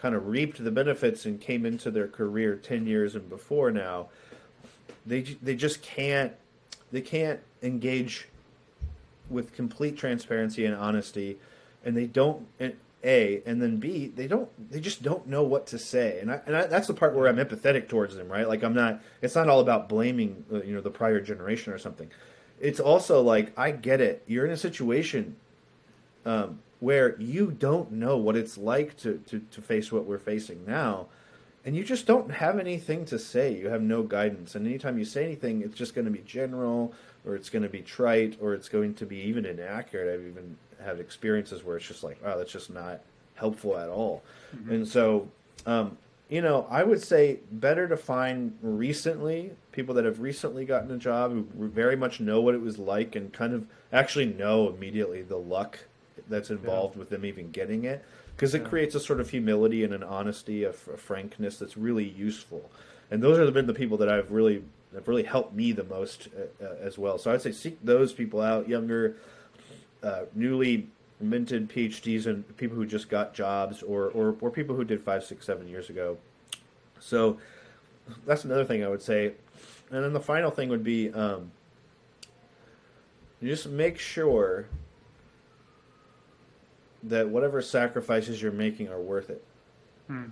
kind 0.00 0.14
of 0.14 0.28
reaped 0.28 0.62
the 0.62 0.70
benefits 0.70 1.26
and 1.26 1.40
came 1.40 1.66
into 1.66 1.90
their 1.90 2.08
career 2.08 2.56
10 2.56 2.86
years 2.86 3.14
and 3.14 3.28
before 3.28 3.70
now, 3.70 4.08
they 5.06 5.22
they 5.42 5.54
just 5.54 5.82
can't 5.82 6.32
they 6.92 7.00
can't 7.00 7.40
engage 7.62 8.28
with 9.28 9.52
complete 9.54 9.96
transparency 9.96 10.64
and 10.64 10.74
honesty 10.74 11.38
and 11.84 11.96
they 11.96 12.06
don't 12.06 12.46
and 12.58 12.74
a 13.02 13.40
and 13.46 13.62
then 13.62 13.78
b 13.78 14.12
they 14.14 14.26
don't 14.26 14.50
they 14.70 14.80
just 14.80 15.02
don't 15.02 15.26
know 15.26 15.42
what 15.42 15.66
to 15.66 15.78
say. 15.78 16.18
And 16.20 16.30
I, 16.30 16.40
and 16.46 16.56
I, 16.56 16.66
that's 16.66 16.86
the 16.86 16.94
part 16.94 17.14
where 17.14 17.28
i'm 17.28 17.36
empathetic 17.36 17.88
towards 17.88 18.14
them 18.14 18.28
right? 18.28 18.46
Like 18.46 18.62
i'm 18.62 18.74
not 18.74 19.00
it's 19.22 19.34
not 19.34 19.48
all 19.48 19.60
about 19.60 19.88
blaming 19.88 20.44
uh, 20.52 20.62
you 20.62 20.74
know 20.74 20.80
the 20.80 20.90
prior 20.90 21.20
generation 21.20 21.72
or 21.72 21.78
something. 21.78 22.10
It's 22.58 22.80
also 22.80 23.22
like 23.22 23.58
i 23.58 23.70
get 23.70 24.00
it. 24.00 24.22
You're 24.26 24.44
in 24.44 24.52
a 24.52 24.56
situation 24.56 25.36
um, 26.26 26.58
where 26.80 27.20
you 27.20 27.50
don't 27.50 27.92
know 27.92 28.16
what 28.16 28.36
it's 28.36 28.58
like 28.58 28.96
to, 28.96 29.22
to, 29.28 29.40
to 29.50 29.60
face 29.60 29.92
what 29.92 30.04
we're 30.04 30.18
facing 30.18 30.64
now. 30.66 31.06
And 31.64 31.76
you 31.76 31.84
just 31.84 32.06
don't 32.06 32.30
have 32.30 32.58
anything 32.58 33.04
to 33.06 33.18
say. 33.18 33.54
You 33.54 33.68
have 33.68 33.82
no 33.82 34.02
guidance. 34.02 34.54
And 34.54 34.66
anytime 34.66 34.98
you 34.98 35.04
say 35.04 35.24
anything, 35.24 35.60
it's 35.60 35.76
just 35.76 35.94
going 35.94 36.06
to 36.06 36.10
be 36.10 36.20
general, 36.20 36.94
or 37.26 37.36
it's 37.36 37.50
going 37.50 37.62
to 37.62 37.68
be 37.68 37.82
trite, 37.82 38.38
or 38.40 38.54
it's 38.54 38.70
going 38.70 38.94
to 38.94 39.04
be 39.04 39.18
even 39.18 39.44
inaccurate. 39.44 40.12
I've 40.12 40.26
even 40.26 40.56
had 40.82 40.98
experiences 40.98 41.62
where 41.62 41.76
it's 41.76 41.86
just 41.86 42.02
like, 42.02 42.18
oh, 42.24 42.38
that's 42.38 42.50
just 42.50 42.70
not 42.70 43.00
helpful 43.34 43.76
at 43.76 43.90
all. 43.90 44.22
Mm-hmm. 44.56 44.72
And 44.72 44.88
so, 44.88 45.28
um, 45.66 45.98
you 46.30 46.40
know, 46.40 46.66
I 46.70 46.82
would 46.82 47.02
say 47.02 47.40
better 47.52 47.88
to 47.88 47.96
find 47.96 48.56
recently 48.62 49.50
people 49.72 49.94
that 49.96 50.06
have 50.06 50.20
recently 50.20 50.64
gotten 50.64 50.90
a 50.90 50.96
job 50.96 51.32
who 51.32 51.68
very 51.68 51.96
much 51.96 52.20
know 52.20 52.40
what 52.40 52.54
it 52.54 52.62
was 52.62 52.78
like 52.78 53.16
and 53.16 53.32
kind 53.32 53.52
of 53.52 53.66
actually 53.92 54.26
know 54.26 54.68
immediately 54.68 55.22
the 55.22 55.36
luck 55.36 55.80
that's 56.28 56.50
involved 56.50 56.94
yeah. 56.94 57.00
with 57.00 57.10
them 57.10 57.24
even 57.24 57.50
getting 57.50 57.84
it 57.84 58.04
because 58.36 58.54
it 58.54 58.62
yeah. 58.62 58.68
creates 58.68 58.94
a 58.94 59.00
sort 59.00 59.20
of 59.20 59.30
humility 59.30 59.84
and 59.84 59.92
an 59.92 60.02
honesty, 60.02 60.64
a, 60.64 60.70
a 60.70 60.72
frankness 60.72 61.58
that's 61.58 61.76
really 61.76 62.08
useful. 62.08 62.70
And 63.10 63.22
those 63.22 63.38
have 63.38 63.52
been 63.52 63.66
the 63.66 63.74
people 63.74 63.98
that 63.98 64.08
I've 64.08 64.30
really 64.30 64.62
have 64.94 65.06
really 65.06 65.22
helped 65.22 65.54
me 65.54 65.72
the 65.72 65.84
most 65.84 66.28
uh, 66.36 66.64
uh, 66.64 66.74
as 66.80 66.98
well. 66.98 67.18
So 67.18 67.32
I'd 67.32 67.42
say 67.42 67.52
seek 67.52 67.78
those 67.84 68.12
people 68.12 68.40
out, 68.40 68.68
younger, 68.68 69.16
uh, 70.02 70.22
newly 70.34 70.88
minted 71.20 71.68
PhDs 71.68 72.26
and 72.26 72.56
people 72.56 72.76
who 72.76 72.86
just 72.86 73.08
got 73.08 73.34
jobs, 73.34 73.82
or, 73.82 74.08
or 74.08 74.36
or 74.40 74.50
people 74.50 74.74
who 74.74 74.84
did 74.84 75.02
five, 75.02 75.24
six, 75.24 75.46
seven 75.46 75.68
years 75.68 75.90
ago. 75.90 76.16
So 76.98 77.38
that's 78.26 78.44
another 78.44 78.64
thing 78.64 78.84
I 78.84 78.88
would 78.88 79.02
say. 79.02 79.32
And 79.90 80.04
then 80.04 80.12
the 80.12 80.20
final 80.20 80.50
thing 80.50 80.68
would 80.68 80.84
be 80.84 81.12
um, 81.12 81.50
just 83.42 83.68
make 83.68 83.98
sure 83.98 84.66
that 87.04 87.28
whatever 87.28 87.62
sacrifices 87.62 88.40
you're 88.42 88.52
making 88.52 88.88
are 88.88 89.00
worth 89.00 89.30
it. 89.30 89.44
Hmm. 90.06 90.26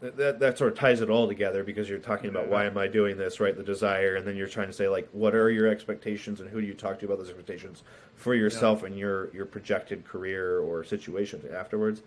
That, 0.00 0.16
that, 0.18 0.40
that 0.40 0.58
sort 0.58 0.72
of 0.72 0.78
ties 0.78 1.00
it 1.00 1.08
all 1.08 1.26
together 1.26 1.64
because 1.64 1.88
you're 1.88 1.98
talking 1.98 2.28
about 2.28 2.48
why 2.48 2.66
am 2.66 2.76
I 2.76 2.86
doing 2.86 3.16
this, 3.16 3.40
right? 3.40 3.56
The 3.56 3.62
desire, 3.62 4.16
and 4.16 4.26
then 4.26 4.36
you're 4.36 4.46
trying 4.46 4.66
to 4.66 4.72
say 4.72 4.88
like, 4.88 5.08
what 5.12 5.34
are 5.34 5.50
your 5.50 5.68
expectations, 5.68 6.40
and 6.40 6.50
who 6.50 6.60
do 6.60 6.66
you 6.66 6.74
talk 6.74 6.98
to 6.98 7.06
about 7.06 7.16
those 7.16 7.30
expectations 7.30 7.82
for 8.14 8.34
yourself 8.34 8.80
yeah. 8.80 8.88
and 8.88 8.98
your 8.98 9.32
your 9.34 9.46
projected 9.46 10.04
career 10.04 10.58
or 10.60 10.82
situations 10.84 11.44
afterwards. 11.50 12.02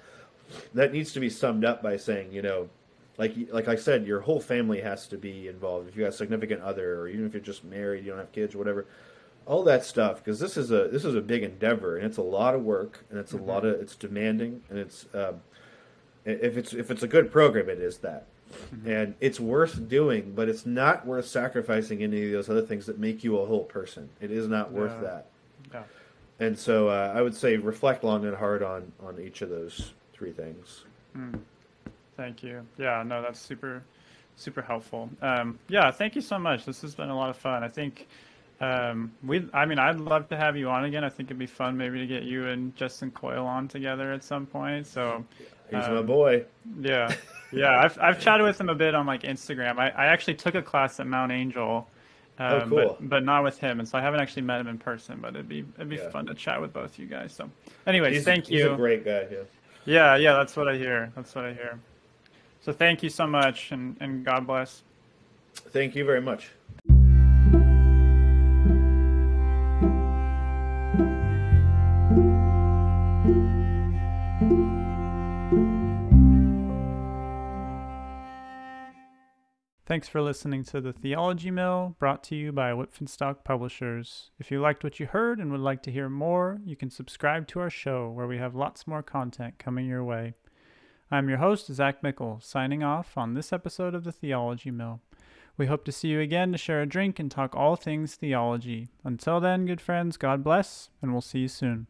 That 0.74 0.92
needs 0.92 1.14
to 1.14 1.20
be 1.20 1.30
summed 1.30 1.64
up 1.64 1.82
by 1.82 1.98
saying, 1.98 2.32
you 2.32 2.42
know, 2.42 2.70
like 3.18 3.36
like 3.52 3.68
I 3.68 3.76
said, 3.76 4.06
your 4.06 4.20
whole 4.20 4.42
family 4.42 4.82
has 4.82 5.08
to 5.08 5.18
be 5.18 5.48
involved. 5.48 5.88
If 5.88 5.96
you 5.96 6.04
got 6.04 6.10
a 6.10 6.18
significant 6.18 6.62
other, 6.62 7.00
or 7.00 7.08
even 7.08 7.26
if 7.26 7.34
you're 7.34 7.42
just 7.42 7.64
married, 7.64 8.04
you 8.04 8.12
don't 8.12 8.20
have 8.20 8.32
kids, 8.32 8.56
or 8.56 8.58
whatever, 8.58 8.86
all 9.50 9.64
that 9.64 9.84
stuff 9.84 10.18
because 10.18 10.40
this 10.40 10.56
is 10.56 10.72
a 10.72 10.88
this 10.88 11.04
is 11.04 11.16
a 11.16 11.22
big 11.22 11.44
endeavor 11.44 11.98
and 11.98 12.06
it's 12.06 12.18
a 12.18 12.22
lot 12.22 12.56
of 12.56 12.64
work 12.64 13.04
and 13.10 13.20
it's 13.20 13.34
mm-hmm. 13.34 13.44
a 13.44 13.52
lot 13.52 13.66
of 13.66 13.82
it's 13.82 13.96
demanding 13.96 14.62
and 14.70 14.80
it's 14.80 15.06
um, 15.14 15.42
if 16.24 16.56
it's 16.56 16.74
if 16.74 16.90
it's 16.90 17.04
a 17.04 17.08
good 17.08 17.30
program 17.32 17.68
it 17.68 17.80
is 17.80 17.98
that 17.98 18.26
Mm-hmm. 18.52 18.90
And 18.90 19.16
it's 19.20 19.40
worth 19.40 19.88
doing, 19.88 20.34
but 20.36 20.50
it's 20.50 20.66
not 20.66 21.06
worth 21.06 21.28
sacrificing 21.28 22.04
any 22.04 22.26
of 22.26 22.32
those 22.32 22.50
other 22.50 22.62
things 22.62 22.86
that 22.88 23.00
make 23.00 23.24
you 23.24 23.38
a 23.40 23.46
whole 23.46 23.64
person. 23.64 24.10
It 24.20 24.32
is 24.32 24.48
not 24.48 24.72
worth 24.72 24.94
Yeah. 24.96 25.02
that. 25.02 25.26
Yeah. 25.74 25.84
And 26.40 26.58
so 26.58 26.90
uh, 26.90 27.14
I 27.16 27.22
would 27.22 27.36
say 27.36 27.58
reflect 27.58 28.04
long 28.04 28.26
and 28.26 28.36
hard 28.36 28.64
on 28.64 28.92
on 29.04 29.20
each 29.20 29.42
of 29.42 29.50
those 29.50 29.94
three 30.14 30.32
things. 30.32 30.86
Thank 32.16 32.44
you. 32.44 32.66
Yeah, 32.78 33.04
no, 33.06 33.22
that's 33.22 33.40
super, 33.40 33.84
super 34.36 34.62
helpful. 34.62 35.10
Um, 35.22 35.60
yeah, 35.68 35.92
thank 35.92 36.16
you 36.16 36.22
so 36.22 36.40
much. 36.40 36.66
This 36.66 36.82
has 36.82 36.96
been 36.96 37.10
a 37.10 37.16
lot 37.16 37.30
of 37.30 37.38
fun. 37.38 37.64
I 37.64 37.68
think 37.68 38.08
um, 38.62 39.12
we. 39.24 39.48
I 39.54 39.66
mean, 39.66 39.80
I'd 39.80 40.00
love 40.00 40.28
to 40.30 40.38
have 40.38 40.58
you 40.58 40.70
on 40.70 40.86
again. 40.86 41.04
I 41.04 41.10
think 41.10 41.28
it'd 41.28 41.40
be 41.40 41.46
fun 41.46 41.78
maybe 41.78 42.00
to 42.00 42.08
get 42.08 42.24
you 42.24 42.48
and 42.48 42.76
Justin 42.76 43.12
Coyle 43.12 43.46
on 43.46 43.68
together 43.68 44.12
at 44.12 44.24
some 44.24 44.46
point. 44.46 44.86
So 44.88 45.24
He's 45.70 45.74
my 45.88 45.98
Um, 45.98 46.06
boy. 46.06 46.46
yeah, 46.80 47.14
yeah. 47.52 47.80
I've 47.80 47.98
I've 48.02 48.20
chatted 48.20 48.46
with 48.46 48.60
him 48.60 48.70
a 48.70 48.76
bit 48.76 48.96
on 48.96 49.06
like 49.06 49.22
Instagram. 49.24 49.78
I, 49.78 49.90
I 49.90 50.06
actually 50.08 50.34
took 50.36 50.56
a 50.56 50.62
class 50.62 51.00
at 51.00 51.08
Mount 51.08 51.32
Angel. 51.32 51.88
Um, 52.40 52.54
Oh, 52.54 52.68
cool. 52.70 52.98
But, 53.00 53.10
but 53.10 53.24
not 53.26 53.44
with 53.44 53.60
him, 53.60 53.80
and 53.80 53.88
so 53.88 53.98
I 53.98 54.02
haven't 54.02 54.22
actually 54.22 54.44
met 54.44 54.62
him 54.62 54.68
in 54.68 54.78
person. 54.78 55.20
But 55.22 55.36
it'd 55.36 55.48
be 55.50 55.66
it'd 55.76 55.90
be 55.90 55.98
Yeah. 55.98 56.10
fun 56.10 56.26
to 56.28 56.34
chat 56.34 56.60
with 56.60 56.74
both 56.74 56.94
of 56.94 56.98
you 57.00 57.06
guys. 57.06 57.34
So, 57.34 57.50
anyways, 57.86 58.16
He's, 58.16 58.26
thank 58.26 58.46
he's 58.46 58.60
you. 58.60 58.64
He's 58.66 58.74
a 58.74 58.76
great 58.78 59.04
guy. 59.06 59.28
Yeah. 59.32 59.38
Yeah, 59.86 60.16
yeah, 60.18 60.34
that's 60.34 60.56
what 60.56 60.68
I 60.68 60.76
hear. 60.78 61.12
That's 61.16 61.34
what 61.36 61.46
I 61.46 61.54
hear. 61.54 61.80
So 62.62 62.74
thank 62.74 63.02
you 63.02 63.10
so 63.10 63.26
much, 63.26 63.72
and, 63.72 63.96
and 64.02 64.24
God 64.26 64.46
bless. 64.46 64.84
Thank 65.56 65.96
you 65.96 66.04
very 66.06 66.22
much. 66.22 66.50
Thanks 79.90 80.08
for 80.08 80.22
listening 80.22 80.64
to 80.66 80.82
the 80.82 80.94
Theology 80.94 81.50
Mill, 81.50 81.96
brought 81.98 82.24
to 82.26 82.36
you 82.36 82.52
by 82.52 82.70
Wipf 82.74 83.00
and 83.00 83.10
Stock 83.10 83.44
Publishers. 83.44 84.30
If 84.38 84.52
you 84.52 84.62
liked 84.62 84.84
what 84.84 85.00
you 85.00 85.08
heard 85.08 85.40
and 85.40 85.52
would 85.52 85.62
like 85.62 85.82
to 85.82 85.92
hear 85.92 86.10
more, 86.10 86.60
you 86.64 86.76
can 86.76 86.92
subscribe 86.92 87.48
to 87.48 87.60
our 87.60 87.72
show, 87.72 88.08
where 88.08 88.28
we 88.28 88.38
have 88.38 88.54
lots 88.54 88.86
more 88.86 89.02
content 89.02 89.58
coming 89.58 89.88
your 89.88 90.04
way. 90.04 90.36
I'm 91.10 91.28
your 91.28 91.40
host, 91.40 91.74
Zach 91.74 92.04
Mickle, 92.04 92.40
signing 92.40 92.84
off 92.84 93.18
on 93.18 93.34
this 93.34 93.52
episode 93.52 93.96
of 93.96 94.04
the 94.04 94.12
Theology 94.12 94.70
Mill. 94.70 95.02
We 95.58 95.66
hope 95.66 95.86
to 95.86 95.92
see 95.92 96.10
you 96.10 96.20
again 96.20 96.52
to 96.52 96.60
share 96.60 96.84
a 96.84 96.86
drink 96.86 97.18
and 97.18 97.32
talk 97.32 97.56
all 97.56 97.76
things 97.76 98.14
theology. 98.14 98.90
Until 99.04 99.40
then, 99.40 99.66
good 99.66 99.82
friends, 99.82 100.18
God 100.18 100.44
bless, 100.44 100.92
and 101.02 101.14
we'll 101.14 101.22
see 101.22 101.40
you 101.40 101.48
soon. 101.48 101.88